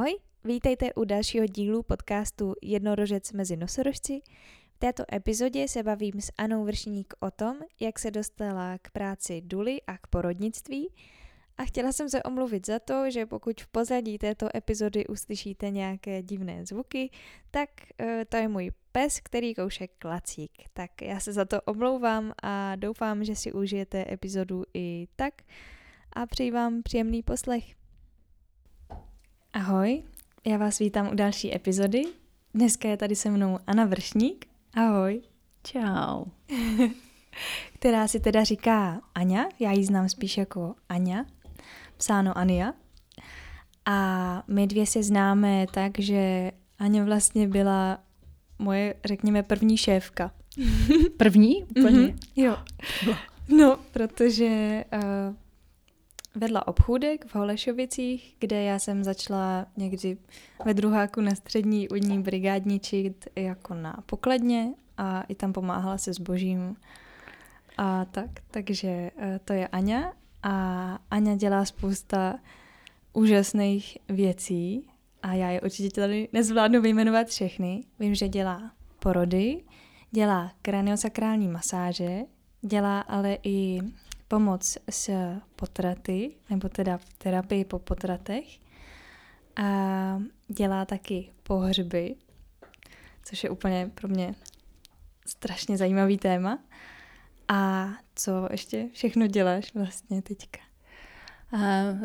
Ahoj, 0.00 0.16
vítejte 0.44 0.94
u 0.94 1.04
dalšího 1.04 1.46
dílu 1.46 1.82
podcastu 1.82 2.54
Jednorožec 2.62 3.32
mezi 3.32 3.56
nosorožci. 3.56 4.20
V 4.74 4.78
této 4.78 5.04
epizodě 5.14 5.68
se 5.68 5.82
bavím 5.82 6.20
s 6.20 6.32
Anou 6.38 6.64
Vršník 6.64 7.14
o 7.20 7.30
tom, 7.30 7.56
jak 7.80 7.98
se 7.98 8.10
dostala 8.10 8.78
k 8.78 8.90
práci 8.90 9.40
Duly 9.44 9.82
a 9.86 9.98
k 9.98 10.06
porodnictví. 10.06 10.88
A 11.58 11.64
chtěla 11.64 11.92
jsem 11.92 12.08
se 12.08 12.22
omluvit 12.22 12.66
za 12.66 12.78
to, 12.78 13.10
že 13.10 13.26
pokud 13.26 13.60
v 13.60 13.66
pozadí 13.66 14.18
této 14.18 14.48
epizody 14.56 15.06
uslyšíte 15.06 15.70
nějaké 15.70 16.22
divné 16.22 16.66
zvuky, 16.66 17.10
tak 17.50 17.70
uh, 18.00 18.06
to 18.28 18.36
je 18.36 18.48
můj 18.48 18.70
pes, 18.92 19.20
který 19.20 19.54
kouše 19.54 19.86
klacík. 19.88 20.52
Tak 20.72 21.02
já 21.02 21.20
se 21.20 21.32
za 21.32 21.44
to 21.44 21.62
omlouvám 21.62 22.32
a 22.42 22.76
doufám, 22.76 23.24
že 23.24 23.36
si 23.36 23.52
užijete 23.52 24.04
epizodu 24.12 24.64
i 24.74 25.08
tak 25.16 25.34
a 26.12 26.26
přeji 26.26 26.50
vám 26.50 26.82
příjemný 26.82 27.22
poslech. 27.22 27.79
Ahoj, 29.52 30.02
já 30.46 30.56
vás 30.56 30.78
vítám 30.78 31.08
u 31.12 31.14
další 31.14 31.54
epizody. 31.54 32.02
Dneska 32.54 32.88
je 32.88 32.96
tady 32.96 33.16
se 33.16 33.30
mnou 33.30 33.58
Anna 33.66 33.84
Vršník. 33.84 34.46
Ahoj. 34.74 35.20
Čau. 35.62 36.24
Která 37.74 38.08
si 38.08 38.20
teda 38.20 38.44
říká 38.44 39.00
Aňa, 39.14 39.48
já 39.58 39.72
ji 39.72 39.84
znám 39.84 40.08
spíš 40.08 40.38
jako 40.38 40.74
Aňa, 40.88 41.26
psáno 41.96 42.38
Ania. 42.38 42.72
A 43.86 44.42
my 44.48 44.66
dvě 44.66 44.86
se 44.86 45.02
známe 45.02 45.66
tak, 45.74 45.98
že 45.98 46.50
Aňa 46.78 47.04
vlastně 47.04 47.48
byla 47.48 47.98
moje, 48.58 48.94
řekněme, 49.04 49.42
první 49.42 49.76
šéfka. 49.76 50.32
První? 51.16 51.64
Úplně? 51.64 51.98
Mm-hmm. 51.98 52.16
Jo. 52.36 52.56
No, 53.56 53.78
protože 53.92 54.84
uh, 54.94 55.36
vedla 56.34 56.68
obchůdek 56.68 57.26
v 57.26 57.34
Holešovicích, 57.34 58.36
kde 58.38 58.62
já 58.62 58.78
jsem 58.78 59.04
začala 59.04 59.66
někdy 59.76 60.16
ve 60.64 60.74
druháku 60.74 61.20
na 61.20 61.34
střední 61.34 61.88
u 61.88 61.94
ní 61.94 62.22
brigádničit 62.22 63.28
jako 63.36 63.74
na 63.74 64.02
pokladně 64.06 64.74
a 64.96 65.22
i 65.22 65.34
tam 65.34 65.52
pomáhala 65.52 65.98
se 65.98 66.12
zbožím 66.12 66.76
a 67.78 68.04
tak. 68.04 68.30
Takže 68.50 69.10
uh, 69.16 69.22
to 69.44 69.52
je 69.52 69.68
Aňa 69.68 70.12
a 70.42 70.98
Aňa 71.10 71.34
dělá 71.34 71.64
spousta 71.64 72.34
úžasných 73.12 73.98
věcí 74.08 74.90
a 75.22 75.34
já 75.34 75.50
je 75.50 75.60
určitě 75.60 76.00
tady 76.00 76.28
nezvládnu 76.32 76.80
vyjmenovat 76.80 77.26
všechny. 77.26 77.84
Vím, 77.98 78.14
že 78.14 78.28
dělá 78.28 78.70
porody, 78.98 79.64
dělá 80.10 80.52
kraniosakrální 80.62 81.48
masáže, 81.48 82.20
dělá 82.62 83.00
ale 83.00 83.38
i 83.42 83.80
pomoc 84.30 84.78
s 84.90 85.10
potraty, 85.56 86.30
nebo 86.50 86.68
teda 86.68 86.98
terapii 87.18 87.64
po 87.64 87.78
potratech. 87.78 88.58
A 89.56 89.66
dělá 90.48 90.84
taky 90.84 91.32
pohřby, 91.42 92.14
což 93.24 93.44
je 93.44 93.50
úplně 93.50 93.90
pro 93.94 94.08
mě 94.08 94.34
strašně 95.26 95.76
zajímavý 95.76 96.18
téma. 96.18 96.58
A 97.48 97.88
co 98.14 98.48
ještě 98.50 98.88
všechno 98.92 99.26
děláš 99.26 99.74
vlastně 99.74 100.22
teďka? 100.22 100.69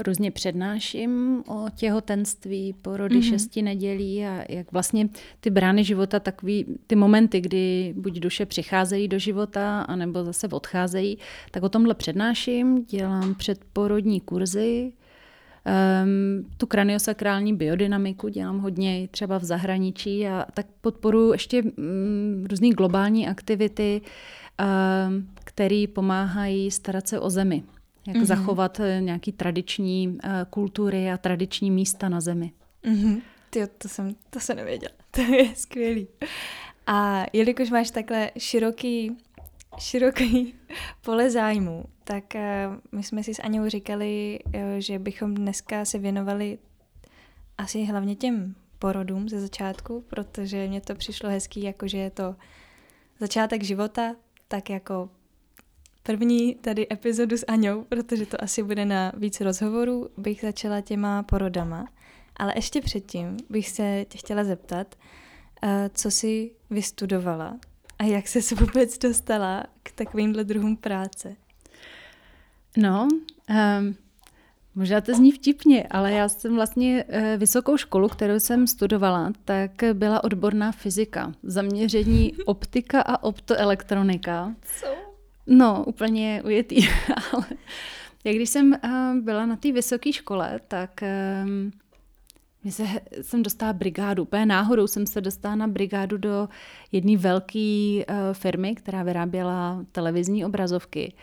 Různě 0.07 0.31
přednáším 0.31 1.43
o 1.47 1.65
těhotenství, 1.75 2.73
porody 2.81 3.15
mm-hmm. 3.15 3.29
šesti 3.29 3.61
nedělí 3.61 4.25
a 4.25 4.43
jak 4.49 4.71
vlastně 4.71 5.09
ty 5.39 5.49
brány 5.49 5.83
života, 5.83 6.19
takový 6.19 6.65
ty 6.87 6.95
momenty, 6.95 7.41
kdy 7.41 7.93
buď 7.97 8.19
duše 8.19 8.45
přicházejí 8.45 9.07
do 9.07 9.19
života, 9.19 9.81
anebo 9.81 10.23
zase 10.23 10.47
odcházejí, 10.47 11.17
tak 11.51 11.63
o 11.63 11.69
tomhle 11.69 11.93
přednáším, 11.93 12.85
dělám 12.85 13.35
předporodní 13.35 14.21
kurzy, 14.21 14.91
Um, 16.03 16.45
tu 16.57 16.67
kraniosakrální 16.67 17.53
biodynamiku 17.53 18.27
dělám 18.27 18.59
hodně 18.59 19.07
třeba 19.11 19.37
v 19.37 19.43
zahraničí 19.43 20.27
a 20.27 20.45
tak 20.53 20.65
podporuji 20.81 21.31
ještě 21.31 21.63
um, 21.63 22.45
různé 22.49 22.69
globální 22.69 23.27
aktivity, 23.27 24.01
um, 24.01 25.27
které 25.43 25.85
pomáhají 25.93 26.71
starat 26.71 27.07
se 27.07 27.19
o 27.19 27.29
zemi 27.29 27.63
jak 28.07 28.17
mm-hmm. 28.17 28.25
zachovat 28.25 28.79
eh, 28.79 29.01
nějaký 29.01 29.31
tradiční 29.31 30.07
uh, 30.07 30.19
kultury 30.49 31.11
a 31.11 31.17
tradiční 31.17 31.71
místa 31.71 32.09
na 32.09 32.21
zemi. 32.21 32.51
Mm-hmm. 32.83 33.21
Ty, 33.49 33.67
to, 33.67 33.87
jsem, 33.89 34.15
to 34.29 34.39
jsem 34.39 34.57
nevěděla. 34.57 34.91
To 35.11 35.21
je 35.21 35.55
skvělý. 35.55 36.07
A 36.87 37.25
jelikož 37.33 37.69
máš 37.69 37.91
takhle 37.91 38.31
široký, 38.37 39.17
široký 39.79 40.55
pole 41.01 41.29
zájmu, 41.29 41.85
tak 42.03 42.23
uh, 42.35 42.41
my 42.91 43.03
jsme 43.03 43.23
si 43.23 43.33
s 43.33 43.39
Aňou 43.39 43.69
říkali, 43.69 44.39
že 44.77 44.99
bychom 44.99 45.35
dneska 45.35 45.85
se 45.85 45.99
věnovali 45.99 46.57
asi 47.57 47.83
hlavně 47.83 48.15
těm 48.15 48.55
porodům 48.79 49.29
ze 49.29 49.41
začátku, 49.41 50.03
protože 50.07 50.67
mně 50.67 50.81
to 50.81 50.95
přišlo 50.95 51.29
hezký, 51.29 51.63
jakože 51.63 51.97
je 51.97 52.09
to 52.09 52.35
začátek 53.19 53.63
života, 53.63 54.15
tak 54.47 54.69
jako 54.69 55.09
první 56.05 56.55
tady 56.55 56.87
epizodu 56.91 57.37
s 57.37 57.45
Aňou, 57.47 57.83
protože 57.83 58.25
to 58.25 58.43
asi 58.43 58.63
bude 58.63 58.85
na 58.85 59.11
víc 59.17 59.41
rozhovorů, 59.41 60.09
bych 60.17 60.41
začala 60.41 60.81
těma 60.81 61.23
porodama. 61.23 61.87
Ale 62.37 62.53
ještě 62.55 62.81
předtím 62.81 63.37
bych 63.49 63.69
se 63.69 64.05
tě 64.09 64.17
chtěla 64.17 64.43
zeptat, 64.43 64.95
eh, 65.63 65.89
co 65.93 66.11
jsi 66.11 66.51
vystudovala 66.69 67.57
a 67.99 68.03
jak 68.03 68.27
se 68.27 68.55
vůbec 68.55 68.97
dostala 68.97 69.63
k 69.83 69.91
takovýmhle 69.91 70.43
druhům 70.43 70.77
práce? 70.77 71.35
No, 72.77 73.07
um, 73.49 73.95
možná 74.75 75.01
to 75.01 75.13
zní 75.13 75.31
vtipně, 75.31 75.87
ale 75.91 76.11
já 76.11 76.29
jsem 76.29 76.55
vlastně 76.55 77.03
uh, 77.03 77.19
vysokou 77.37 77.77
školu, 77.77 78.09
kterou 78.09 78.39
jsem 78.39 78.67
studovala, 78.67 79.33
tak 79.45 79.71
byla 79.93 80.23
odborná 80.23 80.71
fyzika, 80.71 81.31
zaměření 81.43 82.33
optika 82.45 83.01
a 83.01 83.23
optoelektronika. 83.23 84.55
Co? 84.79 85.04
No, 85.47 85.83
úplně 85.87 86.41
ujetý. 86.45 86.87
Ale 87.33 87.45
jak 88.23 88.35
když 88.35 88.49
jsem 88.49 88.75
uh, 88.83 89.23
byla 89.23 89.45
na 89.45 89.55
té 89.55 89.71
vysoké 89.71 90.13
škole, 90.13 90.59
tak 90.67 91.03
um, 91.43 91.71
se, 92.71 92.83
jsem 93.21 93.43
dostala 93.43 93.73
brigádu. 93.73 94.23
Úplně 94.23 94.45
náhodou 94.45 94.87
jsem 94.87 95.07
se 95.07 95.21
dostala 95.21 95.55
na 95.55 95.67
brigádu 95.67 96.17
do 96.17 96.49
jedné 96.91 97.17
velké 97.17 98.03
uh, 98.09 98.15
firmy, 98.33 98.75
která 98.75 99.03
vyráběla 99.03 99.85
televizní 99.91 100.45
obrazovky. 100.45 101.13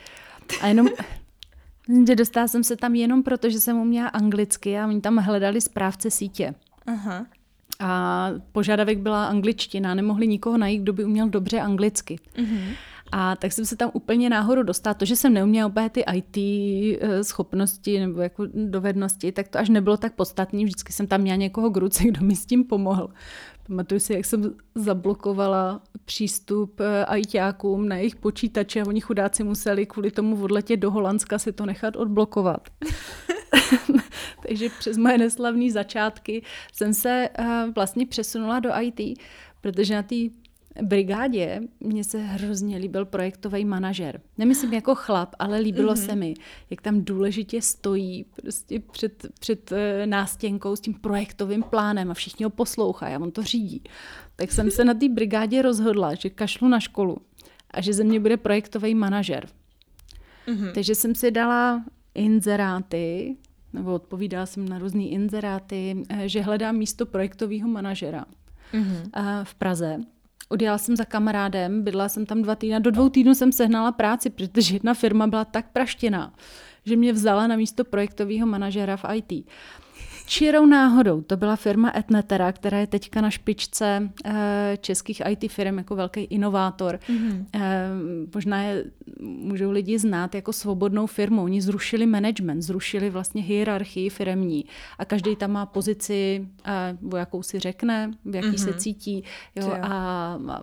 A 0.61 0.67
jenom... 0.67 0.89
že 2.07 2.17
dostala 2.17 2.49
jsem 2.49 2.65
se 2.65 2.77
tam 2.77 2.95
jenom 2.95 3.23
proto, 3.23 3.51
že 3.51 3.61
jsem 3.61 3.77
uměla 3.77 4.09
anglicky 4.09 4.79
a 4.79 4.87
oni 4.87 5.01
tam 5.01 5.17
hledali 5.17 5.61
správce 5.61 6.11
sítě. 6.11 6.55
Aha. 6.87 7.27
A 7.81 8.31
požadavek 8.53 8.99
byla 8.99 9.27
angličtina, 9.27 9.95
nemohli 9.95 10.27
nikoho 10.27 10.59
najít, 10.59 10.83
kdo 10.83 10.93
by 10.93 11.05
uměl 11.05 11.29
dobře 11.29 11.61
anglicky. 11.61 12.19
Uh-huh. 12.37 12.75
A 13.15 13.37
tak 13.37 13.53
jsem 13.53 13.65
se 13.65 13.77
tam 13.77 13.91
úplně 13.93 14.31
náhodou 14.31 14.63
dostala. 14.63 14.95
To, 14.95 15.05
že 15.05 15.17
jsem 15.17 15.33
neuměla 15.33 15.69
úplně 15.69 15.91
ty 15.91 16.05
IT 16.15 16.37
eh, 17.01 17.25
schopnosti 17.25 18.01
nebo 18.01 18.21
jako 18.21 18.47
dovednosti, 18.55 19.33
tak 19.33 19.49
to 19.49 19.59
až 19.59 19.69
nebylo 19.69 19.97
tak 19.97 20.15
podstatné. 20.15 20.65
Vždycky 20.65 20.93
jsem 20.93 21.07
tam 21.07 21.21
měla 21.21 21.37
někoho 21.37 21.71
k 21.71 21.77
ruce, 21.77 22.05
kdo 22.05 22.27
mi 22.27 22.37
s 22.37 22.47
tím 22.47 22.65
pomohl. 22.65 23.09
Pamatuju 23.67 24.01
si, 24.01 24.13
jak 24.13 24.25
jsem 24.25 24.55
zablokovala 24.75 25.83
přístup 26.05 26.81
ITákům 27.17 27.85
eh, 27.85 27.89
na 27.89 27.97
jejich 27.97 28.17
počítače 28.17 28.81
a 28.81 28.87
oni 28.87 29.01
chudáci 29.01 29.45
museli 29.45 29.87
kvůli 29.87 30.11
tomu 30.11 30.43
odletět 30.43 30.81
do 30.81 30.91
Holandska 30.91 31.39
si 31.39 31.53
to 31.53 31.67
nechat 31.67 31.97
odblokovat. 31.97 32.69
Takže 34.49 34.69
přes 34.79 34.97
moje 34.97 35.19
neslavné 35.19 35.71
začátky 35.71 36.43
jsem 36.73 36.95
se 36.95 37.29
uh, 37.39 37.47
vlastně 37.75 38.07
přesunula 38.07 38.61
do 38.61 38.71
IT, 38.81 39.19
protože 39.61 39.95
na 39.95 40.03
té 40.03 40.15
brigádě 40.83 41.61
mně 41.81 42.05
se 42.05 42.19
hrozně 42.19 42.77
líbil 42.77 43.05
projektový 43.05 43.65
manažer. 43.65 44.21
Nemyslím 44.39 44.73
jako 44.73 44.95
chlap, 44.95 45.35
ale 45.39 45.59
líbilo 45.59 45.95
mm-hmm. 45.95 46.07
se 46.07 46.17
mi, 46.17 46.35
jak 46.71 46.81
tam 46.81 47.05
důležitě 47.05 47.63
stojí 47.63 48.25
prostě 48.25 48.81
před, 48.81 49.27
před 49.41 49.73
eh, 49.73 50.07
nástěnkou 50.07 50.77
s 50.77 50.81
tím 50.81 50.95
projektovým 50.95 51.63
plánem 51.63 52.11
a 52.11 52.15
všichni 52.15 52.45
ho 52.45 52.51
poslouchají 52.51 53.15
a 53.15 53.19
on 53.19 53.31
to 53.31 53.43
řídí. 53.43 53.83
Tak 54.37 54.53
jsem 54.53 54.71
se 54.71 54.85
na 54.85 54.95
té 54.95 55.09
brigádě 55.09 55.63
rozhodla, 55.63 56.15
že 56.15 56.31
kašlu 56.31 56.69
na 56.69 56.81
školu 56.81 57.17
a 57.71 57.81
že 57.81 57.93
ze 57.93 58.05
mě 58.05 58.21
bude 58.21 58.37
projektový 58.37 58.95
manažer. 58.95 59.49
Mm-hmm. 60.47 60.73
Takže 60.73 60.95
jsem 60.95 61.15
si 61.15 61.31
dala 61.31 61.85
inzeráty, 62.15 63.37
nebo 63.73 63.95
odpovídala 63.95 64.47
jsem 64.47 64.69
na 64.69 64.79
různé 64.79 65.05
inzeráty, 65.05 66.03
eh, 66.09 66.29
že 66.29 66.41
hledám 66.41 66.77
místo 66.77 67.07
projektového 67.07 67.69
manažera 67.69 68.25
mm-hmm. 68.73 69.45
v 69.45 69.55
Praze. 69.55 69.99
Odjela 70.53 70.79
jsem 70.79 70.97
za 70.97 71.05
kamarádem, 71.05 71.83
bydla 71.83 72.09
jsem 72.09 72.27
tam 72.27 72.43
dva 72.43 72.55
týdny. 72.55 72.81
Do 72.81 72.91
dvou 72.91 73.09
týdnů 73.09 73.35
jsem 73.35 73.53
sehnala 73.53 73.93
práci, 73.93 74.31
protože 74.31 74.75
jedna 74.75 74.95
firma 74.95 75.27
byla 75.27 75.45
tak 75.45 75.73
praštěná, 75.73 76.33
že 76.85 76.97
mě 76.97 77.13
vzala 77.13 77.47
na 77.47 77.57
místo 77.57 77.85
projektového 77.85 78.47
manažera 78.47 78.97
v 78.97 79.05
IT. 79.15 79.47
Čirou 80.33 80.67
náhodou 80.67 81.23
to 81.23 81.37
byla 81.37 81.57
firma 81.57 81.93
Etnetera, 81.97 82.53
která 82.53 82.79
je 82.79 82.87
teďka 82.87 83.21
na 83.21 83.31
špičce 83.31 84.11
eh, 84.25 84.79
českých 84.81 85.23
IT 85.29 85.53
firm 85.53 85.79
jako 85.79 85.97
velký 85.97 86.21
inovátor. 86.21 86.99
Mm-hmm. 87.09 87.47
Možná 88.35 88.63
je 88.63 88.85
můžou 89.21 89.71
lidi 89.71 89.99
znát 89.99 90.35
jako 90.35 90.53
svobodnou 90.53 91.07
firmu. 91.07 91.43
Oni 91.43 91.63
zrušili 91.63 92.07
management, 92.07 92.63
zrušili 92.63 93.11
vlastně 93.11 93.43
hierarchii 93.43 94.11
firmní 94.11 94.65
a 94.99 95.05
každý 95.05 95.37
tam 95.37 95.51
má 95.51 95.67
pozici, 95.67 96.49
eh, 96.65 96.97
o 97.13 97.17
jakou 97.17 97.43
si 97.43 97.59
řekne, 97.59 98.11
v 98.25 98.35
jaký 98.35 98.49
mm-hmm. 98.49 98.65
se 98.65 98.71
mhm. 98.71 98.79
cítí. 98.79 99.25
Jo, 99.57 99.73
a, 99.83 99.87
a 99.87 100.61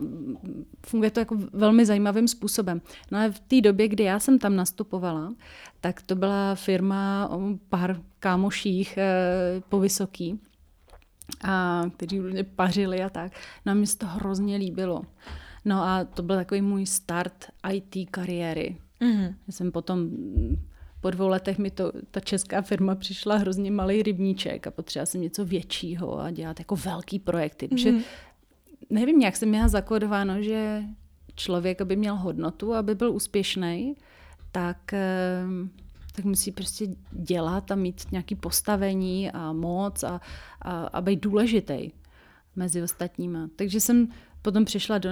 funguje 0.85 1.11
to 1.11 1.19
jako 1.19 1.37
velmi 1.53 1.85
zajímavým 1.85 2.27
způsobem. 2.27 2.81
No 3.11 3.17
ale 3.17 3.31
v 3.31 3.39
té 3.39 3.61
době, 3.61 3.87
kdy 3.87 4.03
já 4.03 4.19
jsem 4.19 4.39
tam 4.39 4.55
nastupovala, 4.55 5.33
tak 5.81 6.01
to 6.01 6.15
byla 6.15 6.55
firma 6.55 7.27
o 7.31 7.41
pár 7.69 8.01
kámoších 8.19 8.97
po 9.69 9.79
vysoký, 9.79 10.39
a 11.43 11.83
kteří 11.97 12.19
mě 12.19 12.43
pařili 12.43 13.03
a 13.03 13.09
tak. 13.09 13.31
No 13.65 13.71
a 13.71 13.75
mě 13.75 13.87
se 13.87 13.97
to 13.97 14.05
hrozně 14.07 14.57
líbilo. 14.57 15.01
No 15.65 15.83
a 15.83 16.03
to 16.03 16.23
byl 16.23 16.35
takový 16.35 16.61
můj 16.61 16.85
start 16.85 17.45
IT 17.73 18.09
kariéry. 18.09 18.77
Mm-hmm. 19.01 19.35
Já 19.47 19.53
jsem 19.53 19.71
potom 19.71 20.09
po 21.01 21.09
dvou 21.11 21.27
letech 21.27 21.57
mi 21.57 21.71
to, 21.71 21.91
ta 22.11 22.19
česká 22.19 22.61
firma 22.61 22.95
přišla 22.95 23.35
hrozně 23.35 23.71
malý 23.71 24.03
rybníček 24.03 24.67
a 24.67 24.71
potřeba 24.71 25.05
jsem 25.05 25.21
něco 25.21 25.45
většího 25.45 26.19
a 26.19 26.31
dělat 26.31 26.59
jako 26.59 26.75
velký 26.75 27.19
projekty. 27.19 27.67
Mm-hmm. 27.67 27.69
Protože 27.69 27.93
nevím, 28.89 29.21
jak 29.21 29.35
jsem 29.35 29.49
měla 29.49 29.67
zakodováno, 29.67 30.41
že 30.41 30.83
člověk, 31.35 31.81
aby 31.81 31.95
měl 31.95 32.15
hodnotu, 32.15 32.73
aby 32.73 32.95
byl 32.95 33.11
úspěšný, 33.11 33.95
tak, 34.51 34.93
ehm, 34.93 35.69
tak 36.19 36.25
musí 36.25 36.51
prostě 36.51 36.87
dělat 37.11 37.71
a 37.71 37.75
mít 37.75 38.11
nějaké 38.11 38.35
postavení 38.35 39.31
a 39.31 39.53
moc 39.53 40.03
a, 40.03 40.21
a, 40.61 40.83
a 40.87 41.01
být 41.01 41.19
důležitý 41.19 41.91
mezi 42.55 42.83
ostatníma. 42.83 43.49
Takže 43.55 43.79
jsem 43.79 44.07
potom 44.41 44.65
přišla 44.65 44.97
do 44.97 45.09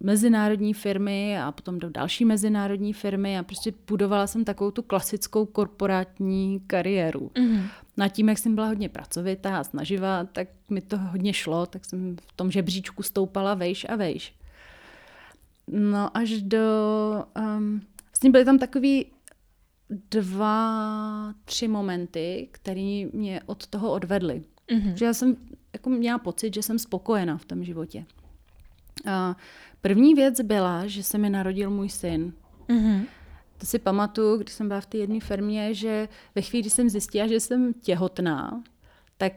mezinárodní 0.00 0.74
firmy 0.74 1.38
a 1.38 1.52
potom 1.52 1.78
do 1.78 1.90
další 1.90 2.24
mezinárodní 2.24 2.92
firmy 2.92 3.38
a 3.38 3.42
prostě 3.42 3.72
budovala 3.88 4.26
jsem 4.26 4.44
takovou 4.44 4.70
tu 4.70 4.82
klasickou 4.82 5.46
korporátní 5.46 6.60
kariéru. 6.66 7.30
Mm-hmm. 7.34 7.62
Na 7.96 8.08
tím, 8.08 8.28
jak 8.28 8.38
jsem 8.38 8.54
byla 8.54 8.66
hodně 8.66 8.88
pracovitá 8.88 9.58
a 9.58 9.64
snaživá, 9.64 10.24
tak 10.24 10.48
mi 10.70 10.80
to 10.80 10.98
hodně 10.98 11.32
šlo, 11.32 11.66
tak 11.66 11.84
jsem 11.84 12.16
v 12.26 12.32
tom 12.32 12.50
žebříčku 12.50 13.02
stoupala 13.02 13.54
vejš 13.54 13.86
a 13.88 13.96
vejš. 13.96 14.34
No 15.68 16.16
až 16.16 16.42
do... 16.42 16.58
Um, 17.38 17.80
vlastně 18.10 18.30
byly 18.30 18.44
tam 18.44 18.58
takový 18.58 19.06
dva, 19.90 21.34
tři 21.44 21.68
momenty, 21.68 22.48
které 22.50 23.04
mě 23.12 23.40
od 23.46 23.66
toho 23.66 23.92
odvedly. 23.92 24.42
Mm-hmm. 24.68 24.94
Že 24.94 25.04
já 25.04 25.14
jsem 25.14 25.36
jako 25.72 25.90
měla 25.90 26.18
pocit, 26.18 26.54
že 26.54 26.62
jsem 26.62 26.78
spokojená 26.78 27.38
v 27.38 27.44
tom 27.44 27.64
životě. 27.64 28.04
A 29.06 29.36
první 29.80 30.14
věc 30.14 30.40
byla, 30.40 30.86
že 30.86 31.02
se 31.02 31.18
mi 31.18 31.30
narodil 31.30 31.70
můj 31.70 31.88
syn. 31.88 32.32
Mm-hmm. 32.68 33.06
To 33.58 33.66
si 33.66 33.78
pamatuju, 33.78 34.36
když 34.36 34.54
jsem 34.54 34.68
byla 34.68 34.80
v 34.80 34.86
té 34.86 34.98
jedné 34.98 35.20
firmě, 35.20 35.74
že 35.74 36.08
ve 36.34 36.42
chvíli, 36.42 36.62
kdy 36.62 36.70
jsem 36.70 36.88
zjistila, 36.88 37.26
že 37.26 37.40
jsem 37.40 37.74
těhotná, 37.74 38.62
tak 39.16 39.32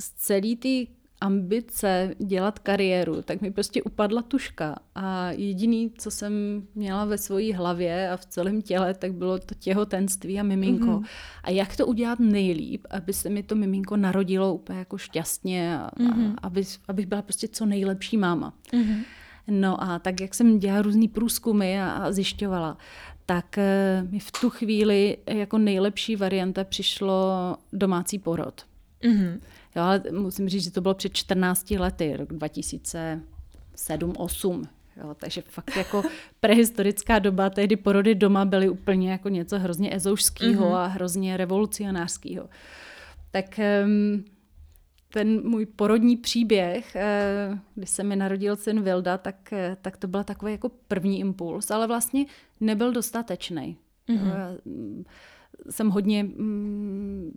z 0.00 0.10
celé 0.10 0.56
té 0.56 0.92
ambice 1.20 2.14
dělat 2.18 2.58
kariéru, 2.58 3.22
tak 3.22 3.40
mi 3.40 3.50
prostě 3.50 3.82
upadla 3.82 4.22
tuška 4.22 4.76
a 4.94 5.30
jediný, 5.30 5.92
co 5.98 6.10
jsem 6.10 6.32
měla 6.74 7.04
ve 7.04 7.18
své 7.18 7.54
hlavě 7.54 8.10
a 8.10 8.16
v 8.16 8.26
celém 8.26 8.62
těle, 8.62 8.94
tak 8.94 9.12
bylo 9.12 9.38
to 9.38 9.54
těhotenství 9.54 10.40
a 10.40 10.42
miminko. 10.42 10.86
Mm-hmm. 10.86 11.06
A 11.44 11.50
jak 11.50 11.76
to 11.76 11.86
udělat 11.86 12.20
nejlíp, 12.20 12.86
aby 12.90 13.12
se 13.12 13.28
mi 13.28 13.42
to 13.42 13.54
miminko 13.54 13.96
narodilo 13.96 14.54
úplně 14.54 14.78
jako 14.78 14.98
šťastně 14.98 15.78
a, 15.78 15.90
mm-hmm. 15.98 16.34
a 16.42 16.46
aby, 16.46 16.62
abych 16.88 17.06
byla 17.06 17.22
prostě 17.22 17.48
co 17.48 17.66
nejlepší 17.66 18.16
máma. 18.16 18.54
Mm-hmm. 18.72 19.04
No 19.48 19.82
a 19.82 19.98
tak, 19.98 20.20
jak 20.20 20.34
jsem 20.34 20.58
dělala 20.58 20.82
různý 20.82 21.08
průzkumy 21.08 21.80
a, 21.80 21.90
a 21.90 22.12
zjišťovala, 22.12 22.78
tak 23.26 23.58
eh, 23.58 24.06
mi 24.10 24.18
v 24.18 24.32
tu 24.40 24.50
chvíli 24.50 25.16
jako 25.26 25.58
nejlepší 25.58 26.16
varianta 26.16 26.64
přišlo 26.64 27.56
domácí 27.72 28.18
porod. 28.18 28.62
Mm-hmm. 29.02 29.40
Jo, 29.76 29.82
ale 29.82 30.02
musím 30.12 30.48
říct, 30.48 30.64
že 30.64 30.70
to 30.70 30.80
bylo 30.80 30.94
před 30.94 31.14
14 31.14 31.70
lety, 31.70 32.16
rok 32.16 32.32
2007-2008. 32.32 34.64
Jo, 34.96 35.14
takže 35.14 35.42
fakt 35.42 35.76
jako 35.76 36.02
prehistorická 36.40 37.18
doba, 37.18 37.50
tehdy 37.50 37.76
porody 37.76 38.14
doma 38.14 38.44
byly 38.44 38.68
úplně 38.68 39.10
jako 39.10 39.28
něco 39.28 39.58
hrozně 39.58 39.94
ezoušského 39.94 40.66
mm-hmm. 40.66 40.74
a 40.74 40.86
hrozně 40.86 41.36
revolucionářského. 41.36 42.48
Tak 43.30 43.60
um, 43.84 44.24
ten 45.12 45.48
můj 45.48 45.66
porodní 45.66 46.16
příběh, 46.16 46.96
uh, 47.50 47.58
kdy 47.74 47.86
se 47.86 48.04
mi 48.04 48.16
narodil 48.16 48.56
syn 48.56 48.82
Vilda, 48.82 49.18
tak, 49.18 49.36
uh, 49.52 49.58
tak 49.82 49.96
to 49.96 50.08
byl 50.08 50.24
takový 50.24 50.52
jako 50.52 50.70
první 50.88 51.20
impuls, 51.20 51.70
ale 51.70 51.86
vlastně 51.86 52.26
nebyl 52.60 52.92
dostatečný. 52.92 53.76
Mm-hmm. 54.08 55.04
Jsem 55.70 55.90
hodně 55.90 56.24
um, 56.24 57.32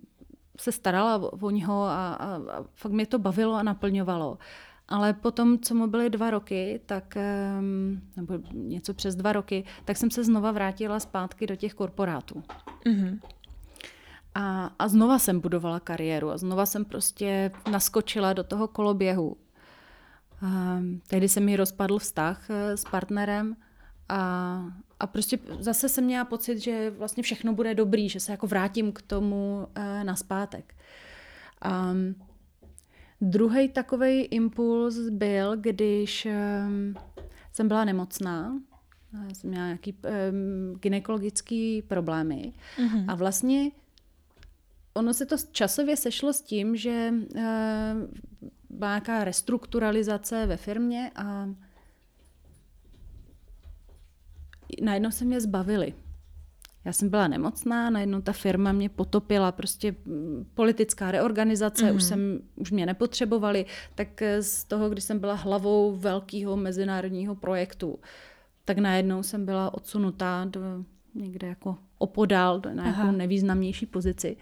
se 0.60 0.72
starala 0.72 1.34
o 1.42 1.50
něho 1.50 1.84
a, 1.84 2.14
a, 2.14 2.36
a 2.36 2.64
fakt 2.74 2.92
mě 2.92 3.06
to 3.06 3.20
bavilo 3.20 3.54
a 3.54 3.64
naplňovalo. 3.64 4.38
Ale 4.88 5.14
potom, 5.14 5.60
co 5.60 5.76
mu 5.76 5.88
byly 5.88 6.10
dva 6.10 6.30
roky, 6.30 6.82
tak, 6.86 7.18
nebo 8.16 8.34
něco 8.52 8.94
přes 8.94 9.16
dva 9.16 9.34
roky, 9.34 9.64
tak 9.86 9.98
jsem 9.98 10.12
se 10.12 10.24
znova 10.24 10.52
vrátila 10.52 11.00
zpátky 11.00 11.48
do 11.48 11.56
těch 11.56 11.74
korporátů. 11.74 12.44
Mm-hmm. 12.86 13.20
A, 14.36 14.72
a 14.80 14.88
znova 14.88 15.20
jsem 15.20 15.40
budovala 15.40 15.80
kariéru 15.80 16.32
a 16.32 16.38
znova 16.38 16.66
jsem 16.66 16.86
prostě 16.86 17.52
naskočila 17.72 18.34
do 18.34 18.44
toho 18.44 18.68
koloběhu. 18.68 19.38
A, 20.42 20.80
tehdy 21.08 21.30
se 21.30 21.40
mi 21.40 21.56
rozpadl 21.56 22.00
vztah 22.00 22.50
eh, 22.50 22.78
s 22.78 22.84
partnerem 22.84 23.56
a, 24.10 24.64
a 25.04 25.08
prostě 25.08 25.40
zase 25.60 25.90
jsem 25.90 26.04
měla 26.04 26.26
pocit, 26.26 26.58
že 26.58 26.90
vlastně 26.90 27.24
všechno 27.24 27.54
bude 27.54 27.76
dobrý, 27.76 28.10
že 28.10 28.20
se 28.20 28.32
jako 28.32 28.48
vrátím 28.48 28.92
k 28.92 29.02
tomu 29.02 29.68
uh, 29.78 30.04
naspátek. 30.04 30.76
Um, 31.92 32.16
Druhý 33.22 33.70
takový 33.70 34.22
impuls 34.22 34.98
byl, 35.10 35.58
když 35.58 36.26
um, 36.26 36.96
jsem 37.54 37.68
byla 37.68 37.86
nemocná, 37.86 38.60
já 39.28 39.36
jsem 39.36 39.50
měla 39.50 39.66
nějaký 39.66 39.94
um, 39.94 40.80
gynekologický 40.80 41.82
problémy 41.82 42.54
mm-hmm. 42.78 43.06
a 43.08 43.16
vlastně 43.16 43.72
ono 44.94 45.14
se 45.14 45.26
to 45.26 45.36
časově 45.52 45.98
sešlo 45.98 46.34
s 46.34 46.42
tím, 46.42 46.76
že 46.76 47.14
uh, 47.14 47.42
byla 48.70 48.92
nějaká 48.92 49.24
restrukturalizace 49.24 50.46
ve 50.46 50.58
firmě 50.58 51.12
a 51.16 51.50
najednou 54.82 55.12
se 55.12 55.26
mě 55.26 55.42
zbavili. 55.42 55.94
Já 56.86 56.94
jsem 56.94 57.10
byla 57.10 57.28
nemocná, 57.28 57.90
najednou 57.90 58.22
ta 58.22 58.34
firma 58.34 58.72
mě 58.72 58.90
potopila, 58.90 59.52
prostě 59.52 59.96
mm, 60.06 60.46
politická 60.54 61.12
reorganizace, 61.12 61.92
mm. 61.92 61.96
už, 61.96 62.02
mhm. 62.04 62.10
jsem, 62.10 62.40
už 62.56 62.72
mě 62.72 62.86
nepotřebovali, 62.86 63.66
tak 63.96 64.22
eh, 64.22 64.42
z 64.42 64.64
toho, 64.64 64.90
když 64.90 65.04
jsem 65.04 65.20
byla 65.20 65.34
hlavou 65.34 65.96
velkého 65.96 66.58
mezinárodního 66.58 67.36
projektu, 67.36 68.00
tak 68.66 68.78
najednou 68.78 69.24
jsem 69.24 69.46
byla 69.46 69.74
odsunutá 69.74 70.46
do 70.50 70.62
někde 71.16 71.48
jako 71.48 71.78
opodál, 71.98 72.60
do 72.60 72.70
nějakou 72.70 73.02
Aha. 73.02 73.12
nevýznamnější 73.12 73.86
pozici. 73.86 74.38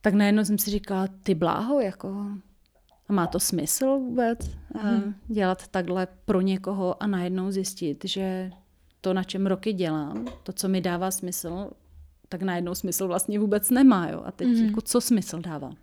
Tak 0.00 0.14
najednou 0.14 0.44
jsem 0.44 0.58
si 0.58 0.70
říkala, 0.70 1.08
ty 1.22 1.34
bláho, 1.34 1.80
jako 1.80 2.26
a 3.08 3.12
má 3.12 3.26
to 3.26 3.40
smysl 3.40 3.86
vůbec 3.86 4.38
mm. 4.82 5.14
dělat 5.26 5.68
takhle 5.68 6.08
pro 6.24 6.40
někoho 6.40 7.02
a 7.02 7.06
najednou 7.06 7.50
zjistit, 7.50 8.04
že 8.04 8.50
to, 9.00 9.14
na 9.14 9.24
čem 9.24 9.46
roky 9.46 9.72
dělám, 9.72 10.26
to, 10.42 10.52
co 10.52 10.68
mi 10.68 10.80
dává 10.80 11.10
smysl, 11.10 11.70
tak 12.28 12.42
najednou 12.42 12.74
smysl 12.74 13.06
vlastně 13.06 13.38
vůbec 13.38 13.70
nemá. 13.70 14.08
Jo? 14.08 14.22
A 14.24 14.32
teď 14.32 14.48
mm. 14.48 14.64
jako 14.64 14.80
co 14.80 15.00
smysl 15.00 15.40
dává? 15.40 15.68
Um, 15.68 15.76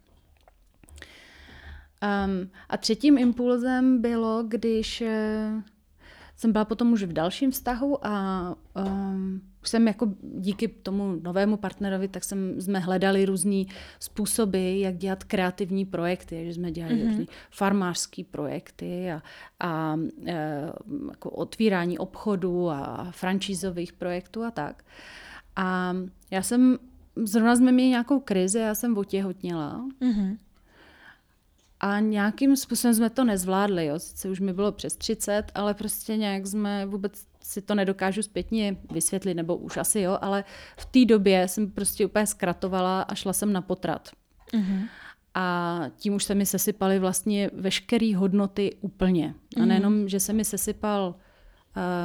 a 2.70 2.78
třetím 2.78 3.18
impulzem 3.18 4.02
bylo, 4.02 4.44
když 4.48 5.02
uh, 5.02 5.62
jsem 6.42 6.52
byla 6.52 6.66
potom 6.66 6.94
už 6.94 7.04
v 7.04 7.14
dalším 7.14 7.52
vztahu 7.52 8.08
a 8.08 8.56
um, 8.88 9.42
už 9.62 9.70
jsem 9.70 9.88
jako 9.88 10.14
díky 10.22 10.68
tomu 10.68 11.16
novému 11.24 11.58
partnerovi, 11.58 12.08
tak 12.08 12.24
jsem, 12.24 12.62
jsme 12.62 12.80
hledali 12.80 13.26
různé 13.26 13.64
způsoby, 14.00 14.82
jak 14.82 14.98
dělat 14.98 15.24
kreativní 15.24 15.86
projekty, 15.86 16.46
že 16.46 16.54
jsme 16.54 16.72
dělali 16.72 16.96
mm-hmm. 16.96 17.10
různé 17.10 17.26
farmářské 17.52 18.24
projekty 18.32 19.12
a, 19.12 19.22
a 19.60 19.98
e, 20.26 20.72
jako 21.10 21.30
otvírání 21.30 21.98
obchodu 22.00 22.70
a 22.70 23.08
franšízových 23.12 23.94
projektů 23.94 24.44
a 24.44 24.52
tak. 24.52 24.84
A 25.56 25.96
já 26.32 26.42
jsem, 26.42 26.78
zrovna 27.16 27.56
jsme 27.56 27.72
měli 27.72 27.90
nějakou 27.90 28.20
krizi, 28.20 28.60
já 28.60 28.76
jsem 28.76 28.98
otěhotněla. 28.98 29.86
Mm-hmm. 30.02 30.38
A 31.84 32.00
nějakým 32.00 32.56
způsobem 32.56 32.94
jsme 32.94 33.10
to 33.10 33.24
nezvládli, 33.24 33.86
jo. 33.86 34.00
Sice 34.00 34.30
už 34.30 34.40
mi 34.40 34.54
bylo 34.54 34.72
přes 34.72 34.96
30, 34.96 35.44
ale 35.56 35.74
prostě 35.74 36.18
nějak 36.18 36.48
jsme 36.48 36.86
vůbec 36.86 37.26
si 37.44 37.62
to 37.62 37.76
nedokážu 37.76 38.22
zpětně 38.24 38.78
vysvětlit, 38.92 39.34
nebo 39.34 39.58
už 39.58 39.78
asi 39.78 40.00
jo, 40.00 40.18
ale 40.22 40.44
v 40.78 40.86
té 40.86 41.06
době 41.06 41.48
jsem 41.48 41.72
prostě 41.72 42.06
úplně 42.06 42.28
zkratovala 42.28 43.02
a 43.02 43.16
šla 43.16 43.34
jsem 43.34 43.54
na 43.54 43.62
potrat. 43.62 44.10
Uh-huh. 44.54 44.88
A 45.34 45.86
tím 45.98 46.14
už 46.14 46.24
se 46.24 46.36
mi 46.36 46.46
sesypaly 46.46 47.00
vlastně 47.00 47.50
veškeré 47.54 48.16
hodnoty 48.16 48.78
úplně. 48.82 49.34
A 49.62 49.66
nejenom, 49.66 50.10
že 50.10 50.20
se 50.20 50.34
mi 50.34 50.46
sesypal 50.46 51.16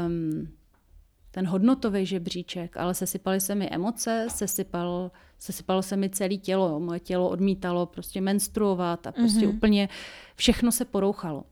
um, 0.06 0.48
ten 1.36 1.46
hodnotový 1.46 2.06
žebříček, 2.06 2.76
ale 2.76 2.94
sesypaly 2.94 3.40
se 3.40 3.54
mi 3.54 3.68
emoce, 3.70 4.26
sesypal, 4.30 5.10
sesypalo 5.38 5.82
se 5.82 5.96
mi 5.96 6.10
celé 6.10 6.36
tělo. 6.36 6.80
Moje 6.80 7.00
tělo 7.00 7.28
odmítalo 7.28 7.86
prostě 7.86 8.20
menstruovat 8.20 9.06
a 9.06 9.12
prostě 9.12 9.40
mm-hmm. 9.46 9.56
úplně 9.56 9.88
všechno 10.36 10.72
se 10.72 10.84
porouchalo. 10.84 11.44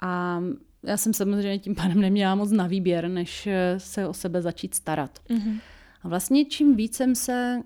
A 0.00 0.40
já 0.82 0.96
jsem 0.96 1.14
samozřejmě 1.14 1.58
tím 1.58 1.74
pádem 1.74 2.00
neměla 2.00 2.34
moc 2.34 2.50
na 2.50 2.66
výběr, 2.66 3.08
než 3.08 3.48
se 3.78 4.06
o 4.06 4.12
sebe 4.12 4.42
začít 4.42 4.74
starat. 4.74 5.18
Mm-hmm. 5.28 5.60
A 6.02 6.08
vlastně 6.08 6.44
čím 6.44 6.76
víc 6.76 6.96
jsem 6.96 7.14
se 7.14 7.62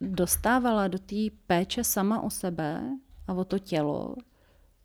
dostávala 0.00 0.88
do 0.88 0.98
té 0.98 1.16
péče 1.46 1.84
sama 1.84 2.20
o 2.20 2.30
sebe 2.30 2.82
a 3.26 3.32
o 3.32 3.44
to 3.44 3.58
tělo, 3.58 4.14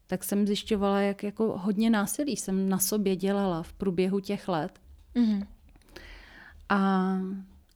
tak 0.07 0.23
jsem 0.23 0.47
zjišťovala, 0.47 1.01
jak 1.01 1.23
jako 1.23 1.57
hodně 1.57 1.89
násilí 1.89 2.35
jsem 2.35 2.69
na 2.69 2.79
sobě 2.79 3.15
dělala 3.15 3.63
v 3.63 3.73
průběhu 3.73 4.19
těch 4.19 4.47
let. 4.47 4.79
Mm-hmm. 5.15 5.45
A, 6.69 7.11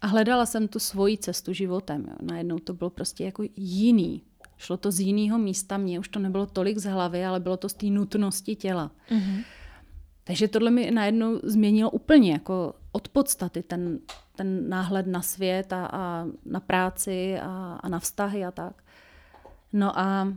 a 0.01 0.07
hledala 0.07 0.45
jsem 0.45 0.67
tu 0.67 0.79
svoji 0.79 1.17
cestu 1.17 1.53
životem. 1.53 2.05
Jo. 2.07 2.15
Najednou 2.21 2.59
to 2.59 2.73
bylo 2.73 2.89
prostě 2.89 3.23
jako 3.23 3.43
jiný. 3.55 4.23
Šlo 4.57 4.77
to 4.77 4.91
z 4.91 4.99
jiného 4.99 5.37
místa, 5.37 5.77
mě 5.77 5.99
už 5.99 6.09
to 6.09 6.19
nebylo 6.19 6.45
tolik 6.45 6.77
z 6.77 6.85
hlavy, 6.85 7.25
ale 7.25 7.39
bylo 7.39 7.57
to 7.57 7.69
z 7.69 7.73
té 7.73 7.85
nutnosti 7.85 8.55
těla. 8.55 8.91
Mm-hmm. 9.09 9.43
Takže 10.23 10.47
tohle 10.47 10.71
mi 10.71 10.91
najednou 10.91 11.39
změnilo 11.43 11.91
úplně 11.91 12.31
jako 12.31 12.75
od 12.91 13.09
podstaty 13.09 13.63
ten, 13.63 13.99
ten 14.35 14.69
náhled 14.69 15.07
na 15.07 15.21
svět 15.21 15.73
a, 15.73 15.85
a 15.85 16.25
na 16.45 16.59
práci 16.59 17.39
a, 17.39 17.79
a 17.83 17.89
na 17.89 17.99
vztahy 17.99 18.45
a 18.45 18.51
tak. 18.51 18.83
No 19.73 19.99
a 19.99 20.33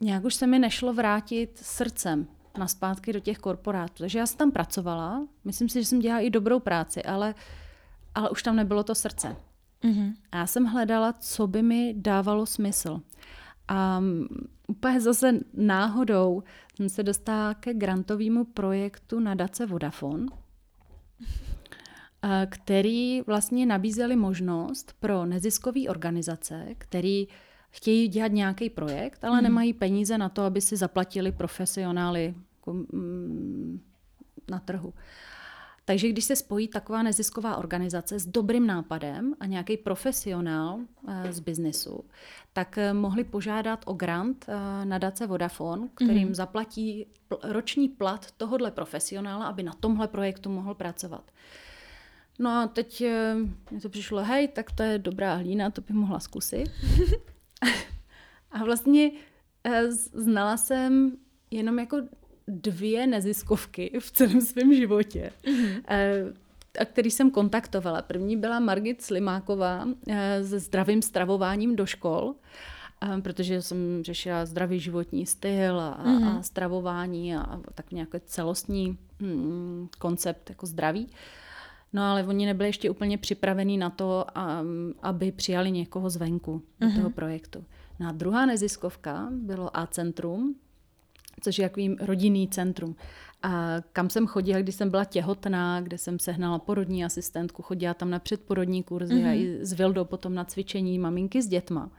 nějak 0.00 0.24
už 0.24 0.34
se 0.34 0.46
mi 0.46 0.58
nešlo 0.58 0.92
vrátit 0.92 1.58
srdcem 1.62 2.26
na 2.58 2.68
zpátky 2.68 3.12
do 3.12 3.20
těch 3.20 3.38
korporátů. 3.38 3.94
Takže 3.98 4.18
já 4.18 4.26
jsem 4.26 4.38
tam 4.38 4.50
pracovala, 4.50 5.26
myslím 5.44 5.68
si, 5.68 5.80
že 5.80 5.86
jsem 5.86 5.98
dělala 5.98 6.20
i 6.20 6.30
dobrou 6.30 6.60
práci, 6.60 7.02
ale, 7.02 7.34
ale 8.14 8.30
už 8.30 8.42
tam 8.42 8.56
nebylo 8.56 8.82
to 8.84 8.94
srdce. 8.94 9.36
Mm-hmm. 9.84 10.14
A 10.32 10.36
já 10.36 10.46
jsem 10.46 10.64
hledala, 10.64 11.12
co 11.12 11.46
by 11.46 11.62
mi 11.62 11.94
dávalo 11.96 12.46
smysl. 12.46 13.00
A 13.68 14.02
úplně 14.66 15.00
zase 15.00 15.32
náhodou 15.54 16.42
jsem 16.76 16.88
se 16.88 17.02
dostala 17.02 17.54
ke 17.54 17.74
grantovému 17.74 18.44
projektu 18.44 19.20
na 19.20 19.34
Dace 19.34 19.66
Vodafone, 19.66 20.26
který 22.46 23.22
vlastně 23.22 23.66
nabízeli 23.66 24.16
možnost 24.16 24.94
pro 25.00 25.26
neziskové 25.26 25.80
organizace, 25.88 26.66
který 26.78 27.28
chtějí 27.70 28.08
dělat 28.08 28.32
nějaký 28.32 28.70
projekt, 28.70 29.24
ale 29.24 29.34
hmm. 29.36 29.44
nemají 29.44 29.72
peníze 29.72 30.18
na 30.18 30.28
to, 30.28 30.42
aby 30.42 30.60
si 30.60 30.76
zaplatili 30.76 31.32
profesionály 31.32 32.34
jako, 32.56 32.72
mm, 32.72 33.80
na 34.50 34.58
trhu. 34.58 34.94
Takže 35.84 36.08
když 36.08 36.24
se 36.24 36.36
spojí 36.36 36.68
taková 36.68 37.02
nezisková 37.02 37.56
organizace 37.56 38.18
s 38.18 38.26
dobrým 38.26 38.66
nápadem 38.66 39.34
a 39.40 39.46
nějaký 39.46 39.76
profesionál 39.76 40.78
e, 41.08 41.32
z 41.32 41.40
biznesu, 41.40 42.04
tak 42.52 42.78
e, 42.78 42.92
mohli 42.92 43.24
požádat 43.24 43.82
o 43.86 43.92
grant 43.92 44.46
e, 44.48 44.84
na 44.84 44.98
Dace 44.98 45.26
Vodafone, 45.26 45.88
kterým 45.94 46.28
mm. 46.28 46.34
zaplatí 46.34 47.06
pl- 47.28 47.38
roční 47.42 47.88
plat 47.88 48.30
tohohle 48.36 48.70
profesionála, 48.70 49.46
aby 49.46 49.62
na 49.62 49.72
tomhle 49.72 50.08
projektu 50.08 50.50
mohl 50.50 50.74
pracovat. 50.74 51.30
No 52.38 52.50
a 52.50 52.66
teď 52.66 53.04
mi 53.70 53.80
to 53.80 53.88
přišlo, 53.88 54.24
hej, 54.24 54.48
tak 54.48 54.72
to 54.72 54.82
je 54.82 54.98
dobrá 54.98 55.34
hlína, 55.34 55.70
to 55.70 55.80
bych 55.80 55.96
mohla 55.96 56.20
zkusit. 56.20 56.70
a 58.50 58.64
vlastně 58.64 59.10
znala 60.12 60.56
jsem 60.56 61.16
jenom 61.50 61.78
jako 61.78 61.96
dvě 62.48 63.06
neziskovky 63.06 63.98
v 64.00 64.10
celém 64.10 64.40
svém 64.40 64.74
životě, 64.74 65.32
mm-hmm. 65.44 65.82
a 66.78 66.84
který 66.84 67.10
jsem 67.10 67.30
kontaktovala. 67.30 68.02
První 68.02 68.36
byla 68.36 68.60
Margit 68.60 69.02
Slimáková 69.02 69.88
eh, 70.08 70.44
se 70.44 70.58
zdravým 70.58 71.02
stravováním 71.02 71.76
do 71.76 71.86
škol, 71.86 72.34
eh, 73.02 73.20
protože 73.20 73.62
jsem 73.62 74.04
řešila 74.04 74.46
zdravý 74.46 74.80
životní 74.80 75.26
styl 75.26 75.80
a, 75.80 76.04
mm-hmm. 76.04 76.38
a 76.38 76.42
stravování 76.42 77.36
a, 77.36 77.40
a 77.40 77.60
tak 77.74 77.92
nějaký 77.92 78.18
celostní 78.26 78.98
mm, 79.20 79.88
koncept 79.98 80.50
jako 80.50 80.66
zdraví. 80.66 81.08
No 81.92 82.02
ale 82.02 82.24
oni 82.24 82.46
nebyli 82.46 82.68
ještě 82.68 82.90
úplně 82.90 83.18
připravení 83.18 83.78
na 83.78 83.90
to, 83.90 84.26
aby 85.02 85.32
přijali 85.32 85.70
někoho 85.70 86.10
zvenku 86.10 86.58
mm-hmm. 86.58 86.80
do 86.80 86.86
mhm. 86.86 86.96
toho 86.96 87.10
projektu. 87.10 87.64
No 88.00 88.08
a 88.08 88.12
druhá 88.12 88.46
neziskovka 88.46 89.28
bylo 89.30 89.76
A-centrum, 89.76 90.54
což 91.40 91.58
je 91.58 91.68
takový 91.68 91.96
rodinný 92.00 92.48
centrum. 92.48 92.96
A 93.42 93.76
kam 93.92 94.10
jsem 94.10 94.26
chodila, 94.26 94.60
když 94.60 94.74
jsem 94.74 94.90
byla 94.90 95.04
těhotná, 95.04 95.80
kde 95.80 95.98
jsem 95.98 96.18
sehnala 96.18 96.58
porodní 96.58 97.04
asistentku, 97.04 97.62
chodila 97.62 97.94
tam 97.94 98.10
na 98.10 98.18
předporodní 98.18 98.82
kurzy 98.82 99.14
mm-hmm. 99.14 99.28
a 99.28 99.32
i 99.32 99.58
s 99.66 99.72
Vildou 99.72 100.04
potom 100.04 100.34
na 100.34 100.44
cvičení 100.44 100.98
maminky 100.98 101.42
s 101.42 101.46
dětma. 101.46 101.90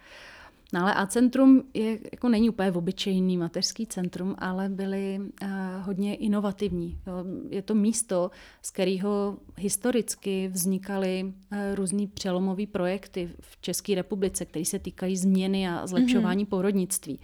No 0.73 0.81
ale 0.81 0.93
A 0.93 1.05
centrum 1.07 1.63
je, 1.73 1.99
jako 2.11 2.29
není 2.29 2.49
úplně 2.49 2.71
obyčejný 2.71 3.37
mateřský 3.37 3.85
centrum, 3.85 4.35
ale 4.37 4.69
byly 4.69 5.19
uh, 5.19 5.49
hodně 5.81 6.15
inovativní. 6.15 6.97
Jo. 7.07 7.13
Je 7.49 7.61
to 7.61 7.75
místo, 7.75 8.31
z 8.61 8.71
kterého 8.71 9.37
historicky 9.57 10.47
vznikaly 10.47 11.23
uh, 11.23 11.57
různý 11.75 12.07
přelomové 12.07 12.67
projekty 12.67 13.29
v 13.39 13.61
České 13.61 13.95
republice, 13.95 14.45
které 14.45 14.65
se 14.65 14.79
týkají 14.79 15.17
změny 15.17 15.69
a 15.69 15.87
zlepšování 15.87 16.45
mm-hmm. 16.45 16.49
porodnictví. 16.49 17.19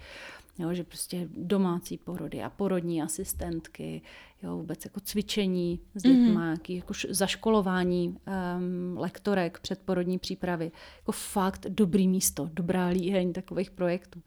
Jo, 0.60 0.74
že 0.74 0.84
prostě 0.84 1.28
domácí 1.38 1.98
porody 1.98 2.44
a 2.44 2.50
porodní 2.50 3.02
asistentky, 3.02 4.02
jo, 4.44 4.58
vůbec 4.58 4.86
jako 4.86 5.00
cvičení 5.00 5.80
s 5.96 6.04
dětmi, 6.04 6.36
mm-hmm. 6.36 6.76
jako 6.76 6.94
zaškolování 7.10 8.08
um, 8.08 8.98
lektorek 8.98 9.60
předporodní 9.60 10.20
přípravy. 10.20 10.72
Jako 10.98 11.12
fakt 11.12 11.66
dobrý 11.70 12.08
místo, 12.08 12.50
dobrá 12.54 12.88
líheň 12.88 13.34
takových 13.34 13.72
projektů. 13.72 14.22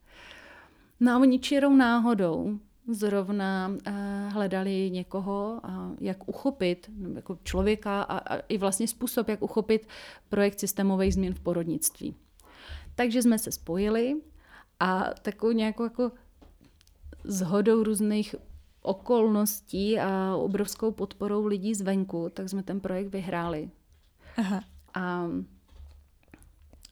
No 1.01 1.13
a 1.13 1.19
oni 1.19 1.39
čirou 1.39 1.77
náhodou 1.77 2.59
zrovna 2.89 3.69
uh, 3.69 4.33
hledali 4.33 4.91
někoho, 4.91 5.61
a 5.63 5.93
jak 6.01 6.29
uchopit, 6.29 6.91
jako 7.15 7.39
člověka 7.45 8.03
a, 8.03 8.19
a 8.19 8.37
i 8.49 8.59
vlastně 8.59 8.89
způsob, 8.89 9.29
jak 9.29 9.43
uchopit 9.43 9.89
projekt 10.29 10.61
systémových 10.61 11.15
změn 11.15 11.35
v 11.35 11.41
porodnictví. 11.41 12.15
Takže 12.95 13.23
jsme 13.23 13.39
se 13.39 13.53
spojili 13.53 14.17
a 14.81 15.11
takovou 15.23 15.53
nějakou 15.53 15.83
jako 15.83 16.13
zhodou 17.25 17.83
různých 17.83 18.35
okolností 18.83 19.99
a 19.99 20.37
obrovskou 20.37 20.93
podporou 20.93 21.47
lidí 21.47 21.75
zvenku, 21.75 22.31
tak 22.35 22.49
jsme 22.49 22.63
ten 22.63 22.81
projekt 22.81 23.09
vyhráli. 23.09 23.71
Aha. 24.37 24.65
A, 24.95 25.27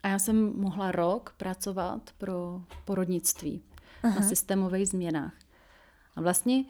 a 0.02 0.08
já 0.08 0.18
jsem 0.18 0.52
mohla 0.56 0.92
rok 0.92 1.34
pracovat 1.36 2.10
pro 2.18 2.62
porodnictví 2.84 3.62
Aha. 4.02 4.20
na 4.20 4.22
systémových 4.22 4.88
změnách. 4.88 5.34
A 6.16 6.20
vlastně, 6.20 6.64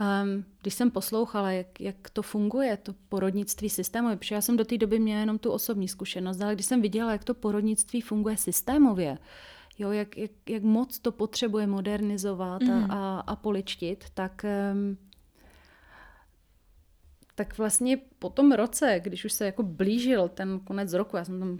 um, 0.00 0.44
když 0.62 0.74
jsem 0.74 0.90
poslouchala, 0.90 1.50
jak, 1.50 1.80
jak 1.80 2.10
to 2.10 2.22
funguje, 2.22 2.76
to 2.76 2.94
porodnictví 3.08 3.70
systémově, 3.70 4.16
protože 4.16 4.34
já 4.34 4.40
jsem 4.40 4.56
do 4.56 4.64
té 4.64 4.78
doby 4.78 4.98
měla 4.98 5.20
jenom 5.20 5.38
tu 5.38 5.50
osobní 5.50 5.88
zkušenost, 5.88 6.40
ale 6.40 6.54
když 6.54 6.66
jsem 6.66 6.82
viděla, 6.82 7.12
jak 7.12 7.24
to 7.24 7.34
porodnictví 7.34 8.00
funguje 8.00 8.36
systémově, 8.36 9.18
jo, 9.78 9.90
jak, 9.90 10.16
jak, 10.16 10.30
jak 10.48 10.62
moc 10.62 10.98
to 10.98 11.12
potřebuje 11.12 11.66
modernizovat 11.66 12.62
mm. 12.62 12.70
a, 12.70 12.76
mhm. 12.76 12.90
a, 12.90 13.20
a 13.20 13.36
poličtit, 13.36 14.04
tak, 14.14 14.44
tak 17.34 17.58
vlastně 17.58 17.96
po 18.18 18.30
tom 18.30 18.52
roce, 18.52 19.00
když 19.04 19.24
už 19.24 19.32
se 19.32 19.44
jako 19.46 19.62
blížil 19.62 20.28
ten 20.28 20.60
konec 20.60 20.92
roku, 20.92 21.16
já 21.16 21.24
jsem 21.24 21.40
tam 21.40 21.58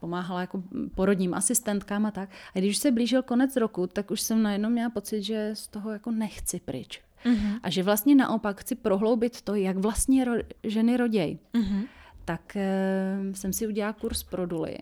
pomáhala 0.00 0.40
jako 0.40 0.62
porodním 0.94 1.34
asistentkám 1.34 2.06
a 2.06 2.10
tak. 2.10 2.30
A 2.54 2.58
když 2.58 2.78
se 2.78 2.90
blížil 2.90 3.22
konec 3.22 3.56
roku, 3.56 3.86
tak 3.86 4.10
už 4.10 4.20
jsem 4.20 4.42
najednou 4.42 4.70
měla 4.70 4.90
pocit, 4.90 5.22
že 5.22 5.50
z 5.54 5.68
toho 5.68 5.90
jako 5.90 6.10
nechci 6.10 6.60
pryč. 6.60 7.00
Mm-hmm. 7.24 7.60
A 7.62 7.70
že 7.70 7.82
vlastně 7.82 8.14
naopak 8.14 8.60
chci 8.60 8.74
prohloubit 8.74 9.42
to, 9.42 9.54
jak 9.54 9.76
vlastně 9.76 10.24
ro- 10.24 10.44
ženy 10.62 10.96
rodějí. 10.96 11.38
Mm-hmm. 11.54 11.86
Tak 12.24 12.56
e, 12.56 13.18
jsem 13.32 13.52
si 13.52 13.66
udělala 13.66 13.92
kurz 13.92 14.22
pro 14.22 14.46
duly 14.46 14.78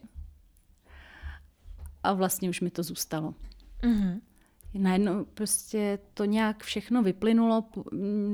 a 2.06 2.12
vlastně 2.12 2.50
už 2.50 2.60
mi 2.60 2.70
to 2.70 2.82
zůstalo. 2.82 3.34
Mm-hmm. 3.82 4.20
Najednou 4.74 5.24
prostě 5.24 5.98
to 6.14 6.24
nějak 6.24 6.62
všechno 6.62 7.02
vyplynulo, 7.02 7.64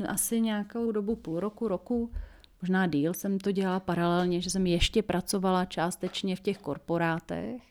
asi 0.09 0.41
nějakou 0.41 0.93
dobu, 0.93 1.17
půl 1.17 1.41
roku, 1.41 1.69
roku, 1.69 2.13
možná 2.63 2.87
díl 2.87 3.15
jsem 3.15 3.39
to 3.39 3.53
dělala 3.53 3.81
paralelně, 3.81 4.41
že 4.41 4.51
jsem 4.51 4.67
ještě 4.67 5.03
pracovala 5.03 5.65
částečně 5.65 6.37
v 6.37 6.41
těch 6.41 6.59
korporátech, 6.59 7.63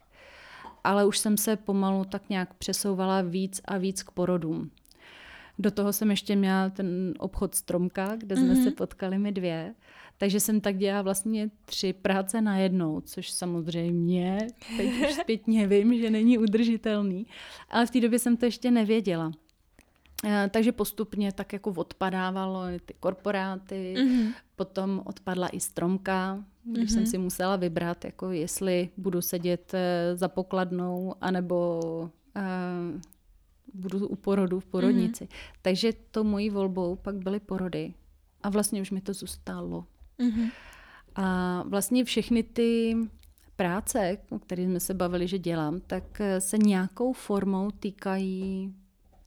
ale 0.84 1.05
už 1.05 1.17
jsem 1.17 1.38
se 1.38 1.55
pomalu 1.55 2.05
tak 2.05 2.29
nějak 2.29 2.53
přesouvala 2.53 3.22
víc 3.22 3.62
a 3.65 3.77
víc 3.77 4.03
k 4.03 4.12
porodům. 4.12 4.72
Do 5.60 5.72
toho 5.72 5.93
jsem 5.93 6.12
ještě 6.12 6.36
měla 6.36 6.70
ten 6.70 7.13
obchod 7.20 7.55
Stromka, 7.55 8.15
kde 8.15 8.36
jsme 8.36 8.53
mm-hmm. 8.53 8.63
se 8.63 8.72
potkali 8.72 9.17
my 9.17 9.31
dvě. 9.31 9.74
Takže 10.22 10.40
jsem 10.40 10.62
tak 10.62 10.78
dělala 10.78 11.01
vlastně 11.01 11.50
tři 11.66 11.94
práce 11.94 12.42
na 12.42 12.58
jednou, 12.58 13.01
což 13.01 13.32
samozřejmě 13.32 14.38
teď 14.78 14.90
už 15.01 15.13
zpětně 15.13 15.68
vím, 15.68 15.98
že 15.98 16.10
není 16.10 16.38
udržitelný. 16.38 17.28
Ale 17.70 17.86
v 17.86 17.92
té 17.92 18.01
době 18.01 18.20
jsem 18.20 18.38
to 18.38 18.46
ještě 18.46 18.72
nevěděla. 18.72 19.32
Eh, 20.25 20.50
takže 20.54 20.72
postupně 20.72 21.32
tak 21.32 21.54
jako 21.54 21.70
odpadávalo 21.72 22.62
ty 22.86 22.94
korporáty, 23.00 23.94
mm-hmm. 23.98 24.34
potom 24.56 25.01
odpadla 25.06 25.48
i 25.48 25.60
stromka, 25.60 26.46
když 26.63 26.90
mm-hmm. 26.90 26.94
jsem 26.94 27.06
si 27.06 27.18
musela 27.18 27.56
vybrat, 27.56 28.06
jako 28.06 28.32
jestli 28.32 28.90
budu 28.98 29.22
sedět 29.22 29.74
eh, 29.74 30.16
za 30.16 30.28
pokladnou, 30.28 31.16
anebo 31.22 31.80
uh, 32.36 33.01
budu 33.74 34.08
u 34.08 34.16
porodu 34.16 34.60
v 34.60 34.66
porodnici. 34.66 35.24
Mm-hmm. 35.24 35.58
Takže 35.62 35.94
to 36.12 36.24
mojí 36.24 36.50
volbou 36.50 36.96
pak 36.96 37.16
byly 37.16 37.40
porody. 37.40 37.94
A 38.44 38.50
vlastně 38.50 38.82
už 38.82 38.92
mi 38.92 39.01
to 39.01 39.13
zůstalo. 39.13 39.86
Mm-hmm. 40.22 40.51
A 41.16 41.63
vlastně 41.68 42.04
všechny 42.04 42.44
ty 42.44 42.98
práce, 43.56 44.18
o 44.30 44.40
kterých 44.40 44.68
jsme 44.68 44.80
se 44.80 44.94
bavili, 44.94 45.28
že 45.28 45.40
dělám, 45.40 45.80
tak 45.80 46.22
se 46.40 46.58
nějakou 46.58 47.13
formou 47.13 47.72
týkají 47.72 48.74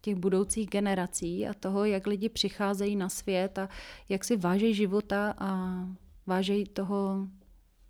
těch 0.05 0.15
budoucích 0.15 0.69
generací 0.69 1.49
a 1.49 1.55
toho, 1.55 1.85
jak 1.85 2.07
lidi 2.07 2.29
přicházejí 2.29 2.97
na 2.97 3.09
svět 3.09 3.59
a 3.59 3.69
jak 4.09 4.25
si 4.25 4.37
vážejí 4.37 4.75
života 4.75 5.35
a 5.39 5.79
vážejí 6.27 6.65
toho, 6.65 7.29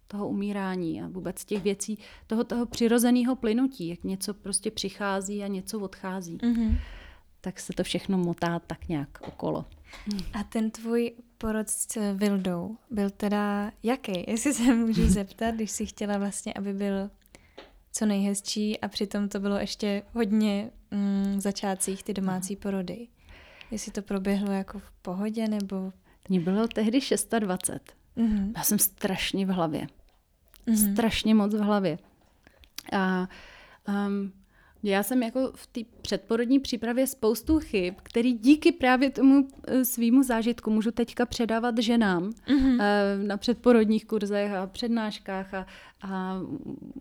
toho 0.06 0.28
umírání 0.28 1.02
a 1.02 1.08
vůbec 1.08 1.44
těch 1.44 1.62
věcí, 1.62 1.98
toho, 2.26 2.44
toho 2.44 2.66
přirozeného 2.66 3.36
plynutí, 3.36 3.88
jak 3.88 4.04
něco 4.04 4.34
prostě 4.34 4.70
přichází 4.70 5.42
a 5.42 5.46
něco 5.46 5.80
odchází. 5.80 6.38
Mm-hmm. 6.38 6.78
Tak 7.40 7.60
se 7.60 7.72
to 7.72 7.82
všechno 7.82 8.18
motá 8.18 8.58
tak 8.58 8.88
nějak 8.88 9.08
okolo. 9.20 9.64
A 10.32 10.44
ten 10.44 10.70
tvůj 10.70 11.12
porod 11.38 11.68
s 11.68 12.14
Vildou 12.14 12.76
byl 12.90 13.10
teda 13.10 13.72
jaký? 13.82 14.24
Jestli 14.30 14.54
se 14.54 14.74
můžu 14.74 15.08
zeptat, 15.08 15.54
když 15.54 15.70
jsi 15.70 15.86
chtěla 15.86 16.18
vlastně, 16.18 16.52
aby 16.52 16.72
byl 16.72 17.10
co 17.92 18.06
nejhezčí 18.06 18.80
a 18.80 18.88
přitom 18.88 19.28
to 19.28 19.40
bylo 19.40 19.56
ještě 19.56 20.02
hodně 20.12 20.70
mm, 20.90 21.40
začátcích 21.40 22.02
ty 22.02 22.14
domácí 22.14 22.56
porody. 22.56 23.08
Jestli 23.70 23.92
to 23.92 24.02
proběhlo 24.02 24.52
jako 24.52 24.78
v 24.78 24.90
pohodě 25.02 25.48
nebo... 25.48 25.92
Mně 26.28 26.40
bylo 26.40 26.68
tehdy 26.68 27.00
620. 27.00 27.92
Mm-hmm. 28.16 28.52
Já 28.56 28.62
jsem 28.62 28.78
strašně 28.78 29.46
v 29.46 29.48
hlavě. 29.48 29.86
Mm-hmm. 30.66 30.92
Strašně 30.92 31.34
moc 31.34 31.54
v 31.54 31.58
hlavě. 31.58 31.98
A 32.92 33.28
um, 33.88 34.32
já 34.90 35.02
jsem 35.02 35.22
jako 35.22 35.52
v 35.54 35.66
té 35.66 35.80
předporodní 36.02 36.60
přípravě 36.60 37.06
spoustu 37.06 37.60
chyb, 37.60 37.94
který 38.02 38.32
díky 38.32 38.72
právě 38.72 39.10
tomu 39.10 39.48
eh, 39.66 39.84
svýmu 39.84 40.22
zážitku 40.22 40.70
můžu 40.70 40.90
teďka 40.90 41.26
předávat 41.26 41.78
ženám 41.78 42.30
mm-hmm. 42.30 42.78
na 43.26 43.36
předporodních 43.36 44.04
kurzech 44.06 44.52
a 44.52 44.66
přednáškách 44.66 45.54
a, 45.54 45.66
a 46.02 46.40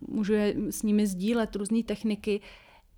můžu 0.08 0.34
je 0.34 0.56
s 0.70 0.84
nimi 0.84 1.08
sdílet 1.08 1.56
různé 1.56 1.84
techniky, 1.84 2.42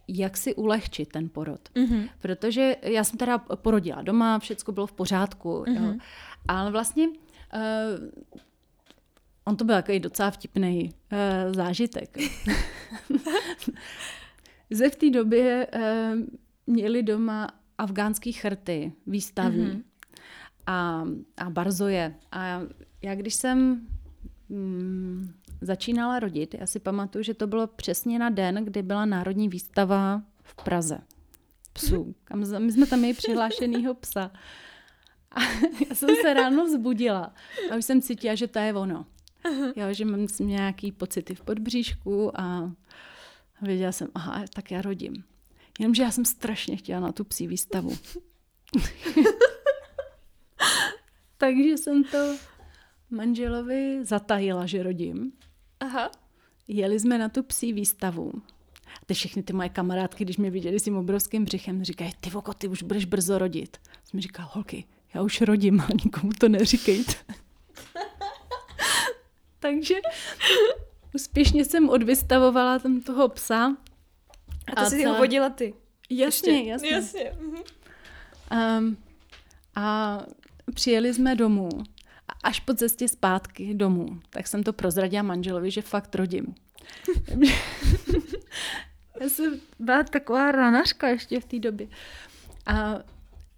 jak 0.08 0.38
si 0.38 0.56
ulehčit 0.56 1.10
ten 1.10 1.30
porod. 1.30 1.70
Mm-hmm. 1.76 2.10
Protože 2.22 2.76
já 2.82 3.04
jsem 3.04 3.18
teda 3.18 3.38
porodila 3.38 4.02
doma, 4.02 4.40
všechno 4.40 4.74
bylo 4.74 4.88
v 4.88 4.94
pořádku, 4.94 5.64
mm-hmm. 5.68 5.86
jo. 5.86 6.00
ale 6.48 6.72
vlastně 6.72 7.08
uh, 7.08 7.14
on 9.46 9.56
to 9.56 9.66
byl 9.66 9.76
takový 9.76 10.00
docela 10.00 10.32
vtipný 10.32 10.90
uh, 11.12 11.54
zážitek. 11.54 12.18
Ze 14.70 14.90
v 14.90 14.96
té 14.96 15.10
době 15.10 15.68
uh, 15.76 15.82
měli 16.68 17.04
doma 17.04 17.48
afgánský 17.78 18.32
chrty 18.32 18.94
výstavní 19.08 19.68
mm-hmm. 19.68 19.84
a, 20.68 21.06
a 21.38 21.50
barzoje. 21.50 22.16
A 22.32 22.62
já 23.02 23.16
když 23.16 23.34
jsem 23.34 23.88
mm, 24.50 25.34
začínala 25.62 26.20
rodit, 26.20 26.54
já 26.60 26.68
si 26.68 26.80
pamatuju, 26.80 27.24
že 27.24 27.34
to 27.34 27.48
bylo 27.48 27.68
přesně 27.68 28.20
na 28.20 28.30
den, 28.30 28.56
kdy 28.56 28.82
byla 28.82 29.06
národní 29.06 29.50
výstava 29.50 30.22
v 30.44 30.56
Praze. 30.64 31.00
Psů. 31.74 32.16
Mhm. 32.34 32.66
My 32.66 32.72
jsme 32.72 32.86
tam 32.86 33.00
měli 33.00 33.14
přihlášenýho 33.14 33.94
psa. 33.94 34.32
A 35.32 35.42
já 35.90 35.96
jsem 35.96 36.10
se 36.22 36.34
ráno 36.34 36.66
vzbudila 36.66 37.34
a 37.72 37.76
už 37.76 37.86
jsem 37.86 38.02
cítila, 38.02 38.36
že 38.36 38.48
to 38.48 38.60
je 38.60 38.74
ono. 38.74 39.06
Jo, 39.76 39.86
že 39.92 40.06
mám 40.06 40.28
nějaký 40.40 40.92
pocity 40.92 41.36
v 41.36 41.42
podbříšku 41.42 42.40
a 42.40 42.72
věděla 43.62 43.92
jsem, 43.92 44.08
aha, 44.16 44.44
tak 44.54 44.72
já 44.72 44.82
rodím. 44.82 45.24
Jenomže 45.80 46.04
já 46.04 46.12
jsem 46.12 46.26
strašně 46.26 46.78
chtěla 46.78 47.00
na 47.00 47.12
tu 47.12 47.24
psí 47.24 47.48
výstavu. 47.48 47.98
Takže 51.38 51.78
jsem 51.78 52.04
to 52.04 52.38
manželovi 53.10 54.06
zatajila, 54.06 54.66
že 54.66 54.84
rodím. 54.84 55.32
Aha. 55.80 56.12
Jeli 56.68 57.00
jsme 57.00 57.18
na 57.18 57.30
tu 57.30 57.44
psí 57.44 57.74
výstavu. 57.74 58.32
A 59.02 59.06
ty 59.06 59.14
všechny 59.14 59.44
ty 59.44 59.54
moje 59.54 59.70
kamarádky, 59.70 60.24
když 60.24 60.38
mě 60.38 60.52
viděli 60.52 60.80
s 60.80 60.84
tím 60.84 60.98
obrovským 60.98 61.46
břichem, 61.46 61.84
říkají, 61.84 62.12
ty 62.20 62.30
voko, 62.30 62.54
ty 62.54 62.68
už 62.68 62.84
budeš 62.84 63.06
brzo 63.06 63.38
rodit. 63.38 63.78
Jsem 64.04 64.20
říkala, 64.20 64.52
holky, 64.54 64.86
já 65.14 65.22
už 65.22 65.42
rodím 65.42 65.82
a 65.82 65.88
nikomu 66.06 66.32
to 66.40 66.50
neříkejte. 66.50 67.14
Takže 69.60 69.96
úspěšně 71.16 71.66
jsem 71.66 71.90
odvystavovala 71.90 72.80
tam 72.80 73.02
toho 73.02 73.30
psa. 73.30 73.78
A 74.68 74.76
to 74.76 74.82
a 74.82 74.90
si 74.90 74.98
celé... 74.98 75.12
ho 75.12 75.18
vodila 75.18 75.50
ty. 75.50 75.74
Jasně, 76.10 76.54
Ještě. 76.54 76.70
jasně. 76.70 76.90
jasně. 76.90 77.32
Um, 78.80 78.98
a 79.76 80.20
přijeli 80.74 81.14
jsme 81.14 81.36
domů. 81.36 81.70
A 82.28 82.34
až 82.44 82.60
po 82.60 82.74
cestě 82.74 83.08
zpátky 83.08 83.74
domů, 83.74 84.20
tak 84.30 84.48
jsem 84.48 84.64
to 84.64 84.74
prozradila 84.74 85.24
manželovi, 85.24 85.72
že 85.72 85.82
fakt 85.82 86.16
rodím. 86.16 86.56
Já 89.22 89.30
jsem 89.30 89.60
byla 89.80 90.04
taková 90.04 90.52
ranařka 90.52 91.08
ještě 91.08 91.40
v 91.40 91.46
té 91.46 91.60
době. 91.60 91.88
A 92.66 93.00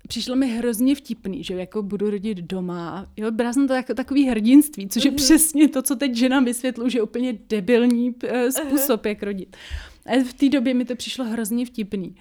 přišlo 0.07 0.35
mi 0.35 0.47
hrozně 0.47 0.95
vtipný, 0.95 1.43
že 1.43 1.53
jako 1.53 1.83
budu 1.83 2.09
rodit 2.09 2.37
doma. 2.37 3.07
Jo, 3.17 3.31
brala 3.31 3.53
jsem 3.53 3.67
to 3.67 3.73
jako 3.73 3.93
takový 3.93 4.27
hrdinství, 4.29 4.87
což 4.87 5.05
je 5.05 5.11
mm-hmm. 5.11 5.15
přesně 5.15 5.67
to, 5.67 5.81
co 5.81 5.95
teď 5.95 6.15
ženám 6.15 6.45
vysvětlu, 6.45 6.89
že 6.89 6.97
je 6.97 7.03
úplně 7.03 7.33
debilní 7.49 8.09
uh, 8.09 8.29
způsob, 8.49 9.01
uh-huh. 9.01 9.07
jak 9.07 9.23
rodit. 9.23 9.57
A 10.05 10.23
v 10.29 10.33
té 10.33 10.49
době 10.49 10.73
mi 10.73 10.85
to 10.85 10.95
přišlo 10.95 11.25
hrozně 11.25 11.65
vtipný. 11.65 12.15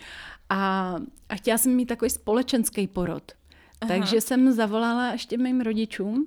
A, 0.49 0.95
a 1.29 1.35
chtěla 1.35 1.59
jsem 1.59 1.75
mít 1.75 1.87
takový 1.87 2.11
společenský 2.11 2.87
porod. 2.87 3.33
Aha. 3.81 3.89
Takže 3.89 4.21
jsem 4.21 4.53
zavolala 4.53 5.13
ještě 5.13 5.39
mým 5.39 5.61
rodičům 5.61 6.27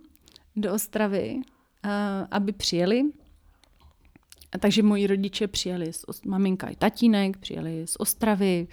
do 0.55 0.73
Ostravy, 0.73 1.35
uh, 1.35 1.91
aby 2.31 2.51
přijeli. 2.51 3.03
A 4.51 4.57
takže 4.57 4.83
moji 4.83 5.07
rodiče 5.07 5.47
přijeli, 5.47 5.93
z, 5.93 6.05
maminka 6.25 6.67
i 6.67 6.75
tatínek, 6.75 7.37
přijeli 7.37 7.87
z 7.87 7.95
Ostravy 7.99 8.67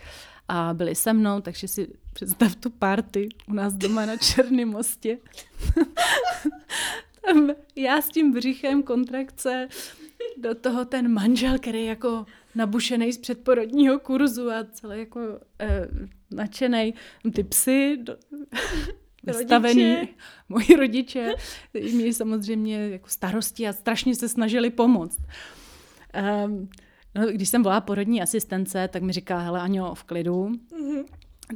a 0.48 0.74
byli 0.74 0.94
se 0.94 1.12
mnou, 1.12 1.40
takže 1.40 1.68
si 1.68 1.88
představ 2.12 2.56
tu 2.56 2.70
party 2.70 3.28
u 3.48 3.52
nás 3.52 3.74
doma 3.74 4.06
na 4.06 4.16
Černém 4.16 4.68
mostě. 4.68 5.18
Já 7.76 8.02
s 8.02 8.08
tím 8.08 8.32
břichem 8.32 8.82
kontrakce, 8.82 9.68
do 10.36 10.54
toho 10.54 10.84
ten 10.84 11.12
manžel, 11.12 11.58
který 11.58 11.78
je 11.78 11.84
jako 11.84 12.26
nabušený 12.54 13.12
z 13.12 13.18
předporodního 13.18 13.98
kurzu 13.98 14.50
a 14.50 14.64
celý 14.72 14.98
jako 14.98 15.20
eh, 15.60 15.88
nadšený. 16.30 16.94
Ty 17.34 17.44
psy, 17.44 17.98
do, 18.02 18.16
vystavený, 19.22 20.08
moji 20.48 20.76
rodiče, 20.76 21.34
měli 21.74 22.14
samozřejmě 22.14 22.88
jako 22.88 23.08
starosti 23.08 23.68
a 23.68 23.72
strašně 23.72 24.14
se 24.14 24.28
snažili 24.28 24.70
pomoct. 24.70 25.18
Um, 26.44 26.68
No, 27.16 27.26
když 27.26 27.48
jsem 27.48 27.62
volala 27.62 27.80
porodní 27.80 28.22
asistence, 28.22 28.88
tak 28.88 29.02
mi 29.02 29.12
říká, 29.12 29.38
hele 29.38 29.60
Aňo, 29.60 29.94
v 29.94 30.04
klidu, 30.04 30.48
mm-hmm. 30.48 31.04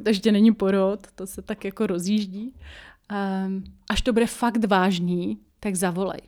to 0.03 0.09
ještě 0.09 0.31
není 0.31 0.53
porod, 0.53 1.07
to 1.15 1.27
se 1.27 1.41
tak 1.41 1.65
jako 1.65 1.87
rozjíždí. 1.87 2.53
Um, 3.45 3.63
až 3.89 4.01
to 4.01 4.13
bude 4.13 4.27
fakt 4.27 4.65
vážný, 4.65 5.39
tak 5.59 5.75
zavolej. 5.75 6.21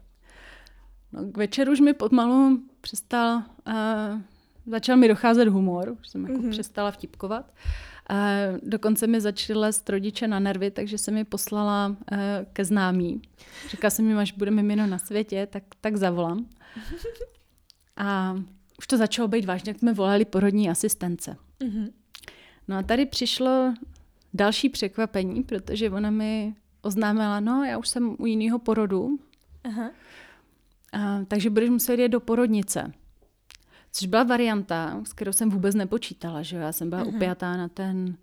No, 1.12 1.32
k 1.32 1.38
večeru 1.38 1.72
už 1.72 1.80
mi 1.80 1.94
pomalu 1.94 2.60
přestal, 2.82 3.44
uh, 3.68 4.22
začal 4.68 4.98
mi 4.98 5.08
docházet 5.08 5.48
humor, 5.48 5.96
už 6.02 6.08
jsem 6.08 6.26
jako 6.26 6.42
mm-hmm. 6.42 6.52
přestala 6.52 6.92
vtipkovat. 6.92 7.54
Uh, 8.12 8.70
dokonce 8.70 9.08
mi 9.08 9.22
začaly 9.22 9.60
lézt 9.60 9.90
rodiče 9.90 10.28
na 10.28 10.40
nervy, 10.40 10.72
takže 10.72 10.98
se 10.98 11.12
mi 11.12 11.26
poslala 11.26 11.88
uh, 11.88 12.18
ke 12.54 12.66
známí. 12.66 13.22
Říká 13.70 13.90
se 13.90 14.02
mi, 14.02 14.14
až 14.14 14.32
bude 14.32 14.52
mimino 14.52 14.88
na 14.88 14.98
světě, 14.98 15.48
tak, 15.52 15.64
tak 15.82 15.96
zavolám. 15.98 16.46
A 17.98 18.36
už 18.84 18.88
to 18.88 18.98
začalo 18.98 19.28
být 19.28 19.46
vážně, 19.46 19.70
jak 19.70 19.80
jsme 19.80 19.94
volali 19.94 20.26
porodní 20.26 20.70
asistence. 20.70 21.38
Mm-hmm. 21.60 21.92
No 22.68 22.78
a 22.78 22.84
tady 22.84 23.06
přišlo 23.06 23.74
další 24.34 24.70
překvapení, 24.70 25.44
protože 25.44 25.90
ona 25.90 26.10
mi 26.10 26.56
oznámila, 26.82 27.40
no 27.40 27.64
já 27.64 27.78
už 27.78 27.90
jsem 27.90 28.16
u 28.20 28.26
jiného 28.26 28.60
porodu, 28.60 29.20
Aha. 29.64 29.92
A, 30.94 31.24
takže 31.28 31.50
budeš 31.50 31.70
muset 31.70 32.00
jít 32.00 32.10
do 32.10 32.20
porodnice. 32.20 32.94
Což 33.92 34.08
byla 34.08 34.24
varianta, 34.24 35.02
s 35.04 35.14
kterou 35.14 35.32
jsem 35.32 35.50
vůbec 35.50 35.76
nepočítala, 35.76 36.42
že 36.42 36.58
Já 36.58 36.72
jsem 36.72 36.90
byla 36.90 37.04
uh-huh. 37.04 37.16
upjatá 37.16 37.58
na 37.58 37.68
ten, 37.68 38.18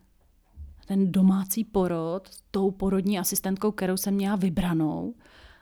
ten 0.86 1.12
domácí 1.12 1.64
porod 1.64 2.28
s 2.28 2.42
tou 2.50 2.70
porodní 2.70 3.18
asistentkou, 3.18 3.70
kterou 3.70 3.96
jsem 3.96 4.14
měla 4.14 4.36
vybranou. 4.36 5.14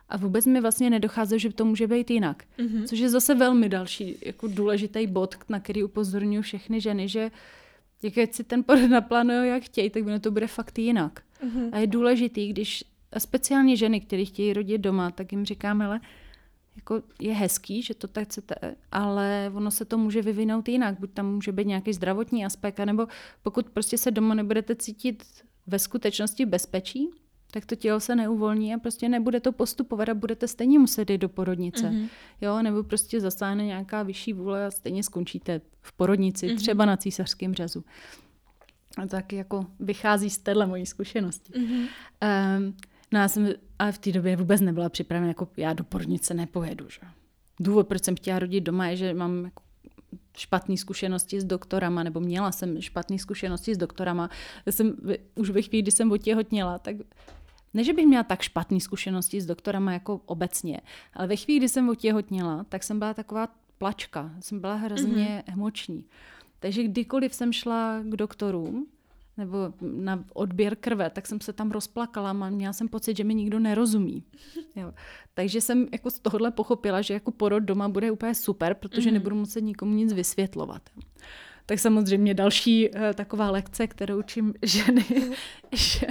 A 0.08 0.16
vůbec 0.16 0.46
mi 0.46 0.60
vlastně 0.60 0.90
nedocházelo, 0.90 1.38
že 1.38 1.52
to 1.52 1.64
může 1.64 1.86
být 1.86 2.10
jinak. 2.10 2.44
Mm-hmm. 2.58 2.84
Což 2.86 2.98
je 2.98 3.08
zase 3.08 3.34
velmi 3.34 3.68
další 3.68 4.16
jako 4.24 4.48
důležitý 4.48 5.06
bod, 5.06 5.34
na 5.48 5.60
který 5.60 5.84
upozorňuji 5.84 6.42
všechny 6.42 6.80
ženy, 6.80 7.08
že 7.08 7.30
jak 8.02 8.34
si 8.34 8.44
ten 8.44 8.64
porod 8.64 8.90
naplánují, 8.90 9.48
jak 9.48 9.62
chtějí, 9.62 9.90
tak 9.90 10.02
to 10.20 10.30
bude 10.30 10.46
fakt 10.46 10.78
jinak. 10.78 11.22
Mm-hmm. 11.44 11.68
A 11.72 11.78
je 11.78 11.86
důležitý, 11.86 12.48
když 12.48 12.84
a 13.12 13.20
speciálně 13.20 13.76
ženy, 13.76 14.00
které 14.00 14.24
chtějí 14.24 14.52
rodit 14.52 14.80
doma, 14.80 15.10
tak 15.10 15.32
jim 15.32 15.44
říkáme, 15.44 15.86
ale 15.86 16.00
jako 16.76 17.02
je 17.20 17.34
hezký, 17.34 17.82
že 17.82 17.94
to 17.94 18.08
tak 18.08 18.24
chcete, 18.24 18.54
ale 18.92 19.52
ono 19.54 19.70
se 19.70 19.84
to 19.84 19.98
může 19.98 20.22
vyvinout 20.22 20.68
jinak. 20.68 21.00
Buď 21.00 21.10
tam 21.10 21.34
může 21.34 21.52
být 21.52 21.66
nějaký 21.66 21.92
zdravotní 21.92 22.44
aspekt, 22.44 22.78
nebo 22.78 23.06
pokud 23.42 23.70
prostě 23.70 23.98
se 23.98 24.10
doma 24.10 24.34
nebudete 24.34 24.74
cítit 24.76 25.24
ve 25.66 25.78
skutečnosti 25.78 26.46
bezpečí, 26.46 27.08
tak 27.50 27.66
to 27.66 27.74
tělo 27.74 28.00
se 28.00 28.16
neuvolní 28.16 28.74
a 28.74 28.78
prostě 28.78 29.08
nebude 29.08 29.40
to 29.40 29.52
postupovat 29.52 30.08
a 30.08 30.14
budete 30.14 30.48
stejně 30.48 30.78
muset 30.78 31.10
jít 31.10 31.18
do 31.18 31.28
porodnice. 31.28 31.90
Mm-hmm. 31.90 32.08
Jo, 32.40 32.62
nebo 32.62 32.82
prostě 32.82 33.20
zasáhne 33.20 33.66
nějaká 33.66 34.02
vyšší 34.02 34.32
vůle 34.32 34.66
a 34.66 34.70
stejně 34.70 35.02
skončíte 35.02 35.60
v 35.80 35.92
porodnici, 35.92 36.48
mm-hmm. 36.48 36.56
třeba 36.56 36.84
na 36.84 36.96
císařském 36.96 37.54
řezu. 37.54 37.84
A 38.98 39.06
tak 39.06 39.32
jako 39.32 39.66
vychází 39.80 40.30
z 40.30 40.38
téhle 40.38 40.66
mojí 40.66 40.86
zkušenosti. 40.86 41.52
Mm-hmm. 41.52 41.86
Um, 42.56 42.76
no 43.12 43.20
já 43.20 43.28
jsem 43.28 43.48
a 43.78 43.92
v 43.92 43.98
té 43.98 44.12
době 44.12 44.36
vůbec 44.36 44.60
nebyla 44.60 44.88
připravena, 44.88 45.28
jako 45.28 45.48
já 45.56 45.72
do 45.72 45.84
porodnice 45.84 46.34
nepojedu. 46.34 46.88
Že? 46.88 47.00
Důvod, 47.60 47.88
proč 47.88 48.04
jsem 48.04 48.16
chtěla 48.16 48.38
rodit 48.38 48.64
doma, 48.64 48.86
je, 48.86 48.96
že 48.96 49.14
mám 49.14 49.44
jako 49.44 49.62
špatné 50.38 50.76
zkušenosti 50.76 51.40
s 51.40 51.44
doktorama, 51.44 52.02
nebo 52.02 52.20
měla 52.20 52.52
jsem 52.52 52.80
špatné 52.80 53.18
zkušenosti 53.18 53.74
s 53.74 53.78
doktorama. 53.78 54.30
Já 54.66 54.72
jsem 54.72 54.96
už 55.34 55.50
ve 55.50 55.62
chvíli, 55.62 55.82
kdy 55.82 55.90
jsem 55.90 56.12
otěhotněla, 56.12 56.78
tak 56.78 56.96
ne, 57.74 57.84
že 57.84 57.92
bych 57.92 58.06
měla 58.06 58.22
tak 58.22 58.42
špatné 58.42 58.80
zkušenosti 58.80 59.40
s 59.40 59.46
doktorama 59.46 59.92
jako 59.92 60.20
obecně, 60.26 60.80
ale 61.14 61.26
ve 61.26 61.36
chvíli, 61.36 61.58
kdy 61.58 61.68
jsem 61.68 61.88
otěhotněla, 61.88 62.64
tak 62.68 62.82
jsem 62.82 62.98
byla 62.98 63.14
taková 63.14 63.48
plačka, 63.78 64.30
jsem 64.40 64.60
byla 64.60 64.74
hrozně 64.74 65.42
mm-hmm. 65.46 65.52
emoční. 65.52 66.04
Takže 66.60 66.82
kdykoliv 66.82 67.34
jsem 67.34 67.52
šla 67.52 68.00
k 68.02 68.16
doktorům, 68.16 68.86
nebo 69.38 69.72
na 69.80 70.24
odběr 70.34 70.76
krve, 70.76 71.10
tak 71.10 71.26
jsem 71.26 71.40
se 71.40 71.52
tam 71.52 71.70
rozplakala, 71.70 72.32
měla 72.32 72.72
jsem 72.72 72.88
pocit, 72.88 73.16
že 73.16 73.24
mi 73.24 73.34
nikdo 73.34 73.58
nerozumí. 73.58 74.24
Jo. 74.76 74.92
Takže 75.34 75.60
jsem 75.60 75.86
jako 75.92 76.10
z 76.10 76.18
tohohle 76.18 76.50
pochopila, 76.50 77.02
že 77.02 77.14
jako 77.14 77.30
porod 77.30 77.62
doma 77.62 77.88
bude 77.88 78.10
úplně 78.10 78.34
super, 78.34 78.74
protože 78.74 79.10
mm-hmm. 79.10 79.12
nebudu 79.12 79.36
muset 79.36 79.60
nikomu 79.60 79.94
nic 79.94 80.12
vysvětlovat. 80.12 80.82
Tak 81.66 81.78
samozřejmě 81.78 82.34
další 82.34 82.88
uh, 82.88 83.00
taková 83.14 83.50
lekce, 83.50 83.86
kterou 83.86 84.18
učím 84.18 84.54
ženy, 84.62 85.04
že 85.72 86.06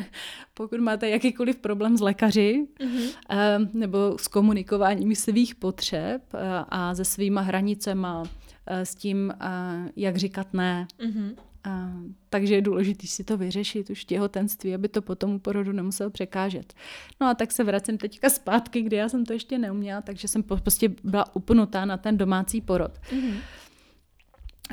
pokud 0.54 0.80
máte 0.80 1.10
jakýkoliv 1.10 1.56
problém 1.56 1.98
s 1.98 2.02
lékaři 2.02 2.68
mm-hmm. 2.80 3.10
uh, 3.32 3.68
nebo 3.74 4.18
s 4.18 4.28
komunikováním 4.28 5.16
svých 5.16 5.56
potřeb 5.56 6.22
uh, 6.34 6.40
a 6.70 6.96
se 6.96 7.06
svýma 7.06 7.42
hranicema, 7.42 8.22
uh, 8.22 8.28
s 8.68 8.96
tím, 8.96 9.34
uh, 9.42 9.90
jak 9.96 10.18
říkat 10.18 10.54
ne, 10.54 10.88
mm-hmm 11.00 11.36
a, 11.68 11.92
takže 12.30 12.56
je 12.56 12.62
důležité 12.62 13.08
si 13.08 13.24
to 13.24 13.38
vyřešit 13.38 13.90
už 13.90 14.06
těhotenství, 14.06 14.76
aby 14.76 14.88
to 14.88 15.02
potom 15.02 15.32
u 15.32 15.40
porodu 15.40 15.72
nemusel 15.72 16.10
překážet. 16.10 16.74
No 17.22 17.28
a 17.28 17.34
tak 17.34 17.52
se 17.52 17.64
vracím 17.64 17.98
teďka 17.98 18.30
zpátky, 18.30 18.82
kdy 18.82 18.96
já 18.96 19.10
jsem 19.10 19.26
to 19.26 19.34
ještě 19.34 19.58
neuměla, 19.58 20.02
takže 20.02 20.28
jsem 20.28 20.44
prostě 20.44 20.90
byla 21.04 21.36
upnutá 21.36 21.86
na 21.86 21.98
ten 21.98 22.18
domácí 22.18 22.62
porod. 22.62 22.92
Mm-hmm. 22.98 23.38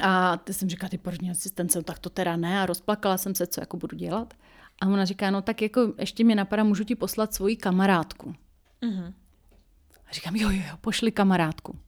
A 0.03 0.37
ty 0.37 0.55
jsem 0.55 0.69
říkala, 0.69 0.89
ty 0.91 0.99
porodní 0.99 1.31
asistence, 1.31 1.83
tak 1.83 1.99
to 1.99 2.11
teda 2.11 2.37
ne. 2.37 2.61
A 2.61 2.67
rozplakala 2.67 3.19
jsem 3.19 3.35
se, 3.35 3.47
co 3.47 3.61
jako 3.61 3.77
budu 3.77 3.97
dělat. 3.97 4.35
A 4.83 4.87
ona 4.87 5.05
říká, 5.05 5.31
no 5.31 5.43
tak 5.43 5.63
jako 5.63 5.95
ještě 5.99 6.25
mě 6.25 6.35
napadá, 6.35 6.65
můžu 6.65 6.85
ti 6.85 6.95
poslat 6.95 7.35
svoji 7.35 7.57
kamarádku. 7.57 8.35
Mm-hmm. 8.83 9.13
A 10.09 10.13
říkám, 10.13 10.37
jo, 10.37 10.51
jo, 10.51 10.63
jo, 10.71 10.77
pošli 10.81 11.13
kamarádku. 11.13 11.79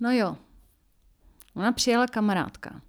No 0.00 0.10
jo. 0.12 0.36
Ona 1.54 1.72
přijela 1.72 2.06
kamarádka. 2.06 2.80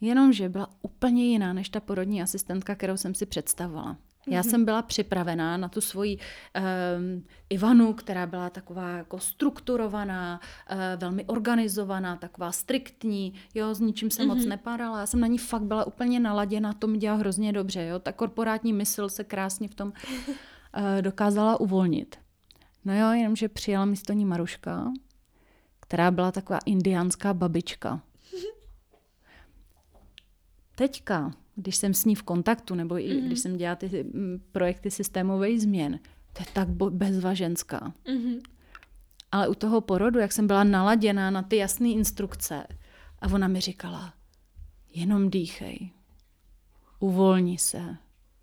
Jenomže 0.00 0.48
byla 0.48 0.68
úplně 0.82 1.24
jiná 1.24 1.52
než 1.52 1.68
ta 1.68 1.80
porodní 1.80 2.22
asistentka, 2.22 2.74
kterou 2.74 2.96
jsem 2.96 3.14
si 3.14 3.26
představovala. 3.26 3.96
Já 4.26 4.40
mm-hmm. 4.40 4.50
jsem 4.50 4.64
byla 4.64 4.82
připravená 4.82 5.56
na 5.56 5.68
tu 5.68 5.80
svoji 5.80 6.18
um, 6.18 7.24
Ivanu, 7.50 7.92
která 7.92 8.26
byla 8.26 8.50
taková 8.50 8.90
jako 8.90 9.18
strukturovaná, 9.18 10.40
uh, 10.70 10.76
velmi 10.96 11.24
organizovaná, 11.24 12.16
taková 12.16 12.52
striktní, 12.52 13.34
jo, 13.54 13.74
s 13.74 13.80
ničím 13.80 14.10
se 14.10 14.22
mm-hmm. 14.22 14.26
moc 14.26 14.38
mhm. 14.38 14.48
nepárala. 14.48 15.00
Já 15.00 15.06
jsem 15.06 15.20
na 15.20 15.26
ní 15.26 15.38
fakt 15.38 15.62
byla 15.62 15.86
úplně 15.86 16.20
naladěna, 16.20 16.72
to 16.72 16.86
mi 16.86 16.98
dělala 16.98 17.20
hrozně 17.20 17.52
dobře, 17.52 17.86
jo. 17.86 17.98
Ta 17.98 18.12
korporátní 18.12 18.72
mysl 18.72 19.08
se 19.08 19.24
krásně 19.24 19.68
v 19.68 19.74
tom 19.74 19.88
uh, 19.88 20.84
dokázala 21.00 21.60
uvolnit. 21.60 22.16
No 22.84 22.98
jo, 22.98 23.12
jenomže 23.12 23.48
přijela 23.48 23.84
místo 23.84 24.12
ní 24.12 24.24
Maruška, 24.24 24.92
která 25.80 26.10
byla 26.10 26.32
taková 26.32 26.58
indiánská 26.66 27.34
babička 27.34 28.00
teďka, 30.74 31.32
když 31.56 31.76
jsem 31.76 31.94
s 31.94 32.04
ní 32.04 32.14
v 32.14 32.22
kontaktu, 32.22 32.74
nebo 32.74 32.98
i 32.98 33.08
mm-hmm. 33.08 33.26
když 33.26 33.40
jsem 33.40 33.56
dělala 33.56 33.76
ty 33.76 34.04
mm, 34.04 34.40
projekty 34.52 34.90
systémových 34.90 35.62
změn, 35.62 35.98
to 36.32 36.42
je 36.42 36.46
tak 36.52 36.68
bezvaženská. 36.68 37.92
Mm-hmm. 38.06 38.40
Ale 39.32 39.48
u 39.48 39.54
toho 39.54 39.80
porodu, 39.80 40.18
jak 40.18 40.32
jsem 40.32 40.46
byla 40.46 40.64
naladěná 40.64 41.30
na 41.30 41.42
ty 41.42 41.56
jasné 41.56 41.88
instrukce, 41.88 42.66
a 43.18 43.26
ona 43.26 43.48
mi 43.48 43.60
říkala, 43.60 44.14
jenom 44.94 45.30
dýchej, 45.30 45.90
uvolni 46.98 47.58
se, 47.58 47.96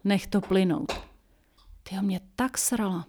nech 0.04 0.28
to 0.28 0.42
plynout. 0.42 0.92
Ty 1.84 1.96
mě 2.02 2.20
tak 2.36 2.58
srala. 2.58 3.08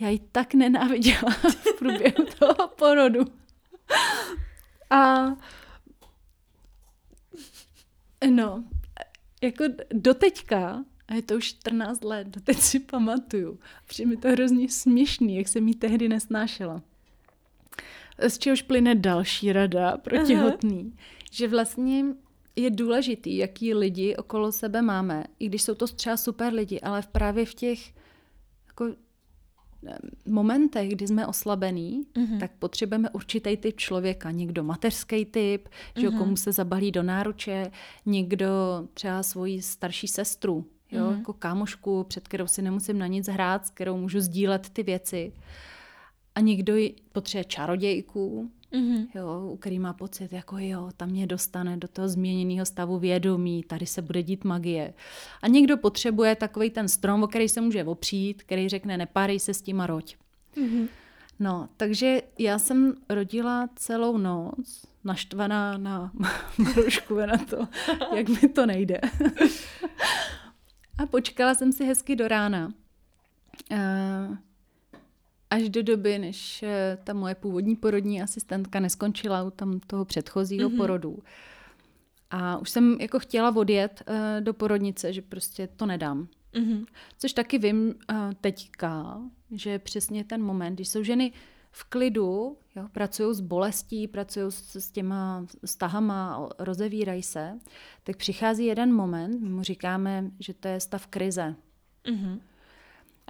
Já 0.00 0.08
ji 0.08 0.18
tak 0.32 0.54
nenáviděla 0.54 1.30
v 1.50 1.78
průběhu 1.78 2.26
toho 2.38 2.68
porodu. 2.68 3.20
A 4.90 5.26
No, 8.28 8.64
jako 9.42 9.64
doteďka, 9.92 10.84
a 11.08 11.14
je 11.14 11.22
to 11.22 11.34
už 11.34 11.44
14 11.44 12.04
let, 12.04 12.26
doteď 12.26 12.58
si 12.58 12.80
pamatuju. 12.80 13.58
Přijde 13.86 14.10
mi 14.10 14.16
to 14.16 14.28
hrozně 14.28 14.68
směšný, 14.68 15.36
jak 15.36 15.48
jsem 15.48 15.68
jí 15.68 15.74
tehdy 15.74 16.08
nesnášela. 16.08 16.82
Z 18.28 18.38
čehož 18.38 18.62
plyne 18.62 18.94
další 18.94 19.52
rada 19.52 19.96
pro 19.96 20.26
těhotný, 20.26 20.96
že 21.32 21.48
vlastně 21.48 22.04
je 22.56 22.70
důležitý, 22.70 23.36
jaký 23.36 23.74
lidi 23.74 24.16
okolo 24.16 24.52
sebe 24.52 24.82
máme, 24.82 25.24
i 25.38 25.46
když 25.48 25.62
jsou 25.62 25.74
to 25.74 25.86
třeba 25.86 26.16
super 26.16 26.52
lidi, 26.52 26.80
ale 26.80 27.02
právě 27.12 27.46
v 27.46 27.54
těch 27.54 27.94
jako 28.66 28.94
momentech, 30.26 30.88
kdy 30.88 31.06
jsme 31.06 31.26
oslabený, 31.26 32.06
mm-hmm. 32.14 32.40
tak 32.40 32.50
potřebujeme 32.58 33.10
určitý 33.10 33.56
typ 33.56 33.76
člověka. 33.76 34.30
Někdo 34.30 34.64
mateřský 34.64 35.24
typ, 35.24 35.68
mm-hmm. 35.68 36.00
že 36.00 36.08
mhm. 36.08 36.18
komu 36.18 36.36
se 36.36 36.52
zabalí 36.52 36.92
do 36.92 37.02
náruče, 37.02 37.70
někdo 38.06 38.48
třeba 38.94 39.22
svoji 39.22 39.62
starší 39.62 40.08
sestru, 40.08 40.66
jo, 40.92 41.04
mm-hmm. 41.04 41.18
jako 41.18 41.32
kámošku, 41.32 42.04
před 42.04 42.28
kterou 42.28 42.46
si 42.46 42.62
nemusím 42.62 42.98
na 42.98 43.06
nic 43.06 43.28
hrát, 43.28 43.66
s 43.66 43.70
kterou 43.70 43.96
můžu 43.96 44.20
sdílet 44.20 44.68
ty 44.68 44.82
věci. 44.82 45.32
A 46.34 46.40
někdo 46.40 46.74
potřebuje 47.12 47.44
čarodějku, 47.44 48.50
Mm-hmm. 48.72 49.06
Jo, 49.14 49.48
u 49.52 49.56
který 49.56 49.78
má 49.78 49.92
pocit, 49.92 50.32
jako 50.32 50.58
jo, 50.58 50.90
tam 50.96 51.08
mě 51.08 51.26
dostane 51.26 51.76
do 51.76 51.88
toho 51.88 52.08
změněného 52.08 52.66
stavu 52.66 52.98
vědomí, 52.98 53.62
tady 53.62 53.86
se 53.86 54.02
bude 54.02 54.22
dít 54.22 54.44
magie. 54.44 54.94
A 55.42 55.48
někdo 55.48 55.76
potřebuje 55.76 56.36
takový 56.36 56.70
ten 56.70 56.88
strom, 56.88 57.22
o 57.22 57.28
který 57.28 57.48
se 57.48 57.60
může 57.60 57.84
opřít, 57.84 58.42
který 58.42 58.68
řekne, 58.68 58.96
nepárej 58.96 59.40
se 59.40 59.54
s 59.54 59.62
tím 59.62 59.80
a 59.80 59.86
roď. 59.86 60.16
Mm-hmm. 60.56 60.88
No, 61.38 61.68
takže 61.76 62.22
já 62.38 62.58
jsem 62.58 62.94
rodila 63.08 63.68
celou 63.76 64.18
noc, 64.18 64.86
naštvaná 65.04 65.78
na 65.78 66.12
Marušku 66.58 67.16
na 67.16 67.38
to, 67.38 67.68
jak 68.16 68.28
mi 68.28 68.48
to 68.48 68.66
nejde. 68.66 69.00
a 70.98 71.06
počkala 71.06 71.54
jsem 71.54 71.72
si 71.72 71.84
hezky 71.84 72.16
do 72.16 72.28
rána. 72.28 72.72
Uh, 73.72 74.36
až 75.50 75.68
do 75.68 75.82
doby, 75.82 76.18
než 76.18 76.62
eh, 76.62 76.98
ta 77.04 77.12
moje 77.12 77.34
původní 77.34 77.76
porodní 77.76 78.22
asistentka 78.22 78.80
neskončila 78.80 79.42
u 79.42 79.50
tam 79.50 79.80
toho 79.80 80.04
předchozího 80.04 80.70
mm-hmm. 80.70 80.76
porodu. 80.76 81.18
A 82.30 82.58
už 82.58 82.70
jsem 82.70 82.96
jako 83.00 83.18
chtěla 83.18 83.56
odjet 83.56 84.02
uh, 84.08 84.14
do 84.40 84.54
porodnice, 84.54 85.12
že 85.12 85.22
prostě 85.22 85.66
to 85.66 85.86
nedám. 85.86 86.28
Mm-hmm. 86.54 86.86
Což 87.18 87.32
taky 87.32 87.58
vím 87.58 87.86
uh, 87.86 88.16
teďka, 88.40 89.20
že 89.50 89.78
přesně 89.78 90.24
ten 90.24 90.42
moment, 90.42 90.74
když 90.74 90.88
jsou 90.88 91.02
ženy 91.02 91.32
v 91.70 91.84
klidu, 91.84 92.56
jo, 92.76 92.88
pracují 92.92 93.34
s 93.34 93.40
bolestí, 93.40 94.08
pracují 94.08 94.52
s, 94.52 94.76
s 94.76 94.90
těma 94.90 95.46
stahama, 95.64 96.48
rozevírají 96.58 97.22
se, 97.22 97.58
tak 98.02 98.16
přichází 98.16 98.64
jeden 98.64 98.94
moment, 98.94 99.40
my 99.40 99.48
mu 99.48 99.62
říkáme, 99.62 100.30
že 100.40 100.54
to 100.54 100.68
je 100.68 100.80
stav 100.80 101.06
krize. 101.06 101.54
Mm-hmm. 102.04 102.40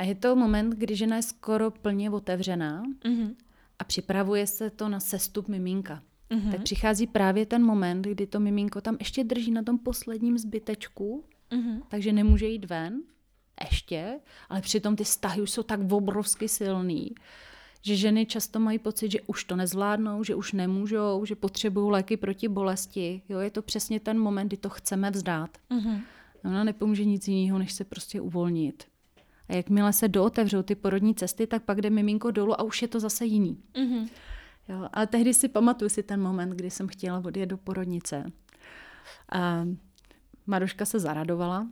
A 0.01 0.05
je 0.05 0.15
to 0.15 0.37
moment, 0.37 0.71
kdy 0.71 0.97
žena 0.97 1.17
je 1.17 1.23
skoro 1.23 1.71
plně 1.71 2.11
otevřená 2.11 2.83
mm-hmm. 2.85 3.35
a 3.79 3.85
připravuje 3.85 4.47
se 4.47 4.71
to 4.71 4.89
na 4.89 5.01
sestup 5.01 5.49
miminka. 5.49 6.03
Mm-hmm. 6.31 6.51
Tak 6.51 6.63
přichází 6.63 7.07
právě 7.07 7.47
ten 7.47 7.63
moment, 7.65 8.03
kdy 8.03 8.27
to 8.27 8.41
miminko 8.41 8.81
tam 8.81 8.97
ještě 8.99 9.25
drží 9.25 9.51
na 9.51 9.63
tom 9.63 9.79
posledním 9.79 10.39
zbytečku 10.39 11.25
mm-hmm. 11.51 11.83
takže 11.89 12.13
nemůže 12.13 12.47
jít 12.47 12.65
ven, 12.65 13.03
ještě, 13.65 14.21
ale 14.49 14.61
přitom 14.61 14.97
ty 14.97 15.05
vztahy 15.05 15.43
už 15.43 15.51
jsou 15.51 15.63
tak 15.63 15.81
obrovsky 15.93 16.49
silný, 16.49 17.15
že 17.83 17.97
ženy 17.97 18.27
často 18.27 18.61
mají 18.61 18.79
pocit, 18.79 19.11
že 19.11 19.21
už 19.21 19.45
to 19.45 19.57
nezvládnou, 19.57 20.25
že 20.25 20.35
už 20.35 20.53
nemůžou, 20.53 21.25
že 21.25 21.35
potřebují 21.35 21.91
léky 21.91 22.17
proti 22.17 22.49
bolesti. 22.49 23.23
Jo, 23.29 23.39
je 23.39 23.51
to 23.51 23.63
přesně 23.63 24.01
ten 24.01 24.19
moment, 24.19 24.47
kdy 24.47 24.57
to 24.57 24.69
chceme 24.69 25.11
vzdát. 25.11 25.59
Mm-hmm. 25.71 26.01
Ona 26.45 26.65
nepomůže 26.65 27.05
nic 27.05 27.29
jiného, 27.29 27.59
než 27.59 27.73
se 27.73 27.85
prostě 27.85 28.21
uvolnit. 28.21 28.90
A 29.51 29.55
jakmile 29.55 29.93
se 29.93 30.09
dootevřou 30.09 30.63
ty 30.63 30.75
porodní 30.75 31.15
cesty, 31.15 31.47
tak 31.47 31.63
pak 31.63 31.81
jde 31.81 31.91
miminko 31.91 32.31
dolů 32.31 32.61
a 32.61 32.63
už 32.63 32.83
je 32.83 32.89
to 32.89 33.01
zase 33.01 33.25
jiný. 33.25 33.63
Mm-hmm. 33.75 34.09
Jo, 34.69 34.89
ale 34.93 35.07
tehdy 35.07 35.35
si 35.35 35.49
pamatuju 35.49 35.89
si 35.89 36.03
ten 36.03 36.21
moment, 36.21 36.51
kdy 36.51 36.71
jsem 36.71 36.89
chtěla 36.89 37.23
odjet 37.25 37.47
do 37.47 37.57
porodnice. 37.57 38.33
A 39.33 39.65
Maruška 40.47 40.85
se 40.85 40.99
zaradovala, 40.99 41.67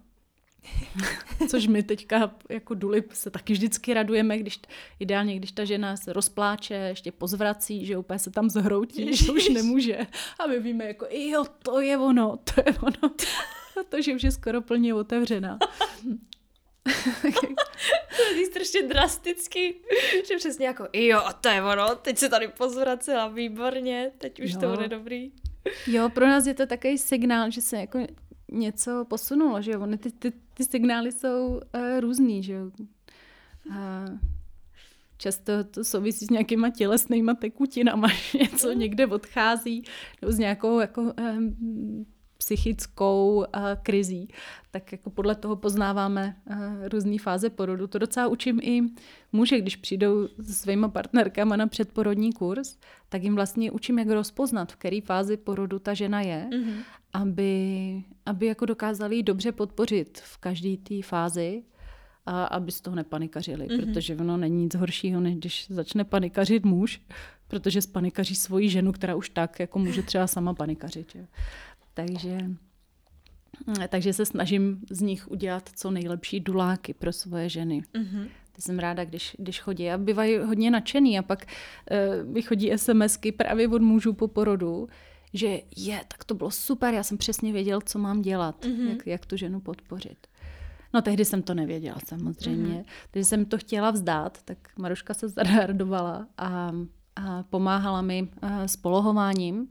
Což 1.48 1.66
my 1.66 1.82
teďka 1.82 2.34
jako 2.48 2.74
duly 2.74 3.04
se 3.12 3.30
taky 3.30 3.52
vždycky 3.52 3.94
radujeme, 3.94 4.38
když 4.38 4.60
ideálně, 5.00 5.36
když 5.36 5.52
ta 5.52 5.64
žena 5.64 5.96
se 5.96 6.12
rozpláče, 6.12 6.74
ještě 6.74 7.12
pozvrací, 7.12 7.86
že 7.86 7.98
úplně 7.98 8.18
se 8.18 8.30
tam 8.30 8.50
zhroutí, 8.50 9.16
že 9.16 9.32
už 9.32 9.48
nemůže. 9.48 9.98
A 10.38 10.46
my 10.46 10.60
víme 10.60 10.84
jako, 10.84 11.06
jo, 11.10 11.44
to 11.62 11.80
je 11.80 11.98
ono, 11.98 12.36
to 12.36 12.60
je 12.66 12.74
ono. 12.78 13.14
To, 13.88 14.02
že 14.02 14.14
už 14.14 14.22
je 14.22 14.30
skoro 14.30 14.62
plně 14.62 14.94
otevřená. 14.94 15.58
to 18.16 18.22
je 18.36 18.46
strašně 18.46 18.82
drasticky, 18.82 19.74
že 20.28 20.36
přesně 20.36 20.66
jako, 20.66 20.88
jo, 20.92 21.20
to 21.40 21.48
je 21.48 21.62
ono, 21.62 21.94
teď 21.94 22.18
se 22.18 22.28
tady 22.28 22.48
pozvracela, 22.48 23.28
výborně, 23.28 24.10
teď 24.18 24.40
už 24.40 24.52
jo. 24.52 24.60
to 24.60 24.68
bude 24.68 24.88
dobrý. 24.88 25.32
Jo, 25.86 26.08
pro 26.08 26.26
nás 26.26 26.46
je 26.46 26.54
to 26.54 26.66
takový 26.66 26.98
signál, 26.98 27.50
že 27.50 27.60
se 27.60 27.76
jako 27.76 27.98
něco 28.52 29.04
posunulo, 29.08 29.62
že 29.62 29.70
jo, 29.70 29.86
ty, 29.98 30.12
ty, 30.12 30.32
ty 30.54 30.64
signály 30.64 31.12
jsou 31.12 31.46
uh, 31.48 32.00
různý, 32.00 32.42
že 32.42 32.52
jo. 32.52 32.70
Uh, 33.66 34.18
často 35.16 35.64
to 35.64 35.84
souvisí 35.84 36.26
s 36.26 36.30
nějakýma 36.30 36.70
tělesnýma 36.70 37.34
tekutinama, 37.34 38.08
něco 38.34 38.72
někde 38.72 39.06
odchází, 39.06 39.84
nebo 40.22 40.32
s 40.32 40.38
nějakou 40.38 40.80
jako 40.80 41.02
um, 41.02 42.06
psychickou 42.38 43.36
uh, 43.36 43.44
krizí, 43.82 44.28
tak 44.70 44.92
jako 44.92 45.10
podle 45.10 45.34
toho 45.34 45.56
poznáváme 45.56 46.36
uh, 46.50 46.56
různé 46.88 47.18
fáze 47.18 47.50
porodu. 47.50 47.86
To 47.86 47.98
docela 47.98 48.28
učím 48.28 48.60
i 48.62 48.80
muže, 49.32 49.60
když 49.60 49.76
přijdou 49.76 50.28
se 50.42 50.52
svýma 50.52 50.88
partnerkama 50.88 51.56
na 51.56 51.66
předporodní 51.66 52.32
kurz, 52.32 52.78
tak 53.08 53.22
jim 53.22 53.34
vlastně 53.34 53.70
učím, 53.70 53.98
jak 53.98 54.08
rozpoznat, 54.08 54.72
v 54.72 54.76
které 54.76 55.00
fázi 55.04 55.36
porodu 55.36 55.78
ta 55.78 55.94
žena 55.94 56.20
je, 56.20 56.48
mm-hmm. 56.50 56.82
aby, 57.12 58.02
aby 58.26 58.46
jako 58.46 58.66
dokázali 58.66 59.22
dobře 59.22 59.52
podpořit 59.52 60.18
v 60.24 60.38
každé 60.38 60.76
té 60.76 61.02
fázi 61.02 61.62
a 62.26 62.44
aby 62.44 62.72
z 62.72 62.80
toho 62.80 62.96
nepanikařili, 62.96 63.66
mm-hmm. 63.66 63.86
protože 63.86 64.16
ono 64.16 64.36
není 64.36 64.64
nic 64.64 64.74
horšího, 64.74 65.20
než 65.20 65.34
když 65.34 65.66
začne 65.70 66.04
panikařit 66.04 66.64
muž, 66.64 67.00
protože 67.48 67.82
spanikaří 67.82 68.34
svoji 68.34 68.68
ženu, 68.68 68.92
která 68.92 69.14
už 69.14 69.30
tak 69.30 69.60
jako 69.60 69.78
může 69.78 70.02
třeba 70.02 70.26
sama 70.26 70.54
panikařit. 70.54 71.12
Že? 71.12 71.26
Takže, 71.98 72.38
takže 73.88 74.12
se 74.12 74.26
snažím 74.26 74.80
z 74.90 75.00
nich 75.00 75.30
udělat 75.30 75.70
co 75.76 75.90
nejlepší 75.90 76.40
duláky 76.40 76.94
pro 76.94 77.12
svoje 77.12 77.48
ženy. 77.48 77.82
Mm-hmm. 77.94 78.28
Jsem 78.58 78.78
ráda, 78.78 79.04
když, 79.04 79.36
když 79.38 79.60
chodí 79.60 79.90
a 79.90 79.98
bývají 79.98 80.38
hodně 80.38 80.70
nadšený 80.70 81.18
a 81.18 81.22
pak 81.22 81.44
uh, 81.44 82.32
vychodí 82.32 82.72
SMSky 82.76 83.32
právě 83.32 83.68
od 83.68 83.82
mužů 83.82 84.12
po 84.12 84.28
porodu, 84.28 84.88
že 85.34 85.60
je, 85.76 86.00
tak 86.08 86.24
to 86.24 86.34
bylo 86.34 86.50
super, 86.50 86.94
já 86.94 87.02
jsem 87.02 87.18
přesně 87.18 87.52
věděl, 87.52 87.80
co 87.80 87.98
mám 87.98 88.22
dělat, 88.22 88.64
mm-hmm. 88.64 88.88
jak, 88.88 89.06
jak 89.06 89.26
tu 89.26 89.36
ženu 89.36 89.60
podpořit. 89.60 90.26
No 90.94 91.02
tehdy 91.02 91.24
jsem 91.24 91.42
to 91.42 91.54
nevěděla 91.54 91.98
samozřejmě. 92.06 92.74
Mm-hmm. 92.74 93.10
Když 93.12 93.26
jsem 93.26 93.44
to 93.44 93.58
chtěla 93.58 93.90
vzdát, 93.90 94.38
tak 94.44 94.58
Maruška 94.78 95.14
se 95.14 95.28
zadardovala 95.38 96.26
a, 96.36 96.72
a 97.16 97.42
pomáhala 97.42 98.02
mi 98.02 98.22
uh, 98.22 98.50
s 98.66 98.76
polohováním 98.76 99.68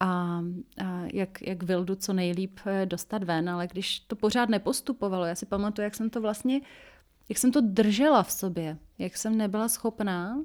a, 0.00 0.42
a 0.84 1.02
jak, 1.12 1.42
jak 1.42 1.62
Vildu 1.62 1.94
co 1.94 2.12
nejlíp 2.12 2.60
eh, 2.66 2.86
dostat 2.86 3.24
ven, 3.24 3.50
ale 3.50 3.66
když 3.66 4.00
to 4.00 4.16
pořád 4.16 4.48
nepostupovalo, 4.48 5.24
já 5.24 5.34
si 5.34 5.46
pamatuju, 5.46 5.84
jak 5.84 5.94
jsem 5.94 6.10
to 6.10 6.20
vlastně, 6.20 6.60
jak 7.28 7.38
jsem 7.38 7.52
to 7.52 7.60
držela 7.60 8.22
v 8.22 8.32
sobě, 8.32 8.78
jak 8.98 9.16
jsem 9.16 9.36
nebyla 9.36 9.68
schopná 9.68 10.44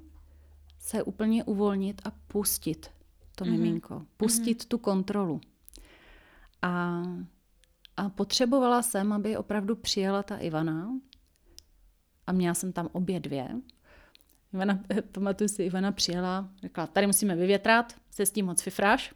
se 0.80 1.04
úplně 1.04 1.44
uvolnit 1.44 2.02
a 2.06 2.12
pustit 2.28 2.90
to 3.36 3.46
mm-hmm. 3.46 3.52
miminko, 3.52 4.06
pustit 4.18 4.64
mm-hmm. 4.64 4.68
tu 4.68 4.78
kontrolu. 4.78 5.42
A, 6.62 7.04
a 7.98 8.10
potřebovala 8.10 8.82
jsem, 8.82 9.14
aby 9.14 9.38
opravdu 9.38 9.76
přijela 9.76 10.24
ta 10.24 10.38
Ivana 10.38 10.90
a 12.28 12.32
měla 12.32 12.54
jsem 12.54 12.74
tam 12.74 12.90
obě 12.92 13.20
dvě. 13.20 13.50
Ivana, 14.54 14.80
pamatuju 15.12 15.48
si, 15.48 15.64
Ivana 15.64 15.92
přijela, 15.92 16.50
řekla, 16.62 16.88
tady 16.88 17.08
musíme 17.08 17.36
vyvětrat, 17.36 17.94
se 18.12 18.26
s 18.26 18.32
tím 18.32 18.46
moc 18.46 18.62
fifráš. 18.62 19.14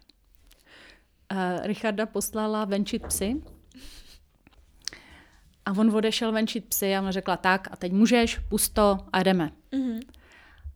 Uh, 1.32 1.66
Richarda 1.66 2.06
poslala 2.06 2.64
venčit 2.64 3.06
psy. 3.06 3.42
A 5.66 5.72
on 5.72 5.96
odešel 5.96 6.32
venčit 6.32 6.64
psy 6.64 6.96
a 6.96 7.00
ona 7.00 7.10
řekla 7.10 7.36
tak 7.36 7.68
a 7.70 7.76
teď 7.76 7.92
můžeš, 7.92 8.38
pusto 8.38 8.98
a 9.12 9.22
jdeme. 9.22 9.52
Mm-hmm. 9.72 10.00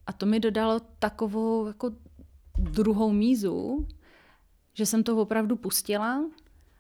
A 0.06 0.12
to 0.12 0.26
mi 0.26 0.40
dodalo 0.40 0.80
takovou 0.98 1.66
jako 1.66 1.90
druhou 2.58 3.12
mízu, 3.12 3.86
že 4.74 4.86
jsem 4.86 5.02
to 5.02 5.16
opravdu 5.16 5.56
pustila 5.56 6.24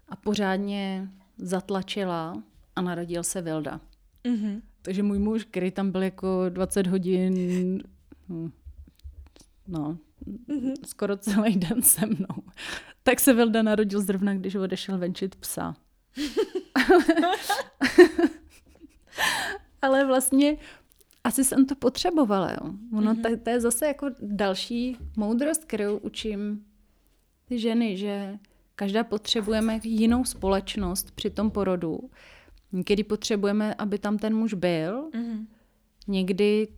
a 0.08 0.16
pořádně 0.16 1.08
zatlačila 1.38 2.42
a 2.76 2.80
narodil 2.80 3.22
se 3.22 3.42
Vilda. 3.42 3.80
Mm-hmm. 4.24 4.62
Takže 4.82 5.02
můj 5.02 5.18
muž, 5.18 5.44
který 5.44 5.70
tam 5.70 5.90
byl 5.90 6.02
jako 6.02 6.44
20 6.48 6.86
hodin, 6.86 7.82
no, 9.68 9.98
mm-hmm. 10.48 10.74
skoro 10.86 11.16
celý 11.16 11.56
den 11.56 11.82
se 11.82 12.06
mnou. 12.06 12.42
Tak 13.02 13.20
se 13.20 13.32
Vilda 13.32 13.62
narodil 13.62 14.00
zrovna, 14.00 14.34
když 14.34 14.54
odešel 14.54 14.98
venčit 14.98 15.36
psa. 15.36 15.74
Ale 19.82 20.06
vlastně 20.06 20.56
asi 21.24 21.44
jsem 21.44 21.66
to 21.66 21.74
potřebovala. 21.74 22.50
Jo. 22.50 22.70
Ono 22.96 23.14
mm-hmm. 23.14 23.36
to, 23.36 23.42
to 23.44 23.50
je 23.50 23.60
zase 23.60 23.86
jako 23.86 24.10
další 24.20 24.96
moudrost, 25.16 25.64
kterou 25.64 25.98
učím 25.98 26.64
ty 27.44 27.58
ženy, 27.58 27.96
že 27.96 28.38
každá 28.74 29.04
potřebujeme 29.04 29.80
jinou 29.82 30.24
společnost 30.24 31.10
při 31.10 31.30
tom 31.30 31.50
porodu. 31.50 32.10
Někdy 32.72 33.04
potřebujeme, 33.04 33.74
aby 33.74 33.98
tam 33.98 34.18
ten 34.18 34.36
muž 34.36 34.54
byl. 34.54 35.10
Mm-hmm. 35.10 35.46
Někdy 36.08 36.68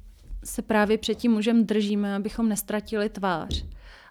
se 0.44 0.62
právě 0.62 0.98
před 0.98 1.14
tím 1.14 1.32
mužem 1.32 1.66
držíme, 1.66 2.16
abychom 2.16 2.48
nestratili 2.48 3.08
tvář. 3.08 3.64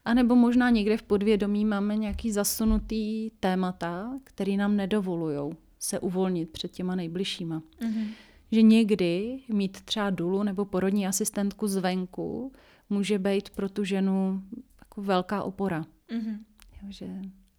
A 0.06 0.14
nebo 0.14 0.36
možná 0.36 0.70
někde 0.70 0.98
v 0.98 1.04
podvědomí 1.04 1.66
máme 1.66 1.98
nějaký 1.98 2.32
zasunutý 2.32 3.30
témata, 3.40 4.20
který 4.24 4.58
nám 4.58 4.76
nedovolují 4.76 5.56
se 5.80 6.00
uvolnit 6.00 6.50
před 6.50 6.72
těma 6.72 6.96
nejbližšíma. 6.96 7.62
Mm-hmm. 7.82 8.08
Že 8.52 8.62
někdy 8.62 9.40
mít 9.50 9.82
třeba 9.82 10.10
dulu 10.10 10.44
nebo 10.44 10.66
porodní 10.66 11.08
asistentku 11.08 11.68
zvenku 11.68 12.52
může 12.90 13.20
být 13.20 13.50
pro 13.50 13.70
tu 13.70 13.84
ženu 13.84 14.44
jako 14.80 15.02
velká 15.02 15.44
opora. 15.44 15.86
Mm-hmm. 16.10 16.38
Jo, 16.84 16.88
že... 16.90 17.08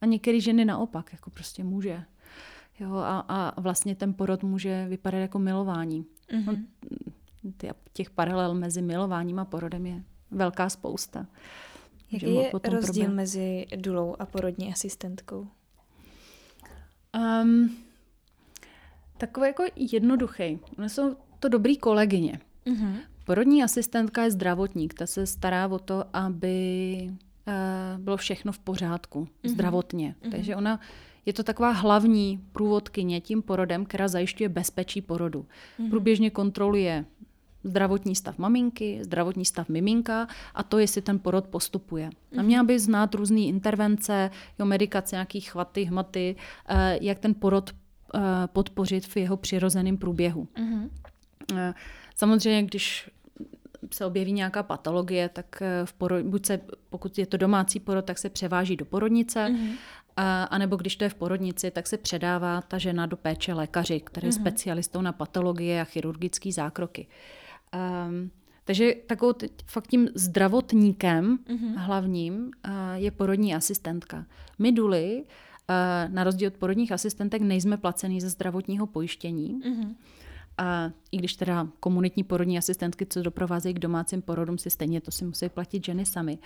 A 0.00 0.07
některé 0.07 0.40
ženy 0.40 0.64
naopak, 0.64 1.12
jako 1.12 1.30
prostě 1.30 1.64
může. 1.64 2.02
Jo, 2.80 2.94
a, 2.94 3.18
a 3.28 3.61
vlastně 3.61 3.94
ten 3.94 4.14
porod 4.14 4.42
může 4.42 4.87
vypadat 4.88 5.18
jako 5.18 5.38
milování. 5.38 6.07
Mm-hmm. 6.30 6.64
No, 7.44 7.70
těch 7.92 8.11
paralel 8.11 8.54
mezi 8.54 8.83
milováním 8.83 9.38
a 9.38 9.44
porodem 9.44 9.87
je 9.87 10.02
velká 10.30 10.68
spousta. 10.68 11.26
Jaký 12.10 12.34
je 12.34 12.50
rozdíl 12.64 13.02
problém. 13.02 13.16
mezi 13.16 13.66
dulou 13.76 14.16
a 14.18 14.26
porodní 14.26 14.72
asistentkou? 14.72 15.48
Um, 17.42 17.76
takový 19.18 19.46
jako 19.46 19.64
jednoduchý. 19.76 20.58
Oni 20.78 20.88
jsou 20.88 21.16
to 21.40 21.48
dobrý 21.48 21.76
kolegyně. 21.76 22.40
Uh-huh. 22.66 22.96
Porodní 23.24 23.64
asistentka 23.64 24.22
je 24.22 24.30
zdravotník, 24.30 24.94
ta 24.94 25.06
se 25.06 25.26
stará 25.26 25.66
o 25.66 25.78
to, 25.78 26.04
aby 26.12 26.96
uh, 27.02 28.00
bylo 28.00 28.16
všechno 28.16 28.52
v 28.52 28.58
pořádku, 28.58 29.20
uh-huh. 29.20 29.48
zdravotně. 29.50 30.14
Uh-huh. 30.22 30.30
Takže 30.30 30.56
ona 30.56 30.80
je 31.26 31.32
to 31.32 31.42
taková 31.42 31.70
hlavní 31.70 32.40
průvodkyně 32.52 33.20
tím 33.20 33.42
porodem, 33.42 33.84
která 33.84 34.08
zajišťuje 34.08 34.48
bezpečí 34.48 35.00
porodu. 35.00 35.46
Uh-huh. 35.78 35.90
Průběžně 35.90 36.30
kontroluje 36.30 37.04
zdravotní 37.64 38.14
stav 38.16 38.38
maminky, 38.38 38.98
zdravotní 39.03 39.44
stav 39.44 39.68
miminka 39.68 40.29
a 40.55 40.62
to, 40.62 40.79
jestli 40.79 41.03
ten 41.03 41.18
porod 41.18 41.46
postupuje. 41.46 42.09
Mm-hmm. 42.09 42.40
A 42.40 42.42
měla 42.42 42.64
by 42.64 42.79
znát 42.79 43.14
různé 43.14 43.40
intervence, 43.40 44.31
jo, 44.59 44.66
medikace, 44.66 45.16
nějaký 45.16 45.40
chvaty, 45.40 45.85
hmaty, 45.85 46.37
eh, 46.68 46.98
jak 47.00 47.18
ten 47.18 47.35
porod 47.35 47.70
eh, 47.70 48.20
podpořit 48.46 49.07
v 49.07 49.16
jeho 49.16 49.37
přirozeném 49.37 49.96
průběhu. 49.96 50.48
Mm-hmm. 50.57 50.90
Samozřejmě, 52.16 52.62
když 52.62 53.11
se 53.92 54.07
objeví 54.07 54.33
nějaká 54.33 54.62
patologie, 54.62 55.29
tak 55.29 55.62
v 55.85 55.92
porod, 55.92 56.24
buď 56.27 56.46
se, 56.46 56.61
pokud 56.90 57.18
je 57.18 57.27
to 57.27 57.37
domácí 57.37 57.81
porod, 57.81 58.05
tak 58.05 58.18
se 58.18 58.31
převáží 58.31 58.77
do 58.77 58.85
porodnice, 58.85 59.48
mm-hmm. 59.48 59.77
A, 60.16 60.44
a 60.44 60.59
nebo 60.59 60.77
když 60.77 60.96
to 60.96 61.05
je 61.05 61.11
v 61.11 61.14
porodnici, 61.14 61.70
tak 61.70 61.87
se 61.87 61.98
předává 61.98 62.61
ta 62.61 62.79
žena 62.79 63.07
do 63.07 63.16
péče 63.16 63.55
lékaři, 63.55 64.00
který 64.00 64.27
je 64.27 64.31
mm-hmm. 64.31 64.40
specialistou 64.40 65.00
na 65.00 65.12
patologie 65.12 65.81
a 65.81 65.85
chirurgické 65.85 66.53
zákroky. 66.53 67.07
Um, 67.74 68.30
takže 68.64 68.94
takovou 69.06 69.32
teď, 69.32 69.52
fakt 69.66 69.87
tím 69.87 70.08
zdravotníkem 70.14 71.38
mm-hmm. 71.38 71.76
hlavním 71.76 72.34
uh, 72.34 72.50
je 72.94 73.10
porodní 73.10 73.54
asistentka. 73.54 74.26
My 74.58 74.72
duly, 74.72 75.24
uh, 75.24 76.14
na 76.14 76.24
rozdíl 76.24 76.48
od 76.48 76.54
porodních 76.54 76.92
asistentek, 76.92 77.42
nejsme 77.42 77.76
placený 77.76 78.20
ze 78.20 78.28
zdravotního 78.28 78.87
pojištění. 78.87 79.60
Mm-hmm. 79.60 79.94
A 80.58 80.90
i 81.12 81.16
když 81.16 81.34
teda 81.34 81.68
komunitní 81.80 82.24
porodní 82.24 82.58
asistentky, 82.58 83.06
co 83.06 83.22
doprovázejí 83.22 83.74
k 83.74 83.78
domácím 83.78 84.22
porodům, 84.22 84.58
si 84.58 84.70
stejně 84.70 85.00
to 85.00 85.10
si 85.10 85.24
musí 85.24 85.48
platit 85.48 85.84
ženy 85.84 86.06
sami. 86.06 86.38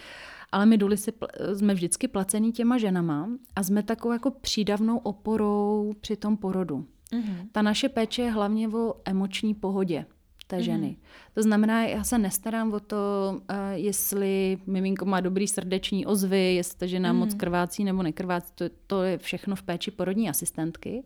Ale 0.53 0.67
my 0.67 0.79
duly 0.79 0.97
si, 0.97 1.12
jsme 1.55 1.75
vždycky 1.75 2.09
placený 2.09 2.53
těma 2.53 2.79
ženama 2.79 3.29
a 3.57 3.62
jsme 3.62 3.83
takovou 3.83 4.12
jako 4.12 4.31
přídavnou 4.31 4.99
oporou 4.99 5.93
při 6.01 6.17
tom 6.17 6.37
porodu. 6.37 6.87
Mm-hmm. 7.12 7.49
Ta 7.53 7.62
naše 7.62 7.88
péče 7.88 8.23
je 8.23 8.31
hlavně 8.31 8.69
o 8.69 8.95
emoční 9.05 9.55
pohodě 9.55 10.07
té 10.49 10.57
mhm. 10.57 10.65
ženy. 10.65 10.87
Mm-hmm. 10.87 11.35
To 11.35 11.43
znamená, 11.43 11.85
já 11.85 12.05
se 12.05 12.19
nestarám 12.19 12.73
o 12.73 12.81
to, 12.81 12.97
uh, 13.37 13.57
jestli 13.73 14.59
miminko 14.67 15.05
má 15.05 15.21
dobrý 15.21 15.49
srdeční 15.49 16.07
ozvy, 16.07 16.55
jestli 16.55 16.79
ta 16.79 16.87
žena 16.87 17.13
mm-hmm. 17.13 17.17
moc 17.17 17.35
krvácí 17.35 17.85
nebo 17.85 18.03
nekrvácí, 18.03 18.53
to, 18.55 18.65
to 18.87 19.03
je 19.03 19.19
všechno 19.19 19.57
v 19.57 19.63
péči 19.63 19.91
porodní 19.91 20.31
asistentky. 20.31 21.05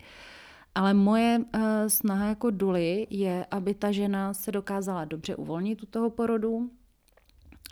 Ale 0.74 0.94
moje 0.94 1.38
uh, 1.38 1.62
snaha 1.88 2.26
jako 2.26 2.50
duly 2.50 3.07
je, 3.11 3.46
aby 3.50 3.74
ta 3.74 3.92
žena 3.92 4.35
se 4.35 4.52
dokázala 4.52 5.05
dobře 5.05 5.37
uvolnit 5.37 5.83
u 5.83 5.87
toho 5.87 6.11
porodu, 6.11 6.70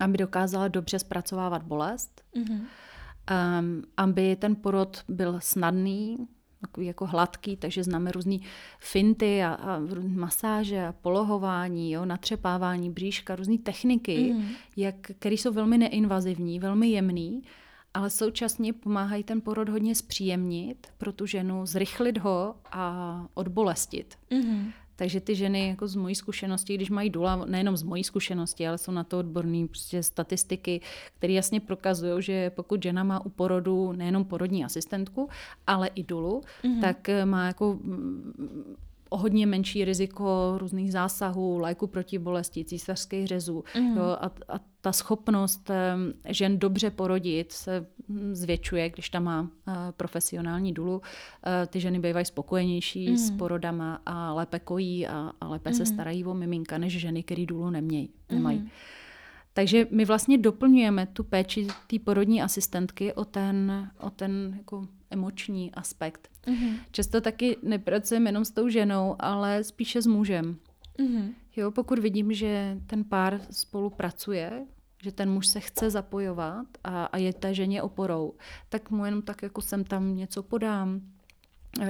aby 0.00 0.18
dokázala 0.18 0.68
dobře 0.68 0.98
zpracovávat 0.98 1.62
bolest, 1.62 2.22
mm-hmm. 2.37 2.61
um, 3.61 3.83
aby 3.96 4.37
ten 4.37 4.56
porod 4.56 5.04
byl 5.09 5.38
snadný, 5.42 6.28
takový 6.60 6.86
jako 6.86 7.06
hladký, 7.06 7.56
takže 7.56 7.84
známe 7.84 8.12
různé 8.12 8.36
finty 8.78 9.44
a, 9.44 9.52
a 9.52 9.80
masáže 10.08 10.86
a 10.86 10.92
polohování, 10.92 11.92
jo, 11.92 12.04
natřepávání 12.04 12.90
bříška, 12.90 13.36
různé 13.36 13.58
techniky, 13.58 14.32
mm. 14.34 14.48
jak, 14.76 14.94
které 15.18 15.34
jsou 15.34 15.52
velmi 15.52 15.78
neinvazivní, 15.78 16.60
velmi 16.60 16.88
jemný, 16.88 17.42
ale 17.94 18.10
současně 18.10 18.72
pomáhají 18.72 19.24
ten 19.24 19.40
porod 19.40 19.68
hodně 19.68 19.94
zpříjemnit 19.94 20.86
pro 20.98 21.12
tu 21.12 21.26
ženu, 21.26 21.66
zrychlit 21.66 22.18
ho 22.18 22.54
a 22.72 23.26
odbolestit. 23.34 24.18
Mm. 24.30 24.72
Takže 25.00 25.20
ty 25.20 25.34
ženy 25.34 25.68
jako 25.68 25.88
z 25.88 25.96
mojí 25.96 26.14
zkušenosti, 26.14 26.74
když 26.74 26.90
mají 26.90 27.10
dula, 27.10 27.44
nejenom 27.44 27.76
z 27.76 27.82
mojí 27.82 28.04
zkušenosti, 28.04 28.68
ale 28.68 28.78
jsou 28.78 28.92
na 28.92 29.04
to 29.04 29.18
odborné 29.18 29.66
prostě 29.68 30.02
statistiky, 30.02 30.80
které 31.16 31.32
jasně 31.32 31.60
prokazují, 31.60 32.22
že 32.22 32.50
pokud 32.50 32.82
žena 32.82 33.04
má 33.04 33.24
u 33.24 33.28
porodu 33.28 33.92
nejenom 33.92 34.24
porodní 34.24 34.64
asistentku, 34.64 35.28
ale 35.66 35.88
i 35.88 36.02
dulu, 36.02 36.42
mm-hmm. 36.62 36.80
tak 36.80 37.10
má 37.24 37.46
jako 37.46 37.78
o 39.10 39.16
hodně 39.16 39.46
menší 39.46 39.84
riziko 39.84 40.54
různých 40.58 40.92
zásahů, 40.92 41.58
léku 41.58 41.86
proti 41.86 42.18
bolesti, 42.18 42.64
císařských 42.64 43.26
řezů. 43.26 43.64
Mm. 43.78 43.96
Jo, 43.96 44.02
a, 44.02 44.30
a 44.48 44.60
ta 44.80 44.92
schopnost 44.92 45.70
žen 46.28 46.58
dobře 46.58 46.90
porodit 46.90 47.52
se 47.52 47.86
hm, 48.08 48.34
zvětšuje, 48.34 48.90
když 48.90 49.10
tam 49.10 49.24
má 49.24 49.40
uh, 49.40 49.48
profesionální 49.96 50.72
dulu. 50.72 50.94
Uh, 50.94 51.02
ty 51.66 51.80
ženy 51.80 51.98
bývají 51.98 52.26
spokojenější 52.26 53.10
mm. 53.10 53.16
s 53.16 53.30
porodama 53.30 54.02
a 54.06 54.32
lépe 54.32 54.58
kojí 54.58 55.06
a, 55.06 55.32
a 55.40 55.48
lépe 55.48 55.70
mm. 55.70 55.74
se 55.74 55.86
starají 55.86 56.24
o 56.24 56.34
miminka, 56.34 56.78
než 56.78 56.98
ženy, 56.98 57.22
které 57.22 57.46
dulu 57.46 57.70
nemějí, 57.70 58.10
nemají. 58.30 58.58
Mm. 58.58 58.68
Takže 59.52 59.86
my 59.90 60.04
vlastně 60.04 60.38
doplňujeme 60.38 61.06
tu 61.06 61.24
péči 61.24 61.66
té 61.86 61.98
porodní 61.98 62.42
asistentky 62.42 63.12
o 63.12 63.24
ten, 63.24 63.90
o 64.00 64.10
ten 64.10 64.54
jako 64.58 64.86
emoční 65.10 65.72
aspekt. 65.72 66.28
Mm-hmm. 66.46 66.78
Často 66.90 67.20
taky 67.20 67.56
nepracujeme 67.62 68.28
jenom 68.28 68.44
s 68.44 68.50
tou 68.50 68.68
ženou, 68.68 69.16
ale 69.18 69.64
spíše 69.64 70.02
s 70.02 70.06
mužem. 70.06 70.56
Mm-hmm. 70.98 71.34
Jo, 71.56 71.70
pokud 71.70 71.98
vidím, 71.98 72.32
že 72.32 72.78
ten 72.86 73.04
pár 73.04 73.40
spolupracuje, 73.50 74.66
že 75.02 75.12
ten 75.12 75.30
muž 75.30 75.46
se 75.46 75.60
chce 75.60 75.90
zapojovat 75.90 76.66
a, 76.84 77.04
a 77.04 77.16
je 77.16 77.32
té 77.32 77.54
ženě 77.54 77.82
oporou, 77.82 78.34
tak 78.68 78.90
mu 78.90 79.04
jenom 79.04 79.22
tak 79.22 79.42
jako 79.42 79.60
sem 79.60 79.84
tam 79.84 80.16
něco 80.16 80.42
podám, 80.42 81.00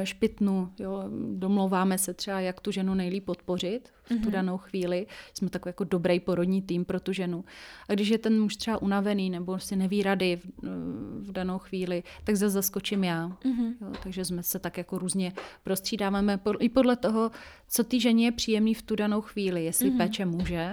špitnu, 0.05 0.73
jo, 0.79 1.05
domlouváme 1.35 1.99
se 1.99 2.15
třeba, 2.15 2.41
jak 2.41 2.61
tu 2.61 2.71
ženu 2.71 2.95
nejlíp 2.95 3.25
podpořit 3.25 3.93
v 4.05 4.09
tu 4.09 4.15
mm-hmm. 4.15 4.31
danou 4.31 4.59
chvíli. 4.59 5.07
Jsme 5.35 5.51
takový 5.51 5.69
jako 5.69 5.85
dobrý 5.85 6.21
porodní 6.21 6.63
tým 6.63 6.85
pro 6.85 7.01
tu 7.01 7.13
ženu. 7.13 7.45
A 7.89 7.93
když 7.93 8.09
je 8.09 8.19
ten 8.19 8.41
muž 8.41 8.57
třeba 8.57 8.83
unavený 8.83 9.31
nebo 9.31 9.59
si 9.59 9.77
neví 9.77 10.03
rady 10.03 10.37
v, 10.37 10.47
eh, 10.65 10.69
v 11.21 11.33
danou 11.33 11.59
chvíli, 11.59 12.03
tak 12.25 12.37
zase 12.37 12.51
zaskočím 12.51 13.05
já. 13.05 13.29
Mm-hmm. 13.29 13.75
Jo, 13.81 13.93
takže 14.03 14.25
jsme 14.25 14.43
se 14.43 14.59
tak 14.59 14.79
jako 14.79 14.99
různě 14.99 15.33
prostřídáváme 15.63 16.41
i 16.59 16.69
podle 16.69 16.97
toho, 16.97 17.31
co 17.69 17.85
ty 17.85 18.01
ženě 18.01 18.25
je 18.25 18.33
příjemný 18.33 18.75
v 18.75 18.83
tu 18.83 18.97
danou 18.97 19.21
chvíli. 19.21 19.65
Jestli 19.65 19.91
mm-hmm. 19.91 19.97
péče 19.97 20.27
muže, 20.27 20.73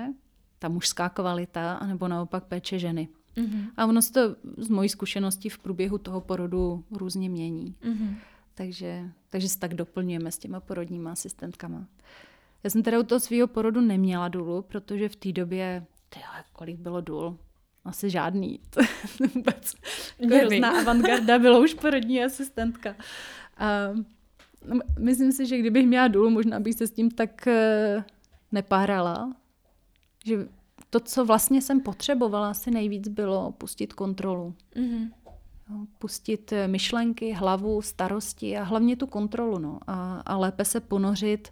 ta 0.60 0.70
mužská 0.70 1.10
kvalita, 1.10 1.74
anebo 1.74 2.08
naopak 2.08 2.43
péče 2.43 2.80
ženy. 2.80 3.08
Mm-hmm. 3.38 3.65
A 3.78 3.86
ono 3.86 4.02
se 4.02 4.13
to 4.13 4.36
z 4.58 4.70
mojí 4.70 4.89
zkušenosti 4.89 5.50
v 5.50 5.60
průběhu 5.60 5.98
toho 5.98 6.22
porodu 6.22 6.84
různě 6.91 7.30
mění. 7.30 7.76
Mm-hmm. 7.84 8.15
Takže, 8.58 9.10
takže 9.30 9.50
se 9.50 9.60
tak 9.60 9.74
doplňujeme 9.74 10.32
s 10.32 10.38
těma 10.38 10.60
porodníma 10.60 11.12
asistentkama. 11.12 11.88
Já 12.63 12.70
jsem 12.70 12.84
teda 12.84 13.00
u 13.00 13.04
toho 13.04 13.20
svého 13.20 13.48
porodu 13.48 13.82
neměla 13.82 14.28
důlu, 14.28 14.62
protože 14.62 15.10
v 15.10 15.15
té 15.15 15.32
době, 15.32 15.86
tyhle, 16.10 16.43
kolik 16.54 16.80
bylo 16.80 17.02
důl? 17.02 17.38
Asi 17.86 18.10
žádný. 18.10 18.60
Vůbec. 19.36 19.74
Hrozná 20.34 20.82
avantgarda 20.82 21.39
byla 21.39 21.60
už 21.60 21.74
porodní 21.74 22.24
asistentka. 22.24 22.96
A, 23.58 23.67
no, 24.67 24.80
myslím 25.00 25.32
si, 25.32 25.46
že 25.46 25.58
kdybych 25.58 25.88
měla 25.88 26.08
důlu, 26.08 26.30
možná 26.30 26.60
bych 26.60 26.74
se 26.74 26.88
s 26.88 26.91
tím 26.91 27.12
tak 27.12 27.48
uh, 27.48 28.04
nepárala. 28.52 29.36
Že 30.26 30.48
to, 30.89 31.00
co 31.00 31.26
vlastně 31.26 31.62
jsem 31.62 31.82
potřebovala, 31.82 32.50
asi 32.50 32.72
nejvíc 32.72 33.08
bylo 33.08 33.52
pustit 33.52 33.93
kontrolu. 33.93 34.56
Mm-hmm 34.76 35.10
pustit 35.99 36.51
eh, 36.51 36.67
myšlenky, 36.67 37.34
hlavu, 37.34 37.82
starosti 37.82 38.58
a 38.58 38.63
hlavně 38.63 38.95
tu 38.95 39.08
kontrolu. 39.08 39.60
No, 39.60 39.80
a, 39.88 40.19
a 40.25 40.38
lépe 40.38 40.65
se 40.65 40.80
ponořit 40.80 41.49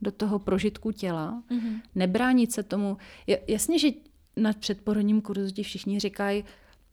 do 0.00 0.12
toho 0.12 0.38
prožitku 0.38 0.92
těla, 0.92 1.42
mm-hmm. 1.50 1.80
nebránit 1.94 2.52
se 2.52 2.62
tomu. 2.62 2.96
Jasně, 3.48 3.78
že 3.78 3.88
na 4.36 4.52
předporodním 4.52 5.20
kurzu 5.20 5.50
ti 5.50 5.62
všichni 5.62 5.98
říkají, 5.98 6.44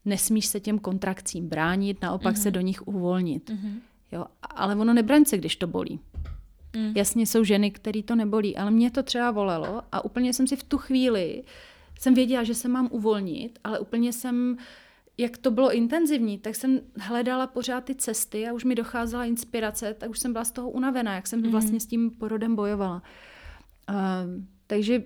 nesmíš 0.04 0.46
se 0.46 0.60
těm 0.60 0.78
kontrakcím 0.78 1.48
bránit, 1.48 2.02
naopak 2.02 2.34
mm-hmm. 2.34 2.42
se 2.42 2.50
do 2.50 2.60
nich 2.60 2.88
uvolnit. 2.88 3.50
Mm-hmm. 3.50 3.80
Jo, 4.12 4.24
ale 4.42 4.76
ono 4.76 4.94
nebraň 4.94 5.24
se, 5.24 5.38
když 5.38 5.56
to 5.56 5.66
bolí. 5.66 6.00
Mm. 6.76 6.92
Jasně 6.96 7.26
jsou 7.26 7.44
ženy, 7.44 7.70
které 7.70 8.02
to 8.02 8.14
nebolí, 8.14 8.56
ale 8.56 8.70
mě 8.70 8.90
to 8.90 9.02
třeba 9.02 9.30
volelo 9.30 9.82
a 9.92 10.04
úplně 10.04 10.32
jsem 10.32 10.46
si 10.46 10.56
v 10.56 10.62
tu 10.62 10.78
chvíli, 10.78 11.42
jsem 12.00 12.14
věděla, 12.14 12.44
že 12.44 12.54
se 12.54 12.68
mám 12.68 12.88
uvolnit, 12.90 13.58
ale 13.64 13.78
úplně 13.78 14.12
jsem 14.12 14.56
jak 15.18 15.38
to 15.38 15.50
bylo 15.50 15.72
intenzivní, 15.72 16.38
tak 16.38 16.54
jsem 16.54 16.80
hledala 17.00 17.46
pořád 17.46 17.84
ty 17.84 17.94
cesty 17.94 18.48
a 18.48 18.52
už 18.52 18.64
mi 18.64 18.74
docházela 18.74 19.24
inspirace, 19.24 19.94
tak 19.94 20.10
už 20.10 20.18
jsem 20.18 20.32
byla 20.32 20.44
z 20.44 20.50
toho 20.50 20.70
unavená, 20.70 21.14
jak 21.14 21.26
jsem 21.26 21.40
mm. 21.40 21.50
vlastně 21.50 21.80
s 21.80 21.86
tím 21.86 22.10
porodem 22.10 22.56
bojovala. 22.56 23.02
Uh, 23.90 23.96
takže 24.66 25.02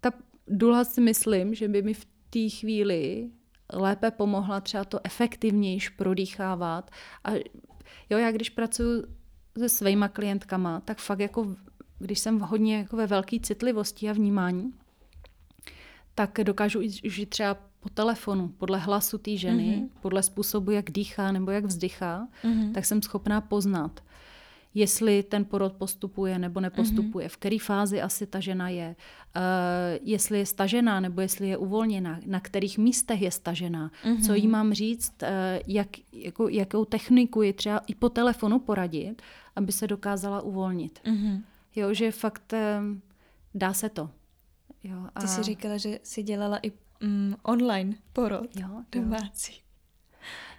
ta 0.00 0.10
dula 0.48 0.84
si 0.84 1.00
myslím, 1.00 1.54
že 1.54 1.68
by 1.68 1.82
mi 1.82 1.94
v 1.94 2.04
té 2.30 2.48
chvíli 2.48 3.30
lépe 3.72 4.10
pomohla 4.10 4.60
třeba 4.60 4.84
to 4.84 5.00
efektivnější 5.04 5.90
prodýchávat. 5.96 6.90
A 7.24 7.32
jo, 8.10 8.18
já 8.18 8.32
když 8.32 8.50
pracuji 8.50 9.04
se 9.58 9.68
svýma 9.68 10.08
klientkama, 10.08 10.80
tak 10.80 10.98
fakt 10.98 11.20
jako, 11.20 11.54
když 11.98 12.18
jsem 12.18 12.40
hodně 12.40 12.76
jako 12.76 12.96
ve 12.96 13.06
velké 13.06 13.40
citlivosti 13.40 14.10
a 14.10 14.12
vnímání, 14.12 14.72
tak 16.14 16.38
dokážu 16.42 16.80
žít 17.04 17.26
třeba 17.26 17.56
po 17.84 17.90
telefonu, 17.90 18.48
podle 18.48 18.78
hlasu 18.78 19.18
té 19.18 19.36
ženy, 19.36 19.76
mm-hmm. 19.76 20.00
podle 20.00 20.22
způsobu, 20.22 20.70
jak 20.70 20.90
dýchá 20.90 21.32
nebo 21.32 21.50
jak 21.50 21.64
vzdychá, 21.64 22.28
mm-hmm. 22.44 22.72
tak 22.72 22.84
jsem 22.84 23.02
schopná 23.02 23.40
poznat, 23.40 24.00
jestli 24.74 25.22
ten 25.22 25.44
porod 25.44 25.72
postupuje 25.72 26.38
nebo 26.38 26.60
nepostupuje, 26.60 27.26
mm-hmm. 27.26 27.30
v 27.30 27.36
které 27.36 27.58
fázi 27.58 28.02
asi 28.02 28.26
ta 28.26 28.40
žena 28.40 28.68
je, 28.68 28.96
uh, 29.36 29.42
jestli 30.02 30.38
je 30.38 30.46
stažená 30.46 31.00
nebo 31.00 31.20
jestli 31.20 31.48
je 31.48 31.56
uvolněná, 31.56 32.20
na 32.26 32.40
kterých 32.40 32.78
místech 32.78 33.22
je 33.22 33.30
stažená, 33.30 33.90
mm-hmm. 34.04 34.26
co 34.26 34.34
jí 34.34 34.48
mám 34.48 34.72
říct, 34.72 35.12
uh, 35.22 35.28
jak, 35.66 35.88
jako, 36.12 36.48
jakou 36.48 36.84
techniku 36.84 37.42
je 37.42 37.52
třeba 37.52 37.80
i 37.86 37.94
po 37.94 38.08
telefonu 38.08 38.58
poradit, 38.58 39.22
aby 39.56 39.72
se 39.72 39.86
dokázala 39.86 40.40
uvolnit. 40.40 41.00
Mm-hmm. 41.04 41.42
Jo, 41.76 41.94
že 41.94 42.10
fakt 42.10 42.52
uh, 42.52 42.58
dá 43.54 43.72
se 43.72 43.88
to. 43.88 44.10
Jo, 44.84 44.96
a... 45.14 45.20
Ty 45.20 45.28
jsi 45.28 45.42
říkala, 45.42 45.76
že 45.76 45.98
jsi 46.02 46.22
dělala 46.22 46.58
i 46.62 46.72
mm, 47.00 47.34
online 47.42 47.94
porod 48.12 48.56
jo, 48.56 48.68
domácí. 48.92 49.52
Jo. 49.52 49.58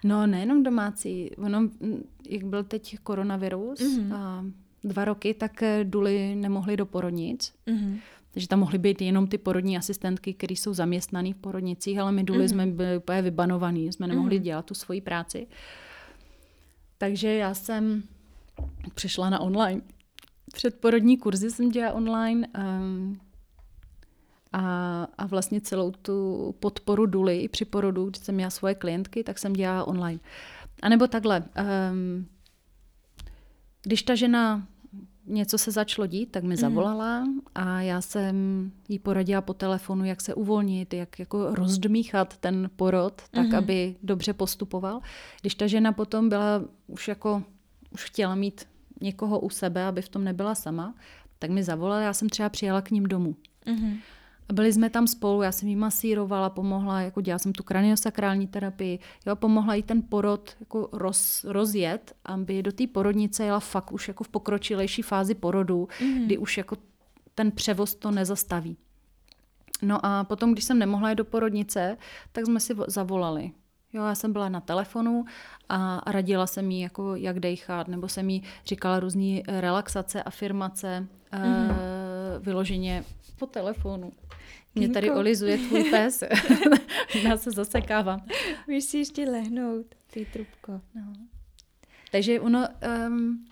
No, 0.04 0.26
nejenom 0.26 0.62
domácí. 0.62 1.30
Ono, 1.36 1.60
mm, 1.60 2.08
jak 2.28 2.44
byl 2.44 2.64
teď 2.64 2.98
koronavirus 3.02 3.80
mm-hmm. 3.80 4.14
a 4.14 4.44
dva 4.84 5.04
roky, 5.04 5.34
tak 5.34 5.62
eh, 5.62 5.84
duly 5.84 6.34
nemohly 6.34 6.76
do 6.76 6.86
porodnic. 6.86 7.52
Mm-hmm. 7.66 7.98
Takže 8.30 8.48
tam 8.48 8.58
mohly 8.58 8.78
být 8.78 9.02
jenom 9.02 9.26
ty 9.26 9.38
porodní 9.38 9.76
asistentky, 9.76 10.34
které 10.34 10.52
jsou 10.52 10.74
zaměstnané 10.74 11.32
v 11.32 11.36
porodnicích, 11.36 11.98
ale 11.98 12.12
my 12.12 12.24
duly 12.24 12.44
mm-hmm. 12.44 12.50
jsme 12.50 12.66
byli 12.66 12.96
úplně 12.96 13.22
vybanovaní, 13.22 13.92
jsme 13.92 14.06
nemohli 14.06 14.38
mm-hmm. 14.38 14.42
dělat 14.42 14.64
tu 14.64 14.74
svoji 14.74 15.00
práci. 15.00 15.46
Takže 16.98 17.34
já 17.34 17.54
jsem 17.54 18.02
přešla 18.94 19.30
na 19.30 19.40
online. 19.40 19.80
Předporodní 20.52 21.16
kurzy 21.18 21.50
jsem 21.50 21.68
dělala 21.68 21.94
online 21.94 22.48
um, 22.58 23.20
a, 24.56 25.06
a 25.18 25.26
vlastně 25.26 25.60
celou 25.60 25.90
tu 25.90 26.54
podporu 26.60 27.06
duly 27.06 27.40
i 27.40 27.48
při 27.48 27.64
porodu, 27.64 28.06
když 28.06 28.24
jsem 28.24 28.34
měla 28.34 28.50
svoje 28.50 28.74
klientky, 28.74 29.24
tak 29.24 29.38
jsem 29.38 29.52
dělala 29.52 29.84
online. 29.84 30.20
A 30.82 30.88
nebo 30.88 31.06
takhle, 31.06 31.44
um, 31.90 32.26
když 33.82 34.02
ta 34.02 34.14
žena 34.14 34.66
něco 35.26 35.58
se 35.58 35.70
začalo 35.70 36.06
dít, 36.06 36.32
tak 36.32 36.42
mi 36.42 36.48
mhm. 36.48 36.56
zavolala 36.56 37.26
a 37.54 37.80
já 37.80 38.00
jsem 38.00 38.36
jí 38.88 38.98
poradila 38.98 39.40
po 39.40 39.54
telefonu, 39.54 40.04
jak 40.04 40.20
se 40.20 40.34
uvolnit, 40.34 40.94
jak 40.94 41.18
jako 41.18 41.54
rozdmíchat 41.54 42.36
ten 42.36 42.70
porod, 42.76 43.22
tak 43.30 43.46
mm-hmm. 43.46 43.58
aby 43.58 43.96
dobře 44.02 44.32
postupoval. 44.32 45.00
Když 45.40 45.54
ta 45.54 45.66
žena 45.66 45.92
potom 45.92 46.28
byla 46.28 46.62
už 46.86 47.08
jako, 47.08 47.42
už 47.90 48.04
chtěla 48.04 48.34
mít 48.34 48.68
někoho 49.00 49.40
u 49.40 49.50
sebe, 49.50 49.84
aby 49.84 50.02
v 50.02 50.08
tom 50.08 50.24
nebyla 50.24 50.54
sama, 50.54 50.94
tak 51.38 51.50
mi 51.50 51.62
zavolala, 51.62 52.00
já 52.00 52.12
jsem 52.12 52.28
třeba 52.28 52.48
přijela 52.48 52.82
k 52.82 52.90
ním 52.90 53.04
domů. 53.04 53.36
Mm-hmm. 53.66 53.96
A 54.48 54.52
byli 54.52 54.72
jsme 54.72 54.90
tam 54.90 55.06
spolu, 55.06 55.42
já 55.42 55.52
jsem 55.52 55.68
jí 55.68 55.76
masírovala, 55.76 56.50
pomohla, 56.50 57.00
jako 57.00 57.20
dělala 57.20 57.38
jsem 57.38 57.52
tu 57.52 57.62
kraniosakrální 57.62 58.46
terapii, 58.46 58.98
jo, 59.26 59.36
pomohla 59.36 59.74
jí 59.74 59.82
ten 59.82 60.02
porod 60.02 60.56
jako 60.60 60.88
roz, 60.92 61.44
rozjet, 61.44 62.16
aby 62.24 62.62
do 62.62 62.72
té 62.72 62.86
porodnice 62.86 63.44
jela 63.44 63.60
fakt 63.60 63.92
už 63.92 64.08
jako 64.08 64.24
v 64.24 64.28
pokročilejší 64.28 65.02
fázi 65.02 65.34
porodu, 65.34 65.88
mm. 66.00 66.24
kdy 66.24 66.38
už 66.38 66.58
jako 66.58 66.76
ten 67.34 67.50
převoz 67.50 67.94
to 67.94 68.10
nezastaví. 68.10 68.76
No 69.82 70.06
a 70.06 70.24
potom, 70.24 70.52
když 70.52 70.64
jsem 70.64 70.78
nemohla 70.78 71.10
jít 71.10 71.16
do 71.16 71.24
porodnice, 71.24 71.96
tak 72.32 72.46
jsme 72.46 72.60
si 72.60 72.74
zavolali. 72.86 73.50
Jo, 73.92 74.04
já 74.04 74.14
jsem 74.14 74.32
byla 74.32 74.48
na 74.48 74.60
telefonu 74.60 75.24
a 75.68 76.02
radila 76.06 76.46
jsem 76.46 76.70
jí, 76.70 76.80
jako 76.80 77.16
jak 77.16 77.40
dejchat, 77.40 77.88
nebo 77.88 78.08
jsem 78.08 78.30
jí 78.30 78.42
říkala 78.66 79.00
různé 79.00 79.42
relaxace, 79.48 80.22
afirmace, 80.22 81.06
mm-hmm. 81.32 81.70
e, 81.70 82.38
vyloženě 82.38 83.04
po 83.38 83.46
telefonu. 83.46 84.12
Mě 84.74 84.88
tady 84.88 85.10
olizuje 85.10 85.58
tvůj 85.58 85.84
pes. 85.90 86.22
Já 87.22 87.36
se 87.36 87.50
zasekávám. 87.50 88.26
Víš 88.68 88.84
si 88.84 88.98
ještě 88.98 89.30
lehnout, 89.30 89.86
ty 90.10 90.26
trubko. 90.32 90.72
No. 90.72 91.12
Takže 92.12 92.40
ono, 92.40 92.68
um, 93.08 93.44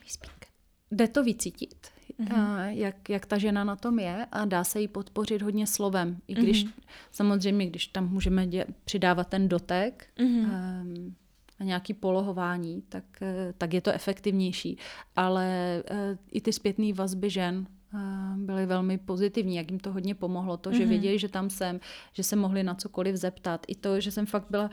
jde 0.91 1.09
to 1.09 1.25
vycítit, 1.25 1.89
mm-hmm. 2.21 2.69
jak, 2.69 3.09
jak 3.09 3.27
ta 3.27 3.39
žena 3.39 3.65
na 3.65 3.77
tom 3.77 3.99
je 3.99 4.27
a 4.33 4.45
dá 4.45 4.65
se 4.65 4.81
jí 4.81 4.89
podpořit 4.89 5.43
hodně 5.43 5.67
slovem. 5.67 6.17
I 6.29 6.35
když 6.35 6.67
mm-hmm. 6.67 6.73
samozřejmě, 7.11 7.67
když 7.67 7.87
tam 7.87 8.09
můžeme 8.09 8.47
dě, 8.47 8.67
přidávat 8.85 9.29
ten 9.29 9.49
dotek 9.49 10.07
mm-hmm. 10.19 10.49
um, 10.83 11.15
a 11.61 11.65
nějaký 11.65 11.95
polohování, 11.95 12.83
tak, 12.89 13.05
uh, 13.23 13.29
tak 13.59 13.75
je 13.75 13.81
to 13.81 13.93
efektivnější. 13.93 14.79
Ale 15.17 15.83
uh, 15.91 16.19
i 16.33 16.41
ty 16.41 16.53
zpětné 16.53 16.93
vazby 16.93 17.31
žen 17.31 17.67
byly 18.37 18.67
velmi 18.67 18.99
pozitivní, 18.99 19.57
jak 19.57 19.71
jim 19.71 19.81
to 19.81 19.93
hodně 19.93 20.15
pomohlo. 20.15 20.57
To, 20.57 20.73
že 20.73 20.79
mm-hmm. 20.79 20.89
věděli, 20.89 21.19
že 21.19 21.29
tam 21.29 21.51
jsem, 21.51 21.81
že 22.13 22.23
se 22.23 22.37
mohli 22.37 22.63
na 22.63 22.75
cokoliv 22.75 23.17
zeptat. 23.17 23.67
I 23.69 23.75
to, 23.75 24.01
že 24.01 24.11
jsem 24.11 24.27
fakt 24.27 24.47
byla 24.51 24.71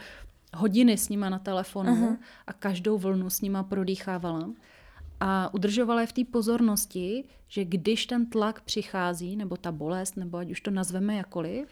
hodiny 0.54 0.98
s 0.98 1.10
nima 1.10 1.30
na 1.30 1.39
telefonu 1.39 1.96
uh-huh. 1.96 2.18
a 2.48 2.54
každou 2.54 2.98
vlnu 2.98 3.30
s 3.30 3.42
nima 3.42 3.64
prodýchávala. 3.64 4.50
A 5.24 5.54
udržovala 5.54 6.02
je 6.02 6.08
v 6.08 6.14
té 6.14 6.24
pozornosti, 6.26 7.24
že 7.48 7.66
když 7.66 8.06
ten 8.06 8.26
tlak 8.26 8.62
přichází, 8.62 9.36
nebo 9.36 9.58
ta 9.58 9.72
bolest, 9.72 10.18
nebo 10.18 10.38
ať 10.38 10.52
už 10.52 10.62
to 10.62 10.72
nazveme 10.72 11.16
jakoliv, 11.16 11.68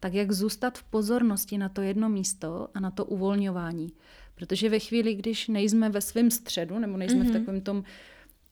tak 0.00 0.14
jak 0.14 0.32
zůstat 0.32 0.78
v 0.78 0.82
pozornosti 0.82 1.58
na 1.58 1.68
to 1.68 1.82
jedno 1.82 2.08
místo 2.08 2.68
a 2.74 2.80
na 2.80 2.90
to 2.90 3.04
uvolňování. 3.04 3.92
Protože 4.34 4.68
ve 4.68 4.78
chvíli, 4.78 5.14
když 5.14 5.48
nejsme 5.48 5.90
ve 5.90 6.00
svém 6.00 6.30
středu, 6.30 6.78
nebo 6.78 6.96
nejsme 6.96 7.20
mm-hmm. 7.20 7.22
v 7.22 7.30
mhm. 7.30 7.38
takovém 7.38 7.60
tom, 7.60 7.84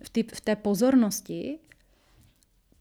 v, 0.03 0.11
tý, 0.11 0.23
v 0.23 0.41
té 0.41 0.57
pozornosti, 0.57 1.59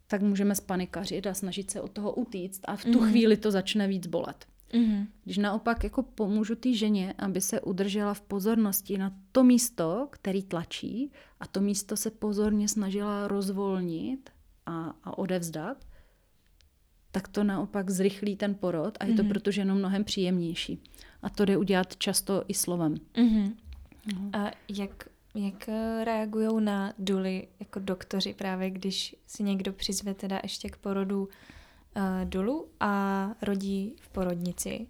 tak 0.07 0.21
můžeme 0.21 0.55
spanikařit 0.55 1.27
a 1.27 1.33
snažit 1.33 1.71
se 1.71 1.81
od 1.81 1.91
toho 1.91 2.13
utíct 2.13 2.61
a 2.65 2.75
v 2.75 2.83
tu 2.83 2.89
mm-hmm. 2.89 3.09
chvíli 3.09 3.37
to 3.37 3.51
začne 3.51 3.87
víc 3.87 4.07
bolet. 4.07 4.45
Mm-hmm. 4.73 5.07
Když 5.23 5.37
naopak 5.37 5.83
jako 5.83 6.03
pomůžu 6.03 6.55
té 6.55 6.73
ženě, 6.73 7.13
aby 7.17 7.41
se 7.41 7.61
udržela 7.61 8.13
v 8.13 8.21
pozornosti 8.21 8.97
na 8.97 9.13
to 9.31 9.43
místo, 9.43 10.07
který 10.11 10.43
tlačí 10.43 11.11
a 11.39 11.47
to 11.47 11.61
místo 11.61 11.97
se 11.97 12.11
pozorně 12.11 12.67
snažila 12.67 13.27
rozvolnit 13.27 14.29
a, 14.65 14.93
a 15.03 15.17
odevzdat, 15.17 15.85
tak 17.11 17.27
to 17.27 17.43
naopak 17.43 17.89
zrychlí 17.89 18.35
ten 18.35 18.55
porod 18.55 18.97
a 18.99 19.05
je 19.05 19.13
to 19.13 19.23
mm-hmm. 19.23 19.27
proto 19.29 19.51
ženu 19.51 19.75
mnohem 19.75 20.03
příjemnější. 20.03 20.79
A 21.21 21.29
to 21.29 21.45
jde 21.45 21.57
udělat 21.57 21.97
často 21.97 22.43
i 22.47 22.53
slovem. 22.53 22.95
Mm-hmm. 23.13 23.53
A 24.33 24.51
jak 24.69 25.09
jak 25.35 25.69
reagují 26.03 26.63
na 26.63 26.93
duly 26.99 27.47
jako 27.59 27.79
doktoři 27.79 28.33
právě, 28.33 28.69
když 28.69 29.15
si 29.27 29.43
někdo 29.43 29.73
přizve 29.73 30.13
teda 30.13 30.39
ještě 30.43 30.69
k 30.69 30.77
porodu 30.77 31.29
uh, 31.97 32.29
dulu 32.29 32.67
a 32.79 33.29
rodí 33.41 33.95
v 34.01 34.09
porodnici? 34.09 34.87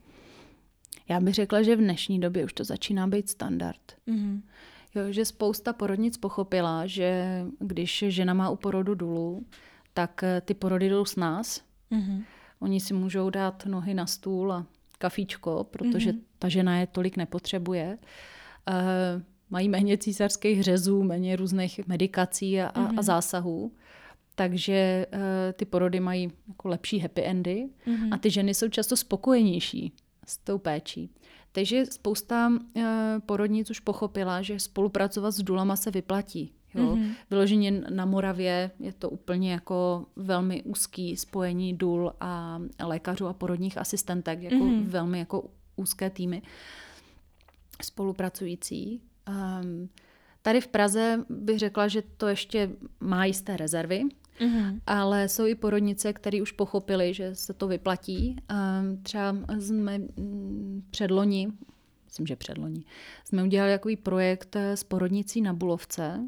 Já 1.10 1.20
bych 1.20 1.34
řekla, 1.34 1.62
že 1.62 1.76
v 1.76 1.80
dnešní 1.80 2.20
době 2.20 2.46
už 2.46 2.54
to 2.54 2.64
začíná 2.64 3.08
být 3.08 3.30
standard. 3.30 3.82
Mm-hmm. 4.08 4.42
Jo, 4.96 5.12
že 5.12 5.26
spousta 5.26 5.74
porodnic 5.74 6.18
pochopila, 6.18 6.88
že 6.88 7.42
když 7.60 8.04
žena 8.08 8.34
má 8.34 8.50
u 8.50 8.56
porodu 8.56 8.96
dulu, 8.96 9.46
tak 9.94 10.24
eh, 10.24 10.42
ty 10.42 10.54
porody 10.54 10.90
jdou 10.90 11.06
s 11.06 11.16
nás. 11.16 11.62
Mm-hmm. 11.92 12.24
Oni 12.60 12.80
si 12.80 12.94
můžou 12.94 13.30
dát 13.30 13.66
nohy 13.66 13.94
na 13.94 14.06
stůl 14.06 14.54
a 14.54 14.66
kafíčko, 14.98 15.68
protože 15.72 16.12
mm-hmm. 16.12 16.22
ta 16.40 16.50
žena 16.50 16.78
je 16.80 16.88
tolik 16.88 17.18
nepotřebuje. 17.18 17.98
Uh, 18.70 19.22
mají 19.50 19.70
méně 19.70 19.98
císařských 19.98 20.64
řezů, 20.64 21.04
méně 21.04 21.36
různých 21.36 21.88
medikací 21.88 22.62
a, 22.62 22.72
mm-hmm. 22.72 22.88
a 22.88 22.92
mhm. 22.92 23.04
zásahů. 23.04 23.72
Takže 24.36 25.06
uh, 25.14 25.20
ty 25.54 25.66
porody 25.66 26.00
mají 26.00 26.32
jako 26.48 26.68
lepší 26.68 27.00
happy 27.00 27.26
endy 27.26 27.70
mm-hmm. 27.88 28.14
a 28.14 28.18
ty 28.18 28.30
ženy 28.30 28.54
jsou 28.54 28.70
často 28.70 28.98
spokojenější 28.98 29.94
s 30.28 30.38
tou 30.38 30.58
péčí. 30.58 31.10
Takže 31.52 31.86
spousta 31.86 32.48
uh, 32.50 32.84
porodnic 33.26 33.70
už 33.70 33.80
pochopila, 33.80 34.42
že 34.42 34.60
spolupracovat 34.60 35.32
s 35.32 35.42
důlama 35.42 35.76
se 35.76 35.92
vyplatí. 35.92 36.54
Jo? 36.74 36.96
Mm-hmm. 36.96 37.16
Vyloženě 37.30 37.72
na 37.72 38.06
Moravě 38.06 38.72
je 38.80 38.94
to 38.94 39.10
úplně 39.10 39.52
jako 39.52 40.06
velmi 40.16 40.64
úzký 40.64 41.18
spojení 41.18 41.74
důl 41.74 42.14
a 42.20 42.60
lékařů 42.84 43.28
a 43.28 43.34
porodních 43.34 43.78
asistentek, 43.78 44.42
jako 44.42 44.56
mm-hmm. 44.56 44.84
velmi 44.88 45.20
jako 45.20 45.50
úzké 45.76 46.10
týmy 46.10 46.42
spolupracující. 47.82 49.02
Um, 49.30 49.90
tady 50.42 50.62
v 50.62 50.68
Praze 50.68 51.26
bych 51.30 51.60
řekla, 51.60 51.88
že 51.88 52.04
to 52.18 52.28
ještě 52.28 52.70
má 53.00 53.26
jisté 53.26 53.58
rezervy, 53.58 54.04
mm-hmm. 54.40 54.80
ale 54.88 55.30
jsou 55.30 55.46
i 55.46 55.56
porodnice, 55.56 56.14
které 56.14 56.42
už 56.42 56.52
pochopili, 56.52 57.14
že 57.14 57.36
se 57.36 57.54
to 57.54 57.68
vyplatí. 57.68 58.36
Třeba 59.04 59.36
jsme 59.60 59.98
mm, 59.98 60.84
předloni, 60.90 61.48
myslím, 62.06 62.28
že 62.28 62.36
předloni, 62.36 62.84
jsme 63.26 63.44
udělali 63.44 63.72
takový 63.72 63.96
projekt 63.96 64.56
s 64.56 64.84
porodnicí 64.84 65.42
na 65.42 65.54
Bulovce, 65.54 66.20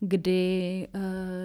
kdy 0.00 0.88
uh, 0.94 1.00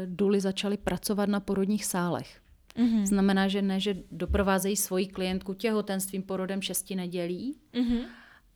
duly 0.06 0.40
začaly 0.40 0.78
pracovat 0.78 1.30
na 1.30 1.40
porodních 1.40 1.86
sálech. 1.86 2.42
Mm-hmm. 2.78 3.06
Znamená, 3.06 3.48
že 3.48 3.62
ne, 3.62 3.80
že 3.80 3.98
doprovázejí 4.12 4.76
svoji 4.76 5.08
klientku 5.08 5.54
těhotenstvím, 5.54 6.24
porodem 6.24 6.62
šesti 6.62 6.96
nedělí, 6.96 7.56
mm-hmm 7.74 8.06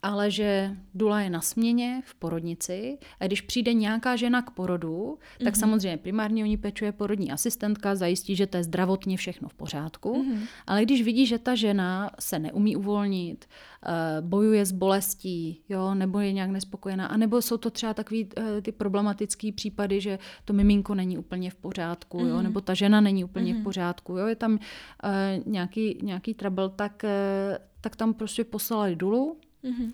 ale 0.04 0.32
že 0.32 0.76
dula 0.94 1.22
je 1.22 1.30
na 1.30 1.42
směně 1.42 2.02
v 2.06 2.16
porodnici 2.16 2.98
a 3.20 3.28
když 3.28 3.42
přijde 3.42 3.74
nějaká 3.74 4.16
žena 4.16 4.42
k 4.42 4.52
porodu, 4.52 5.20
tak 5.44 5.54
mm-hmm. 5.54 5.60
samozřejmě 5.60 5.98
primárně 5.98 6.44
oni 6.44 6.58
pečuje 6.58 6.92
porodní 6.92 7.32
asistentka, 7.32 7.96
zajistí, 7.96 8.36
že 8.36 8.48
to 8.48 8.58
je 8.58 8.64
zdravotně 8.64 9.18
všechno 9.18 9.50
v 9.50 9.54
pořádku, 9.54 10.24
mm-hmm. 10.24 10.40
ale 10.68 10.84
když 10.84 11.04
vidí, 11.04 11.26
že 11.26 11.38
ta 11.38 11.56
žena 11.56 12.10
se 12.20 12.40
neumí 12.40 12.76
uvolnit, 12.76 13.46
uh, 13.86 14.28
bojuje 14.28 14.66
s 14.66 14.72
bolestí, 14.72 15.62
jo, 15.70 15.94
nebo 15.96 16.20
je 16.20 16.34
nějak 16.34 16.50
nespokojená, 16.50 17.06
anebo 17.06 17.42
jsou 17.42 17.58
to 17.58 17.70
třeba 17.70 17.94
takový 17.94 18.26
uh, 18.26 18.44
ty 18.62 18.72
problematické 18.72 19.52
případy, 19.52 20.02
že 20.02 20.20
to 20.46 20.54
miminko 20.54 20.96
není 20.96 21.18
úplně 21.18 21.52
v 21.52 21.56
pořádku, 21.56 22.18
mm-hmm. 22.18 22.28
jo, 22.28 22.36
mhm. 22.36 22.44
nebo 22.44 22.62
ta 22.62 22.74
žena 22.74 23.02
není 23.02 23.24
úplně 23.24 23.52
mm-hmm. 23.52 23.56
v 23.56 23.58
mhm. 23.58 23.64
pořádku, 23.64 24.18
jo, 24.18 24.28
je 24.28 24.36
tam 24.36 24.52
uh, 24.54 24.60
nějaký, 25.46 26.00
nějaký 26.04 26.34
trouble, 26.34 26.70
tak, 26.70 27.04
uh, 27.04 27.58
tak 27.82 27.96
tam 27.96 28.14
prostě 28.14 28.44
poslali 28.44 28.96
dulu, 28.96 29.38
Mm-hmm. 29.64 29.94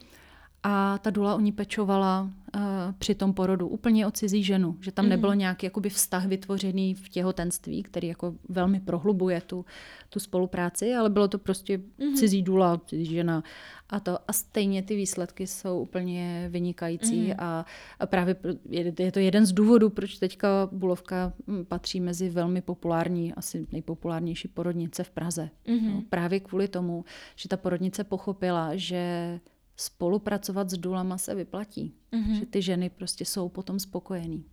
A 0.68 0.98
ta 0.98 1.10
dula 1.10 1.36
o 1.36 1.40
ní 1.40 1.52
pečovala 1.52 2.22
uh, 2.56 2.62
při 2.98 3.16
tom 3.16 3.34
porodu 3.34 3.68
úplně 3.68 4.08
o 4.08 4.12
cizí 4.12 4.44
ženu, 4.44 4.78
že 4.82 4.92
tam 4.92 5.06
mm-hmm. 5.06 5.10
nebylo 5.10 5.34
nějaký 5.34 5.66
jakoby 5.66 5.90
vztah 5.90 6.26
vytvořený 6.26 6.94
v 6.94 7.10
těhotenství, 7.10 7.84
který 7.84 8.08
jako 8.08 8.36
velmi 8.50 8.80
prohlubuje 8.80 9.42
tu, 9.42 9.66
tu 10.10 10.20
spolupráci, 10.20 10.96
ale 10.96 11.10
bylo 11.10 11.28
to 11.28 11.38
prostě 11.38 11.78
mm-hmm. 11.78 12.14
cizí 12.16 12.42
dula, 12.42 12.82
cizí 12.86 13.06
žena 13.06 13.44
a 13.90 14.00
to. 14.00 14.20
A 14.28 14.34
stejně 14.34 14.84
ty 14.84 14.96
výsledky 14.96 15.48
jsou 15.48 15.80
úplně 15.80 16.48
vynikající 16.52 17.28
mm-hmm. 17.28 17.36
a, 17.40 17.66
a 18.00 18.06
právě 18.06 18.36
je, 18.70 18.94
je 19.00 19.12
to 19.12 19.20
jeden 19.20 19.46
z 19.46 19.52
důvodů, 19.52 19.90
proč 19.90 20.18
teďka 20.18 20.70
Bulovka 20.72 21.34
hm, 21.48 21.66
patří 21.66 22.00
mezi 22.00 22.30
velmi 22.30 22.62
populární, 22.62 23.34
asi 23.34 23.68
nejpopulárnější 23.72 24.48
porodnice 24.48 25.04
v 25.04 25.10
Praze. 25.10 25.50
Mm-hmm. 25.66 25.94
No, 25.94 26.04
právě 26.10 26.40
kvůli 26.40 26.68
tomu, 26.68 27.06
že 27.36 27.50
ta 27.50 27.58
porodnice 27.58 28.04
pochopila, 28.04 28.72
že 28.74 29.40
spolupracovat 29.78 30.70
s 30.70 30.78
důlama 30.78 31.18
se 31.18 31.36
vyplatí. 31.36 31.94
Mm-hmm. 32.12 32.40
Že 32.40 32.46
ty 32.46 32.62
ženy 32.62 32.90
prostě 32.90 33.26
jsou 33.26 33.50
potom 33.50 33.80
spokojený. 33.80 34.46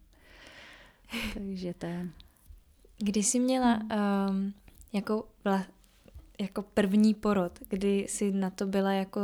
Takže 1.35 1.75
to 1.75 1.87
je... 1.87 2.09
Kdy 2.99 3.23
jsi 3.23 3.41
měla 3.41 3.81
um, 3.81 4.55
jako, 4.93 5.29
vla, 5.45 5.67
jako 6.41 6.63
první 6.63 7.15
porod, 7.15 7.59
kdy 7.69 7.99
jsi 8.09 8.33
na 8.33 8.51
to 8.51 8.67
byla 8.67 8.93
jako 8.93 9.21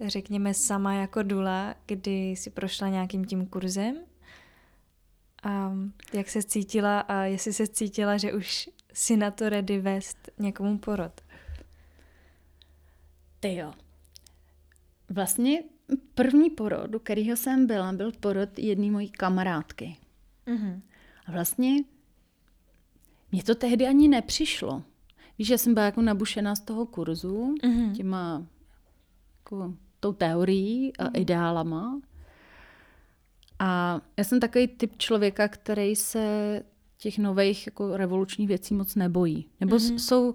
řekněme 0.00 0.54
sama 0.54 0.94
jako 0.94 1.22
dula, 1.22 1.74
kdy 1.86 2.30
jsi 2.30 2.50
prošla 2.50 2.88
nějakým 2.88 3.24
tím 3.24 3.46
kurzem 3.46 3.96
a 5.42 5.72
jak 6.12 6.28
se 6.28 6.42
cítila 6.42 7.00
a 7.00 7.22
jestli 7.22 7.52
se 7.52 7.66
cítila, 7.66 8.16
že 8.16 8.32
už 8.32 8.70
si 8.92 9.16
na 9.16 9.30
to 9.30 9.48
ready 9.48 9.80
vést 9.80 10.30
někomu 10.38 10.78
porod. 10.78 11.20
Ty 13.40 13.54
jo. 13.54 13.72
Vlastně 15.10 15.62
první 16.14 16.50
porod, 16.50 16.94
u 16.94 16.98
kterého 16.98 17.36
jsem 17.36 17.66
byla, 17.66 17.92
byl 17.92 18.12
porod 18.12 18.58
jedné 18.58 18.90
mojí 18.90 19.10
kamarádky. 19.10 19.96
Mm-hmm. 20.46 20.80
A 21.26 21.32
vlastně 21.32 21.84
mně 23.32 23.42
to 23.42 23.54
tehdy 23.54 23.86
ani 23.86 24.08
nepřišlo. 24.08 24.82
Víš, 25.38 25.48
že 25.48 25.58
jsem 25.58 25.74
byla 25.74 25.86
jako 25.86 26.02
nabušená 26.02 26.56
z 26.56 26.60
toho 26.60 26.86
kurzu, 26.86 27.54
mm-hmm. 27.62 27.92
těma 27.92 28.46
jako, 29.38 29.74
tou 30.00 30.12
teorií 30.12 30.96
a 30.96 31.04
mm-hmm. 31.04 31.20
ideálama. 31.20 32.00
A 33.58 34.00
já 34.16 34.24
jsem 34.24 34.40
takový 34.40 34.68
typ 34.68 34.98
člověka, 34.98 35.48
který 35.48 35.96
se 35.96 36.62
těch 36.98 37.18
nových 37.18 37.66
jako 37.66 37.96
revolučních 37.96 38.48
věcí 38.48 38.74
moc 38.74 38.94
nebojí. 38.94 39.48
Nebo 39.60 39.76
mm-hmm. 39.76 39.94
jsou 39.94 40.34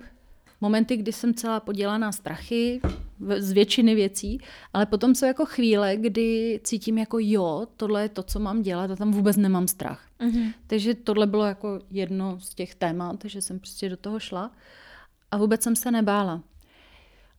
momenty, 0.61 0.97
kdy 0.97 1.11
jsem 1.11 1.33
celá 1.33 1.59
podělaná 1.59 2.11
strachy 2.11 2.81
z 3.37 3.51
většiny 3.51 3.95
věcí, 3.95 4.41
ale 4.73 4.85
potom 4.85 5.15
jsou 5.15 5.25
jako 5.25 5.45
chvíle, 5.45 5.97
kdy 5.97 6.59
cítím 6.63 6.97
jako 6.97 7.17
jo, 7.21 7.67
tohle 7.77 8.01
je 8.01 8.09
to, 8.09 8.23
co 8.23 8.39
mám 8.39 8.61
dělat 8.61 8.91
a 8.91 8.95
tam 8.95 9.11
vůbec 9.11 9.37
nemám 9.37 9.67
strach. 9.67 10.05
Mm-hmm. 10.19 10.53
Takže 10.67 10.93
tohle 10.93 11.27
bylo 11.27 11.45
jako 11.45 11.79
jedno 11.91 12.39
z 12.39 12.55
těch 12.55 12.75
témat, 12.75 13.19
že 13.25 13.41
jsem 13.41 13.59
prostě 13.59 13.89
do 13.89 13.97
toho 13.97 14.19
šla 14.19 14.51
a 15.31 15.37
vůbec 15.37 15.63
jsem 15.63 15.75
se 15.75 15.91
nebála. 15.91 16.41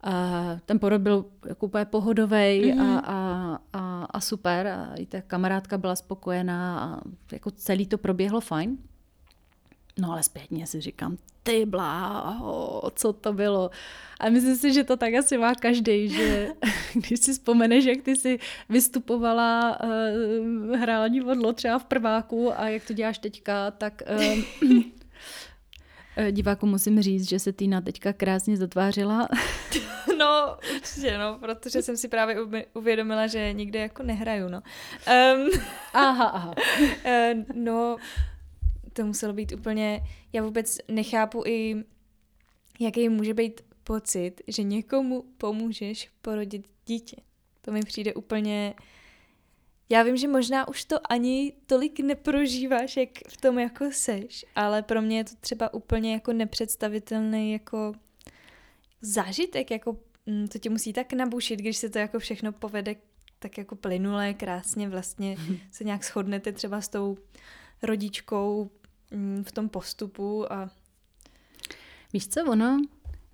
A 0.02 0.44
ten 0.66 0.78
porod 0.78 1.00
byl 1.00 1.24
jako 1.48 1.66
úplně 1.66 1.84
pohodový 1.84 2.32
mm-hmm. 2.34 2.80
a, 2.80 2.98
a, 2.98 3.58
a, 3.72 4.04
a 4.04 4.20
super 4.20 4.66
a 4.66 4.94
i 4.94 5.06
ta 5.06 5.20
kamarádka 5.20 5.78
byla 5.78 5.96
spokojená 5.96 6.80
a 6.80 7.00
jako 7.32 7.50
celý 7.50 7.86
to 7.86 7.98
proběhlo 7.98 8.40
fajn. 8.40 8.78
No 10.00 10.12
ale 10.12 10.22
zpětně 10.22 10.66
si 10.66 10.80
říkám, 10.80 11.16
ty 11.42 11.66
bláho, 11.66 12.82
co 12.94 13.12
to 13.12 13.32
bylo. 13.32 13.70
A 14.20 14.28
myslím 14.28 14.56
si, 14.56 14.72
že 14.72 14.84
to 14.84 14.96
tak 14.96 15.14
asi 15.14 15.38
má 15.38 15.54
každý, 15.54 16.08
že 16.08 16.48
když 16.94 17.20
si 17.20 17.32
vzpomeneš, 17.32 17.84
jak 17.84 18.02
ty 18.02 18.16
si 18.16 18.38
vystupovala, 18.68 19.78
uh, 19.84 20.76
hrála 20.76 21.08
divadlo 21.08 21.52
třeba 21.52 21.78
v 21.78 21.84
prváku 21.84 22.60
a 22.60 22.68
jak 22.68 22.84
to 22.84 22.92
děláš 22.92 23.18
teďka, 23.18 23.70
tak 23.70 24.02
uh, 24.62 24.80
diváku 26.30 26.66
musím 26.66 27.02
říct, 27.02 27.28
že 27.28 27.38
se 27.38 27.52
Týna 27.52 27.80
teďka 27.80 28.12
krásně 28.12 28.56
zatvářila. 28.56 29.28
No, 30.18 30.56
určitě, 30.76 31.18
no, 31.18 31.38
protože 31.38 31.82
jsem 31.82 31.96
si 31.96 32.08
právě 32.08 32.36
uvědomila, 32.74 33.26
že 33.26 33.52
nikde 33.52 33.78
jako 33.78 34.02
nehraju, 34.02 34.48
no. 34.48 34.62
Um, 35.34 35.50
aha, 35.92 36.24
aha. 36.24 36.54
Uh, 37.04 37.42
no, 37.54 37.96
to 38.92 39.06
muselo 39.06 39.32
být 39.32 39.52
úplně, 39.52 40.00
já 40.32 40.42
vůbec 40.42 40.78
nechápu 40.88 41.42
i, 41.46 41.84
jaký 42.80 43.08
může 43.08 43.34
být 43.34 43.60
pocit, 43.84 44.40
že 44.48 44.62
někomu 44.62 45.24
pomůžeš 45.38 46.10
porodit 46.22 46.66
dítě. 46.86 47.16
To 47.60 47.72
mi 47.72 47.80
přijde 47.80 48.14
úplně, 48.14 48.74
já 49.88 50.02
vím, 50.02 50.16
že 50.16 50.28
možná 50.28 50.68
už 50.68 50.84
to 50.84 51.12
ani 51.12 51.52
tolik 51.66 52.00
neprožíváš, 52.00 52.96
jak 52.96 53.08
v 53.28 53.36
tom 53.36 53.58
jako 53.58 53.90
seš, 53.92 54.44
ale 54.54 54.82
pro 54.82 55.02
mě 55.02 55.16
je 55.16 55.24
to 55.24 55.34
třeba 55.40 55.74
úplně 55.74 56.12
jako 56.12 56.32
nepředstavitelný 56.32 57.52
jako 57.52 57.92
zážitek, 59.00 59.70
jako 59.70 59.96
mm, 60.26 60.48
to 60.48 60.58
tě 60.58 60.70
musí 60.70 60.92
tak 60.92 61.12
nabušit, 61.12 61.56
když 61.56 61.76
se 61.76 61.90
to 61.90 61.98
jako 61.98 62.18
všechno 62.18 62.52
povede 62.52 62.96
tak 63.38 63.58
jako 63.58 63.76
plynule, 63.76 64.34
krásně 64.34 64.88
vlastně 64.88 65.36
se 65.70 65.84
nějak 65.84 66.04
shodnete 66.04 66.52
třeba 66.52 66.80
s 66.80 66.88
tou 66.88 67.18
rodičkou 67.82 68.70
v 69.42 69.52
tom 69.52 69.68
postupu 69.68 70.52
a... 70.52 70.70
Víš 72.12 72.28
co, 72.28 72.44
ono 72.50 72.82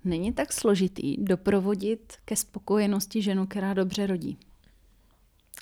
není 0.03 0.33
tak 0.33 0.53
složitý 0.53 1.17
doprovodit 1.17 2.13
ke 2.25 2.35
spokojenosti 2.35 3.21
ženu, 3.21 3.47
která 3.47 3.73
dobře 3.73 4.07
rodí. 4.07 4.37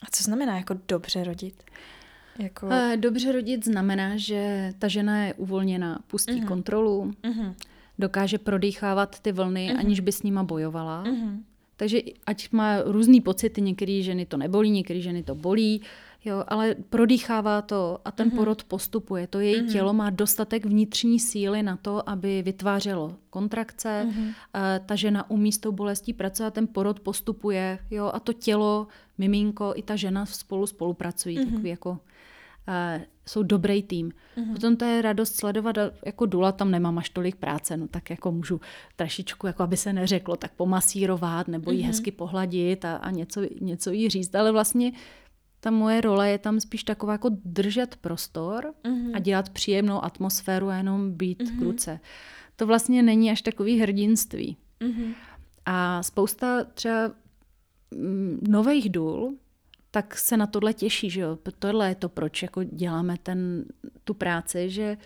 A 0.03 0.05
co 0.11 0.23
znamená 0.23 0.57
jako 0.57 0.75
dobře 0.87 1.23
rodit? 1.23 1.63
Jako... 2.39 2.67
Eh, 2.71 2.97
dobře 2.97 3.31
rodit 3.31 3.65
znamená, 3.65 4.17
že 4.17 4.73
ta 4.79 4.87
žena 4.87 5.25
je 5.25 5.33
uvolněná, 5.33 5.99
pustí 6.07 6.33
uh-huh. 6.33 6.47
kontrolu, 6.47 7.13
uh-huh. 7.23 7.55
dokáže 7.99 8.37
prodýchávat 8.37 9.19
ty 9.19 9.31
vlny, 9.31 9.69
uh-huh. 9.69 9.79
aniž 9.79 9.99
by 9.99 10.11
s 10.11 10.23
nima 10.23 10.43
bojovala. 10.43 11.03
Uh-huh. 11.03 11.39
Takže 11.75 11.99
ať 12.25 12.51
má 12.51 12.81
různý 12.81 13.21
pocity, 13.21 13.61
některé 13.61 14.01
ženy 14.01 14.25
to 14.25 14.37
nebolí, 14.37 14.69
některé 14.69 15.01
ženy 15.01 15.23
to 15.23 15.35
bolí, 15.35 15.81
Jo, 16.25 16.43
ale 16.47 16.75
prodýchává 16.89 17.61
to 17.61 17.99
a 18.05 18.11
ten 18.11 18.29
mm-hmm. 18.29 18.35
porod 18.35 18.63
postupuje. 18.63 19.27
To 19.27 19.39
její 19.39 19.61
mm-hmm. 19.61 19.71
tělo 19.71 19.93
má 19.93 20.09
dostatek 20.09 20.65
vnitřní 20.65 21.19
síly 21.19 21.63
na 21.63 21.77
to, 21.77 22.09
aby 22.09 22.41
vytvářelo 22.41 23.15
kontrakce. 23.29 24.07
Mm-hmm. 24.07 24.33
Ta 24.85 24.95
žena 24.95 25.29
umí 25.29 25.51
s 25.51 25.57
tou 25.57 25.71
bolestí 25.71 26.13
pracovat, 26.13 26.53
ten 26.53 26.67
porod 26.67 26.99
postupuje. 26.99 27.79
Jo, 27.91 28.11
a 28.13 28.19
to 28.19 28.33
tělo, 28.33 28.87
miminko 29.17 29.73
i 29.75 29.81
ta 29.81 29.95
žena 29.95 30.25
spolu 30.25 30.67
spolupracují. 30.67 31.39
Mm-hmm. 31.39 31.49
Takový 31.49 31.69
jako, 31.69 31.89
uh, 31.89 31.97
jsou 33.25 33.43
dobrý 33.43 33.83
tým. 33.83 34.11
Mm-hmm. 34.37 34.53
Potom 34.53 34.75
to 34.75 34.85
je 34.85 35.01
radost 35.01 35.35
sledovat, 35.35 35.75
jako 36.05 36.25
dula 36.25 36.51
tam 36.51 36.71
nemám 36.71 36.97
až 36.97 37.09
tolik 37.09 37.35
práce, 37.35 37.77
no 37.77 37.87
tak 37.87 38.09
jako 38.09 38.31
můžu 38.31 38.61
trošičku, 38.95 39.47
jako 39.47 39.63
aby 39.63 39.77
se 39.77 39.93
neřeklo, 39.93 40.35
tak 40.35 40.51
pomasírovat 40.51 41.47
nebo 41.47 41.71
jí 41.71 41.81
mm-hmm. 41.81 41.87
hezky 41.87 42.11
pohladit 42.11 42.85
a, 42.85 42.95
a 42.95 43.11
něco, 43.11 43.41
něco 43.61 43.91
jí 43.91 44.09
říct, 44.09 44.35
ale 44.35 44.51
vlastně 44.51 44.91
ta 45.65 45.71
moje 45.71 46.01
role 46.01 46.29
je 46.29 46.37
tam 46.37 46.59
spíš 46.59 46.83
taková 46.83 47.11
jako 47.11 47.29
držet 47.45 47.95
prostor 47.95 48.73
mm-hmm. 48.83 49.11
a 49.13 49.19
dělat 49.19 49.49
příjemnou 49.49 50.03
atmosféru 50.03 50.69
a 50.69 50.75
jenom 50.75 51.11
být 51.11 51.41
mm-hmm. 51.41 51.59
k 51.59 51.61
ruce. 51.61 51.99
To 52.55 52.67
vlastně 52.67 53.03
není 53.03 53.31
až 53.31 53.41
takový 53.41 53.79
hrdinství. 53.79 54.57
Mm-hmm. 54.79 55.13
A 55.65 56.03
spousta 56.03 56.63
třeba 56.63 57.11
mm, 57.91 58.39
nových 58.47 58.89
důl, 58.89 59.35
tak 59.91 60.17
se 60.17 60.37
na 60.37 60.47
tohle 60.47 60.73
těší, 60.73 61.09
že 61.09 61.21
jo. 61.21 61.37
Tohle 61.59 61.89
je 61.89 61.95
to, 61.95 62.09
proč 62.09 62.41
jako 62.41 62.63
děláme 62.63 63.17
ten, 63.23 63.65
tu 64.03 64.13
práci, 64.13 64.69
že 64.69 64.97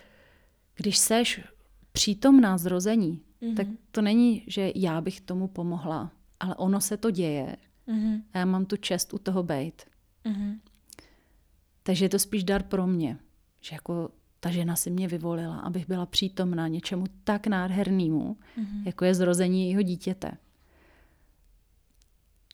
když 0.76 0.98
seš 0.98 1.42
přítomná 1.92 2.58
zrození, 2.58 3.22
mm-hmm. 3.42 3.56
tak 3.56 3.68
to 3.92 4.02
není, 4.02 4.44
že 4.48 4.72
já 4.76 5.02
bych 5.02 5.22
tomu 5.22 5.48
pomohla, 5.48 6.12
ale 6.40 6.56
ono 6.56 6.82
se 6.82 6.98
to 6.98 7.12
děje 7.12 7.56
mm-hmm. 7.88 8.22
a 8.34 8.38
já 8.38 8.46
mám 8.46 8.66
tu 8.66 8.78
čest 8.78 9.14
u 9.14 9.18
toho 9.18 9.44
být. 9.44 9.89
Mm-hmm. 10.26 10.60
Takže 11.84 12.06
je 12.06 12.10
to 12.10 12.20
spíš 12.20 12.44
dar 12.44 12.64
pro 12.64 12.88
mě, 12.88 13.18
že 13.62 13.76
jako 13.76 14.10
ta 14.40 14.50
žena 14.50 14.76
si 14.76 14.90
mě 14.90 15.08
vyvolila, 15.08 15.58
abych 15.60 15.88
byla 15.88 16.06
přítomná 16.06 16.68
něčemu 16.68 17.06
tak 17.24 17.48
nádhernému, 17.48 18.38
mm-hmm. 18.58 18.86
jako 18.86 19.06
je 19.06 19.16
zrození 19.16 19.70
jeho 19.70 19.82
dítěte. 19.82 20.32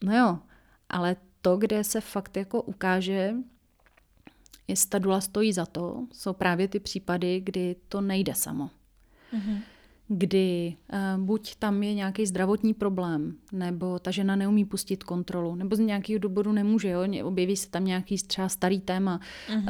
No 0.03 0.17
jo, 0.17 0.39
ale 0.89 1.15
to, 1.41 1.57
kde 1.57 1.83
se 1.83 2.01
fakt 2.01 2.37
jako 2.37 2.61
ukáže, 2.61 3.33
jestli 4.67 4.89
ta 4.89 4.99
dula 4.99 5.21
stojí 5.21 5.53
za 5.53 5.65
to, 5.65 6.07
jsou 6.11 6.33
právě 6.33 6.67
ty 6.67 6.79
případy, 6.79 7.41
kdy 7.41 7.75
to 7.89 8.01
nejde 8.01 8.35
samo. 8.35 8.69
Mm-hmm 9.33 9.61
kdy 10.07 10.75
uh, 10.93 11.23
buď 11.23 11.55
tam 11.55 11.83
je 11.83 11.93
nějaký 11.93 12.25
zdravotní 12.25 12.73
problém, 12.73 13.35
nebo 13.51 13.99
ta 13.99 14.11
žena 14.11 14.35
neumí 14.35 14.65
pustit 14.65 15.03
kontrolu, 15.03 15.55
nebo 15.55 15.75
z 15.75 15.79
nějakého 15.79 16.19
důvodu 16.19 16.51
nemůže, 16.51 16.89
jo? 16.89 17.01
objeví 17.23 17.55
se 17.55 17.69
tam 17.69 17.85
nějaký 17.85 18.17
třeba 18.17 18.49
starý 18.49 18.79
téma 18.79 19.19
uh-huh. 19.49 19.59
uh, 19.59 19.65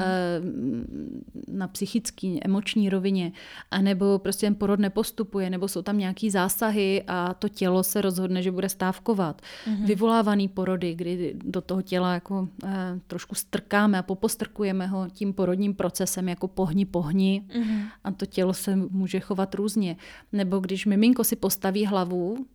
na 1.48 1.68
psychický, 1.68 2.40
emoční 2.44 2.90
rovině, 2.90 3.32
a 3.72 3.82
nebo 3.82 4.20
prostě 4.20 4.46
ten 4.46 4.56
porod 4.56 4.80
nepostupuje, 4.80 5.50
nebo 5.50 5.68
jsou 5.68 5.82
tam 5.82 5.98
nějaký 5.98 6.30
zásahy 6.30 7.04
a 7.08 7.34
to 7.34 7.50
tělo 7.50 7.84
se 7.84 8.02
rozhodne, 8.02 8.42
že 8.42 8.52
bude 8.52 8.70
stávkovat. 8.70 9.42
Uh-huh. 9.42 9.86
Vyvolávaný 9.86 10.48
porody, 10.48 10.96
kdy 10.96 11.36
do 11.44 11.62
toho 11.62 11.82
těla 11.82 12.14
jako 12.14 12.40
uh, 12.64 12.70
trošku 13.08 13.36
strkáme 13.36 14.00
a 14.00 14.04
popostrkujeme 14.04 14.88
ho 14.88 15.08
tím 15.10 15.34
porodním 15.34 15.74
procesem 15.74 16.30
jako 16.30 16.48
pohni, 16.48 16.86
pohni 16.86 17.44
uh-huh. 17.50 17.82
a 18.04 18.12
to 18.12 18.26
tělo 18.26 18.54
se 18.54 18.76
může 18.76 19.20
chovat 19.20 19.56
různě 19.56 19.96
nebo 20.36 20.60
když 20.60 20.86
miminko 20.86 21.24
si 21.24 21.36
postaví 21.36 21.86
hlavu, 21.86 22.46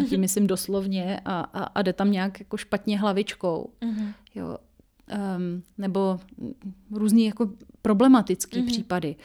a 0.00 0.02
tím 0.02 0.20
myslím 0.20 0.46
doslovně, 0.46 1.20
a, 1.24 1.40
a, 1.40 1.64
a 1.64 1.82
jde 1.82 1.92
tam 1.92 2.10
nějak 2.10 2.40
jako 2.40 2.56
špatně 2.56 2.98
hlavičkou, 2.98 3.70
uh-huh. 3.80 4.12
jo, 4.34 4.58
um, 5.36 5.62
nebo 5.78 6.20
různý 6.90 7.24
jako 7.24 7.50
problematický 7.82 8.60
uh-huh. 8.60 8.66
případy, 8.66 9.16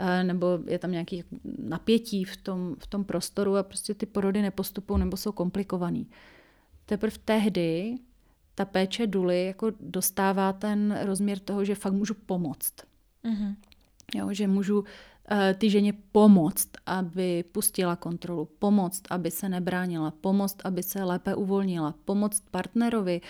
uh, 0.00 0.26
nebo 0.26 0.58
je 0.66 0.78
tam 0.78 0.92
nějaký 0.92 1.24
napětí 1.58 2.24
v 2.24 2.36
tom, 2.36 2.76
v 2.78 2.86
tom 2.86 3.04
prostoru 3.04 3.56
a 3.56 3.62
prostě 3.62 3.94
ty 3.94 4.06
porody 4.06 4.42
nepostupují 4.42 5.00
nebo 5.00 5.16
jsou 5.16 5.32
komplikovaný. 5.32 6.06
teprve 6.86 7.16
tehdy 7.24 7.98
ta 8.54 8.64
péče 8.64 9.06
duly 9.06 9.46
jako 9.46 9.72
dostává 9.80 10.52
ten 10.52 10.98
rozměr 11.02 11.38
toho, 11.38 11.64
že 11.64 11.74
fakt 11.74 11.92
můžu 11.92 12.14
pomoct. 12.14 12.74
Mm-hmm. 13.24 13.54
Jo, 14.14 14.32
že 14.32 14.48
můžu 14.48 14.84
ty 15.54 15.70
ženě 15.70 15.92
pomoct, 16.12 16.68
aby 16.86 17.44
pustila 17.52 17.96
kontrolu, 17.96 18.48
pomoct, 18.58 19.02
aby 19.10 19.30
se 19.30 19.48
nebránila, 19.48 20.10
pomoct, 20.10 20.56
aby 20.64 20.82
se 20.82 21.04
lépe 21.04 21.34
uvolnila, 21.34 21.94
pomoct 22.04 22.42
partnerovi, 22.50 23.20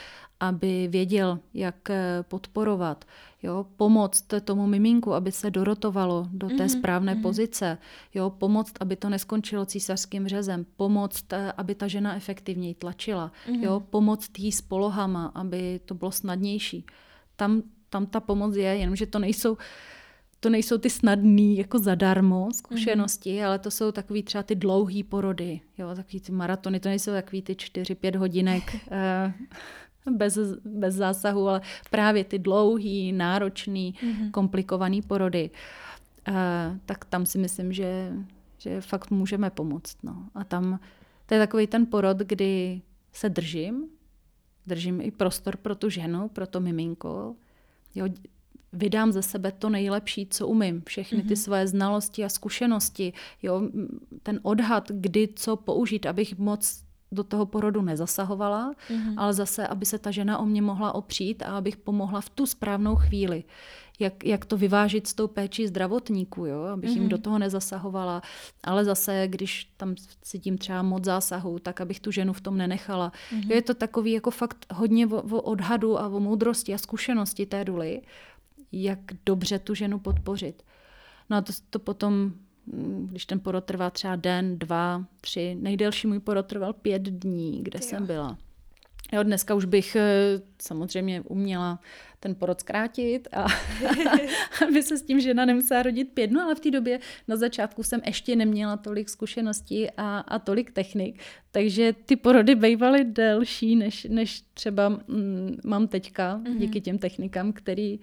aby 0.40 0.88
věděl, 0.88 1.38
jak 1.54 1.90
eh, 1.90 2.24
podporovat, 2.28 3.04
jo, 3.42 3.66
pomoct 3.76 4.34
tomu 4.44 4.66
miminku, 4.66 5.14
aby 5.14 5.32
se 5.32 5.50
dorotovalo 5.50 6.28
do 6.32 6.48
té 6.48 6.54
mm-hmm, 6.54 6.78
správné 6.78 7.14
mm-hmm. 7.14 7.22
pozice, 7.22 7.78
jo, 8.14 8.30
pomoct, 8.30 8.72
aby 8.80 8.96
to 8.96 9.08
neskončilo 9.08 9.66
císařským 9.66 10.28
řezem, 10.28 10.66
pomoct, 10.76 11.32
eh, 11.32 11.52
aby 11.56 11.74
ta 11.74 11.88
žena 11.88 12.16
efektivněji 12.16 12.74
tlačila, 12.74 13.32
mm-hmm. 13.48 13.62
jo, 13.62 13.80
pomoct 13.80 14.38
jí 14.38 14.52
s 14.52 14.60
polohama, 14.60 15.32
aby 15.34 15.80
to 15.84 15.94
bylo 15.94 16.12
snadnější. 16.12 16.86
Tam, 17.36 17.62
tam 17.90 18.06
ta 18.06 18.20
pomoc 18.20 18.56
je, 18.56 18.76
jenomže 18.76 19.06
to 19.06 19.18
nejsou 19.18 19.52
uh, 19.52 19.58
to 20.40 20.50
nejsou 20.50 20.78
ty 20.78 20.90
snadný 20.90 21.56
jako 21.56 21.78
zadarmo 21.78 22.48
zkušenosti, 22.52 23.30
mm-hmm. 23.30 23.46
ale 23.46 23.58
to 23.58 23.70
jsou 23.70 23.92
takový 23.92 24.22
třeba 24.22 24.42
ty 24.42 24.54
dlouhý 24.54 25.02
porody, 25.02 25.60
jo, 25.78 25.94
takový 25.94 26.20
ty 26.20 26.32
maratony, 26.32 26.80
to 26.80 26.88
nejsou 26.88 27.10
takový 27.10 27.42
ty 27.42 27.52
4-5 27.52 28.16
hodinek 28.16 28.76
eh, 28.90 29.32
bez, 30.10 30.38
bez 30.64 30.94
zásahu, 30.94 31.48
ale 31.48 31.60
právě 31.90 32.24
ty 32.24 32.38
dlouhý, 32.38 33.12
náročný, 33.12 33.94
mm-hmm. 33.94 34.30
komplikovaný 34.30 35.02
porody. 35.02 35.50
Uh, 36.28 36.34
tak 36.86 37.04
tam 37.04 37.26
si 37.26 37.38
myslím, 37.38 37.72
že, 37.72 38.12
že 38.58 38.80
fakt 38.80 39.10
můžeme 39.10 39.50
pomoct. 39.50 39.96
No. 40.02 40.28
A 40.34 40.44
tam 40.44 40.80
to 41.26 41.34
je 41.34 41.40
takový 41.40 41.66
ten 41.66 41.86
porod, 41.86 42.16
kdy 42.16 42.82
se 43.12 43.28
držím, 43.28 43.88
držím 44.66 45.00
i 45.00 45.10
prostor 45.10 45.56
pro 45.56 45.74
tu 45.74 45.90
ženu, 45.90 46.28
pro 46.28 46.46
to 46.46 46.60
miminko. 46.60 47.34
Jo, 47.94 48.06
vydám 48.76 49.12
ze 49.12 49.22
sebe 49.22 49.52
to 49.52 49.68
nejlepší, 49.70 50.26
co 50.30 50.48
umím. 50.48 50.82
Všechny 50.86 51.22
ty 51.22 51.34
mm-hmm. 51.34 51.42
své 51.42 51.66
znalosti 51.66 52.24
a 52.24 52.28
zkušenosti, 52.28 53.12
jo, 53.42 53.62
ten 54.22 54.40
odhad, 54.42 54.88
kdy 54.90 55.28
co 55.36 55.56
použít, 55.56 56.06
abych 56.06 56.38
moc 56.38 56.86
do 57.12 57.24
toho 57.24 57.46
porodu 57.46 57.82
nezasahovala, 57.82 58.72
mm-hmm. 58.72 59.14
ale 59.16 59.32
zase, 59.32 59.66
aby 59.66 59.86
se 59.86 59.98
ta 59.98 60.10
žena 60.10 60.38
o 60.38 60.46
mě 60.46 60.62
mohla 60.62 60.94
opřít 60.94 61.42
a 61.42 61.56
abych 61.56 61.76
pomohla 61.76 62.20
v 62.20 62.30
tu 62.30 62.46
správnou 62.46 62.96
chvíli. 62.96 63.44
Jak, 63.98 64.24
jak 64.24 64.44
to 64.44 64.56
vyvážit 64.56 65.06
s 65.06 65.14
tou 65.14 65.26
péčí 65.28 65.66
zdravotníků, 65.66 66.46
jo? 66.46 66.62
abych 66.62 66.90
mm-hmm. 66.90 67.00
jim 67.00 67.08
do 67.08 67.18
toho 67.18 67.38
nezasahovala, 67.38 68.22
ale 68.64 68.84
zase, 68.84 69.24
když 69.26 69.72
tam 69.76 69.94
cítím 70.22 70.58
třeba 70.58 70.82
moc 70.82 71.04
zásahu, 71.04 71.58
tak 71.58 71.80
abych 71.80 72.00
tu 72.00 72.10
ženu 72.10 72.32
v 72.32 72.40
tom 72.40 72.56
nenechala. 72.56 73.12
Mm-hmm. 73.32 73.52
Je 73.52 73.62
to 73.62 73.74
takový 73.74 74.12
jako 74.12 74.30
fakt 74.30 74.66
hodně 74.74 75.06
o, 75.06 75.22
o 75.22 75.40
odhadu 75.40 76.00
a 76.00 76.08
o 76.08 76.20
moudrosti 76.20 76.74
a 76.74 76.78
zkušenosti 76.78 77.46
té 77.46 77.64
duly 77.64 78.02
jak 78.82 78.98
dobře 79.26 79.58
tu 79.58 79.74
ženu 79.74 79.98
podpořit. 79.98 80.62
No 81.30 81.36
a 81.36 81.40
to, 81.40 81.52
to 81.70 81.78
potom, 81.78 82.32
mm, 82.66 83.08
když 83.10 83.26
ten 83.26 83.40
porod 83.40 83.64
trvá 83.64 83.90
třeba 83.90 84.16
den, 84.16 84.58
dva, 84.58 85.04
tři, 85.20 85.56
nejdelší 85.60 86.06
můj 86.06 86.20
porod 86.20 86.46
trval 86.46 86.72
pět 86.72 87.02
dní, 87.02 87.62
kde 87.62 87.78
jo. 87.82 87.88
jsem 87.88 88.06
byla. 88.06 88.38
Jo, 89.12 89.22
dneska 89.22 89.54
už 89.54 89.64
bych 89.64 89.96
eh, 89.96 90.40
samozřejmě 90.62 91.20
uměla 91.20 91.80
ten 92.20 92.34
porod 92.34 92.60
zkrátit 92.60 93.28
a 93.32 93.46
aby 94.68 94.82
se 94.82 94.98
s 94.98 95.02
tím 95.02 95.20
žena 95.20 95.44
nemusela 95.44 95.82
rodit 95.82 96.12
pět 96.14 96.26
dnů, 96.26 96.40
ale 96.40 96.54
v 96.54 96.60
té 96.60 96.70
době 96.70 97.00
na 97.28 97.36
začátku 97.36 97.82
jsem 97.82 98.00
ještě 98.06 98.36
neměla 98.36 98.76
tolik 98.76 99.08
zkušeností 99.08 99.90
a, 99.90 100.18
a 100.18 100.38
tolik 100.38 100.70
technik, 100.70 101.22
takže 101.50 101.92
ty 101.92 102.16
porody 102.16 102.54
bývaly 102.54 103.04
delší, 103.04 103.76
než, 103.76 104.04
než 104.10 104.40
třeba 104.54 104.88
mm, 104.88 105.56
mám 105.64 105.88
teďka, 105.88 106.38
mm-hmm. 106.38 106.58
díky 106.58 106.80
těm 106.80 106.98
technikám, 106.98 107.52
který, 107.52 108.00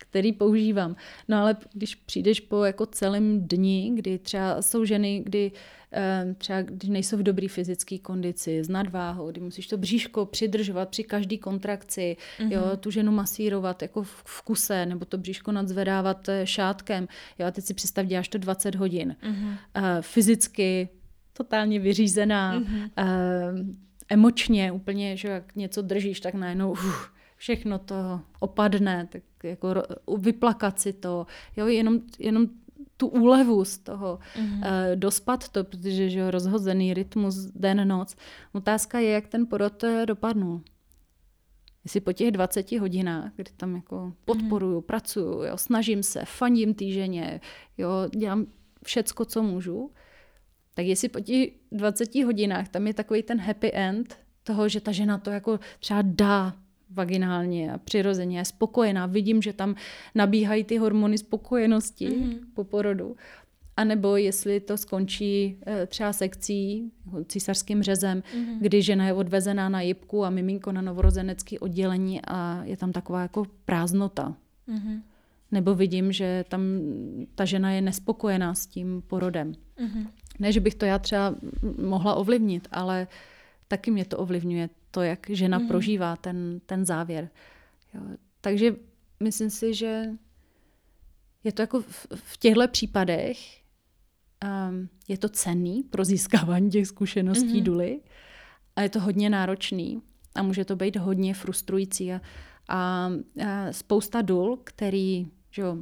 který 0.00 0.32
používám. 0.32 0.96
No 1.28 1.36
ale 1.36 1.56
když 1.72 1.94
přijdeš 1.94 2.40
po 2.40 2.64
jako 2.64 2.86
celém 2.86 3.40
dni, 3.40 3.92
kdy 3.94 4.18
třeba 4.18 4.62
jsou 4.62 4.84
ženy, 4.84 5.22
kdy 5.24 5.52
eh, 5.92 6.34
třeba 6.38 6.62
když 6.62 6.90
nejsou 6.90 7.16
v 7.16 7.22
dobré 7.22 7.48
fyzické 7.48 7.98
kondici, 7.98 8.64
s 8.64 8.68
nadváhou, 8.68 9.30
kdy 9.30 9.40
musíš 9.40 9.66
to 9.66 9.76
bříško 9.76 10.26
přidržovat 10.26 10.88
při 10.88 11.04
každé 11.04 11.36
kontrakci, 11.36 12.16
mm-hmm. 12.38 12.52
jo, 12.52 12.76
tu 12.76 12.90
ženu 12.90 13.12
masírovat 13.12 13.82
jako 13.82 14.02
v 14.02 14.42
kuse, 14.42 14.86
nebo 14.86 15.04
to 15.04 15.18
bříško 15.18 15.52
nadzvedávat 15.52 16.28
eh, 16.28 16.46
šátkem. 16.46 17.08
Jo, 17.38 17.46
a 17.46 17.50
teď 17.50 17.64
si 17.64 17.74
představ, 17.74 18.06
děláš 18.06 18.28
to 18.28 18.38
20 18.38 18.74
hodin. 18.74 19.16
Mm-hmm. 19.22 19.56
Fyzicky 20.00 20.88
totálně 21.32 21.78
vyřízená, 21.78 22.60
mm-hmm. 22.60 23.76
emočně 24.08 24.72
úplně, 24.72 25.16
že 25.16 25.28
jak 25.28 25.56
něco 25.56 25.82
držíš, 25.82 26.20
tak 26.20 26.34
najednou 26.34 26.70
uf, 26.70 27.10
všechno 27.40 27.78
to 27.78 28.20
opadne, 28.40 29.08
tak 29.12 29.22
jako 29.42 29.74
vyplakat 30.18 30.80
si 30.80 30.92
to, 30.92 31.26
jo, 31.56 31.66
jenom, 31.66 32.00
jenom 32.18 32.46
tu 32.96 33.06
úlevu 33.06 33.64
z 33.64 33.78
toho, 33.78 34.18
mm-hmm. 34.36 34.58
uh, 34.58 34.96
dospat 34.96 35.48
to, 35.48 35.64
protože 35.64 36.10
že 36.10 36.30
rozhozený 36.30 36.94
rytmus 36.94 37.34
den-noc. 37.36 38.16
Otázka 38.52 38.98
je, 38.98 39.10
jak 39.10 39.28
ten 39.28 39.46
porod 39.46 39.84
eh, 39.84 40.06
dopadnul. 40.06 40.60
Jestli 41.84 42.00
po 42.00 42.12
těch 42.12 42.30
20 42.30 42.72
hodinách, 42.72 43.32
kdy 43.36 43.50
tam 43.56 43.74
jako 43.74 44.12
podporuju, 44.24 44.80
mm-hmm. 44.80 44.86
pracuju, 44.86 45.42
jo, 45.42 45.56
snažím 45.56 46.02
se, 46.02 46.24
fandím 46.24 46.74
týženě, 46.74 47.40
jo, 47.78 47.90
dělám 48.16 48.46
všecko, 48.84 49.24
co 49.24 49.42
můžu, 49.42 49.90
tak 50.74 50.86
jestli 50.86 51.08
po 51.08 51.20
těch 51.20 51.48
20 51.72 52.14
hodinách 52.14 52.68
tam 52.68 52.86
je 52.86 52.94
takový 52.94 53.22
ten 53.22 53.40
happy 53.40 53.72
end 53.72 54.16
toho, 54.42 54.68
že 54.68 54.80
ta 54.80 54.92
žena 54.92 55.18
to 55.18 55.30
jako 55.30 55.60
třeba 55.80 56.02
dá 56.04 56.56
vaginálně 56.90 57.72
a 57.72 57.78
přirozeně 57.78 58.38
je 58.38 58.44
spokojená. 58.44 59.06
Vidím, 59.06 59.42
že 59.42 59.52
tam 59.52 59.74
nabíhají 60.14 60.64
ty 60.64 60.76
hormony 60.76 61.18
spokojenosti 61.18 62.08
mm-hmm. 62.08 62.38
po 62.54 62.64
porodu. 62.64 63.16
A 63.76 63.84
nebo 63.84 64.16
jestli 64.16 64.60
to 64.60 64.76
skončí 64.76 65.56
e, 65.66 65.86
třeba 65.86 66.12
sekcí, 66.12 66.92
císařským 67.28 67.82
řezem, 67.82 68.20
mm-hmm. 68.20 68.58
kdy 68.60 68.82
žena 68.82 69.06
je 69.06 69.12
odvezená 69.12 69.68
na 69.68 69.80
jibku 69.80 70.24
a 70.24 70.30
miminko 70.30 70.72
na 70.72 70.82
novorozenecké 70.82 71.58
oddělení 71.58 72.20
a 72.24 72.64
je 72.64 72.76
tam 72.76 72.92
taková 72.92 73.22
jako 73.22 73.46
prázdnota. 73.64 74.34
Mm-hmm. 74.68 75.02
Nebo 75.52 75.74
vidím, 75.74 76.12
že 76.12 76.44
tam 76.48 76.62
ta 77.34 77.44
žena 77.44 77.72
je 77.72 77.80
nespokojená 77.80 78.54
s 78.54 78.66
tím 78.66 79.02
porodem. 79.06 79.52
Mm-hmm. 79.52 80.06
Ne, 80.38 80.52
že 80.52 80.60
bych 80.60 80.74
to 80.74 80.84
já 80.84 80.98
třeba 80.98 81.34
mohla 81.82 82.14
ovlivnit, 82.14 82.68
ale 82.72 83.06
taky 83.70 83.90
mě 83.90 84.04
to 84.04 84.18
ovlivňuje 84.18 84.68
to, 84.90 85.02
jak 85.02 85.30
žena 85.30 85.58
mm. 85.58 85.68
prožívá 85.68 86.16
ten, 86.16 86.60
ten 86.66 86.86
závěr. 86.86 87.30
Jo. 87.94 88.00
Takže 88.40 88.76
myslím 89.20 89.50
si, 89.50 89.74
že 89.74 90.04
je 91.44 91.52
to 91.52 91.62
jako 91.62 91.82
v, 91.82 92.06
v 92.14 92.36
těchto 92.36 92.68
případech 92.68 93.38
um, 94.68 94.88
je 95.08 95.18
to 95.18 95.28
cenný 95.28 95.82
pro 95.82 96.04
získávání 96.04 96.70
těch 96.70 96.86
zkušeností 96.86 97.60
mm-hmm. 97.60 97.62
duly 97.62 98.00
a 98.76 98.82
je 98.82 98.88
to 98.88 99.00
hodně 99.00 99.30
náročný 99.30 100.02
a 100.34 100.42
může 100.42 100.64
to 100.64 100.76
být 100.76 100.96
hodně 100.96 101.34
frustrující 101.34 102.12
a, 102.12 102.20
a, 102.68 103.10
a 103.46 103.72
spousta 103.72 104.22
dul, 104.22 104.58
který 104.64 105.26
že 105.52 105.62
jo, 105.62 105.76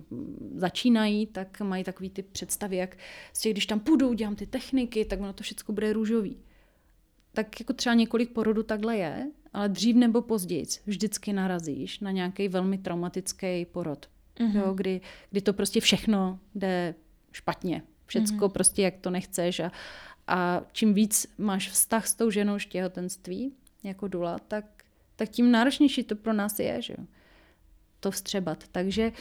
začínají, 0.54 1.26
tak 1.26 1.60
mají 1.60 1.84
takový 1.84 2.10
ty 2.10 2.22
představy, 2.22 2.76
jak 2.76 2.96
z 3.32 3.40
těch, 3.40 3.52
když 3.52 3.66
tam 3.66 3.80
půjdu, 3.80 4.12
dělám 4.12 4.36
ty 4.36 4.46
techniky, 4.46 5.04
tak 5.04 5.20
ono 5.20 5.32
to 5.32 5.42
všechno 5.42 5.74
bude 5.74 5.92
růžový 5.92 6.36
tak 7.38 7.60
jako 7.60 7.72
třeba 7.72 7.94
několik 7.94 8.32
porodů 8.32 8.62
takhle 8.62 8.96
je, 8.96 9.30
ale 9.52 9.68
dřív 9.68 9.96
nebo 9.96 10.22
později 10.22 10.66
vždycky 10.86 11.32
narazíš 11.32 12.00
na 12.00 12.10
nějaký 12.10 12.48
velmi 12.48 12.78
traumatický 12.78 13.64
porod, 13.64 14.06
mm-hmm. 14.36 14.58
jo, 14.58 14.74
kdy, 14.74 15.00
kdy 15.30 15.40
to 15.40 15.52
prostě 15.52 15.80
všechno 15.80 16.38
jde 16.54 16.94
špatně. 17.32 17.82
Všecko 18.06 18.36
mm-hmm. 18.36 18.52
prostě, 18.52 18.82
jak 18.82 18.96
to 18.96 19.10
nechceš 19.10 19.60
a, 19.60 19.72
a 20.26 20.62
čím 20.72 20.94
víc 20.94 21.26
máš 21.38 21.70
vztah 21.70 22.06
s 22.06 22.14
tou 22.14 22.30
ženou 22.30 22.58
v 22.58 22.64
těhotenství, 22.64 23.52
jako 23.82 24.08
dula, 24.08 24.38
tak, 24.38 24.64
tak 25.16 25.28
tím 25.28 25.50
náročnější 25.50 26.04
to 26.04 26.16
pro 26.16 26.32
nás 26.32 26.58
je, 26.58 26.82
že 26.82 26.94
jo? 26.98 27.04
to 28.00 28.10
vstřebat. 28.10 28.64
Takže 28.72 29.12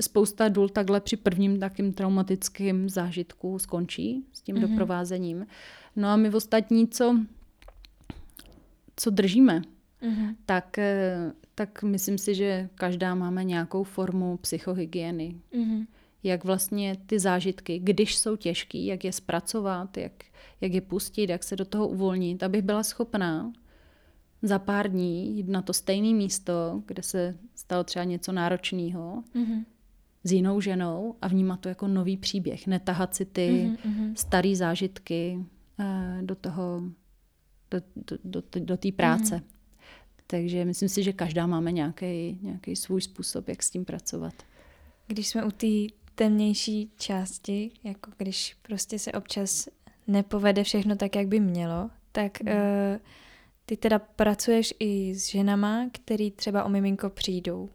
spousta 0.00 0.48
důl 0.48 0.68
takhle 0.68 1.00
při 1.00 1.16
prvním 1.16 1.60
takým 1.60 1.92
traumatickým 1.92 2.88
zážitku 2.88 3.58
skončí 3.58 4.26
s 4.32 4.42
tím 4.42 4.56
mm-hmm. 4.56 4.70
doprovázením. 4.70 5.46
No 5.96 6.08
a 6.08 6.16
my 6.16 6.30
ostatní, 6.30 6.88
co 6.88 7.16
co 9.02 9.10
držíme, 9.10 9.62
mm-hmm. 10.02 10.36
tak, 10.46 10.78
eh, 10.78 11.32
tak 11.54 11.82
myslím 11.82 12.18
si, 12.18 12.34
že 12.34 12.68
každá 12.74 13.14
máme 13.14 13.44
nějakou 13.44 13.84
formu 13.84 14.36
psychohygieny. 14.36 15.34
Mm-hmm. 15.52 15.86
Jak 16.22 16.44
vlastně 16.44 16.96
ty 17.06 17.18
zážitky, 17.18 17.78
když 17.78 18.18
jsou 18.18 18.36
těžký, 18.36 18.86
jak 18.86 19.04
je 19.04 19.12
zpracovat, 19.12 19.96
jak, 19.96 20.12
jak 20.60 20.72
je 20.72 20.80
pustit, 20.80 21.30
jak 21.30 21.44
se 21.44 21.56
do 21.56 21.64
toho 21.64 21.88
uvolnit, 21.88 22.42
abych 22.42 22.62
byla 22.62 22.82
schopná 22.82 23.52
za 24.42 24.58
pár 24.58 24.90
dní 24.90 25.36
jít 25.36 25.48
na 25.48 25.62
to 25.62 25.72
stejné 25.72 26.14
místo, 26.14 26.82
kde 26.86 27.02
se 27.02 27.34
stalo 27.54 27.84
třeba 27.84 28.04
něco 28.04 28.32
náročného, 28.32 29.22
mm-hmm. 29.34 29.64
s 30.24 30.32
jinou 30.32 30.60
ženou 30.60 31.14
a 31.22 31.28
vnímat 31.28 31.60
to 31.60 31.68
jako 31.68 31.88
nový 31.88 32.16
příběh. 32.16 32.66
Netahat 32.66 33.14
si 33.14 33.24
ty 33.24 33.76
mm-hmm. 33.84 34.14
staré 34.16 34.56
zážitky 34.56 35.38
uh, 35.38 36.26
do 36.26 36.34
toho 36.34 36.82
do, 37.72 38.16
do, 38.24 38.42
do, 38.52 38.60
do 38.60 38.76
té 38.76 38.92
práce. 38.92 39.36
Mm. 39.36 39.42
Takže 40.26 40.64
myslím 40.64 40.88
si, 40.88 41.02
že 41.02 41.12
každá 41.12 41.46
máme 41.46 41.72
nějaký, 41.72 42.38
nějaký 42.42 42.76
svůj 42.76 43.00
způsob, 43.00 43.48
jak 43.48 43.62
s 43.62 43.70
tím 43.70 43.84
pracovat. 43.84 44.34
Když 45.06 45.28
jsme 45.28 45.44
u 45.44 45.50
té 45.50 45.66
temnější 46.14 46.90
části, 46.96 47.70
jako 47.84 48.10
když 48.16 48.56
prostě 48.62 48.98
se 48.98 49.12
občas 49.12 49.68
nepovede 50.06 50.64
všechno 50.64 50.96
tak, 50.96 51.16
jak 51.16 51.26
by 51.26 51.40
mělo, 51.40 51.90
tak 52.12 52.42
mm. 52.42 52.48
uh, 52.48 52.54
ty 53.66 53.76
teda 53.76 53.98
pracuješ 53.98 54.74
i 54.78 55.14
s 55.14 55.28
ženama, 55.28 55.88
který 55.92 56.30
třeba 56.30 56.64
o 56.64 56.68
miminko 56.68 57.10
přijdou, 57.10 57.70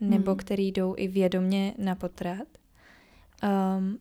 nebo 0.00 0.30
mm. 0.30 0.36
který 0.36 0.72
jdou 0.72 0.94
i 0.98 1.08
vědomě 1.08 1.74
na 1.78 1.94
potrat. 1.94 2.48
Um, 3.78 3.98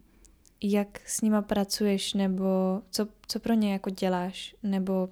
jak 0.64 1.10
s 1.10 1.22
nima 1.22 1.42
pracuješ, 1.42 2.14
nebo 2.14 2.82
co, 2.92 3.08
co 3.28 3.40
pro 3.40 3.54
ně 3.54 3.74
jako 3.74 3.90
děláš, 3.90 4.56
nebo 4.64 5.10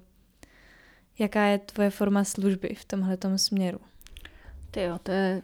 jaká 1.19 1.45
je 1.45 1.57
tvoje 1.57 1.89
forma 1.89 2.23
služby 2.23 2.75
v 2.75 2.85
tomhle 2.85 3.37
směru? 3.37 3.79
Ty 4.71 4.81
jo, 4.81 4.99
to 5.03 5.11
je 5.11 5.41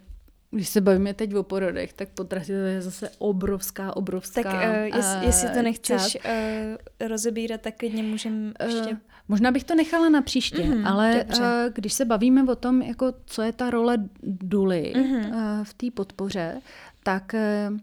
když 0.56 0.70
se 0.70 0.82
bavíme 0.82 1.14
teď 1.14 1.36
o 1.36 1.44
porodech, 1.44 1.94
tak 1.94 2.10
potratě 2.10 2.48
to 2.48 2.66
je 2.66 2.82
zase 2.82 3.10
obrovská, 3.18 3.96
obrovská 3.96 4.44
Tak 4.44 4.54
uh, 4.54 4.98
jest, 4.98 5.18
jestli 5.22 5.50
to 5.50 5.62
nechceš 5.62 6.18
uh, 6.26 7.08
rozebírat, 7.08 7.62
tak 7.62 7.78
klidně 7.78 8.04
můžeme 8.04 8.54
ještě... 8.66 8.92
Uh, 8.92 8.98
možná 9.28 9.52
bych 9.52 9.64
to 9.64 9.76
nechala 9.76 10.10
na 10.10 10.22
příště, 10.22 10.64
mm, 10.64 10.88
ale 10.88 11.24
uh, 11.24 11.44
když 11.74 11.94
se 11.94 12.06
bavíme 12.06 12.44
o 12.44 12.56
tom, 12.56 12.82
jako 12.82 13.14
co 13.26 13.42
je 13.42 13.52
ta 13.52 13.70
role 13.70 13.98
duly 14.24 14.94
mm. 14.96 15.16
uh, 15.16 15.64
v 15.64 15.74
té 15.74 15.92
podpoře, 15.92 16.62
tak 17.04 17.36
uh, 17.70 17.78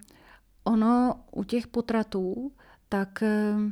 ono 0.64 1.14
u 1.30 1.45
těch 1.45 1.66
potratů, 1.66 2.53
tak 2.88 3.22
uh, 3.22 3.70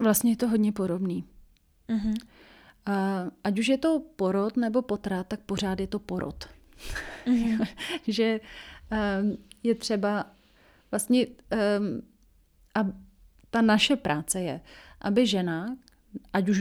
vlastně 0.00 0.32
je 0.32 0.36
to 0.36 0.48
hodně 0.48 0.72
podobný. 0.72 1.24
Mm-hmm. 1.88 2.14
Uh, 2.88 3.30
ať 3.44 3.58
už 3.58 3.68
je 3.68 3.78
to 3.78 3.98
porod 4.16 4.56
nebo 4.56 4.82
potrat, 4.82 5.26
tak 5.26 5.40
pořád 5.40 5.80
je 5.80 5.86
to 5.86 5.98
porod. 5.98 6.48
Mm-hmm. 7.26 7.66
že 8.06 8.40
um, 9.20 9.36
je 9.62 9.74
třeba 9.74 10.26
vlastně, 10.90 11.26
um, 11.26 12.02
a 12.74 12.80
ta 13.50 13.62
naše 13.62 13.96
práce 13.96 14.40
je, 14.40 14.60
aby 15.00 15.26
žena, 15.26 15.76
ať 16.32 16.48
už 16.48 16.58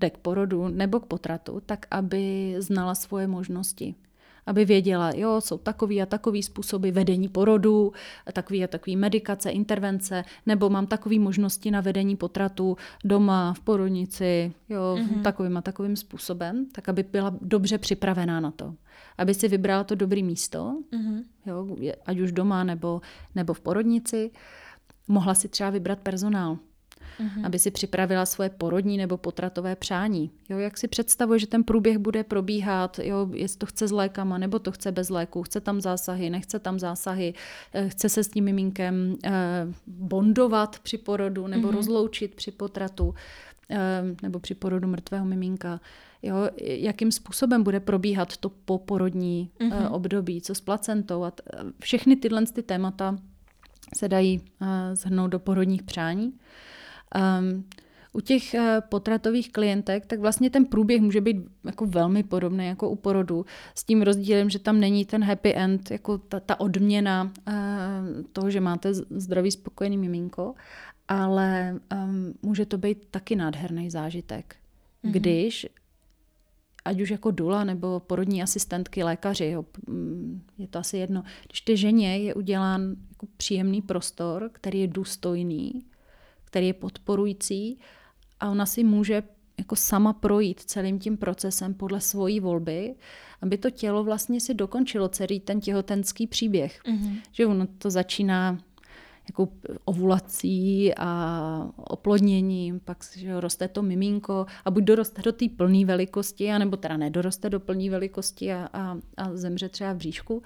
jde 0.00 0.10
k 0.10 0.18
porodu 0.18 0.68
nebo 0.68 1.00
k 1.00 1.06
potratu, 1.06 1.60
tak 1.60 1.86
aby 1.90 2.54
znala 2.58 2.94
svoje 2.94 3.26
možnosti 3.26 3.94
aby 4.48 4.64
věděla, 4.64 5.12
jo, 5.14 5.40
jsou 5.40 5.58
takový 5.58 6.02
a 6.02 6.06
takový 6.06 6.42
způsoby 6.42 6.90
vedení 6.90 7.28
porodu, 7.28 7.92
takový 8.32 8.64
a 8.64 8.66
takový 8.66 8.96
medikace, 8.96 9.50
intervence, 9.50 10.24
nebo 10.46 10.70
mám 10.70 10.86
takové 10.86 11.18
možnosti 11.18 11.70
na 11.70 11.80
vedení 11.80 12.16
potratu 12.16 12.76
doma, 13.04 13.52
v 13.52 13.60
porodnici, 13.60 14.52
jo, 14.68 14.98
mm-hmm. 14.98 15.22
takovým 15.22 15.56
a 15.56 15.62
takovým 15.62 15.96
způsobem, 15.96 16.66
tak 16.72 16.88
aby 16.88 17.02
byla 17.02 17.34
dobře 17.40 17.78
připravená 17.78 18.40
na 18.40 18.50
to. 18.50 18.74
Aby 19.18 19.34
si 19.34 19.48
vybrala 19.48 19.84
to 19.84 19.94
dobré 19.94 20.22
místo, 20.22 20.82
mm-hmm. 20.92 21.22
jo, 21.46 21.76
ať 22.06 22.18
už 22.18 22.32
doma 22.32 22.64
nebo, 22.64 23.00
nebo 23.34 23.54
v 23.54 23.60
porodnici, 23.60 24.30
mohla 25.08 25.34
si 25.34 25.48
třeba 25.48 25.70
vybrat 25.70 25.98
personál 25.98 26.58
mm-hmm. 27.20 27.46
aby 27.46 27.58
si 27.58 27.70
připravila 27.70 28.26
svoje 28.26 28.50
porodní 28.50 28.96
nebo 28.96 29.16
potratové 29.16 29.76
přání. 29.76 30.30
Jo, 30.48 30.58
jak 30.58 30.78
si 30.78 30.88
představuje, 30.88 31.38
že 31.38 31.46
ten 31.46 31.64
průběh 31.64 31.98
bude 31.98 32.24
probíhat, 32.24 32.98
jo, 32.98 33.28
jestli 33.32 33.58
to 33.58 33.66
chce 33.66 33.88
s 33.88 33.90
lékama 33.90 34.38
nebo 34.38 34.58
to 34.58 34.72
chce 34.72 34.92
bez 34.92 35.10
léku, 35.10 35.42
chce 35.42 35.60
tam 35.60 35.80
zásahy, 35.80 36.30
nechce 36.30 36.58
tam 36.58 36.78
zásahy, 36.78 37.34
eh, 37.72 37.88
chce 37.88 38.08
se 38.08 38.24
s 38.24 38.28
tím 38.28 38.44
miminkem 38.44 39.16
eh, 39.24 39.32
bondovat 39.86 40.78
při 40.78 40.98
porodu 40.98 41.46
nebo 41.46 41.68
mm-hmm. 41.68 41.74
rozloučit 41.74 42.34
při 42.34 42.50
potratu 42.50 43.14
eh, 43.70 44.02
nebo 44.22 44.38
při 44.40 44.54
porodu 44.54 44.88
mrtvého 44.88 45.24
miminka. 45.24 45.80
Jo, 46.22 46.36
jakým 46.60 47.12
způsobem 47.12 47.62
bude 47.62 47.80
probíhat 47.80 48.36
to 48.36 48.48
poporodní 48.48 49.50
mm-hmm. 49.60 49.92
období, 49.92 50.40
co 50.40 50.54
s 50.54 50.60
placentou 50.60 51.22
a 51.24 51.30
t- 51.30 51.42
všechny 51.80 52.16
tyhle 52.16 52.46
ty 52.46 52.62
témata 52.62 53.18
se 53.96 54.08
dají 54.08 54.40
uh, 54.60 54.68
zhrnout 54.92 55.30
do 55.30 55.38
porodních 55.38 55.82
přání. 55.82 56.32
Um, 57.14 57.64
u 58.12 58.20
těch 58.20 58.54
uh, 58.54 58.60
potratových 58.88 59.52
klientek, 59.52 60.06
tak 60.06 60.20
vlastně 60.20 60.50
ten 60.50 60.64
průběh 60.64 61.00
může 61.00 61.20
být 61.20 61.36
jako 61.64 61.86
velmi 61.86 62.22
podobný 62.22 62.66
jako 62.66 62.90
u 62.90 62.96
porodu, 62.96 63.46
s 63.74 63.84
tím 63.84 64.02
rozdílem, 64.02 64.50
že 64.50 64.58
tam 64.58 64.80
není 64.80 65.04
ten 65.04 65.24
happy 65.24 65.54
end, 65.54 65.90
jako 65.90 66.18
ta, 66.18 66.40
ta 66.40 66.60
odměna 66.60 67.32
uh, 67.48 67.54
toho, 68.32 68.50
že 68.50 68.60
máte 68.60 68.94
zdravý, 68.94 69.50
spokojený 69.50 69.98
miminko, 69.98 70.54
ale 71.08 71.80
um, 71.92 72.34
může 72.42 72.66
to 72.66 72.78
být 72.78 72.98
taky 73.10 73.36
nádherný 73.36 73.90
zážitek, 73.90 74.56
mm-hmm. 75.04 75.10
když 75.10 75.66
ať 76.84 77.00
už 77.00 77.10
jako 77.10 77.30
dula 77.30 77.64
nebo 77.64 78.00
porodní 78.00 78.42
asistentky, 78.42 79.04
lékaři, 79.04 79.46
jo, 79.46 79.64
mm, 79.86 80.42
je 80.58 80.68
to 80.68 80.78
asi 80.78 80.96
jedno. 80.96 81.22
Když 81.46 81.60
ty 81.60 81.76
ženě 81.76 82.18
je 82.18 82.34
udělán 82.34 82.96
jako 83.10 83.26
příjemný 83.36 83.82
prostor, 83.82 84.50
který 84.52 84.80
je 84.80 84.86
důstojný, 84.86 85.82
který 86.48 86.66
je 86.66 86.74
podporující 86.74 87.78
a 88.40 88.50
ona 88.50 88.66
si 88.66 88.84
může 88.84 89.22
jako 89.58 89.76
sama 89.76 90.12
projít 90.12 90.60
celým 90.60 90.98
tím 90.98 91.16
procesem 91.16 91.74
podle 91.74 92.00
svojí 92.00 92.40
volby, 92.40 92.94
aby 93.42 93.58
to 93.58 93.70
tělo 93.70 94.04
vlastně 94.04 94.40
si 94.40 94.54
dokončilo 94.54 95.08
celý 95.08 95.40
ten 95.40 95.60
těhotenský 95.60 96.26
příběh. 96.26 96.80
Mm-hmm. 96.84 97.20
Že 97.32 97.46
ono 97.46 97.66
to 97.78 97.90
začíná 97.90 98.58
jako 99.28 99.48
ovulací 99.84 100.94
a 100.94 101.70
oplodněním, 101.76 102.80
pak 102.80 103.04
že 103.16 103.40
roste 103.40 103.68
to 103.68 103.82
miminko 103.82 104.46
a 104.64 104.70
buď 104.70 104.84
doroste 104.84 105.22
do 105.22 105.32
té 105.32 105.46
plné 105.56 105.84
velikosti, 105.84 106.50
anebo 106.50 106.76
teda 106.76 106.96
nedoroste 106.96 107.50
do 107.50 107.60
plné 107.60 107.90
velikosti 107.90 108.52
a, 108.52 108.68
a, 108.72 108.96
a 109.16 109.36
zemře 109.36 109.68
třeba 109.68 109.92
v 109.92 109.96
bříšku, 109.96 110.42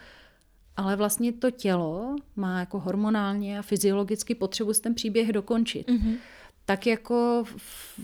ale 0.76 0.96
vlastně 0.96 1.32
to 1.32 1.50
tělo 1.50 2.16
má 2.36 2.60
jako 2.60 2.80
hormonálně 2.80 3.58
a 3.58 3.62
fyziologicky 3.62 4.34
potřebu 4.34 4.72
ten 4.72 4.94
příběh 4.94 5.32
dokončit. 5.32 5.88
Mm-hmm. 5.88 6.16
Tak 6.64 6.86
jako 6.86 7.44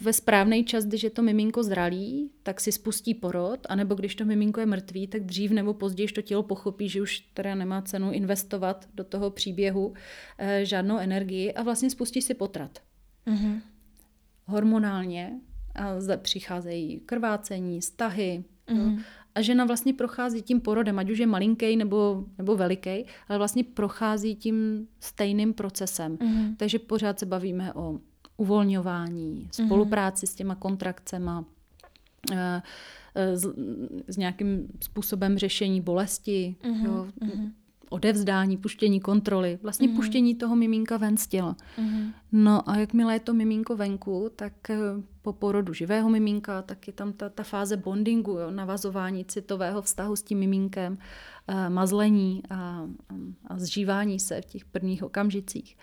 ve 0.02 0.12
správný 0.12 0.64
čas, 0.64 0.84
když 0.84 1.02
je 1.02 1.10
to 1.10 1.22
miminko 1.22 1.62
zralý, 1.62 2.30
tak 2.42 2.60
si 2.60 2.72
spustí 2.72 3.14
porod, 3.14 3.60
anebo 3.68 3.94
když 3.94 4.14
to 4.14 4.24
miminko 4.24 4.60
je 4.60 4.66
mrtvý, 4.66 5.06
tak 5.06 5.24
dřív 5.24 5.50
nebo 5.50 5.74
později 5.74 6.08
to 6.08 6.22
tělo 6.22 6.42
pochopí, 6.42 6.88
že 6.88 7.02
už 7.02 7.18
teda 7.18 7.54
nemá 7.54 7.82
cenu 7.82 8.12
investovat 8.12 8.88
do 8.94 9.04
toho 9.04 9.30
příběhu 9.30 9.94
eh, 10.38 10.64
žádnou 10.64 10.98
energii 10.98 11.52
a 11.52 11.62
vlastně 11.62 11.90
spustí 11.90 12.22
si 12.22 12.34
potrat. 12.34 12.78
Mm-hmm. 13.26 13.60
Hormonálně 14.46 15.32
a 15.74 16.00
zde 16.00 16.16
přicházejí 16.16 17.00
krvácení, 17.00 17.82
stahy, 17.82 18.44
mm-hmm 18.68 19.02
a 19.38 19.42
žena 19.42 19.64
vlastně 19.64 19.94
prochází 19.94 20.42
tím 20.42 20.60
porodem, 20.60 20.98
ať 20.98 21.10
už 21.10 21.18
je 21.18 21.26
malinký 21.26 21.76
nebo, 21.76 22.24
nebo 22.38 22.56
veliký, 22.56 23.04
ale 23.28 23.38
vlastně 23.38 23.64
prochází 23.64 24.34
tím 24.34 24.88
stejným 25.00 25.54
procesem. 25.54 26.16
Mm-hmm. 26.16 26.56
Takže 26.56 26.78
pořád 26.78 27.18
se 27.18 27.26
bavíme 27.26 27.72
o 27.72 28.00
uvolňování, 28.36 29.48
spolupráci 29.52 30.26
mm-hmm. 30.26 30.30
s 30.30 30.34
těma 30.34 30.54
kontrakcema, 30.54 31.44
eh, 32.32 32.62
eh, 33.14 33.36
s, 33.36 33.54
s 34.08 34.16
nějakým 34.16 34.68
způsobem 34.80 35.38
řešení 35.38 35.80
bolesti, 35.80 36.56
mm-hmm. 36.62 36.84
jo, 36.84 37.06
mm-hmm 37.20 37.50
odevzdání, 37.90 38.56
puštění 38.56 39.00
kontroly, 39.00 39.58
vlastně 39.62 39.88
mm-hmm. 39.88 39.96
puštění 39.96 40.34
toho 40.34 40.56
miminka 40.56 40.96
ven 40.96 41.16
z 41.16 41.26
těla. 41.26 41.56
Mm-hmm. 41.78 42.12
No 42.32 42.70
a 42.70 42.76
jakmile 42.76 43.14
je 43.14 43.20
to 43.20 43.34
miminko 43.34 43.76
venku, 43.76 44.30
tak 44.36 44.70
eh, 44.70 44.76
po 45.22 45.32
porodu 45.32 45.72
živého 45.72 46.08
miminka, 46.08 46.62
tak 46.62 46.86
je 46.86 46.92
tam 46.92 47.12
ta, 47.12 47.28
ta 47.28 47.42
fáze 47.42 47.76
bondingu, 47.76 48.30
jo, 48.30 48.50
navazování 48.50 49.24
citového 49.24 49.82
vztahu 49.82 50.16
s 50.16 50.22
tím 50.22 50.38
miminkem, 50.38 50.92
uh, 50.92 51.68
mazlení 51.68 52.42
a, 52.50 52.88
a 53.46 53.58
zžívání 53.58 54.20
se 54.20 54.42
v 54.42 54.44
těch 54.44 54.64
prvních 54.64 55.02
okamžicích. 55.02 55.76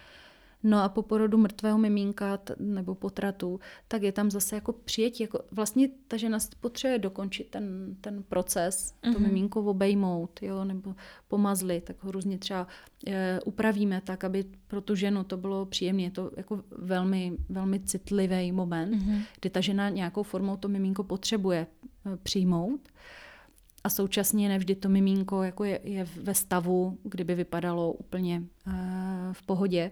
No 0.68 0.84
a 0.84 0.90
po 0.90 1.02
porodu 1.02 1.38
mrtvého 1.38 1.78
miminka 1.78 2.40
nebo 2.60 2.96
potratu, 2.96 3.60
tak 3.88 4.04
je 4.04 4.12
tam 4.12 4.32
zase 4.32 4.56
jako 4.56 4.74
přijetí. 4.74 5.24
Jako 5.24 5.40
vlastně 5.52 5.90
ta 6.08 6.18
žena 6.18 6.38
potřebuje 6.60 7.00
dokončit 7.00 7.50
ten, 7.50 7.96
ten 8.02 8.24
proces, 8.24 8.94
mm-hmm. 8.94 9.14
to 9.14 9.20
mhm. 9.20 9.28
miminko 9.28 9.64
obejmout, 9.64 10.40
jo, 10.42 10.66
nebo 10.66 10.96
pomazlit, 11.28 11.84
tak 11.84 12.04
ho 12.04 12.12
různě 12.12 12.38
třeba 12.38 12.68
e, 13.08 13.40
upravíme 13.46 14.02
tak, 14.02 14.24
aby 14.24 14.46
pro 14.68 14.82
tu 14.82 14.96
ženu 14.96 15.24
to 15.24 15.38
bylo 15.38 15.66
příjemné. 15.66 16.04
Je 16.04 16.12
to 16.12 16.32
jako 16.38 16.64
velmi, 16.78 17.38
velmi 17.50 17.80
citlivý 17.80 18.52
moment, 18.52 18.94
mm-hmm. 18.94 19.22
kdy 19.40 19.50
ta 19.50 19.62
žena 19.62 19.90
nějakou 19.90 20.24
formou 20.24 20.58
to 20.58 20.68
miminko 20.68 21.04
potřebuje 21.04 21.68
e, 22.14 22.18
přijmout. 22.18 22.82
A 23.84 23.90
současně 23.90 24.50
nevždy 24.50 24.76
to 24.76 24.90
miminko 24.90 25.44
jako 25.44 25.64
je, 25.64 25.80
je 25.84 26.08
ve 26.22 26.34
stavu, 26.34 26.98
kdyby 27.04 27.36
vypadalo 27.36 27.94
úplně 27.94 28.44
e, 28.68 28.72
v 29.32 29.46
pohodě. 29.46 29.92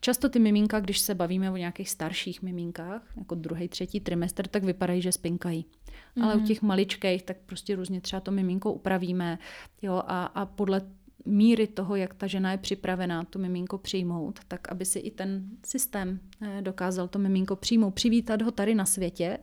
Často 0.00 0.28
ty 0.28 0.38
miminka, 0.38 0.80
když 0.80 0.98
se 0.98 1.14
bavíme 1.14 1.50
o 1.50 1.56
nějakých 1.56 1.90
starších 1.90 2.42
miminkách, 2.42 3.02
jako 3.16 3.34
druhý, 3.34 3.68
třetí 3.68 4.00
trimestr, 4.00 4.46
tak 4.46 4.64
vypadají, 4.64 5.02
že 5.02 5.12
spinkají. 5.12 5.66
Mm-hmm. 5.66 6.24
Ale 6.24 6.34
u 6.34 6.38
mhm. 6.38 6.46
těch 6.46 6.62
maličkých, 6.62 7.22
tak 7.22 7.36
prostě 7.46 7.76
různě 7.76 8.00
třeba 8.00 8.20
to 8.20 8.30
miminko 8.30 8.72
upravíme 8.72 9.38
jo, 9.82 10.02
a, 10.06 10.24
a 10.24 10.46
podle 10.46 10.82
míry 11.24 11.66
toho, 11.66 11.96
jak 11.96 12.14
ta 12.14 12.26
žena 12.26 12.52
je 12.52 12.58
připravená 12.58 13.24
to 13.24 13.38
miminko 13.38 13.78
přijmout, 13.78 14.40
tak 14.48 14.68
aby 14.68 14.84
si 14.84 14.98
i 14.98 15.10
ten 15.10 15.44
systém 15.66 16.20
eh, 16.40 16.62
dokázal 16.62 17.08
to 17.08 17.18
miminko 17.18 17.56
přijmout, 17.56 17.94
přivítat 17.94 18.42
ho 18.42 18.50
tady 18.50 18.74
na 18.74 18.84
světě 18.84 19.38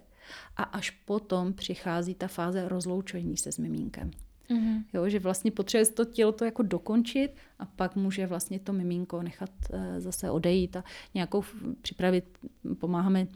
a 0.57 0.63
až 0.63 0.89
potom 0.89 1.53
přichází 1.53 2.15
ta 2.15 2.27
fáze 2.27 2.69
rozloučení 2.69 3.37
se 3.37 3.51
s 3.51 3.57
miminkem. 3.57 4.11
Mm-hmm. 4.51 4.83
Jo, 4.93 5.09
že 5.09 5.19
vlastně 5.19 5.51
potřebuje 5.51 5.85
to 5.85 6.05
tělo 6.05 6.31
to 6.31 6.45
jako 6.45 6.63
dokončit 6.63 7.31
a 7.59 7.65
pak 7.65 7.95
může 7.95 8.27
vlastně 8.27 8.59
to 8.59 8.73
miminko 8.73 9.23
nechat 9.23 9.49
uh, 9.73 9.79
zase 9.97 10.31
odejít 10.31 10.75
a 10.75 10.83
nějakou 11.13 11.43
připravit, 11.81 12.37
pomáháme 12.79 13.27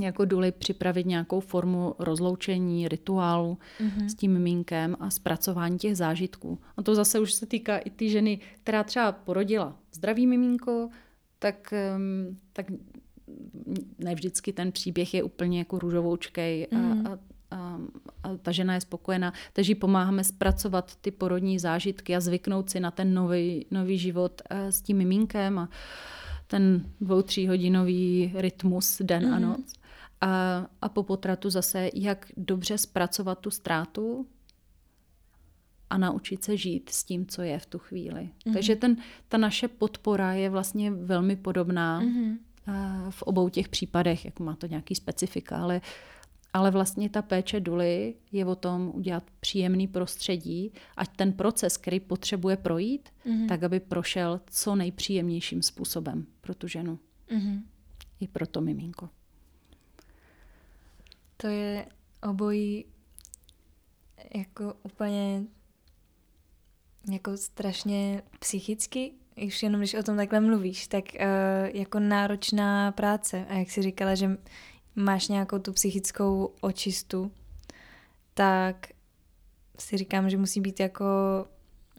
jako 0.00 0.24
důli 0.24 0.52
připravit 0.52 1.06
nějakou 1.06 1.40
formu 1.40 1.94
rozloučení, 1.98 2.88
rituálu 2.88 3.58
mm-hmm. 3.80 4.06
s 4.06 4.14
tím 4.14 4.32
miminkem 4.32 4.96
a 5.00 5.10
zpracování 5.10 5.78
těch 5.78 5.96
zážitků. 5.96 6.58
A 6.76 6.82
to 6.82 6.94
zase 6.94 7.20
už 7.20 7.32
se 7.32 7.46
týká 7.46 7.78
i 7.78 7.90
ty 7.90 8.10
ženy, 8.10 8.38
která 8.62 8.84
třeba 8.84 9.12
porodila 9.12 9.76
zdravý 9.92 10.26
miminko, 10.26 10.88
tak, 11.38 11.74
tak 12.52 12.66
ne 13.98 14.14
vždycky 14.14 14.52
ten 14.52 14.72
příběh 14.72 15.14
je 15.14 15.22
úplně 15.22 15.58
jako 15.58 15.78
růžovoučkej 15.78 16.66
a, 16.72 16.76
mm. 16.76 17.06
a, 17.06 17.18
a, 17.50 17.78
a 18.22 18.36
ta 18.36 18.52
žena 18.52 18.74
je 18.74 18.80
spokojená. 18.80 19.32
Takže 19.52 19.74
pomáháme 19.74 20.24
zpracovat 20.24 20.96
ty 20.96 21.10
porodní 21.10 21.58
zážitky 21.58 22.16
a 22.16 22.20
zvyknout 22.20 22.70
si 22.70 22.80
na 22.80 22.90
ten 22.90 23.14
nový, 23.14 23.66
nový 23.70 23.98
život 23.98 24.42
eh, 24.50 24.72
s 24.72 24.82
tím 24.82 24.96
miminkem 24.96 25.58
a 25.58 25.68
ten 26.46 26.90
dvou, 27.00 27.22
tříhodinový 27.22 28.32
rytmus 28.34 29.02
den 29.04 29.26
mm. 29.26 29.34
a 29.34 29.38
mhm. 29.38 29.48
noc. 29.48 29.72
A, 30.20 30.66
a 30.82 30.88
po 30.88 31.02
potratu 31.02 31.50
zase, 31.50 31.90
jak 31.94 32.26
dobře 32.36 32.78
zpracovat 32.78 33.38
tu 33.38 33.50
ztrátu 33.50 34.26
a 35.90 35.98
naučit 35.98 36.44
se 36.44 36.56
žít 36.56 36.90
s 36.90 37.04
tím, 37.04 37.26
co 37.26 37.42
je 37.42 37.58
v 37.58 37.66
tu 37.66 37.78
chvíli. 37.78 38.28
Mm. 38.44 38.52
Takže 38.52 38.76
ten, 38.76 38.96
ta 39.28 39.38
naše 39.38 39.68
podpora 39.68 40.32
je 40.32 40.50
vlastně 40.50 40.90
velmi 40.90 41.36
podobná. 41.36 42.00
Mm 42.00 42.38
v 43.10 43.22
obou 43.22 43.48
těch 43.48 43.68
případech, 43.68 44.24
jako 44.24 44.44
má 44.44 44.56
to 44.56 44.66
nějaký 44.66 44.94
specifika, 44.94 45.56
ale, 45.56 45.80
ale 46.56 46.70
vlastně 46.70 47.10
ta 47.10 47.22
péče 47.22 47.60
duly 47.60 48.14
je 48.32 48.46
o 48.46 48.56
tom 48.56 48.92
udělat 48.94 49.22
příjemný 49.40 49.88
prostředí, 49.88 50.72
ať 50.96 51.16
ten 51.16 51.32
proces, 51.32 51.76
který 51.76 52.00
potřebuje 52.00 52.56
projít, 52.56 53.08
mm-hmm. 53.26 53.48
tak 53.48 53.62
aby 53.62 53.80
prošel 53.80 54.40
co 54.50 54.76
nejpříjemnějším 54.76 55.62
způsobem 55.62 56.26
pro 56.40 56.54
tu 56.54 56.68
ženu. 56.68 56.98
Mm-hmm. 57.28 57.62
I 58.20 58.28
pro 58.28 58.46
to 58.46 58.60
miminko. 58.60 59.08
To 61.36 61.46
je 61.46 61.86
obojí 62.30 62.84
jako 64.34 64.74
úplně 64.82 65.44
jako 67.12 67.36
strašně 67.36 68.22
psychicky 68.38 69.12
už 69.46 69.62
jenom 69.62 69.80
když 69.80 69.94
o 69.94 70.02
tom 70.02 70.16
takhle 70.16 70.40
mluvíš, 70.40 70.86
tak 70.86 71.04
uh, 71.14 71.20
jako 71.76 72.00
náročná 72.00 72.92
práce. 72.92 73.46
A 73.48 73.54
jak 73.54 73.70
jsi 73.70 73.82
říkala, 73.82 74.14
že 74.14 74.38
máš 74.96 75.28
nějakou 75.28 75.58
tu 75.58 75.72
psychickou 75.72 76.54
očistu, 76.60 77.32
tak 78.34 78.86
si 79.78 79.96
říkám, 79.96 80.30
že 80.30 80.36
musí 80.36 80.60
být 80.60 80.80
jako 80.80 81.04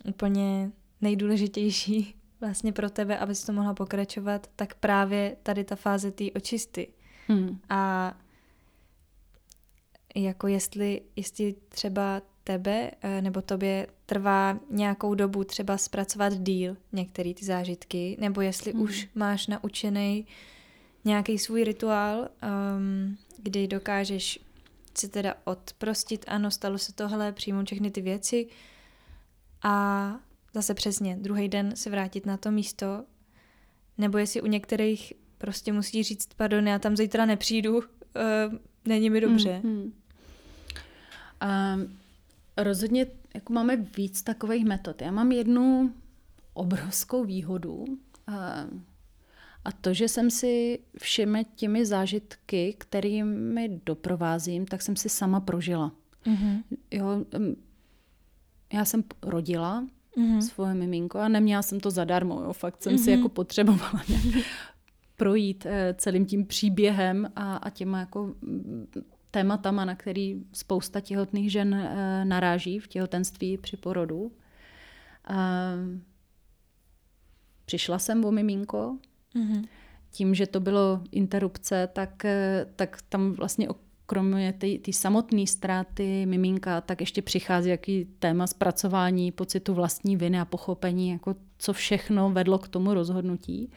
úplně 0.05 0.71
nejdůležitější 1.01 2.15
vlastně 2.41 2.73
pro 2.73 2.89
tebe, 2.89 3.17
abys 3.17 3.43
to 3.43 3.53
mohla 3.53 3.73
pokračovat, 3.73 4.49
tak 4.55 4.75
právě 4.75 5.35
tady 5.43 5.63
ta 5.63 5.75
fáze 5.75 6.11
té 6.11 6.31
očisty. 6.35 6.87
Hmm. 7.27 7.59
A 7.69 8.13
jako 10.15 10.47
jestli, 10.47 11.01
jestli 11.15 11.55
třeba 11.69 12.21
tebe 12.43 12.91
eh, 13.01 13.21
nebo 13.21 13.41
tobě 13.41 13.87
trvá 14.05 14.59
nějakou 14.69 15.15
dobu 15.15 15.43
třeba 15.43 15.77
zpracovat 15.77 16.33
díl 16.33 16.77
některé 16.91 17.33
ty 17.33 17.45
zážitky, 17.45 18.17
nebo 18.19 18.41
jestli 18.41 18.73
mm. 18.73 18.81
už 18.81 19.09
máš 19.15 19.47
naučený 19.47 20.25
nějaký 21.07 21.37
svůj 21.39 21.63
rituál, 21.63 22.29
um, 22.77 23.17
kdy 23.37 23.67
dokážeš 23.67 24.39
si 24.97 25.09
teda 25.09 25.35
odprostit, 25.43 26.25
ano, 26.27 26.51
stalo 26.51 26.77
se 26.77 26.93
tohle, 26.93 27.31
přijmout 27.31 27.65
všechny 27.65 27.91
ty 27.91 28.01
věci 28.01 28.47
a 29.63 30.15
zase 30.53 30.73
přesně 30.73 31.17
druhý 31.21 31.47
den 31.47 31.75
se 31.75 31.89
vrátit 31.89 32.25
na 32.25 32.37
to 32.37 32.51
místo, 32.51 33.03
nebo 33.97 34.17
jestli 34.17 34.41
u 34.41 34.47
některých 34.47 35.13
prostě 35.37 35.73
musí 35.73 36.03
říct, 36.03 36.33
pardon, 36.33 36.67
já 36.67 36.79
tam 36.79 36.97
zítra 36.97 37.25
nepřijdu, 37.25 37.77
uh, 37.77 37.83
není 38.85 39.09
mi 39.09 39.21
dobře. 39.21 39.61
Mm, 39.63 39.71
mm. 39.71 39.93
Um, 41.73 41.97
rozhodně 42.57 43.07
jako 43.33 43.53
máme 43.53 43.75
víc 43.75 44.21
takových 44.21 44.65
metod. 44.65 45.01
Já 45.01 45.11
mám 45.11 45.31
jednu 45.31 45.93
obrovskou 46.53 47.25
výhodu 47.25 47.85
a, 48.27 48.65
a 49.67 49.71
to, 49.71 49.93
že 49.93 50.07
jsem 50.07 50.31
si 50.31 50.79
všemi 50.97 51.45
těmi 51.55 51.85
zážitky, 51.85 52.75
kterými 52.77 53.81
doprovázím, 53.85 54.65
tak 54.65 54.81
jsem 54.81 54.95
si 54.95 55.09
sama 55.09 55.39
prožila. 55.39 55.91
Mm-hmm. 56.25 56.63
Jo, 56.91 57.25
já 58.73 58.85
jsem 58.85 59.03
rodila 59.21 59.87
mm-hmm. 60.17 60.39
svoje 60.39 60.73
miminko 60.73 61.19
a 61.19 61.27
neměla 61.27 61.61
jsem 61.61 61.79
to 61.79 61.91
zadarmo. 61.91 62.41
Jo. 62.41 62.53
Fakt 62.53 62.83
jsem 62.83 62.95
mm-hmm. 62.95 63.03
si 63.03 63.11
jako 63.11 63.29
potřebovala 63.29 64.03
projít 65.15 65.65
eh, 65.65 65.95
celým 65.97 66.25
tím 66.25 66.45
příběhem 66.45 67.31
a, 67.35 67.57
a 67.57 67.69
těma 67.69 67.99
jako 67.99 68.35
tématama, 69.31 69.85
na 69.85 69.95
který 69.95 70.43
spousta 70.53 71.01
těhotných 71.01 71.51
žen 71.51 71.73
eh, 71.73 72.25
naráží 72.25 72.79
v 72.79 72.87
těhotenství 72.87 73.57
při 73.57 73.77
porodu. 73.77 74.31
Přišla 77.65 77.99
jsem 77.99 78.25
o 78.25 78.31
miminko. 78.31 78.97
Mm-hmm. 79.37 79.67
Tím, 80.11 80.35
že 80.35 80.47
to 80.47 80.59
bylo 80.59 81.01
interrupce, 81.11 81.89
tak, 81.93 82.25
eh, 82.25 82.65
tak 82.75 83.01
tam 83.09 83.31
vlastně 83.31 83.67
kromě 84.07 84.53
ty 84.53 84.93
samotné 84.93 85.47
ztráty 85.47 86.25
miminka, 86.25 86.81
tak 86.81 86.99
ještě 86.99 87.21
přichází 87.21 87.69
jaký 87.69 88.07
téma 88.19 88.47
zpracování 88.47 89.31
pocitu 89.31 89.73
vlastní 89.73 90.17
viny 90.17 90.39
a 90.39 90.45
pochopení, 90.45 91.09
jako 91.09 91.35
co 91.57 91.73
všechno 91.73 92.29
vedlo 92.29 92.59
k 92.59 92.67
tomu 92.67 92.93
rozhodnutí. 92.93 93.71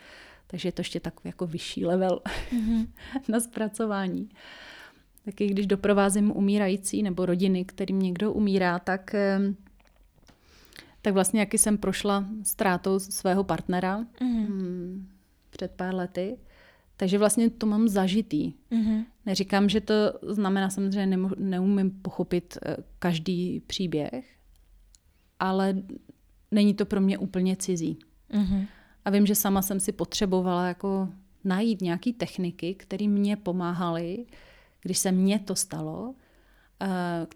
Takže 0.46 0.68
je 0.68 0.72
to 0.72 0.80
ještě 0.80 1.00
takový 1.00 1.28
jako 1.28 1.46
vyšší 1.46 1.86
level 1.86 2.20
mm-hmm. 2.52 2.86
na 3.28 3.40
zpracování. 3.40 4.28
Taky 5.24 5.46
když 5.46 5.66
doprovázím 5.66 6.36
umírající 6.36 7.02
nebo 7.02 7.26
rodiny, 7.26 7.64
kterým 7.64 7.98
někdo 7.98 8.32
umírá, 8.32 8.78
tak, 8.78 9.14
tak 11.02 11.14
vlastně 11.14 11.40
jaký 11.40 11.58
jsem 11.58 11.78
prošla 11.78 12.24
ztrátou 12.42 12.98
svého 12.98 13.44
partnera 13.44 14.06
mm-hmm. 14.20 15.04
Před 15.60 15.70
pár 15.76 15.94
lety. 15.94 16.36
Takže 16.96 17.18
vlastně 17.18 17.50
to 17.50 17.66
mám 17.66 17.88
zažitý. 17.88 18.52
Mm-hmm. 18.72 19.04
Neříkám, 19.26 19.68
že 19.68 19.80
to 19.80 19.94
znamená 20.22 20.70
samozřejmě, 20.70 21.00
že 21.00 21.06
neumím 21.38 21.90
pochopit 21.90 22.58
eh, 22.62 22.76
každý 22.98 23.60
příběh, 23.60 24.24
ale 25.40 25.82
není 26.50 26.74
to 26.74 26.86
pro 26.86 27.00
mě 27.00 27.18
úplně 27.18 27.56
cizí. 27.56 27.98
Mm-hmm. 28.30 28.66
A 29.04 29.10
vím, 29.10 29.26
že 29.26 29.34
sama 29.34 29.62
jsem 29.62 29.80
si 29.80 29.92
potřebovala 29.92 30.66
jako 30.66 31.08
najít 31.44 31.80
nějaké 31.80 32.12
techniky, 32.12 32.74
které 32.74 33.08
mě 33.08 33.36
pomáhaly 33.36 34.26
když 34.82 34.98
se 34.98 35.12
mně 35.12 35.38
to 35.38 35.56
stalo, 35.56 36.14
eh, 36.82 37.26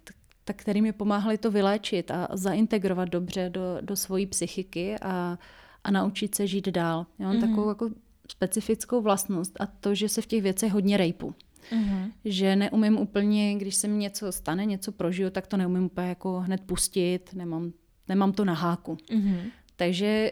tak 0.45 0.57
který 0.57 0.83
mi 0.83 0.93
pomáhali 0.93 1.39
to 1.39 1.51
vyléčit 1.51 2.11
a 2.11 2.29
zaintegrovat 2.33 3.09
dobře 3.09 3.51
do, 3.51 3.79
do 3.81 3.97
svojí 3.97 4.27
psychiky 4.27 4.97
a, 5.03 5.39
a 5.85 5.91
naučit 5.91 6.35
se 6.35 6.47
žít 6.47 6.69
dál. 6.69 7.07
Já 7.19 7.27
mám 7.27 7.37
mm-hmm. 7.37 7.41
takovou 7.41 7.69
jako 7.69 7.91
specifickou 8.29 9.01
vlastnost 9.01 9.61
a 9.61 9.67
to, 9.67 9.95
že 9.95 10.09
se 10.09 10.23
v 10.23 10.27
těch 10.27 10.43
věcech 10.43 10.73
hodně 10.73 10.97
rejpu. 10.97 11.35
Mm-hmm. 11.71 12.13
Že 12.25 12.57
neumím 12.57 12.99
úplně, 12.99 13.55
když 13.55 13.75
se 13.75 13.89
mi 13.89 13.97
něco 13.97 14.33
stane, 14.33 14.65
něco 14.65 14.93
prožiju, 14.93 15.31
tak 15.31 15.47
to 15.47 15.57
neumím 15.57 15.85
úplně 15.85 16.09
jako 16.09 16.41
hned 16.41 16.61
pustit, 16.61 17.31
nemám, 17.35 17.73
nemám 18.09 18.33
to 18.33 18.45
na 18.45 18.55
háku. 18.55 18.95
Mm-hmm. 18.95 19.41
Takže 19.77 20.31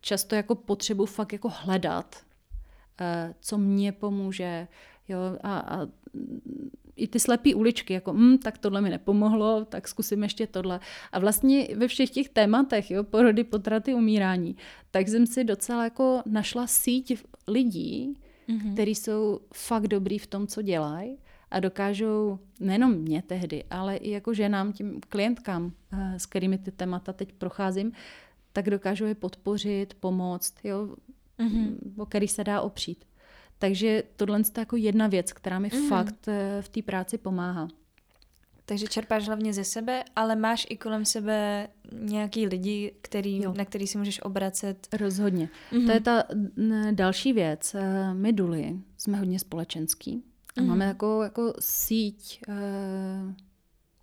často 0.00 0.34
jako 0.34 0.54
potřebuji 0.54 1.06
fakt 1.06 1.32
jako 1.32 1.48
hledat, 1.54 2.16
uh, 3.00 3.32
co 3.40 3.58
mě 3.58 3.92
pomůže, 3.92 4.68
Jo, 5.08 5.18
a, 5.42 5.58
a 5.58 5.86
i 6.96 7.08
ty 7.08 7.20
slepé 7.20 7.54
uličky, 7.54 7.94
jako 7.94 8.12
hm, 8.12 8.38
tak 8.38 8.58
tohle 8.58 8.80
mi 8.80 8.90
nepomohlo, 8.90 9.64
tak 9.64 9.88
zkusím 9.88 10.22
ještě 10.22 10.46
tohle. 10.46 10.80
A 11.12 11.18
vlastně 11.18 11.68
ve 11.76 11.88
všech 11.88 12.10
těch 12.10 12.28
tématech, 12.28 12.90
jo, 12.90 13.04
porody, 13.04 13.44
potraty, 13.44 13.94
umírání, 13.94 14.56
tak 14.90 15.08
jsem 15.08 15.26
si 15.26 15.44
docela 15.44 15.84
jako 15.84 16.22
našla 16.26 16.66
síť 16.66 17.24
lidí, 17.48 18.18
mm-hmm. 18.48 18.72
kteří 18.72 18.94
jsou 18.94 19.40
fakt 19.54 19.88
dobrý 19.88 20.18
v 20.18 20.26
tom, 20.26 20.46
co 20.46 20.62
dělají 20.62 21.18
a 21.50 21.60
dokážou 21.60 22.38
nejenom 22.60 22.94
mě 22.94 23.22
tehdy, 23.22 23.64
ale 23.70 23.96
i 23.96 24.10
jako 24.10 24.34
ženám, 24.34 24.72
tím 24.72 25.00
klientkám, 25.08 25.72
eh, 25.92 26.18
s 26.18 26.26
kterými 26.26 26.58
ty 26.58 26.70
témata 26.72 27.12
teď 27.12 27.32
procházím, 27.32 27.92
tak 28.52 28.70
dokážou 28.70 29.04
je 29.04 29.14
podpořit, 29.14 29.94
pomoct, 29.94 30.54
jo, 30.64 30.96
mm-hmm. 31.38 31.76
o 31.98 32.06
který 32.06 32.28
se 32.28 32.44
dá 32.44 32.60
opřít. 32.60 33.04
Takže 33.58 34.02
tohle 34.16 34.38
je 34.38 34.44
jako 34.58 34.76
jedna 34.76 35.06
věc, 35.06 35.32
která 35.32 35.58
mi 35.58 35.70
mm. 35.74 35.88
fakt 35.88 36.28
eh, 36.28 36.62
v 36.62 36.68
té 36.68 36.82
práci 36.82 37.18
pomáhá. 37.18 37.68
Takže 38.66 38.86
čerpáš 38.86 39.26
hlavně 39.26 39.52
ze 39.52 39.64
sebe, 39.64 40.04
ale 40.16 40.36
máš 40.36 40.66
i 40.70 40.76
kolem 40.76 41.04
sebe 41.04 41.68
nějaký 41.92 42.46
lidi, 42.46 42.94
který, 43.02 43.40
na 43.56 43.64
který 43.64 43.86
si 43.86 43.98
můžeš 43.98 44.22
obracet. 44.22 44.88
Rozhodně. 45.00 45.48
Mm-hmm. 45.72 45.86
To 45.86 45.92
je 45.92 46.00
ta 46.00 46.24
další 46.90 47.32
věc. 47.32 47.74
Eh, 47.74 48.14
my 48.14 48.32
Duly 48.32 48.78
jsme 48.98 49.18
hodně 49.18 49.38
společenský 49.38 50.22
a 50.56 50.60
mm-hmm. 50.60 50.66
máme 50.66 50.84
jako, 50.84 51.22
jako 51.22 51.54
síť 51.60 52.40
uh, 52.48 52.54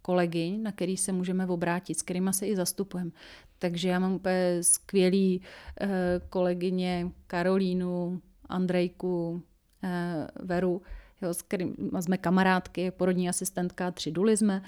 kolegy, 0.02 0.58
na 0.58 0.72
který 0.72 0.98
se 0.98 1.12
můžeme 1.12 1.46
obrátit, 1.46 2.00
s 2.00 2.02
kterými 2.02 2.34
se 2.34 2.48
i 2.48 2.56
zastupujeme. 2.56 3.12
Takže 3.60 3.90
já 3.90 4.00
mám 4.00 4.14
úplně 4.14 4.58
skvělý 4.62 5.42
uh, 5.42 5.90
kolegyně 6.30 7.12
Karolínu, 7.28 8.22
Andrejku, 8.52 9.32
uh, 9.32 10.48
Veru, 10.48 10.82
jo, 11.22 11.34
s 11.34 11.42
kterým 11.42 11.76
jsme 12.00 12.18
kamarádky, 12.18 12.92
porodní 12.92 13.30
asistentka, 13.30 13.92
tři 13.92 14.12
duly 14.12 14.38
jsme 14.38 14.62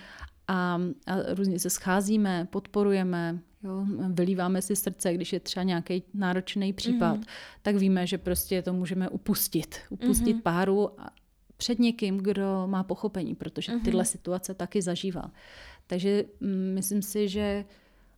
a, 0.47 0.81
a 1.07 1.33
různě 1.33 1.59
se 1.59 1.69
scházíme, 1.69 2.47
podporujeme, 2.51 3.39
jo, 3.63 3.85
vylíváme 4.09 4.61
si 4.61 4.75
srdce, 4.75 5.13
když 5.13 5.33
je 5.33 5.39
třeba 5.39 5.63
nějaký 5.63 6.03
náročný 6.13 6.73
případ, 6.73 7.17
mm-hmm. 7.17 7.27
tak 7.61 7.75
víme, 7.75 8.07
že 8.07 8.17
prostě 8.17 8.61
to 8.61 8.73
můžeme 8.73 9.09
upustit. 9.09 9.75
Upustit 9.89 10.37
mm-hmm. 10.37 10.41
páru 10.41 10.89
před 11.57 11.79
někým, 11.79 12.17
kdo 12.17 12.63
má 12.67 12.83
pochopení, 12.83 13.35
protože 13.35 13.71
mm-hmm. 13.71 13.83
tyhle 13.83 14.05
situace 14.05 14.53
taky 14.53 14.81
zažívá. 14.81 15.31
Takže 15.87 16.23
mm, 16.39 16.71
myslím 16.73 17.01
si, 17.01 17.29
že 17.29 17.65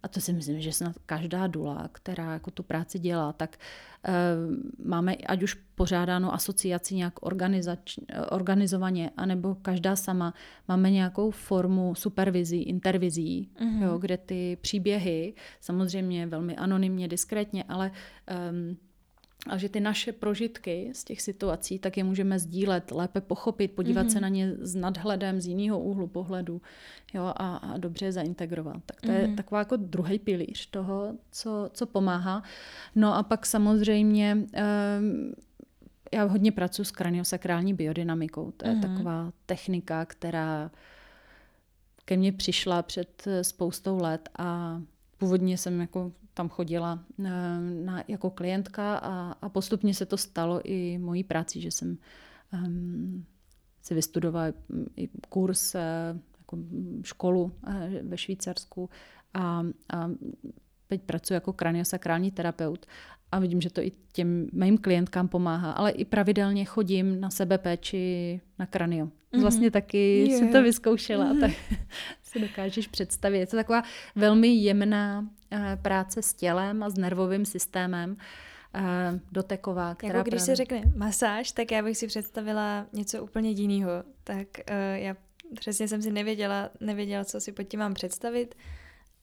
a 0.06 0.08
to 0.08 0.22
si 0.22 0.34
myslím, 0.34 0.62
že 0.62 0.72
snad 0.72 0.96
každá 1.06 1.48
dula, 1.48 1.90
která 1.92 2.34
jako 2.34 2.52
tu 2.52 2.64
práci 2.64 3.00
dělá, 3.00 3.34
tak 3.34 3.58
uh, 4.08 4.86
máme 4.88 5.16
ať 5.16 5.44
už 5.44 5.54
pořádáno 5.54 6.34
asociaci 6.34 6.96
nějak 6.96 7.14
organizač, 7.26 7.98
organizovaně, 8.30 9.12
anebo 9.18 9.56
každá 9.56 9.96
sama 9.96 10.34
máme 10.68 10.92
nějakou 10.92 11.32
formu 11.32 11.96
supervizí, 11.96 12.64
intervizí, 12.64 13.50
mm-hmm. 13.60 13.84
jo, 13.84 13.98
kde 13.98 14.18
ty 14.18 14.58
příběhy, 14.62 15.34
samozřejmě 15.62 16.28
velmi 16.28 16.56
anonymně, 16.56 17.08
diskrétně, 17.08 17.64
ale 17.64 17.92
um, 18.52 18.78
a 19.50 19.58
že 19.58 19.70
ty 19.70 19.80
naše 19.80 20.12
prožitky 20.12 20.90
z 20.94 21.04
těch 21.04 21.22
situací, 21.22 21.80
tak 21.80 21.98
je 21.98 22.04
můžeme 22.04 22.40
sdílet, 22.40 22.92
lépe 22.92 23.22
pochopit, 23.22 23.72
podívat 23.72 24.08
mm-hmm. 24.08 24.12
se 24.12 24.16
mhm. 24.16 24.22
na 24.22 24.30
ně 24.30 24.54
s 24.60 24.76
nadhledem, 24.76 25.42
z 25.42 25.48
jiného 25.48 25.80
úhlu 25.80 26.08
pohledu 26.08 26.62
jo, 27.14 27.34
a, 27.36 27.56
a 27.56 27.78
dobře 27.78 28.06
je 28.06 28.12
zaintegrovat. 28.12 28.82
Tak 28.86 29.02
to 29.02 29.08
mm-hmm. 29.08 29.20
je 29.20 29.28
mhm. 29.28 29.36
taková 29.36 29.60
jako 29.60 29.76
druhý 29.76 30.20
pilíř 30.20 30.66
toho, 30.66 31.16
co, 31.32 31.70
co 31.74 31.86
pomáhá. 31.86 32.44
No 32.96 33.16
a 33.16 33.24
pak 33.24 33.46
samozřejmě 33.46 34.38
um, 35.00 35.34
já 36.14 36.24
hodně 36.24 36.52
pracuji 36.52 36.84
s 36.84 36.92
kraniosakrální 36.92 37.74
biodynamikou. 37.74 38.52
To 38.52 38.68
je 38.68 38.74
mm-hmm. 38.74 38.82
taková 38.82 39.32
technika, 39.46 40.06
která 40.06 40.72
ke 42.06 42.18
mně 42.18 42.32
přišla 42.32 42.82
před 42.82 43.28
spoustou 43.42 44.02
let 44.02 44.30
a 44.38 44.82
původně 45.18 45.58
jsem 45.58 45.82
jako 45.82 46.12
tam 46.36 46.50
chodila 46.50 47.00
eh, 47.20 47.30
na, 47.86 48.04
jako 48.08 48.30
klientka 48.30 48.98
a, 48.98 49.32
a 49.42 49.50
postupně 49.50 49.94
se 49.94 50.06
to 50.06 50.18
stalo 50.18 50.62
i 50.64 50.98
mojí 50.98 51.24
práci, 51.24 51.62
že 51.62 51.72
jsem 51.72 51.98
um, 52.54 53.26
si 53.82 53.96
vystudovala 53.96 54.54
i 54.96 55.10
kurz, 55.30 55.76
uh, 55.76 55.82
jako 56.38 56.58
školu 57.04 57.44
uh, 57.44 57.74
ve 58.02 58.18
Švýcarsku 58.18 58.90
a, 59.34 59.64
a 59.94 60.12
teď 60.88 61.02
pracuji 61.02 61.34
jako 61.34 61.54
kraniosakrální 61.54 62.32
terapeut 62.32 62.86
a 63.32 63.40
vidím, 63.40 63.62
že 63.62 63.70
to 63.70 63.82
i 63.82 63.92
těm 64.14 64.48
mým 64.54 64.78
klientkám 64.78 65.28
pomáhá, 65.28 65.72
ale 65.72 65.92
i 65.92 66.06
pravidelně 66.06 66.66
chodím 66.66 67.22
na 67.22 67.30
sebe 67.30 67.58
péči 67.58 68.42
na 68.60 68.66
kranio. 68.66 69.06
Mm-hmm. 69.06 69.42
Vlastně 69.42 69.72
taky 69.72 70.28
yeah. 70.28 70.40
si 70.40 70.52
to 70.52 70.64
vyzkoušela, 70.64 71.34
tak 71.40 71.52
si 72.36 72.48
dokážeš 72.48 72.88
představit. 72.88 73.40
Je 73.40 73.48
to 73.48 73.58
taková 73.58 73.84
velmi 74.16 74.48
jemná 74.48 75.26
eh, 75.52 75.80
práce 75.82 76.22
s 76.22 76.34
tělem 76.34 76.84
a 76.84 76.90
s 76.90 76.98
nervovým 76.98 77.46
systémem 77.46 78.18
eh, 78.74 78.82
doteková. 79.32 79.96
Která 79.96 80.18
jako 80.18 80.30
když 80.30 80.42
právě... 80.42 80.46
se 80.46 80.56
řekne 80.56 80.82
masáž, 80.96 81.52
tak 81.52 81.72
já 81.72 81.84
bych 81.84 81.98
si 81.98 82.08
představila 82.08 82.86
něco 82.94 83.24
úplně 83.24 83.50
jiného. 83.50 83.92
Tak 84.24 84.48
uh, 84.70 84.76
já 84.96 85.16
přesně 85.60 85.88
jsem 85.88 86.02
si 86.02 86.12
nevěděla, 86.12 86.70
nevěděla, 86.80 87.26
co 87.26 87.40
si 87.40 87.52
pod 87.52 87.64
tím 87.64 87.80
mám 87.80 87.94
představit. 87.94 88.56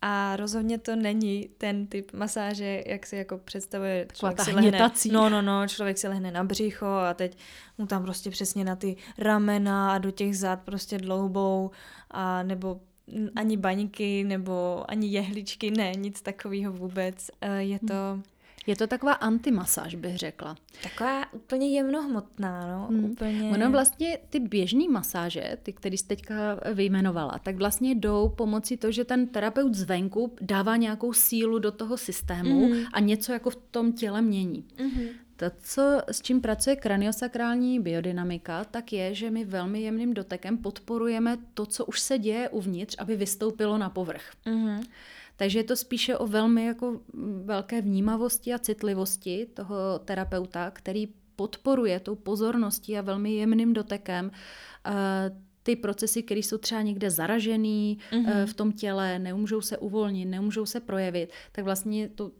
A 0.05 0.37
rozhodně 0.37 0.79
to 0.79 0.97
není 0.97 1.49
ten 1.59 1.87
typ 1.87 2.13
masáže, 2.13 2.83
jak 2.87 3.07
si 3.07 3.17
jako 3.17 3.39
představuje 3.39 4.07
člověk 4.13 4.41
si 4.41 4.53
lehne, 4.53 4.91
no, 5.13 5.29
no, 5.29 5.43
no, 5.43 5.69
člověk 5.69 5.99
si 5.99 6.09
lehne 6.09 6.31
na 6.31 6.45
břicho 6.45 6.87
a 6.87 7.15
teď 7.15 7.39
mu 7.79 7.87
tam 7.87 8.03
prostě 8.03 8.31
přesně 8.31 8.65
na 8.65 8.77
ty 8.77 8.97
ramena 9.19 9.93
a 9.93 9.99
do 9.99 10.11
těch 10.11 10.39
zad 10.39 10.61
prostě 10.61 10.99
dloubou 10.99 11.71
a 12.11 12.43
nebo 12.43 12.81
ani 13.37 13.57
baňky 13.57 14.25
nebo 14.25 14.85
ani 14.89 15.09
jehličky, 15.09 15.71
ne, 15.71 15.93
nic 15.97 16.23
takového 16.23 16.73
vůbec. 16.73 17.31
Eh, 17.41 17.63
je 17.63 17.79
to... 17.79 18.23
Je 18.67 18.77
to 18.77 18.87
taková 18.87 19.13
antimasáž, 19.13 19.95
bych 19.95 20.17
řekla. 20.17 20.57
Taková 20.83 21.33
úplně 21.33 21.69
jemnohmotná, 21.69 22.79
no. 22.79 22.87
Hmm. 22.87 23.05
Úplně... 23.05 23.51
Ono 23.51 23.71
vlastně 23.71 24.19
ty 24.31 24.41
běžné 24.41 24.89
masáže, 24.89 25.57
ty, 25.63 25.73
které 25.73 25.97
jsi 25.97 26.07
teďka 26.07 26.35
vyjmenovala, 26.75 27.39
tak 27.43 27.57
vlastně 27.57 27.95
jdou 27.95 28.29
pomocí 28.29 28.77
toho, 28.77 28.93
že 28.93 29.05
ten 29.05 29.27
terapeut 29.27 29.75
zvenku 29.75 30.33
dává 30.41 30.77
nějakou 30.77 31.13
sílu 31.13 31.59
do 31.59 31.73
toho 31.73 31.97
systému 31.97 32.69
mm. 32.69 32.85
a 32.93 33.01
něco 33.01 33.33
jako 33.33 33.51
v 33.51 33.57
tom 33.57 33.93
těle 33.93 34.23
mění. 34.23 34.65
Mm. 34.81 34.91
To, 35.43 35.57
co, 35.63 36.01
s 36.09 36.23
čím 36.23 36.41
pracuje 36.41 36.77
kraniosakrální 36.77 37.81
biodynamika, 37.81 38.65
tak 38.65 38.93
je, 38.93 39.15
že 39.15 39.31
my 39.31 39.45
velmi 39.45 39.83
jemným 39.83 40.15
dotekem 40.15 40.59
podporujeme 40.59 41.39
to, 41.55 41.67
co 41.67 41.85
už 41.85 42.01
se 42.01 42.19
děje 42.19 42.49
uvnitř, 42.49 42.97
aby 42.99 43.17
vystoupilo 43.17 43.79
na 43.79 43.91
povrch. 43.91 44.31
Mm. 44.47 44.81
Takže 45.37 45.59
je 45.59 45.65
to 45.65 45.77
spíše 45.77 46.17
o 46.17 46.27
velmi 46.27 46.65
jako 46.65 47.01
velké 47.45 47.81
vnímavosti 47.81 48.55
a 48.55 48.59
citlivosti 48.59 49.47
toho 49.55 49.99
terapeuta, 50.05 50.71
který 50.71 51.09
podporuje 51.37 52.01
tou 52.01 52.15
pozorností 52.15 52.99
a 52.99 53.03
velmi 53.03 53.35
jemným 53.35 53.73
dotekem 53.73 54.27
uh, 54.27 54.93
ty 55.63 55.77
procesy, 55.77 56.23
které 56.23 56.41
jsou 56.41 56.59
třeba 56.59 56.83
někde 56.83 57.11
zaražený 57.11 57.99
mm-hmm. 58.11 58.47
v 58.47 58.55
tom 58.55 58.73
těle, 58.73 59.19
nemůžou 59.19 59.61
se 59.61 59.79
uvolnit, 59.79 60.29
nemůžou 60.29 60.67
se 60.67 60.81
projevit, 60.81 61.33
tak 61.53 61.65
vlastně 61.65 62.09
to, 62.09 62.31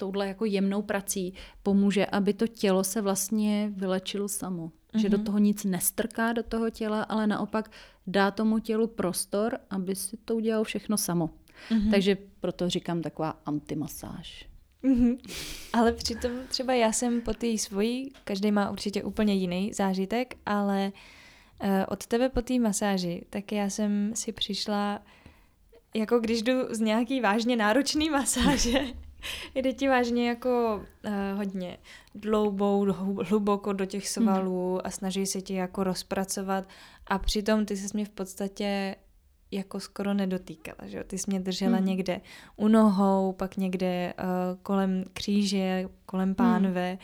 touhle 0.00 0.28
jako 0.28 0.44
jemnou 0.44 0.82
prací 0.82 1.34
pomůže, 1.62 2.06
aby 2.06 2.32
to 2.32 2.46
tělo 2.46 2.84
se 2.84 3.00
vlastně 3.00 3.72
vylečilo 3.76 4.28
samo. 4.28 4.66
Mm-hmm. 4.66 5.00
Že 5.00 5.08
do 5.08 5.16
mhm. 5.16 5.26
toho 5.26 5.38
nic 5.38 5.64
nestrká 5.64 6.32
do 6.32 6.42
toho 6.42 6.70
těla, 6.70 7.02
ale 7.02 7.26
naopak 7.26 7.70
dá 8.06 8.30
tomu 8.30 8.58
tělu 8.58 8.86
prostor, 8.86 9.58
aby 9.70 9.94
si 9.94 10.16
to 10.16 10.36
udělalo 10.36 10.64
všechno 10.64 10.96
samo. 10.96 11.30
Mm-hmm. 11.70 11.90
Takže 11.90 12.16
proto 12.40 12.70
říkám 12.70 13.02
taková 13.02 13.30
antimasáž. 13.46 14.48
Mm-hmm. 14.84 15.18
Ale 15.72 15.92
přitom 15.92 16.32
třeba 16.48 16.74
já 16.74 16.92
jsem 16.92 17.20
po 17.20 17.34
té 17.34 17.58
svojí, 17.58 18.12
každý 18.24 18.52
má 18.52 18.70
určitě 18.70 19.02
úplně 19.02 19.34
jiný 19.34 19.72
zážitek, 19.72 20.34
ale 20.46 20.92
uh, 21.62 21.68
od 21.88 22.06
tebe 22.06 22.28
po 22.28 22.42
té 22.42 22.58
masáži, 22.58 23.24
tak 23.30 23.52
já 23.52 23.70
jsem 23.70 24.12
si 24.14 24.32
přišla, 24.32 25.02
jako 25.94 26.18
když 26.18 26.42
jdu 26.42 26.52
z 26.70 26.80
nějaký 26.80 27.20
vážně 27.20 27.56
náročný 27.56 28.10
masáže, 28.10 28.80
Jde 29.54 29.72
ti 29.72 29.88
vážně 29.88 30.28
jako 30.28 30.82
uh, 31.04 31.12
hodně 31.36 31.78
dloubou, 32.14 32.84
hluboko 33.22 33.72
do 33.72 33.86
těch 33.86 34.08
svalů 34.08 34.74
mm. 34.74 34.80
a 34.84 34.90
snaží 34.90 35.26
se 35.26 35.40
ti 35.40 35.54
jako 35.54 35.84
rozpracovat 35.84 36.68
a 37.06 37.18
přitom 37.18 37.66
ty 37.66 37.76
se 37.76 37.88
mě 37.94 38.04
v 38.04 38.10
podstatě 38.10 38.96
jako 39.50 39.80
skoro 39.80 40.14
nedotýkala, 40.14 40.88
že 40.88 41.04
Ty 41.04 41.18
jsi 41.18 41.24
mě 41.30 41.40
držela 41.40 41.78
mm. 41.78 41.84
někde 41.84 42.20
u 42.56 42.68
nohou, 42.68 43.32
pak 43.32 43.56
někde 43.56 44.14
uh, 44.18 44.58
kolem 44.62 45.04
kříže, 45.12 45.88
kolem 46.06 46.34
pánve, 46.34 46.92
mm. 46.92 46.98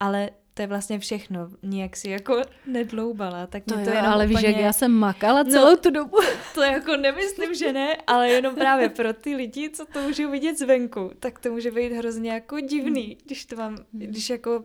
ale 0.00 0.30
to 0.60 0.64
je 0.64 0.66
vlastně 0.68 0.98
všechno. 0.98 1.48
Nijak 1.62 1.96
si 1.96 2.10
jako 2.10 2.42
nedloubala. 2.66 3.46
Tak 3.46 3.64
to, 3.64 3.76
mě 3.76 3.84
to 3.84 3.90
jo, 3.90 4.00
ale 4.04 4.24
úplně... 4.24 4.38
víš, 4.38 4.48
jak 4.48 4.56
já 4.56 4.72
jsem 4.72 4.92
makala 4.92 5.42
no, 5.42 5.50
celou 5.50 5.70
no, 5.70 5.76
tu 5.76 5.90
dobu. 5.90 6.16
To 6.54 6.62
jako 6.62 6.96
nemyslím, 6.96 7.54
že 7.54 7.72
ne, 7.72 7.96
ale 8.06 8.28
jenom 8.28 8.54
právě 8.54 8.88
pro 8.88 9.12
ty 9.12 9.36
lidi, 9.36 9.70
co 9.70 9.86
to 9.86 10.02
můžou 10.02 10.30
vidět 10.30 10.58
zvenku, 10.58 11.10
tak 11.20 11.38
to 11.38 11.50
může 11.50 11.70
být 11.70 11.92
hrozně 11.92 12.30
jako 12.30 12.60
divný, 12.60 13.06
hmm. 13.06 13.16
když 13.24 13.44
to 13.44 13.56
mám, 13.56 13.76
hmm. 13.76 13.86
když 13.92 14.30
jako 14.30 14.64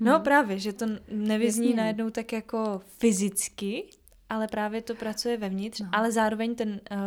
No 0.00 0.14
hmm. 0.14 0.22
právě, 0.22 0.58
že 0.58 0.72
to 0.72 0.86
nevyzní 1.08 1.66
Jasně. 1.66 1.82
najednou 1.82 2.10
tak 2.10 2.32
jako 2.32 2.80
fyzicky, 2.98 3.84
ale 4.30 4.48
právě 4.48 4.82
to 4.82 4.94
pracuje 4.94 5.36
vevnitř, 5.36 5.80
no. 5.80 5.88
ale 5.92 6.12
zároveň 6.12 6.54
ten 6.54 6.68
uh, 6.70 6.98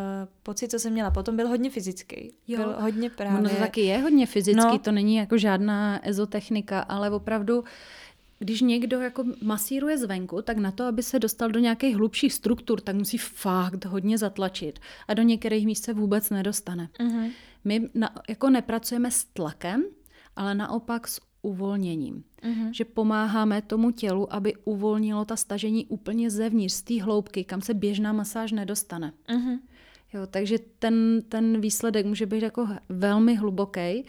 pocit, 0.44 0.72
co 0.72 0.80
jsem 0.80 0.94
měla 0.94 1.12
potom, 1.12 1.36
byl 1.36 1.48
hodně 1.48 1.70
fyzický. 1.70 2.32
Jo. 2.48 2.58
Byl 2.58 2.76
hodně 2.80 3.10
právě... 3.10 3.40
Ono 3.40 3.50
to 3.50 3.56
taky 3.56 3.82
je 3.82 3.98
hodně 3.98 4.26
fyzický, 4.26 4.72
no. 4.72 4.80
to 4.80 4.92
není 4.92 5.16
jako 5.16 5.38
žádná 5.38 6.08
ezotechnika, 6.08 6.80
ale 6.80 7.10
opravdu 7.10 7.64
když 8.40 8.62
někdo 8.62 9.00
jako 9.00 9.24
masíruje 9.42 9.98
zvenku, 9.98 10.42
tak 10.42 10.58
na 10.58 10.72
to, 10.72 10.84
aby 10.84 11.04
se 11.04 11.20
dostal 11.20 11.50
do 11.50 11.60
nějakých 11.60 11.96
hlubších 11.96 12.34
struktur, 12.34 12.82
tak 12.82 12.96
musí 12.96 13.18
fakt 13.18 13.86
hodně 13.86 14.18
zatlačit 14.18 14.80
a 15.08 15.14
do 15.14 15.22
některých 15.22 15.66
míst 15.66 15.84
se 15.84 15.94
vůbec 15.94 16.30
nedostane. 16.30 16.90
Mm-hmm. 17.00 17.32
My 17.64 17.90
na, 17.94 18.16
jako 18.30 18.50
nepracujeme 18.50 19.12
s 19.12 19.26
tlakem, 19.26 19.84
ale 20.36 20.56
naopak 20.56 21.08
s 21.08 21.22
uvolněním. 21.42 22.24
Mm-hmm. 22.44 22.70
Že 22.72 22.86
pomáháme 22.86 23.62
tomu 23.62 23.92
tělu, 23.92 24.34
aby 24.34 24.54
uvolnilo 24.66 25.26
ta 25.26 25.36
stažení 25.36 25.86
úplně 25.86 26.30
zevnitř, 26.30 26.74
z 26.74 26.82
té 26.82 27.04
hloubky, 27.04 27.44
kam 27.44 27.62
se 27.62 27.74
běžná 27.74 28.14
masáž 28.14 28.52
nedostane. 28.52 29.14
Mm-hmm. 29.30 29.60
Jo, 30.14 30.28
takže 30.30 30.58
ten, 30.80 31.22
ten 31.30 31.62
výsledek 31.62 32.06
může 32.06 32.26
být 32.26 32.44
jako 32.44 32.68
velmi 32.90 33.36
hluboký 33.36 34.06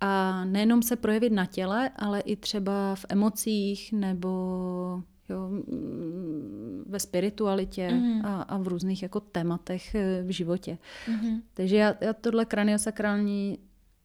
a 0.00 0.44
nejenom 0.44 0.82
se 0.82 0.96
projevit 0.96 1.32
na 1.32 1.46
těle, 1.46 1.90
ale 1.96 2.20
i 2.20 2.36
třeba 2.36 2.94
v 2.94 3.06
emocích 3.08 3.92
nebo 3.92 5.02
jo, 5.28 5.48
mm, 5.48 6.84
ve 6.86 7.00
spiritualitě 7.00 7.88
mm-hmm. 7.88 8.20
a, 8.24 8.42
a 8.42 8.58
v 8.58 8.68
různých 8.68 9.02
jako 9.02 9.20
tématech 9.20 9.94
eh, 9.94 10.22
v 10.22 10.30
životě. 10.30 10.78
Mm-hmm. 11.06 11.42
Takže 11.54 11.76
já, 11.76 11.94
já 12.00 12.12
tohle 12.12 12.44
kraniosakrální 12.44 13.58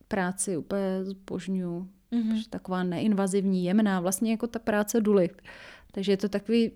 práci 0.07 0.57
úplně 0.57 1.03
zbožňuju. 1.03 1.89
Mm-hmm. 2.11 2.43
Taková 2.49 2.83
neinvazivní, 2.83 3.65
jemná, 3.65 3.99
vlastně 3.99 4.31
jako 4.31 4.47
ta 4.47 4.59
práce 4.59 5.01
duly. 5.01 5.29
Takže 5.91 6.11
je 6.11 6.17
to 6.17 6.29
takový 6.29 6.71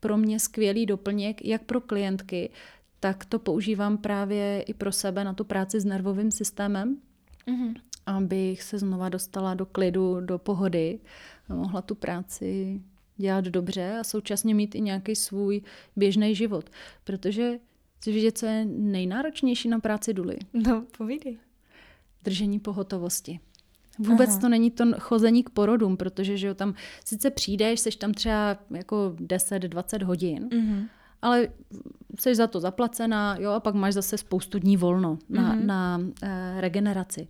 pro 0.00 0.16
mě 0.16 0.40
skvělý 0.40 0.86
doplněk, 0.86 1.44
jak 1.44 1.62
pro 1.62 1.80
klientky, 1.80 2.50
tak 3.00 3.24
to 3.24 3.38
používám 3.38 3.98
právě 3.98 4.62
i 4.62 4.74
pro 4.74 4.92
sebe 4.92 5.24
na 5.24 5.34
tu 5.34 5.44
práci 5.44 5.80
s 5.80 5.84
nervovým 5.84 6.30
systémem, 6.30 6.96
mm-hmm. 7.46 7.74
Abych 8.06 8.62
se 8.62 8.78
znova 8.78 9.08
dostala 9.08 9.54
do 9.54 9.66
klidu, 9.66 10.20
do 10.20 10.38
pohody 10.38 11.00
a 11.48 11.54
mohla 11.54 11.82
tu 11.82 11.94
práci 11.94 12.80
dělat 13.16 13.44
dobře 13.44 13.96
a 14.00 14.04
současně 14.04 14.54
mít 14.54 14.74
i 14.74 14.80
nějaký 14.80 15.16
svůj 15.16 15.62
běžný 15.96 16.34
život. 16.34 16.70
Protože 17.04 17.58
chci 17.98 18.12
vidět, 18.12 18.38
co 18.38 18.46
je 18.46 18.64
nejnáročnější 18.64 19.68
na 19.68 19.78
práci 19.78 20.14
duly. 20.14 20.36
No, 20.52 20.84
povídej. 20.98 21.38
Držení 22.24 22.60
pohotovosti. 22.60 23.40
Vůbec 23.98 24.30
Aha. 24.30 24.40
to 24.40 24.48
není 24.48 24.70
to 24.70 24.84
chození 24.98 25.42
k 25.42 25.50
porodům, 25.50 25.96
protože 25.96 26.36
že 26.36 26.46
jo, 26.46 26.54
tam 26.54 26.74
sice 27.04 27.30
přijdeš, 27.30 27.80
seš 27.80 27.96
tam 27.96 28.14
třeba 28.14 28.56
jako 28.70 29.14
10-20 29.16 30.04
hodin, 30.04 30.48
mm-hmm. 30.48 30.88
ale 31.22 31.48
jsi 32.20 32.34
za 32.34 32.46
to 32.46 32.60
zaplacená, 32.60 33.36
jo, 33.40 33.50
a 33.50 33.60
pak 33.60 33.74
máš 33.74 33.94
zase 33.94 34.18
spoustu 34.18 34.58
dní 34.58 34.76
volno 34.76 35.18
na, 35.28 35.56
mm-hmm. 35.56 35.64
na 35.64 35.98
uh, 35.98 36.10
regeneraci. 36.60 37.28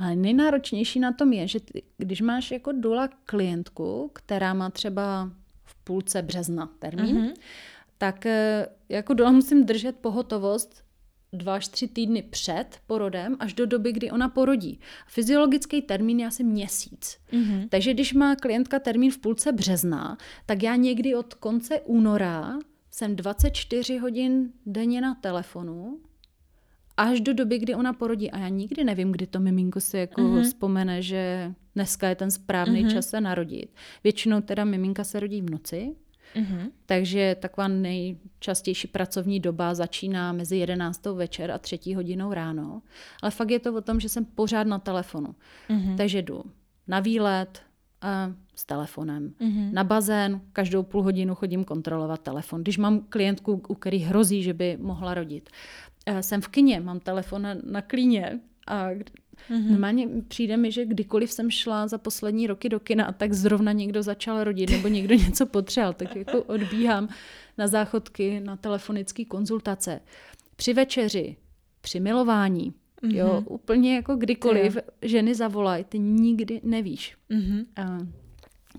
Ale 0.00 0.16
nejnáročnější 0.16 1.00
na 1.00 1.12
tom 1.12 1.32
je, 1.32 1.48
že 1.48 1.60
ty, 1.60 1.82
když 1.98 2.20
máš 2.20 2.50
jako 2.50 2.72
dula 2.72 3.08
klientku, 3.08 4.10
která 4.12 4.54
má 4.54 4.70
třeba 4.70 5.30
v 5.64 5.74
půlce 5.84 6.22
března 6.22 6.70
termín, 6.78 7.16
mm-hmm. 7.16 7.34
tak 7.98 8.26
eh, 8.26 8.66
jako 8.88 9.14
dula 9.14 9.30
musím 9.30 9.66
držet 9.66 9.96
pohotovost 9.96 10.84
dva 11.32 11.54
až 11.54 11.68
tři 11.68 11.88
týdny 11.88 12.22
před 12.22 12.66
porodem 12.86 13.36
až 13.40 13.54
do 13.54 13.66
doby, 13.66 13.92
kdy 13.92 14.10
ona 14.10 14.28
porodí. 14.28 14.80
Fyziologický 15.06 15.82
termín 15.82 16.20
je 16.20 16.26
asi 16.26 16.44
měsíc. 16.44 17.18
Mm-hmm. 17.32 17.68
Takže 17.68 17.94
když 17.94 18.12
má 18.12 18.36
klientka 18.36 18.78
termín 18.78 19.10
v 19.10 19.18
půlce 19.18 19.52
března, 19.52 20.18
tak 20.46 20.62
já 20.62 20.76
někdy 20.76 21.14
od 21.14 21.34
konce 21.34 21.80
února 21.80 22.58
jsem 22.90 23.16
24 23.16 23.98
hodin 23.98 24.52
denně 24.66 25.00
na 25.00 25.14
telefonu 25.14 25.98
až 27.02 27.20
do 27.20 27.34
doby, 27.34 27.58
kdy 27.58 27.74
ona 27.74 27.92
porodí. 27.92 28.30
A 28.30 28.38
já 28.38 28.48
nikdy 28.48 28.84
nevím, 28.84 29.12
kdy 29.12 29.26
to 29.26 29.40
miminko 29.40 29.80
si 29.80 29.96
jako 29.96 30.20
mm-hmm. 30.20 30.42
vzpomene, 30.42 31.02
že 31.02 31.52
dneska 31.74 32.08
je 32.08 32.14
ten 32.14 32.30
správný 32.30 32.84
mm-hmm. 32.84 32.92
čas 32.92 33.06
se 33.06 33.20
narodit. 33.20 33.74
Většinou 34.04 34.40
teda 34.40 34.64
miminka 34.64 35.04
se 35.04 35.20
rodí 35.20 35.42
v 35.42 35.50
noci, 35.50 35.94
mm-hmm. 36.34 36.70
takže 36.86 37.36
taková 37.40 37.68
nejčastější 37.68 38.88
pracovní 38.88 39.40
doba 39.40 39.74
začíná 39.74 40.32
mezi 40.32 40.56
11. 40.56 41.06
večer 41.06 41.50
a 41.50 41.58
3. 41.58 41.92
hodinou 41.96 42.32
ráno. 42.32 42.82
Ale 43.22 43.30
fakt 43.30 43.50
je 43.50 43.58
to 43.58 43.74
o 43.74 43.80
tom, 43.80 44.00
že 44.00 44.08
jsem 44.08 44.24
pořád 44.24 44.66
na 44.66 44.78
telefonu. 44.78 45.34
Mm-hmm. 45.70 45.96
Takže 45.96 46.22
jdu 46.22 46.44
na 46.88 47.00
výlet, 47.00 47.62
s 48.54 48.64
telefonem. 48.64 49.34
Mm-hmm. 49.40 49.72
Na 49.72 49.84
bazén 49.84 50.40
každou 50.52 50.82
půl 50.82 51.02
hodinu 51.02 51.34
chodím 51.34 51.64
kontrolovat 51.64 52.20
telefon. 52.20 52.62
Když 52.62 52.78
mám 52.78 53.00
klientku, 53.08 53.62
u 53.68 53.74
který 53.74 53.98
hrozí, 53.98 54.42
že 54.42 54.54
by 54.54 54.78
mohla 54.80 55.14
rodit, 55.14 55.50
Eh, 56.06 56.22
jsem 56.22 56.40
v 56.40 56.48
kině, 56.48 56.80
mám 56.80 57.00
telefon 57.00 57.42
na, 57.42 57.54
na 57.64 57.82
klíně 57.82 58.40
a 58.66 58.88
Mm-hmm. 59.50 59.70
Normálně 59.70 60.08
přijde 60.28 60.56
mi, 60.56 60.72
že 60.72 60.86
kdykoliv 60.86 61.32
jsem 61.32 61.50
šla 61.50 61.88
za 61.88 61.98
poslední 61.98 62.46
roky 62.46 62.68
do 62.68 62.80
kina, 62.80 63.12
tak 63.12 63.32
zrovna 63.32 63.72
někdo 63.72 64.02
začal 64.02 64.44
rodit 64.44 64.70
nebo 64.70 64.88
někdo 64.88 65.14
něco 65.26 65.46
potřeboval, 65.46 65.92
tak 65.92 66.16
jako 66.16 66.42
odbíhám 66.42 67.08
na 67.58 67.68
záchodky, 67.68 68.40
na 68.40 68.56
telefonické 68.56 69.24
konzultace. 69.24 70.00
Při 70.56 70.74
večeři, 70.74 71.36
při 71.80 72.00
milování, 72.00 72.74
mm-hmm. 73.02 73.16
jo, 73.16 73.42
úplně 73.46 73.94
jako 73.94 74.16
kdykoliv 74.16 74.76
jo. 74.76 74.82
ženy 75.02 75.34
zavolají, 75.34 75.84
ty 75.84 75.98
nikdy 75.98 76.60
nevíš. 76.64 77.16
Mm-hmm. 77.30 77.66
A, 77.76 77.98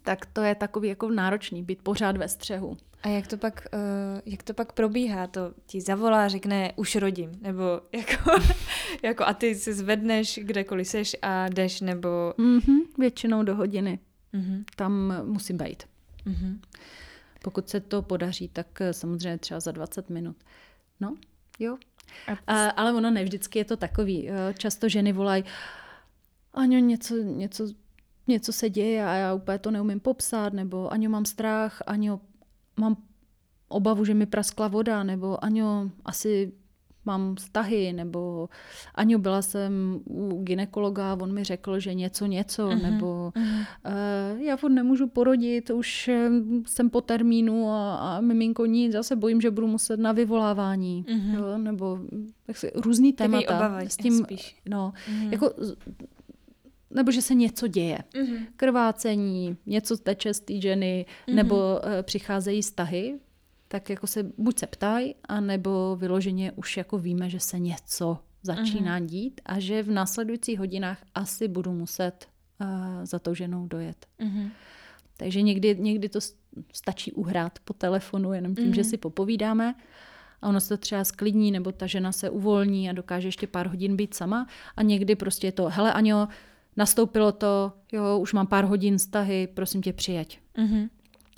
tak 0.04 0.26
to 0.26 0.42
je 0.42 0.56
takový 0.56 0.90
jako 0.90 1.10
náročný, 1.10 1.64
být 1.64 1.82
pořád 1.82 2.18
ve 2.18 2.28
střehu. 2.28 2.78
A 3.04 3.08
jak 3.08 3.28
to 3.28 3.38
pak, 3.38 3.68
uh, 3.74 4.22
jak 4.26 4.44
to 4.44 4.54
pak 4.54 4.74
probíhá? 4.74 5.28
To 5.28 5.54
ti 5.66 5.82
zavolá, 5.82 6.28
řekne, 6.28 6.74
už 6.76 6.96
rodím, 6.96 7.32
nebo 7.42 7.64
jako, 7.92 8.32
jako 9.04 9.24
a 9.24 9.34
ty 9.34 9.56
se 9.56 9.74
zvedneš 9.74 10.40
kdekoliv 10.44 10.88
seš 10.88 11.16
a 11.22 11.50
jdeš, 11.50 11.82
nebo... 11.82 12.34
Mm-hmm, 12.38 12.80
většinou 12.98 13.44
do 13.44 13.56
hodiny. 13.56 14.00
Mm-hmm. 14.34 14.64
Tam 14.76 15.14
musím 15.26 15.58
být. 15.58 15.84
Mm-hmm. 16.26 16.60
Pokud 17.44 17.70
se 17.70 17.80
to 17.80 18.02
podaří, 18.02 18.48
tak 18.48 18.82
eh, 18.82 18.94
samozřejmě 18.94 19.38
třeba 19.38 19.60
za 19.60 19.72
20 19.72 20.10
minut. 20.10 20.36
No, 21.00 21.16
jo. 21.60 21.78
A... 22.48 22.70
Ale 22.70 22.94
ono 22.94 23.12
nevždycky 23.12 23.60
je 23.60 23.66
to 23.66 23.78
takový. 23.78 24.30
Eh, 24.30 24.54
často 24.58 24.90
ženy 24.90 25.14
volají, 25.14 25.44
Aňo, 26.54 26.80
něco, 26.80 27.16
něco, 27.16 27.68
něco 28.28 28.54
se 28.54 28.70
děje 28.70 29.06
a 29.06 29.14
já 29.14 29.34
úplně 29.34 29.60
to 29.60 29.72
neumím 29.72 30.00
popsat, 30.00 30.54
nebo 30.54 30.94
Aňo, 30.94 31.10
mám 31.10 31.26
strach, 31.26 31.82
Aňo, 31.88 32.20
mám 32.78 32.98
obavu, 33.68 34.06
že 34.06 34.14
mi 34.14 34.26
praskla 34.26 34.68
voda, 34.68 35.04
nebo 35.04 35.44
Aňo, 35.44 35.92
asi 36.06 36.54
mám 37.06 37.36
vztahy, 37.36 37.94
nebo 37.94 38.50
Aňo, 38.96 39.20
byla 39.20 39.42
jsem 39.42 40.00
u 40.06 40.44
ginekologa, 40.44 41.18
on 41.22 41.34
mi 41.34 41.44
řekl, 41.44 41.80
že 41.80 41.94
něco, 41.94 42.26
něco, 42.26 42.68
uh-huh, 42.68 42.82
nebo 42.92 43.32
uh-huh. 43.36 43.66
Uh, 44.36 44.42
já 44.42 44.58
furt 44.58 44.72
nemůžu 44.72 45.08
porodit, 45.08 45.70
už 45.70 46.08
eh, 46.08 46.30
jsem 46.66 46.90
po 46.90 47.02
termínu 47.02 47.70
a, 47.70 47.96
a 47.96 48.22
miminko 48.22 48.66
nic, 48.66 48.92
zase 48.92 49.16
bojím, 49.16 49.42
že 49.42 49.52
budu 49.52 49.68
muset 49.68 50.00
na 50.00 50.12
vyvolávání, 50.12 51.06
uh-huh. 51.08 51.34
jo, 51.36 51.58
nebo 51.58 52.00
tak 52.46 52.58
si, 52.58 52.72
různý 52.76 53.14
témata. 53.14 53.80
S 53.88 53.98
tím, 53.98 54.18
spíš. 54.18 54.56
No, 54.70 54.94
uh-huh. 55.10 55.32
jako 55.32 55.54
nebo 56.94 57.12
že 57.12 57.22
se 57.22 57.36
něco 57.36 57.68
děje. 57.68 58.00
Mm-hmm. 58.14 58.46
Krvácení, 58.56 59.58
něco 59.66 59.98
teče 59.98 60.34
z 60.34 60.40
té 60.40 60.62
ženy, 60.62 61.06
mm-hmm. 61.28 61.36
nebo 61.36 61.56
uh, 61.56 61.92
přicházejí 62.02 62.64
stahy, 62.64 63.20
tak 63.72 63.90
jako 63.90 64.08
se 64.08 64.24
buď 64.38 64.60
se 64.60 64.68
ptají, 64.68 65.16
anebo 65.28 65.96
vyloženě 65.96 66.52
už 66.52 66.78
jako 66.78 66.98
víme, 66.98 67.30
že 67.30 67.40
se 67.40 67.60
něco 67.60 68.18
začíná 68.44 69.00
mm-hmm. 69.00 69.06
dít 69.06 69.42
a 69.46 69.60
že 69.60 69.84
v 69.84 69.92
následujících 69.92 70.60
hodinách 70.60 70.98
asi 71.16 71.48
budu 71.48 71.72
muset 71.72 72.28
uh, 72.62 72.68
za 73.04 73.20
tou 73.20 73.34
ženou 73.34 73.68
dojet. 73.68 74.06
Mm-hmm. 74.20 74.50
Takže 75.18 75.42
někdy, 75.42 75.76
někdy 75.80 76.10
to 76.10 76.20
stačí 76.74 77.12
uhrát 77.12 77.60
po 77.60 77.74
telefonu 77.74 78.34
jenom 78.34 78.56
tím, 78.56 78.72
mm-hmm. 78.72 78.76
že 78.76 78.84
si 78.84 78.98
popovídáme 78.98 79.76
a 80.42 80.50
ono 80.50 80.62
se 80.62 80.70
to 80.70 80.78
třeba 80.78 81.04
sklidní, 81.04 81.52
nebo 81.52 81.72
ta 81.72 81.88
žena 81.88 82.12
se 82.12 82.30
uvolní 82.30 82.90
a 82.90 82.94
dokáže 82.94 83.28
ještě 83.28 83.48
pár 83.48 83.68
hodin 83.68 83.96
být 83.96 84.14
sama 84.14 84.48
a 84.76 84.84
někdy 84.84 85.16
prostě 85.16 85.48
je 85.48 85.52
to, 85.52 85.70
hele 85.70 85.94
Aňo, 85.94 86.28
nastoupilo 86.78 87.32
to, 87.32 87.74
jo, 87.92 88.20
už 88.20 88.34
mám 88.34 88.48
pár 88.48 88.66
hodin 88.66 89.00
stahy, 89.00 89.48
prosím 89.48 89.82
tě 89.82 89.94
přijeď. 89.94 90.40
Mm-hmm. 90.58 90.90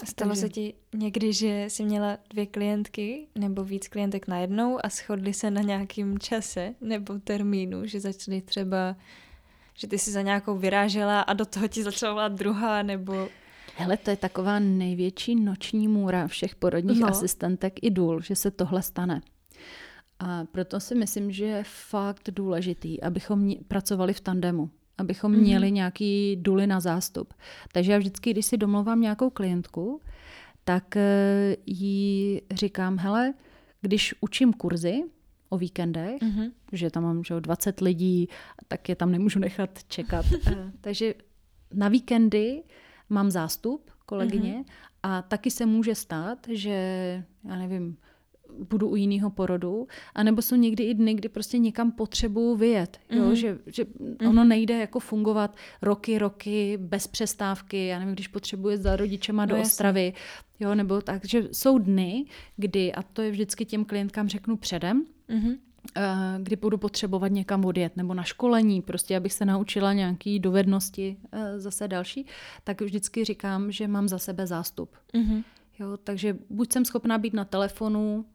Stalo 0.05 0.29
Takže... 0.29 0.41
se 0.41 0.49
ti 0.49 0.73
někdy, 0.93 1.33
že 1.33 1.65
jsi 1.67 1.83
měla 1.83 2.17
dvě 2.29 2.45
klientky 2.45 3.27
nebo 3.35 3.63
víc 3.63 3.87
klientek 3.87 4.27
najednou 4.27 4.85
a 4.85 4.89
shodli 4.89 5.33
se 5.33 5.51
na 5.51 5.61
nějakým 5.61 6.19
čase 6.19 6.73
nebo 6.81 7.19
termínu, 7.19 7.85
že 7.85 7.99
začali 7.99 8.41
třeba, 8.41 8.95
že 9.73 9.87
ty 9.87 9.99
si 9.99 10.11
za 10.11 10.21
nějakou 10.21 10.57
vyrážela 10.57 11.21
a 11.21 11.33
do 11.33 11.45
toho 11.45 11.67
ti 11.67 11.83
začala 11.83 12.13
volat 12.13 12.31
druhá 12.31 12.83
nebo... 12.83 13.27
Hele, 13.75 13.97
to 13.97 14.09
je 14.09 14.17
taková 14.17 14.59
největší 14.59 15.35
noční 15.35 15.87
můra 15.87 16.27
všech 16.27 16.55
porodních 16.55 16.99
no. 16.99 17.07
asistentek 17.07 17.73
i 17.81 17.91
důl, 17.91 18.21
že 18.21 18.35
se 18.35 18.51
tohle 18.51 18.81
stane. 18.81 19.21
A 20.19 20.45
proto 20.45 20.79
si 20.79 20.95
myslím, 20.95 21.31
že 21.31 21.45
je 21.45 21.63
fakt 21.67 22.31
důležitý, 22.31 23.01
abychom 23.01 23.53
pracovali 23.67 24.13
v 24.13 24.21
tandemu 24.21 24.69
abychom 24.97 25.33
mm-hmm. 25.33 25.41
měli 25.41 25.71
nějaký 25.71 26.35
duly 26.35 26.67
na 26.67 26.79
zástup. 26.79 27.33
Takže 27.71 27.91
já 27.91 27.97
vždycky, 27.97 28.31
když 28.31 28.45
si 28.45 28.57
domluvám 28.57 29.01
nějakou 29.01 29.29
klientku, 29.29 30.01
tak 30.63 30.97
eh, 30.97 31.55
jí 31.65 32.41
říkám, 32.51 32.97
hele, 32.97 33.33
když 33.81 34.15
učím 34.21 34.53
kurzy 34.53 35.03
o 35.49 35.57
víkendech, 35.57 36.21
mm-hmm. 36.21 36.51
že 36.71 36.89
tam 36.89 37.03
mám 37.03 37.23
že 37.23 37.39
20 37.39 37.81
lidí, 37.81 38.29
tak 38.67 38.89
je 38.89 38.95
tam 38.95 39.11
nemůžu 39.11 39.39
nechat 39.39 39.83
čekat. 39.87 40.25
Eh, 40.47 40.71
takže 40.81 41.13
na 41.73 41.87
víkendy 41.89 42.63
mám 43.09 43.31
zástup 43.31 43.91
kolegyně 44.05 44.53
mm-hmm. 44.53 44.71
a 45.03 45.21
taky 45.21 45.51
se 45.51 45.65
může 45.65 45.95
stát, 45.95 46.47
že, 46.49 47.23
já 47.49 47.55
nevím, 47.55 47.97
budu 48.69 48.89
u 48.89 48.95
jiného 48.95 49.29
porodu, 49.29 49.87
anebo 50.15 50.41
jsou 50.41 50.55
někdy 50.55 50.83
i 50.83 50.93
dny, 50.93 51.13
kdy 51.13 51.29
prostě 51.29 51.57
někam 51.57 51.91
potřebuju 51.91 52.55
vyjet, 52.55 52.99
jo? 53.09 53.23
Mm-hmm. 53.23 53.33
že, 53.33 53.57
že 53.65 53.83
mm-hmm. 53.83 54.29
ono 54.29 54.43
nejde 54.43 54.77
jako 54.77 54.99
fungovat 54.99 55.55
roky, 55.81 56.17
roky 56.17 56.77
bez 56.81 57.07
přestávky, 57.07 57.87
já 57.87 57.99
nevím, 57.99 58.13
když 58.13 58.27
potřebuje 58.27 58.77
za 58.77 58.95
rodičema 58.95 59.45
no 59.45 59.49
do 59.49 59.55
jasný. 59.55 59.67
Ostravy, 59.67 60.13
jo, 60.59 60.75
nebo 60.75 61.01
tak, 61.01 61.25
že 61.25 61.47
jsou 61.51 61.77
dny, 61.77 62.25
kdy, 62.57 62.93
a 62.93 63.03
to 63.03 63.21
je 63.21 63.31
vždycky 63.31 63.65
těm 63.65 63.85
klientkám 63.85 64.29
řeknu 64.29 64.57
předem, 64.57 65.05
mm-hmm 65.29 65.57
kdy 66.37 66.55
budu 66.55 66.77
potřebovat 66.77 67.27
někam 67.27 67.65
odjet 67.65 67.97
nebo 67.97 68.13
na 68.13 68.23
školení, 68.23 68.81
prostě 68.81 69.17
abych 69.17 69.33
se 69.33 69.45
naučila 69.45 69.93
nějaké 69.93 70.39
dovednosti 70.39 71.17
zase 71.57 71.87
další, 71.87 72.25
tak 72.63 72.81
vždycky 72.81 73.25
říkám, 73.25 73.71
že 73.71 73.87
mám 73.87 74.07
za 74.07 74.19
sebe 74.19 74.47
zástup. 74.47 74.95
Mm-hmm. 75.13 75.43
Jo, 75.79 75.97
takže 76.03 76.37
buď 76.49 76.73
jsem 76.73 76.85
schopná 76.85 77.17
být 77.17 77.33
na 77.33 77.45
telefonu 77.45 78.25
eh, 78.25 78.32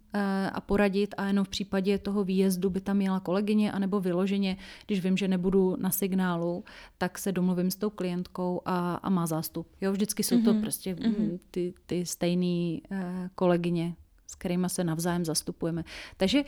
a 0.53 0.61
poradit 0.61 1.15
a 1.19 1.27
jenom 1.27 1.45
v 1.45 1.49
případě 1.49 1.99
toho 1.99 2.25
výjezdu 2.25 2.71
by 2.71 2.81
tam 2.81 2.97
měla 2.97 3.21
kolegyně, 3.21 3.73
anebo 3.73 4.01
vyloženě, 4.01 4.57
když 4.87 5.01
vím, 5.01 5.17
že 5.17 5.29
nebudu 5.29 5.77
na 5.79 5.91
signálu, 5.91 6.65
tak 6.99 7.19
se 7.19 7.33
domluvím 7.33 7.71
s 7.71 7.77
tou 7.77 7.91
klientkou 7.91 8.61
a, 8.65 8.95
a 8.95 9.11
má 9.11 9.27
zástup. 9.27 9.67
Jo, 9.81 9.93
vždycky 9.93 10.23
jsou 10.23 10.43
to 10.43 10.55
mm-hmm. 10.55 10.61
prostě 10.61 10.95
mm-hmm. 10.95 11.39
ty, 11.51 11.75
ty 11.87 12.07
stejné 12.07 12.79
eh, 12.91 13.31
kolegyně, 13.35 13.95
s 14.27 14.35
kterými 14.35 14.69
se 14.69 14.85
navzájem 14.85 15.25
zastupujeme. 15.25 15.85
Takže 16.17 16.45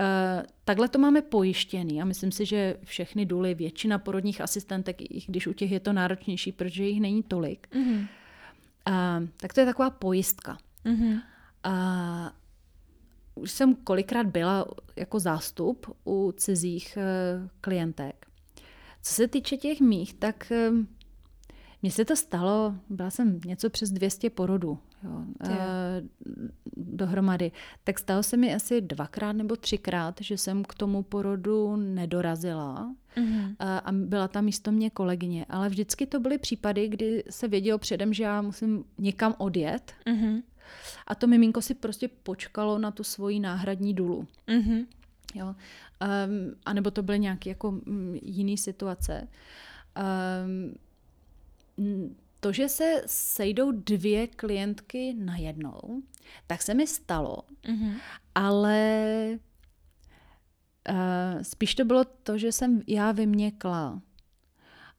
Uh, 0.00 0.42
takhle 0.64 0.88
to 0.88 0.98
máme 0.98 1.22
pojištěný 1.22 2.02
a 2.02 2.04
myslím 2.04 2.32
si, 2.32 2.46
že 2.46 2.76
všechny 2.84 3.26
důly, 3.26 3.54
většina 3.54 3.98
porodních 3.98 4.40
asistentek, 4.40 5.02
i 5.02 5.24
když 5.26 5.46
u 5.46 5.52
těch 5.52 5.70
je 5.70 5.80
to 5.80 5.92
náročnější, 5.92 6.52
protože 6.52 6.84
jich 6.84 7.00
není 7.00 7.22
tolik, 7.22 7.68
mm-hmm. 7.72 8.06
Uh, 8.88 9.28
tak 9.36 9.52
to 9.52 9.60
je 9.60 9.66
taková 9.66 9.90
pojistka. 9.90 10.58
Mm-hmm. 10.84 11.20
Uh, 11.66 12.28
už 13.34 13.50
jsem 13.50 13.74
kolikrát 13.74 14.26
byla 14.26 14.66
jako 14.96 15.20
zástup 15.20 15.96
u 16.06 16.32
cizích 16.36 16.98
uh, 16.98 17.48
klientek. 17.60 18.26
Co 19.02 19.14
se 19.14 19.28
týče 19.28 19.56
těch 19.56 19.80
mých, 19.80 20.14
tak 20.14 20.52
uh, 20.70 20.78
mně 21.82 21.90
se 21.90 22.04
to 22.04 22.16
stalo, 22.16 22.74
byla 22.88 23.10
jsem 23.10 23.40
něco 23.46 23.70
přes 23.70 23.90
200 23.90 24.30
porodů 24.30 24.78
jo, 25.04 25.10
uh, 25.10 25.52
dohromady. 26.76 27.52
Tak 27.84 27.98
stalo 27.98 28.22
se 28.22 28.36
mi 28.36 28.54
asi 28.54 28.80
dvakrát 28.80 29.32
nebo 29.32 29.56
třikrát, 29.56 30.14
že 30.20 30.38
jsem 30.38 30.64
k 30.64 30.74
tomu 30.74 31.02
porodu 31.02 31.76
nedorazila 31.76 32.94
mm-hmm. 33.16 33.56
a, 33.58 33.78
a 33.78 33.92
byla 33.92 34.28
tam 34.28 34.44
místo 34.44 34.72
mě 34.72 34.90
kolegyně. 34.90 35.46
Ale 35.48 35.68
vždycky 35.68 36.06
to 36.06 36.20
byly 36.20 36.38
případy, 36.38 36.88
kdy 36.88 37.24
se 37.30 37.48
vědělo 37.48 37.78
předem, 37.78 38.12
že 38.12 38.24
já 38.24 38.42
musím 38.42 38.84
někam 38.98 39.34
odjet. 39.38 39.92
Mm-hmm. 40.06 40.42
A 41.06 41.14
to 41.14 41.26
miminko 41.26 41.62
si 41.62 41.74
prostě 41.74 42.08
počkalo 42.08 42.78
na 42.78 42.90
tu 42.90 43.04
svoji 43.04 43.40
náhradní 43.40 43.94
důlu. 43.94 44.26
Mm-hmm. 44.48 44.86
Jo. 45.34 45.46
Um, 45.46 46.54
a 46.64 46.72
nebo 46.72 46.90
to 46.90 47.02
byly 47.02 47.18
nějaké 47.18 47.50
jako 47.50 47.68
um, 47.68 48.14
jiné 48.22 48.56
situace. 48.56 49.28
Um, 50.46 50.74
to, 52.40 52.52
že 52.52 52.68
se 52.68 53.02
sejdou 53.06 53.72
dvě 53.72 54.26
klientky 54.26 55.14
najednou, 55.18 56.02
tak 56.46 56.62
se 56.62 56.74
mi 56.74 56.86
stalo, 56.86 57.36
mm-hmm. 57.62 57.94
ale 58.34 59.38
uh, 60.90 61.42
spíš 61.42 61.74
to 61.74 61.84
bylo 61.84 62.04
to, 62.04 62.38
že 62.38 62.52
jsem 62.52 62.82
já 62.86 63.12
vyměkla 63.12 64.02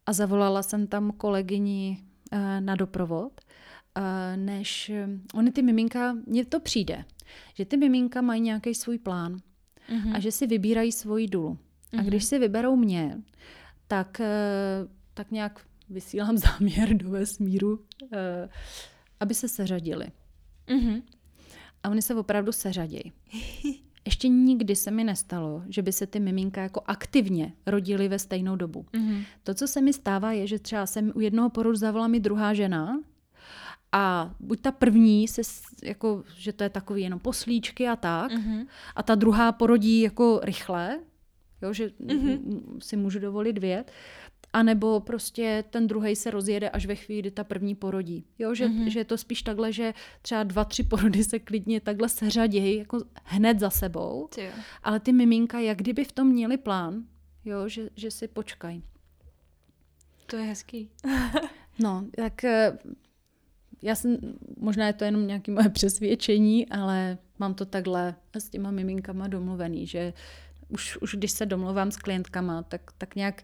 a 0.05 0.13
zavolala 0.13 0.63
jsem 0.63 0.87
tam 0.87 1.11
kolegyni 1.11 2.03
uh, 2.33 2.39
na 2.59 2.75
doprovod, 2.75 3.41
než 4.35 4.91
uh, 5.05 5.39
oni 5.39 5.51
ty 5.51 5.61
miminka, 5.61 6.17
mně 6.25 6.45
to 6.45 6.59
přijde, 6.59 7.05
že 7.53 7.65
ty 7.65 7.77
miminka 7.77 8.21
mají 8.21 8.41
nějaký 8.41 8.75
svůj 8.75 8.97
plán 8.97 9.37
mm-hmm. 9.89 10.15
a 10.15 10.19
že 10.19 10.31
si 10.31 10.47
vybírají 10.47 10.91
svoji 10.91 11.27
dulu. 11.27 11.49
Mm-hmm. 11.49 11.99
A 11.99 12.01
mhm. 12.01 12.05
když 12.05 12.23
si 12.23 12.39
vyberou 12.39 12.75
mě, 12.75 13.21
tak, 13.87 14.21
uh, 14.21 14.89
tak 15.13 15.31
nějak 15.31 15.65
vysílám 15.89 16.37
záměr 16.57 16.93
do 16.93 17.09
vesmíru, 17.09 17.79
aby 19.19 19.33
se 19.33 19.47
seřadili. 19.47 20.07
Mm-hmm. 20.67 21.01
A 21.83 21.89
oni 21.89 22.01
se 22.01 22.15
opravdu 22.15 22.51
seřadějí. 22.51 23.11
Ještě 24.05 24.27
nikdy 24.27 24.75
se 24.75 24.91
mi 24.91 25.03
nestalo, 25.03 25.63
že 25.69 25.81
by 25.81 25.91
se 25.91 26.07
ty 26.07 26.19
miminka 26.19 26.61
jako 26.61 26.81
aktivně 26.85 27.53
rodily 27.65 28.07
ve 28.07 28.19
stejnou 28.19 28.55
dobu. 28.55 28.85
Mm-hmm. 28.93 29.23
To, 29.43 29.53
co 29.53 29.67
se 29.67 29.81
mi 29.81 29.93
stává, 29.93 30.31
je, 30.31 30.47
že 30.47 30.59
třeba 30.59 30.85
jsem 30.85 31.11
u 31.15 31.19
jednoho 31.19 31.49
porodu 31.49 31.75
zavolala 31.75 32.07
mi 32.07 32.19
druhá 32.19 32.53
žena 32.53 32.99
a 33.93 34.35
buď 34.39 34.61
ta 34.61 34.71
první, 34.71 35.27
se, 35.27 35.41
jako, 35.83 36.23
že 36.35 36.53
to 36.53 36.63
je 36.63 36.69
takový 36.69 37.01
jenom 37.01 37.19
poslíčky 37.19 37.87
a 37.87 37.95
tak, 37.95 38.31
mm-hmm. 38.31 38.67
a 38.95 39.03
ta 39.03 39.15
druhá 39.15 39.51
porodí 39.51 40.01
jako 40.01 40.39
rychle, 40.43 40.99
jo, 41.61 41.73
že 41.73 41.87
mm-hmm. 41.87 42.79
si 42.79 42.97
můžu 42.97 43.19
dovolit 43.19 43.57
vět. 43.57 43.91
A 44.53 44.63
nebo 44.63 44.99
prostě 44.99 45.63
ten 45.69 45.87
druhý 45.87 46.15
se 46.15 46.31
rozjede 46.31 46.69
až 46.69 46.85
ve 46.85 46.95
chvíli, 46.95 47.21
kdy 47.21 47.31
ta 47.31 47.43
první 47.43 47.75
porodí. 47.75 48.25
Jo, 48.39 48.55
že, 48.55 48.67
mm-hmm. 48.67 48.87
že 48.87 48.99
je 48.99 49.05
to 49.05 49.17
spíš 49.17 49.41
takhle, 49.41 49.71
že 49.71 49.93
třeba 50.21 50.43
dva, 50.43 50.65
tři 50.65 50.83
porody 50.83 51.23
se 51.23 51.39
klidně 51.39 51.81
takhle 51.81 52.09
seřadějí 52.09 52.77
jako 52.77 52.99
hned 53.23 53.59
za 53.59 53.69
sebou. 53.69 54.27
Tyjo. 54.35 54.51
Ale 54.83 54.99
ty 54.99 55.13
miminka, 55.13 55.59
jak 55.59 55.77
kdyby 55.77 56.05
v 56.05 56.11
tom 56.11 56.27
měli 56.27 56.57
plán, 56.57 57.03
jo, 57.45 57.69
že, 57.69 57.89
že 57.95 58.11
si 58.11 58.27
počkají. 58.27 58.83
To 60.25 60.35
je 60.35 60.43
hezký. 60.43 60.89
no, 61.79 62.05
tak 62.15 62.43
eh, 62.43 62.77
já 63.83 63.95
jsem, 63.95 64.17
možná 64.57 64.87
je 64.87 64.93
to 64.93 65.03
jenom 65.03 65.27
nějaké 65.27 65.51
moje 65.51 65.69
přesvědčení, 65.79 66.69
ale 66.69 67.17
mám 67.39 67.53
to 67.53 67.65
takhle 67.65 68.15
s 68.37 68.49
těma 68.49 68.71
miminkama 68.71 69.27
domluvený, 69.27 69.87
že 69.87 70.13
už, 70.69 70.97
už 70.97 71.15
když 71.15 71.31
se 71.31 71.45
domluvám 71.45 71.91
s 71.91 71.97
klientkama, 71.97 72.63
tak, 72.63 72.81
tak 72.97 73.15
nějak 73.15 73.43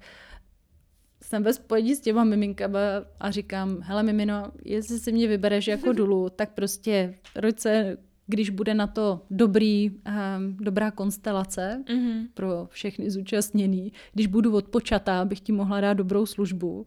jsem 1.24 1.44
ve 1.44 1.54
spojení 1.54 1.96
s 1.96 2.02
těma 2.02 2.24
miminkama 2.24 2.80
a 3.20 3.32
říkám, 3.32 3.82
hele 3.82 4.04
mimino, 4.04 4.52
jestli 4.66 5.00
si 5.00 5.12
mě 5.12 5.28
vybereš 5.28 5.68
jako 5.68 5.94
dulu, 6.02 6.30
tak 6.30 6.54
prostě 6.54 7.16
roďce, 7.36 7.98
když 8.28 8.50
bude 8.50 8.74
na 8.74 8.88
to 8.88 9.22
dobrý, 9.30 9.90
um, 9.90 10.58
dobrá 10.58 10.92
konstelace 10.92 11.84
mm-hmm. 11.88 12.28
pro 12.34 12.68
všechny 12.70 13.12
zúčastněný, 13.12 13.94
když 14.14 14.28
budu 14.28 14.56
odpočatá, 14.56 15.22
abych 15.22 15.40
ti 15.40 15.52
mohla 15.52 15.82
dát 15.82 15.94
dobrou 15.94 16.26
službu 16.26 16.84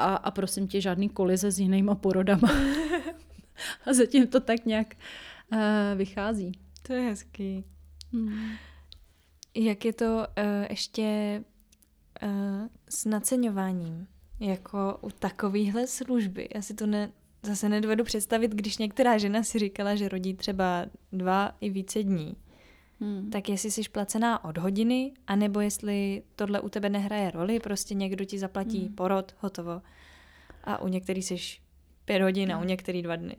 a, 0.00 0.14
a 0.14 0.30
prosím 0.30 0.68
tě, 0.68 0.80
žádný 0.80 1.08
kolize 1.08 1.50
s 1.50 1.58
jinýma 1.58 1.94
porodama. 1.94 2.48
a 3.86 3.92
zatím 3.92 4.26
to 4.26 4.40
tak 4.40 4.66
nějak 4.66 4.94
uh, 5.52 5.58
vychází. 5.94 6.52
To 6.82 6.92
je 6.92 7.00
hezký. 7.00 7.64
Hmm. 8.12 8.50
Jak 9.54 9.84
je 9.84 9.92
to 9.92 10.06
uh, 10.06 10.66
ještě 10.70 11.42
uh, 12.22 12.68
s 12.88 13.04
naceňováním, 13.04 14.06
jako 14.40 14.98
u 15.00 15.10
takovéhle 15.10 15.86
služby. 15.86 16.48
Já 16.54 16.62
si 16.62 16.74
to 16.74 16.86
ne, 16.86 17.12
zase 17.42 17.68
nedovedu 17.68 18.04
představit, 18.04 18.50
když 18.50 18.78
některá 18.78 19.18
žena 19.18 19.42
si 19.42 19.58
říkala, 19.58 19.94
že 19.94 20.08
rodí 20.08 20.34
třeba 20.34 20.86
dva 21.12 21.56
i 21.60 21.70
více 21.70 22.02
dní. 22.02 22.36
Hmm. 23.00 23.30
Tak 23.30 23.48
jestli 23.48 23.70
jsi 23.70 23.82
placená 23.92 24.44
od 24.44 24.58
hodiny, 24.58 25.12
anebo 25.26 25.60
jestli 25.60 26.22
tohle 26.36 26.60
u 26.60 26.68
tebe 26.68 26.88
nehraje 26.88 27.30
roli, 27.30 27.60
prostě 27.60 27.94
někdo 27.94 28.24
ti 28.24 28.38
zaplatí 28.38 28.78
hmm. 28.78 28.94
porod, 28.94 29.34
hotovo. 29.38 29.82
A 30.64 30.82
u 30.82 30.88
některých 30.88 31.24
jsi 31.24 31.36
pět 32.04 32.22
hodin 32.22 32.52
a 32.52 32.60
u 32.60 32.64
některých 32.64 33.02
dva 33.02 33.16
dny. 33.16 33.36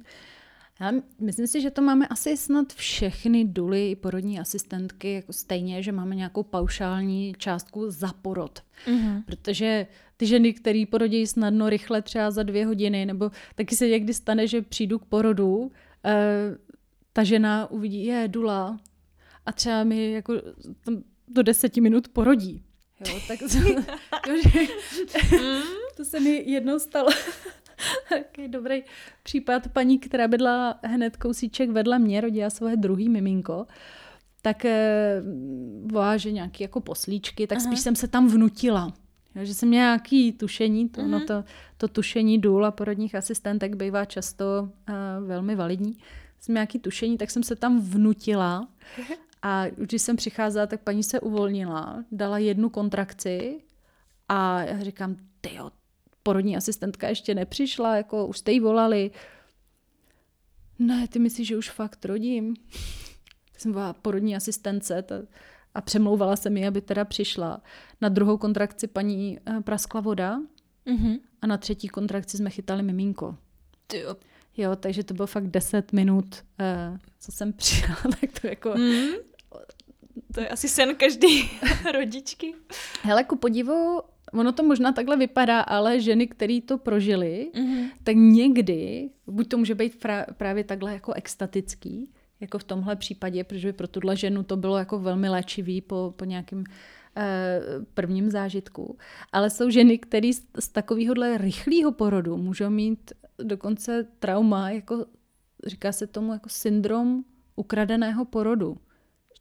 Já 0.80 0.92
myslím 1.20 1.48
si, 1.48 1.62
že 1.62 1.72
to 1.72 1.82
máme 1.82 2.08
asi 2.08 2.38
snad 2.38 2.74
všechny 2.74 3.46
duly 3.46 3.92
i 3.92 3.96
porodní 3.96 4.40
asistentky 4.40 5.14
jako 5.14 5.34
stejně, 5.34 5.84
že 5.84 5.92
máme 5.92 6.16
nějakou 6.16 6.44
paušální 6.44 7.34
částku 7.38 7.92
za 7.92 8.14
porod. 8.22 8.60
Mm-hmm. 8.88 9.24
Protože 9.26 9.88
ty 10.18 10.26
ženy, 10.26 10.54
které 10.54 10.84
porodí 10.92 11.28
snadno, 11.28 11.70
rychle, 11.70 12.02
třeba 12.02 12.32
za 12.32 12.44
dvě 12.44 12.66
hodiny, 12.66 13.06
nebo 13.06 13.32
taky 13.56 13.76
se 13.76 13.88
někdy 13.88 14.14
stane, 14.14 14.48
že 14.48 14.62
přijdu 14.62 15.00
k 15.00 15.06
porodu, 15.06 15.72
eh, 16.06 16.58
ta 17.14 17.24
žena 17.24 17.72
uvidí, 17.72 18.06
je 18.06 18.28
dula 18.28 18.80
a 19.46 19.52
třeba 19.52 19.84
mi 19.84 20.12
jako 20.12 20.34
tam 20.86 21.04
do 21.28 21.44
deseti 21.44 21.82
minut 21.82 22.08
porodí. 22.08 22.64
Jo, 23.08 23.20
tak 23.28 23.40
to, 23.40 23.46
jo, 24.32 24.38
že, 24.44 24.60
mm. 25.38 25.62
to 25.98 26.06
se 26.06 26.20
mi 26.20 26.44
jednou 26.46 26.80
stalo. 26.80 27.10
Taký 28.10 28.48
dobrý 28.48 28.84
případ 29.24 29.68
paní, 29.68 30.00
která 30.00 30.28
bydla 30.28 30.80
hned 30.84 31.18
kousíček 31.18 31.70
vedle 31.70 32.00
mě, 32.00 32.22
rodila 32.22 32.50
svoje 32.50 32.78
druhý 32.78 33.10
miminko, 33.10 33.68
tak 34.42 34.66
eh, 34.66 35.24
že 36.16 36.32
nějaký 36.32 36.64
jako 36.64 36.82
poslíčky, 36.82 37.48
tak 37.48 37.58
Aha. 37.58 37.68
spíš 37.68 37.80
jsem 37.80 37.96
se 37.96 38.08
tam 38.08 38.28
vnutila. 38.28 38.94
Jo, 39.36 39.46
že 39.46 39.54
jsem 39.54 39.70
měla 39.70 39.86
nějaký 39.86 40.34
tušení, 40.34 40.90
to, 40.90 41.08
no 41.08 41.26
to, 41.26 41.44
to 41.78 41.88
tušení 41.88 42.40
důl 42.40 42.66
a 42.66 42.72
porodních 42.72 43.16
asistentek 43.16 43.76
bývá 43.76 44.06
často 44.06 44.70
uh, 44.90 45.28
velmi 45.28 45.56
validní. 45.56 45.98
Jsem 46.40 46.56
nějaký 46.56 46.80
tušení, 46.80 47.18
tak 47.18 47.32
jsem 47.32 47.44
se 47.44 47.56
tam 47.56 47.82
vnutila 47.82 48.68
a 49.42 49.68
když 49.68 50.02
jsem 50.02 50.16
přicházela, 50.16 50.68
tak 50.68 50.82
paní 50.82 51.04
se 51.04 51.20
uvolnila, 51.20 52.04
dala 52.12 52.38
jednu 52.38 52.70
kontrakci 52.70 53.62
a 54.30 54.64
já 54.64 54.80
říkám, 54.80 55.16
ty 55.42 55.50
porodní 56.24 56.58
asistentka 56.58 57.08
ještě 57.08 57.36
nepřišla, 57.36 57.96
jako 57.96 58.28
už 58.28 58.38
jste 58.38 58.52
jí 58.52 58.60
volali. 58.60 59.12
Ne, 60.80 61.08
ty 61.08 61.20
myslíš, 61.20 61.48
že 61.48 61.58
už 61.58 61.70
fakt 61.70 62.06
rodím? 62.06 62.56
jsem 63.58 63.72
byla 63.72 63.94
porodní 63.94 64.36
asistence 64.36 65.02
ta, 65.02 65.16
a 65.76 65.82
přemlouvala 65.82 66.36
se 66.36 66.50
mi, 66.50 66.68
aby 66.68 66.82
teda 66.82 67.06
přišla. 67.06 67.62
Na 68.02 68.10
druhou 68.10 68.38
kontrakci 68.38 68.88
paní 68.88 69.40
uh, 69.50 69.62
praskla 69.62 70.02
voda 70.02 70.40
mm-hmm. 70.86 71.20
a 71.42 71.48
na 71.48 71.58
třetí 71.58 71.88
kontrakci 71.88 72.38
jsme 72.38 72.50
chytali 72.50 72.84
miminko. 72.84 73.38
Jo. 73.94 74.16
Jo, 74.58 74.76
takže 74.76 75.04
to 75.04 75.14
bylo 75.14 75.28
fakt 75.28 75.48
10 75.48 75.94
minut, 75.94 76.44
uh, 76.92 76.98
co 77.20 77.32
jsem 77.32 77.54
přijela, 77.58 77.98
tak 78.22 78.40
to 78.42 78.48
jako... 78.48 78.74
Mm. 78.78 79.31
To 80.34 80.40
je 80.42 80.50
asi 80.50 80.70
sen 80.70 80.96
každý 80.96 81.50
rodičky. 81.94 82.54
Hele, 83.02 83.24
ku 83.24 83.36
podivu, 83.36 84.02
ono 84.34 84.52
to 84.52 84.64
možná 84.64 84.92
takhle 84.92 85.18
vypadá, 85.18 85.62
ale 85.62 86.00
ženy, 86.00 86.28
které 86.28 86.60
to 86.66 86.78
prožily, 86.78 87.52
mm-hmm. 87.54 87.90
tak 88.04 88.16
někdy, 88.16 89.10
buď 89.28 89.48
to 89.48 89.58
může 89.58 89.76
být 89.76 90.04
pra- 90.04 90.26
právě 90.38 90.64
takhle 90.64 90.94
jako 90.94 91.14
extatický, 91.14 92.12
jako 92.40 92.58
v 92.58 92.64
tomhle 92.64 92.96
případě, 92.96 93.44
protože 93.44 93.74
pro 93.74 93.88
tuhle 93.88 94.16
ženu 94.16 94.44
to 94.44 94.58
bylo 94.58 94.78
jako 94.78 95.00
velmi 95.00 95.30
léčivý 95.30 95.82
po, 95.82 96.14
po 96.16 96.26
nějakém 96.26 96.64
eh, 97.18 97.62
prvním 97.94 98.32
zážitku. 98.32 98.98
Ale 99.32 99.50
jsou 99.50 99.70
ženy, 99.70 99.98
které 99.98 100.34
z, 100.34 100.42
z 100.60 100.70
takovéhohle 100.70 101.38
rychlého 101.38 101.92
porodu 101.92 102.38
můžou 102.38 102.70
mít 102.70 103.12
dokonce 103.44 104.08
trauma, 104.20 104.70
jako 104.70 105.06
říká 105.66 105.92
se 105.92 106.08
tomu 106.08 106.34
jako 106.34 106.50
syndrom 106.50 107.24
ukradeného 107.56 108.26
porodu 108.26 108.78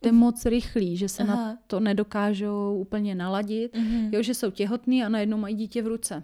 to 0.01 0.09
je 0.09 0.13
moc 0.13 0.47
rychlý, 0.47 0.97
že 0.97 1.09
se 1.09 1.23
Aha. 1.23 1.37
na 1.37 1.59
to 1.67 1.81
nedokážou 1.81 2.77
úplně 2.79 3.15
naladit, 3.15 3.77
uh-huh. 3.77 4.09
jo, 4.13 4.23
že 4.23 4.35
jsou 4.35 4.51
těhotný 4.51 5.05
a 5.05 5.09
najednou 5.09 5.39
mají 5.39 5.55
dítě 5.55 5.83
v 5.83 5.87
ruce. 5.87 6.23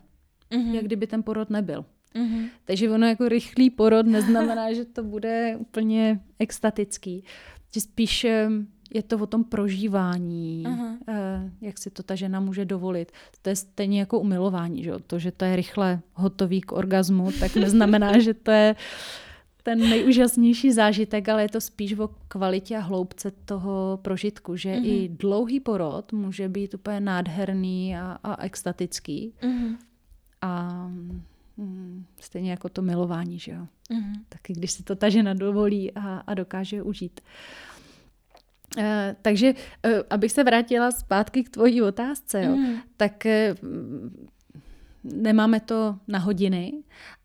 Uh-huh. 0.50 0.74
Jak 0.74 0.84
kdyby 0.84 1.06
ten 1.06 1.22
porod 1.22 1.50
nebyl. 1.50 1.84
Uh-huh. 2.14 2.48
Takže 2.64 2.90
ono 2.90 3.06
jako 3.06 3.28
rychlý 3.28 3.70
porod 3.70 4.06
neznamená, 4.06 4.72
že 4.74 4.84
to 4.84 5.02
bude 5.02 5.56
úplně 5.58 6.20
extatický. 6.38 7.24
Že 7.74 7.80
spíš 7.80 8.26
je 8.94 9.02
to 9.02 9.18
o 9.18 9.26
tom 9.26 9.44
prožívání, 9.44 10.64
uh-huh. 10.66 11.50
jak 11.60 11.78
si 11.78 11.90
to 11.90 12.02
ta 12.02 12.14
žena 12.14 12.40
může 12.40 12.64
dovolit. 12.64 13.12
To 13.42 13.48
je 13.48 13.56
stejně 13.56 14.00
jako 14.00 14.20
umilování, 14.20 14.82
že? 14.82 14.92
to, 15.06 15.18
že 15.18 15.32
to 15.32 15.44
je 15.44 15.56
rychle 15.56 16.00
hotový 16.14 16.60
k 16.60 16.72
orgazmu, 16.72 17.32
tak 17.40 17.56
neznamená, 17.56 18.18
že 18.20 18.34
to 18.34 18.50
je 18.50 18.74
ten 19.66 19.78
nejúžasnější 19.78 20.72
zážitek, 20.72 21.28
ale 21.28 21.42
je 21.42 21.48
to 21.48 21.60
spíš 21.60 21.98
o 21.98 22.10
kvalitě 22.28 22.76
a 22.76 22.80
hloubce 22.80 23.30
toho 23.44 23.98
prožitku, 24.02 24.56
že 24.56 24.68
mm-hmm. 24.68 24.86
i 24.86 25.08
dlouhý 25.08 25.60
porod 25.60 26.12
může 26.12 26.48
být 26.48 26.74
úplně 26.74 27.00
nádherný 27.00 27.96
a, 27.96 28.18
a 28.22 28.42
extatický. 28.42 29.34
Mm-hmm. 29.42 29.76
A 30.42 30.86
mm, 31.56 32.04
stejně 32.20 32.50
jako 32.50 32.68
to 32.68 32.82
milování, 32.82 33.38
že 33.38 33.52
jo. 33.52 33.66
Mm-hmm. 33.90 34.14
Taky 34.28 34.52
když 34.52 34.70
si 34.70 34.82
to 34.82 34.96
ta 34.96 35.08
žena 35.08 35.34
dovolí 35.34 35.92
a, 35.92 36.22
a 36.26 36.34
dokáže 36.34 36.82
užít. 36.82 37.20
Uh, 38.78 38.84
takže, 39.22 39.54
uh, 39.86 39.92
abych 40.10 40.32
se 40.32 40.44
vrátila 40.44 40.90
zpátky 40.90 41.44
k 41.44 41.48
tvojí 41.48 41.82
otázce, 41.82 42.44
jo, 42.44 42.56
mm. 42.56 42.76
tak 42.96 43.26
uh, 43.26 43.68
nemáme 45.14 45.60
to 45.60 45.96
na 46.08 46.18
hodiny, 46.18 46.72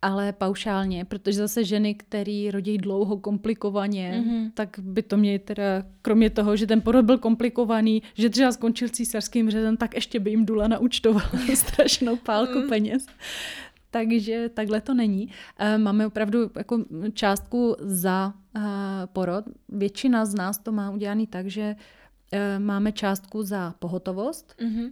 ale 0.02 0.34
paušálně, 0.34 1.06
protože 1.06 1.38
zase 1.38 1.64
ženy, 1.64 1.96
které 1.96 2.50
rodí 2.52 2.78
dlouho, 2.78 3.18
komplikovaně, 3.18 4.24
mm-hmm. 4.26 4.52
tak 4.54 4.80
by 4.80 5.02
to 5.02 5.18
měly 5.18 5.40
teda, 5.40 5.64
kromě 6.02 6.30
toho, 6.30 6.56
že 6.56 6.68
ten 6.68 6.82
porod 6.82 7.06
byl 7.06 7.18
komplikovaný, 7.18 8.04
že 8.14 8.30
třeba 8.30 8.52
skončil 8.52 8.90
císařským 8.90 9.50
řezem, 9.50 9.78
tak 9.78 9.96
ještě 9.96 10.20
by 10.20 10.30
jim 10.30 10.46
Dula 10.46 10.68
naučtovala 10.68 11.32
strašnou 11.56 12.16
pálku 12.16 12.60
mm. 12.60 12.70
peněz. 12.70 13.06
Takže 13.92 14.50
takhle 14.54 14.82
to 14.82 14.94
není. 14.94 15.30
Eh, 15.60 15.78
máme 15.78 16.08
opravdu 16.08 16.52
jako 16.58 16.86
částku 17.14 17.76
za 17.80 18.34
eh, 18.56 18.62
porod. 19.06 19.46
Většina 19.70 20.26
z 20.26 20.36
nás 20.36 20.58
to 20.58 20.72
má 20.72 20.92
udělaný 20.92 21.28
tak, 21.28 21.48
že 21.48 21.76
eh, 22.32 22.60
máme 22.60 22.92
částku 22.92 23.44
za 23.44 23.76
pohotovost, 23.80 24.56
mm-hmm 24.60 24.92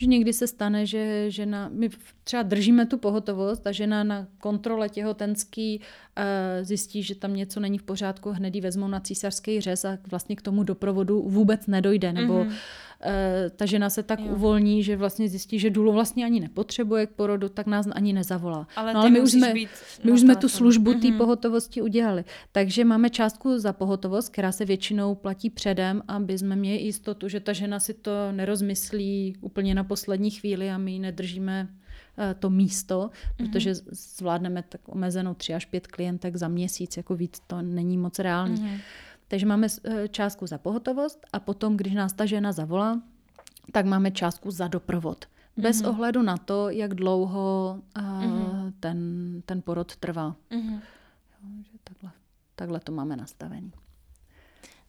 že 0.00 0.06
někdy 0.06 0.32
se 0.32 0.46
stane, 0.46 0.86
že 0.86 1.30
žena, 1.30 1.70
my 1.72 1.90
třeba 2.24 2.42
držíme 2.42 2.86
tu 2.86 2.98
pohotovost 2.98 3.66
a 3.66 3.72
žena 3.72 4.04
na 4.04 4.26
kontrole 4.40 4.88
těhotenský 4.88 5.80
uh, 5.80 6.24
zjistí, 6.64 7.02
že 7.02 7.14
tam 7.14 7.36
něco 7.36 7.60
není 7.60 7.78
v 7.78 7.82
pořádku, 7.82 8.30
hned 8.30 8.54
ji 8.54 8.60
vezmou 8.60 8.88
na 8.88 9.00
císařský 9.00 9.60
řez 9.60 9.84
a 9.84 9.98
vlastně 10.10 10.36
k 10.36 10.42
tomu 10.42 10.62
doprovodu 10.62 11.22
vůbec 11.22 11.66
nedojde, 11.66 12.12
nebo 12.12 12.34
mm-hmm. 12.34 12.52
Eh, 13.00 13.50
ta 13.50 13.66
žena 13.66 13.90
se 13.90 14.02
tak 14.02 14.20
jo. 14.20 14.26
uvolní, 14.26 14.82
že 14.82 14.96
vlastně 14.96 15.28
zjistí, 15.28 15.58
že 15.58 15.70
důlu 15.70 15.92
vlastně 15.92 16.24
ani 16.24 16.40
nepotřebuje 16.40 17.06
k 17.06 17.10
porodu, 17.10 17.48
tak 17.48 17.66
nás 17.66 17.86
ani 17.92 18.12
nezavolá. 18.12 18.66
Ale, 18.76 18.94
no, 18.94 19.00
ale 19.00 19.10
my 19.10 19.20
už 19.20 19.32
jsme, 19.32 19.54
my 20.04 20.12
už 20.12 20.20
jsme 20.20 20.36
tu 20.36 20.48
službu 20.48 20.94
té 20.94 20.98
mm-hmm. 20.98 21.16
pohotovosti 21.16 21.82
udělali. 21.82 22.24
Takže 22.52 22.84
máme 22.84 23.10
částku 23.10 23.58
za 23.58 23.72
pohotovost, 23.72 24.28
která 24.28 24.52
se 24.52 24.64
většinou 24.64 25.14
platí 25.14 25.50
předem, 25.50 26.02
aby 26.08 26.38
jsme 26.38 26.56
měli 26.56 26.78
jistotu, 26.78 27.28
že 27.28 27.40
ta 27.40 27.52
žena 27.52 27.80
si 27.80 27.94
to 27.94 28.32
nerozmyslí 28.32 29.36
úplně 29.40 29.74
na 29.74 29.84
poslední 29.84 30.30
chvíli 30.30 30.70
a 30.70 30.78
my 30.78 30.92
ji 30.92 30.98
nedržíme 30.98 31.68
eh, 32.18 32.34
to 32.38 32.50
místo, 32.50 33.10
protože 33.36 33.72
mm-hmm. 33.72 33.88
zvládneme 34.16 34.64
tak 34.68 34.80
omezenou 34.88 35.34
tři 35.34 35.54
až 35.54 35.64
pět 35.64 35.86
klientek 35.86 36.36
za 36.36 36.48
měsíc, 36.48 36.96
jako 36.96 37.14
víc 37.14 37.40
to 37.46 37.62
není 37.62 37.98
moc 37.98 38.18
reálný. 38.18 38.56
Mm-hmm. 38.56 38.80
Takže 39.28 39.46
máme 39.46 39.66
eh, 39.84 40.08
částku 40.08 40.46
za 40.46 40.58
pohotovost 40.58 41.26
a 41.32 41.40
potom, 41.40 41.76
když 41.76 41.94
nás 41.94 42.12
ta 42.12 42.26
žena 42.26 42.52
zavolá, 42.52 43.02
tak 43.72 43.86
máme 43.86 44.10
částku 44.10 44.50
za 44.50 44.68
doprovod. 44.68 45.26
Bez 45.56 45.82
mm-hmm. 45.82 45.88
ohledu 45.88 46.22
na 46.22 46.36
to, 46.36 46.70
jak 46.70 46.94
dlouho 46.94 47.78
uh, 47.98 48.02
mm-hmm. 48.02 48.72
ten, 48.80 48.98
ten 49.46 49.62
porod 49.62 49.96
trvá. 49.96 50.36
Mm-hmm. 50.50 50.80
Jo, 51.42 51.62
že 51.72 51.78
takhle, 51.84 52.10
takhle 52.54 52.80
to 52.80 52.92
máme 52.92 53.16
nastavený. 53.16 53.72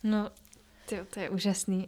No, 0.03 0.29
tyjo, 0.85 1.05
to 1.05 1.19
je 1.19 1.29
úžasný. 1.29 1.77
Uh, 1.77 1.85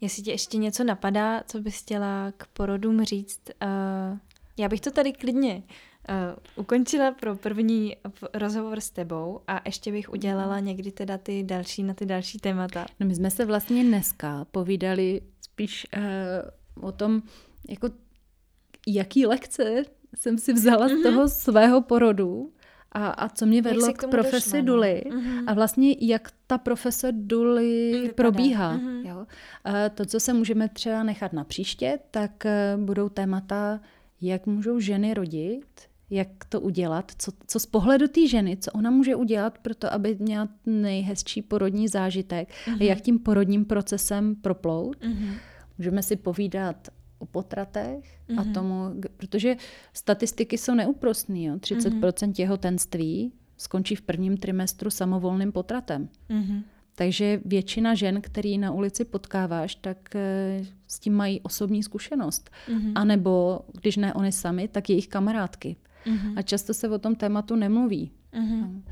jestli 0.00 0.22
ti 0.22 0.30
ještě 0.30 0.56
něco 0.56 0.84
napadá, 0.84 1.42
co 1.46 1.60
bys 1.60 1.82
chtěla 1.82 2.32
k 2.36 2.46
porodům 2.46 3.04
říct, 3.04 3.40
uh, 3.62 4.18
já 4.56 4.68
bych 4.68 4.80
to 4.80 4.90
tady 4.90 5.12
klidně 5.12 5.62
Uh, 6.08 6.38
ukončila 6.56 7.10
pro 7.10 7.36
první 7.36 7.96
rozhovor 8.34 8.80
s 8.80 8.90
tebou 8.90 9.40
a 9.46 9.60
ještě 9.64 9.92
bych 9.92 10.12
udělala 10.12 10.60
někdy 10.60 10.92
teda 10.92 11.18
ty 11.18 11.42
další 11.42 11.82
na 11.82 11.94
ty 11.94 12.06
další 12.06 12.38
témata. 12.38 12.86
No 13.00 13.06
my 13.06 13.14
jsme 13.14 13.30
se 13.30 13.44
vlastně 13.44 13.84
dneska 13.84 14.46
povídali 14.50 15.20
spíš 15.40 15.86
uh, 15.96 16.88
o 16.88 16.92
tom, 16.92 17.22
jako 17.68 17.88
jaký 18.86 19.26
lekce 19.26 19.82
jsem 20.14 20.38
si 20.38 20.52
vzala 20.52 20.86
mm-hmm. 20.86 20.90
z 20.90 20.92
mhm. 20.92 21.02
toho 21.02 21.28
svého 21.28 21.82
porodu 21.82 22.52
a, 22.92 23.08
a 23.08 23.28
co 23.28 23.46
mě 23.46 23.62
vedlo 23.62 23.92
k, 23.92 23.96
k 23.98 24.10
profesi 24.10 24.50
došla, 24.50 24.58
no? 24.60 24.64
Duly 24.64 25.04
mm-hmm. 25.06 25.44
a 25.46 25.54
vlastně 25.54 25.96
jak 26.00 26.30
ta 26.46 26.58
profese 26.58 27.12
Duly 27.12 27.92
Vypadá. 27.92 28.14
probíhá. 28.14 28.76
Mm-hmm. 28.76 29.08
Jo? 29.08 29.16
Uh, 29.18 29.26
to, 29.94 30.04
co 30.04 30.20
se 30.20 30.32
můžeme 30.32 30.68
třeba 30.68 31.02
nechat 31.02 31.32
na 31.32 31.44
příště, 31.44 31.98
tak 32.10 32.44
uh, 32.44 32.84
budou 32.84 33.08
témata, 33.08 33.80
jak 34.20 34.46
můžou 34.46 34.80
ženy 34.80 35.14
rodit, 35.14 35.66
jak 36.10 36.44
to 36.48 36.60
udělat, 36.60 37.12
co, 37.18 37.32
co 37.46 37.60
z 37.60 37.66
pohledu 37.66 38.08
té 38.08 38.28
ženy, 38.28 38.56
co 38.56 38.72
ona 38.72 38.90
může 38.90 39.16
udělat 39.16 39.58
pro 39.58 39.74
to, 39.74 39.92
aby 39.92 40.16
měla 40.18 40.48
nejhezčí 40.66 41.42
porodní 41.42 41.88
zážitek 41.88 42.48
uh-huh. 42.48 42.72
a 42.72 42.74
mhm. 42.74 42.82
jak 42.82 43.00
tím 43.00 43.18
porodním 43.18 43.64
procesem 43.64 44.34
proplout. 44.34 44.96
Uh-huh. 44.96 45.32
Můžeme 45.78 46.02
si 46.02 46.16
povídat 46.16 46.88
o 47.18 47.26
potratech 47.26 48.18
uh-huh. 48.28 48.38
a 48.38 48.42
mhm. 48.42 48.52
tomu, 48.52 48.74
protože 49.16 49.56
statistiky 49.92 50.58
jsou 50.58 50.74
neúprostné. 50.74 51.34
30% 51.34 52.00
uh-huh. 52.00 52.32
těhotenství 52.32 53.32
skončí 53.56 53.96
v 53.96 54.02
prvním 54.02 54.36
trimestru 54.36 54.90
samovolným 54.90 55.52
potratem. 55.52 56.08
Uh-huh. 56.30 56.62
Takže 56.94 57.40
většina 57.44 57.94
žen, 57.94 58.20
který 58.20 58.58
na 58.58 58.72
ulici 58.72 59.04
potkáváš, 59.04 59.74
tak 59.74 60.16
eh, 60.16 60.64
s 60.88 60.98
tím 60.98 61.14
mají 61.14 61.40
osobní 61.40 61.82
zkušenost. 61.82 62.50
Uh-huh. 62.68 62.92
A 62.94 63.04
nebo, 63.04 63.60
když 63.80 63.96
ne 63.96 64.14
oni 64.14 64.32
sami, 64.32 64.68
tak 64.68 64.90
jejich 64.90 65.08
kamarádky. 65.08 65.76
Mm-hmm. 66.06 66.32
A 66.36 66.42
často 66.42 66.74
se 66.74 66.88
o 66.88 66.98
tom 66.98 67.14
tématu 67.14 67.56
nemluví. 67.56 68.10
Mm-hmm. 68.32 68.82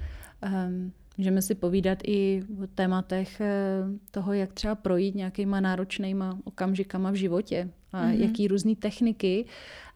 Um, 0.69 0.93
můžeme 1.19 1.43
si 1.43 1.55
povídat 1.55 1.99
i 2.05 2.45
o 2.63 2.67
tématech 2.67 3.41
eh, 3.41 3.85
toho, 4.11 4.33
jak 4.33 4.53
třeba 4.53 4.75
projít 4.75 5.15
nějakýma 5.15 5.61
náročnýma 5.61 6.39
okamžikama 6.45 7.11
v 7.11 7.15
životě 7.15 7.71
a 7.93 8.05
mm-hmm. 8.05 8.21
jaký 8.21 8.49
různé 8.49 8.77
techniky 8.77 9.45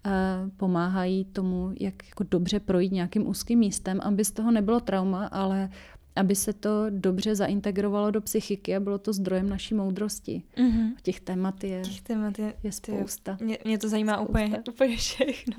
uh, 0.07 0.12
pomáhají 0.57 1.24
tomu, 1.24 1.73
jak 1.81 2.09
jako 2.09 2.24
dobře 2.31 2.61
projít 2.61 2.93
nějakým 2.93 3.28
úzkým 3.28 3.59
místem, 3.59 4.01
aby 4.03 4.24
z 4.24 4.32
toho 4.32 4.51
nebylo 4.51 4.81
trauma, 4.81 5.27
ale 5.27 5.70
aby 6.19 6.35
se 6.35 6.53
to 6.53 6.86
dobře 6.90 7.35
zaintegrovalo 7.35 8.11
do 8.11 8.20
psychiky 8.20 8.77
a 8.77 8.81
bylo 8.81 8.99
to 8.99 9.12
zdrojem 9.12 9.49
naší 9.49 9.74
moudrosti. 9.74 10.43
Mm-hmm. 10.57 10.95
Těch 11.03 11.20
témat 11.20 11.65
je, 11.65 11.81
Těch 11.81 12.01
témat 12.01 12.39
je, 12.39 12.55
je 12.62 12.73
spousta. 12.73 13.39
Mě, 13.40 13.59
mě 13.65 13.78
to 13.78 13.89
zajímá 13.89 14.15
spousta. 14.15 14.31
úplně, 14.31 14.62
úplně 14.69 14.97
všechno. 14.97 15.57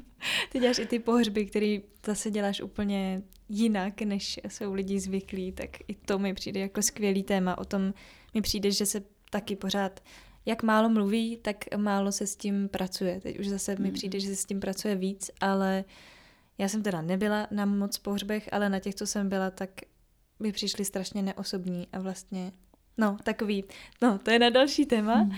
Ty 0.52 0.60
děláš 0.60 0.80
i 0.80 0.86
ty 0.86 1.00
pohřby, 1.00 1.46
který 1.46 1.82
zase 2.06 2.32
děláš 2.32 2.62
úplně 2.62 3.22
jinak, 3.50 4.02
než 4.02 4.40
jsou 4.48 4.74
lidi 4.74 5.00
zvyklí, 5.00 5.52
tak 5.52 5.70
i 5.88 5.96
to 6.06 6.20
mi 6.20 6.34
přijde 6.34 6.60
jako 6.60 6.82
skvělý 6.82 7.24
téma. 7.24 7.58
O 7.58 7.66
tom 7.66 7.94
mi 8.34 8.42
přijde, 8.42 8.72
že 8.72 8.86
se 8.86 9.04
taky 9.30 9.56
pořád 9.56 10.00
jak 10.46 10.64
málo 10.64 10.90
mluví, 10.90 11.38
tak 11.38 11.56
málo 11.78 12.12
se 12.12 12.28
s 12.28 12.36
tím 12.36 12.70
pracuje. 12.70 13.20
Teď 13.22 13.40
už 13.40 13.48
zase 13.48 13.76
mi 13.76 13.92
přijde, 13.92 14.20
že 14.20 14.28
se 14.28 14.36
s 14.36 14.46
tím 14.46 14.60
pracuje 14.60 14.96
víc, 14.96 15.32
ale 15.42 15.84
já 16.58 16.68
jsem 16.68 16.84
teda 16.84 17.02
nebyla 17.02 17.48
na 17.52 17.66
moc 17.66 17.98
pohřbech, 17.98 18.50
ale 18.52 18.70
na 18.70 18.80
těch, 18.80 18.96
co 18.96 19.08
jsem 19.08 19.30
byla, 19.30 19.52
tak 19.52 19.70
by 20.40 20.52
přišly 20.52 20.86
strašně 20.86 21.22
neosobní 21.22 21.88
a 21.94 22.00
vlastně, 22.00 22.52
no 22.98 23.18
takový, 23.24 23.64
no 24.02 24.20
to 24.20 24.32
je 24.32 24.40
na 24.40 24.50
další 24.50 24.86
téma. 24.86 25.16
Hmm. 25.16 25.32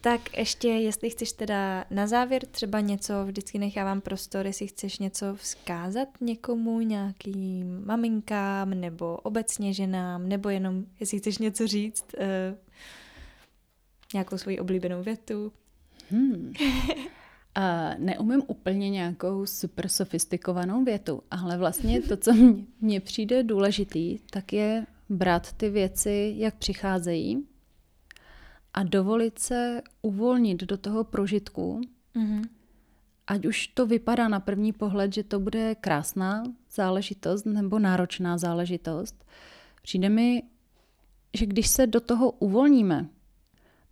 Tak 0.00 0.38
ještě, 0.38 0.68
jestli 0.68 1.10
chceš 1.10 1.32
teda 1.32 1.84
na 1.90 2.06
závěr 2.06 2.46
třeba 2.46 2.80
něco, 2.80 3.24
vždycky 3.24 3.58
nechávám 3.58 4.00
prostor, 4.00 4.46
jestli 4.46 4.66
chceš 4.66 4.98
něco 4.98 5.34
vzkázat 5.34 6.08
někomu, 6.20 6.80
nějakým 6.80 7.86
maminkám, 7.86 8.70
nebo 8.70 9.16
obecně 9.16 9.72
ženám, 9.72 10.28
nebo 10.28 10.48
jenom, 10.48 10.84
jestli 11.00 11.18
chceš 11.18 11.38
něco 11.38 11.66
říct, 11.66 12.04
uh, 12.18 12.58
nějakou 14.14 14.38
svoji 14.38 14.58
oblíbenou 14.58 15.02
větu. 15.02 15.52
Hmm. 16.10 16.52
A 17.54 17.94
neumím 17.98 18.42
úplně 18.46 18.90
nějakou 18.90 19.46
super 19.46 19.88
sofistikovanou 19.88 20.84
větu, 20.84 21.22
ale 21.30 21.58
vlastně 21.58 22.02
to, 22.02 22.16
co 22.16 22.32
mně 22.80 23.00
přijde 23.00 23.42
důležitý, 23.42 24.18
tak 24.30 24.52
je 24.52 24.86
brát 25.08 25.52
ty 25.52 25.70
věci, 25.70 26.34
jak 26.36 26.54
přicházejí 26.54 27.46
a 28.74 28.82
dovolit 28.82 29.38
se 29.38 29.82
uvolnit 30.02 30.60
do 30.60 30.76
toho 30.76 31.04
prožitku, 31.04 31.80
mm-hmm. 32.16 32.44
ať 33.26 33.46
už 33.46 33.66
to 33.66 33.86
vypadá 33.86 34.28
na 34.28 34.40
první 34.40 34.72
pohled, 34.72 35.14
že 35.14 35.22
to 35.22 35.40
bude 35.40 35.74
krásná 35.74 36.44
záležitost 36.70 37.46
nebo 37.46 37.78
náročná 37.78 38.38
záležitost. 38.38 39.24
Přijde 39.82 40.08
mi, 40.08 40.42
že 41.34 41.46
když 41.46 41.68
se 41.68 41.86
do 41.86 42.00
toho 42.00 42.30
uvolníme, 42.30 43.08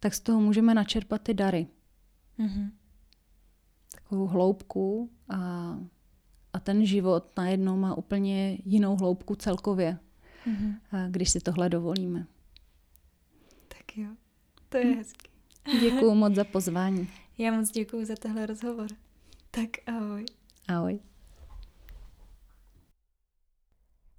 tak 0.01 0.15
z 0.15 0.21
toho 0.21 0.41
můžeme 0.41 0.75
načerpat 0.75 1.23
ty 1.23 1.35
dary. 1.35 1.67
Mm-hmm. 2.39 2.71
Takovou 4.07 4.27
hloubku 4.27 5.11
a, 5.29 5.39
a 6.53 6.61
ten 6.61 6.87
život 6.87 7.31
najednou 7.37 7.77
má 7.77 7.95
úplně 7.95 8.59
jinou 8.65 8.97
hloubku 8.97 9.35
celkově, 9.35 9.99
mm-hmm. 10.47 11.11
když 11.11 11.31
si 11.31 11.41
tohle 11.41 11.69
dovolíme. 11.69 12.27
Tak 13.69 13.97
jo, 13.99 14.09
to 14.69 14.77
je 14.77 14.85
hm. 14.85 14.97
hezký. 14.97 15.31
Děkuji 15.81 16.15
moc 16.15 16.35
za 16.35 16.45
pozvání. 16.45 17.09
Já 17.39 17.53
moc 17.53 17.71
děkuji 17.71 18.05
za 18.05 18.15
tenhle 18.15 18.47
rozhovor. 18.47 18.87
Tak 19.51 19.71
ahoj. 19.87 20.25
Ahoj. 20.69 20.99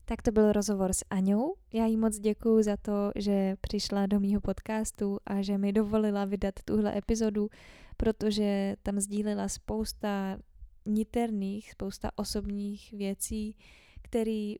Tak 0.10 0.22
to 0.22 0.32
byl 0.32 0.52
rozhovor 0.52 0.94
s 0.94 1.06
Aňou. 1.10 1.56
Já 1.74 1.86
jí 1.86 1.98
moc 1.98 2.20
děkuji 2.20 2.64
za 2.64 2.78
to, 2.78 3.12
že 3.16 3.56
přišla 3.62 4.06
do 4.06 4.20
mýho 4.20 4.42
podcastu 4.42 5.18
a 5.26 5.42
že 5.42 5.58
mi 5.58 5.74
dovolila 5.74 6.26
vydat 6.26 6.54
tuhle 6.66 6.98
epizodu, 6.98 7.50
protože 7.98 8.76
tam 8.84 9.00
sdílela 9.00 9.48
spousta 9.48 10.38
niterných, 10.86 11.72
spousta 11.72 12.12
osobních 12.16 12.92
věcí, 12.92 13.58
které 14.02 14.54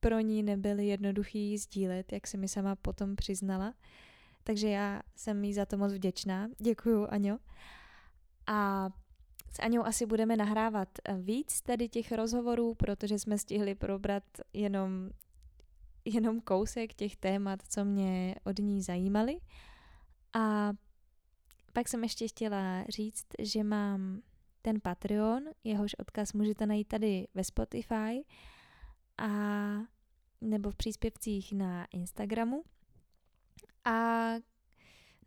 pro 0.00 0.20
ní 0.20 0.42
nebyly 0.42 0.86
jednoduchý 0.86 1.58
sdílet, 1.58 2.12
jak 2.12 2.26
se 2.26 2.36
mi 2.36 2.48
sama 2.48 2.76
potom 2.76 3.16
přiznala. 3.16 3.74
Takže 4.44 4.68
já 4.68 5.02
jsem 5.16 5.44
jí 5.44 5.54
za 5.54 5.66
to 5.66 5.78
moc 5.78 5.92
vděčná. 5.92 6.48
Děkuju, 6.60 7.06
Aňo. 7.10 7.38
A 8.46 8.90
s 9.56 9.58
Aňou 9.58 9.84
asi 9.84 10.06
budeme 10.06 10.36
nahrávat 10.36 10.88
eh, 11.04 11.14
víc 11.16 11.60
tady 11.60 11.88
těch 11.88 12.12
rozhovorů, 12.12 12.74
protože 12.74 13.18
jsme 13.18 13.38
stihli 13.38 13.74
probrat 13.74 14.24
jenom, 14.52 15.10
jenom 16.04 16.40
kousek 16.40 16.94
těch 16.94 17.16
témat, 17.16 17.60
co 17.68 17.84
mě 17.84 18.34
od 18.44 18.58
ní 18.58 18.82
zajímaly. 18.82 19.40
A 20.32 20.72
pak 21.72 21.88
jsem 21.88 22.02
ještě 22.02 22.28
chtěla 22.28 22.84
říct, 22.88 23.26
že 23.38 23.64
mám 23.64 24.22
ten 24.62 24.80
Patreon, 24.80 25.44
jehož 25.64 25.94
odkaz 25.94 26.32
můžete 26.32 26.66
najít 26.66 26.88
tady 26.88 27.26
ve 27.34 27.44
Spotify 27.44 28.24
a 29.18 29.28
nebo 30.40 30.70
v 30.70 30.76
příspěvcích 30.76 31.52
na 31.52 31.86
Instagramu. 31.90 32.62
A 33.84 34.30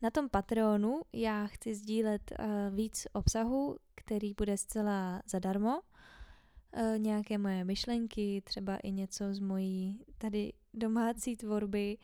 na 0.02 0.10
tom 0.10 0.30
Patreonu 0.30 1.02
já 1.14 1.48
chci 1.48 1.76
sdílet 1.76 2.32
uh, 2.40 2.76
víc 2.76 3.08
obsahu, 3.14 3.78
který 3.96 4.34
bude 4.34 4.58
zcela 4.58 5.22
zadarmo. 5.26 5.80
Uh, 5.80 6.98
nějaké 6.98 7.38
moje 7.38 7.64
myšlenky, 7.64 8.42
třeba 8.46 8.78
i 8.78 8.92
něco 8.92 9.34
z 9.34 9.40
mojí 9.40 10.00
tady 10.18 10.54
domácí 10.74 11.36
tvorby. 11.36 11.98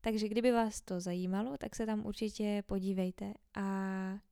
Takže 0.00 0.28
kdyby 0.28 0.52
vás 0.52 0.80
to 0.80 1.00
zajímalo, 1.00 1.56
tak 1.58 1.76
se 1.76 1.86
tam 1.86 2.06
určitě 2.06 2.62
podívejte. 2.66 3.34
A 3.54 3.64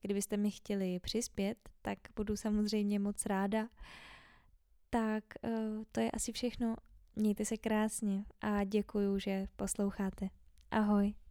kdybyste 0.03 0.37
mi 0.37 0.51
chtěli 0.51 1.01
přispět, 1.01 1.59
tak 1.83 1.99
budu 2.17 2.37
samozřejmě 2.37 2.99
moc 2.99 3.27
ráda. 3.27 3.69
Tak 4.91 5.25
uh, 5.43 5.85
to 5.93 6.01
je 6.01 6.11
asi 6.11 6.33
všechno. 6.33 6.77
Mějte 7.17 7.45
se 7.45 7.57
krásně 7.57 8.25
a 8.41 8.65
děkuju, 8.65 9.19
že 9.19 9.47
posloucháte. 9.57 10.29
Ahoj. 10.71 11.26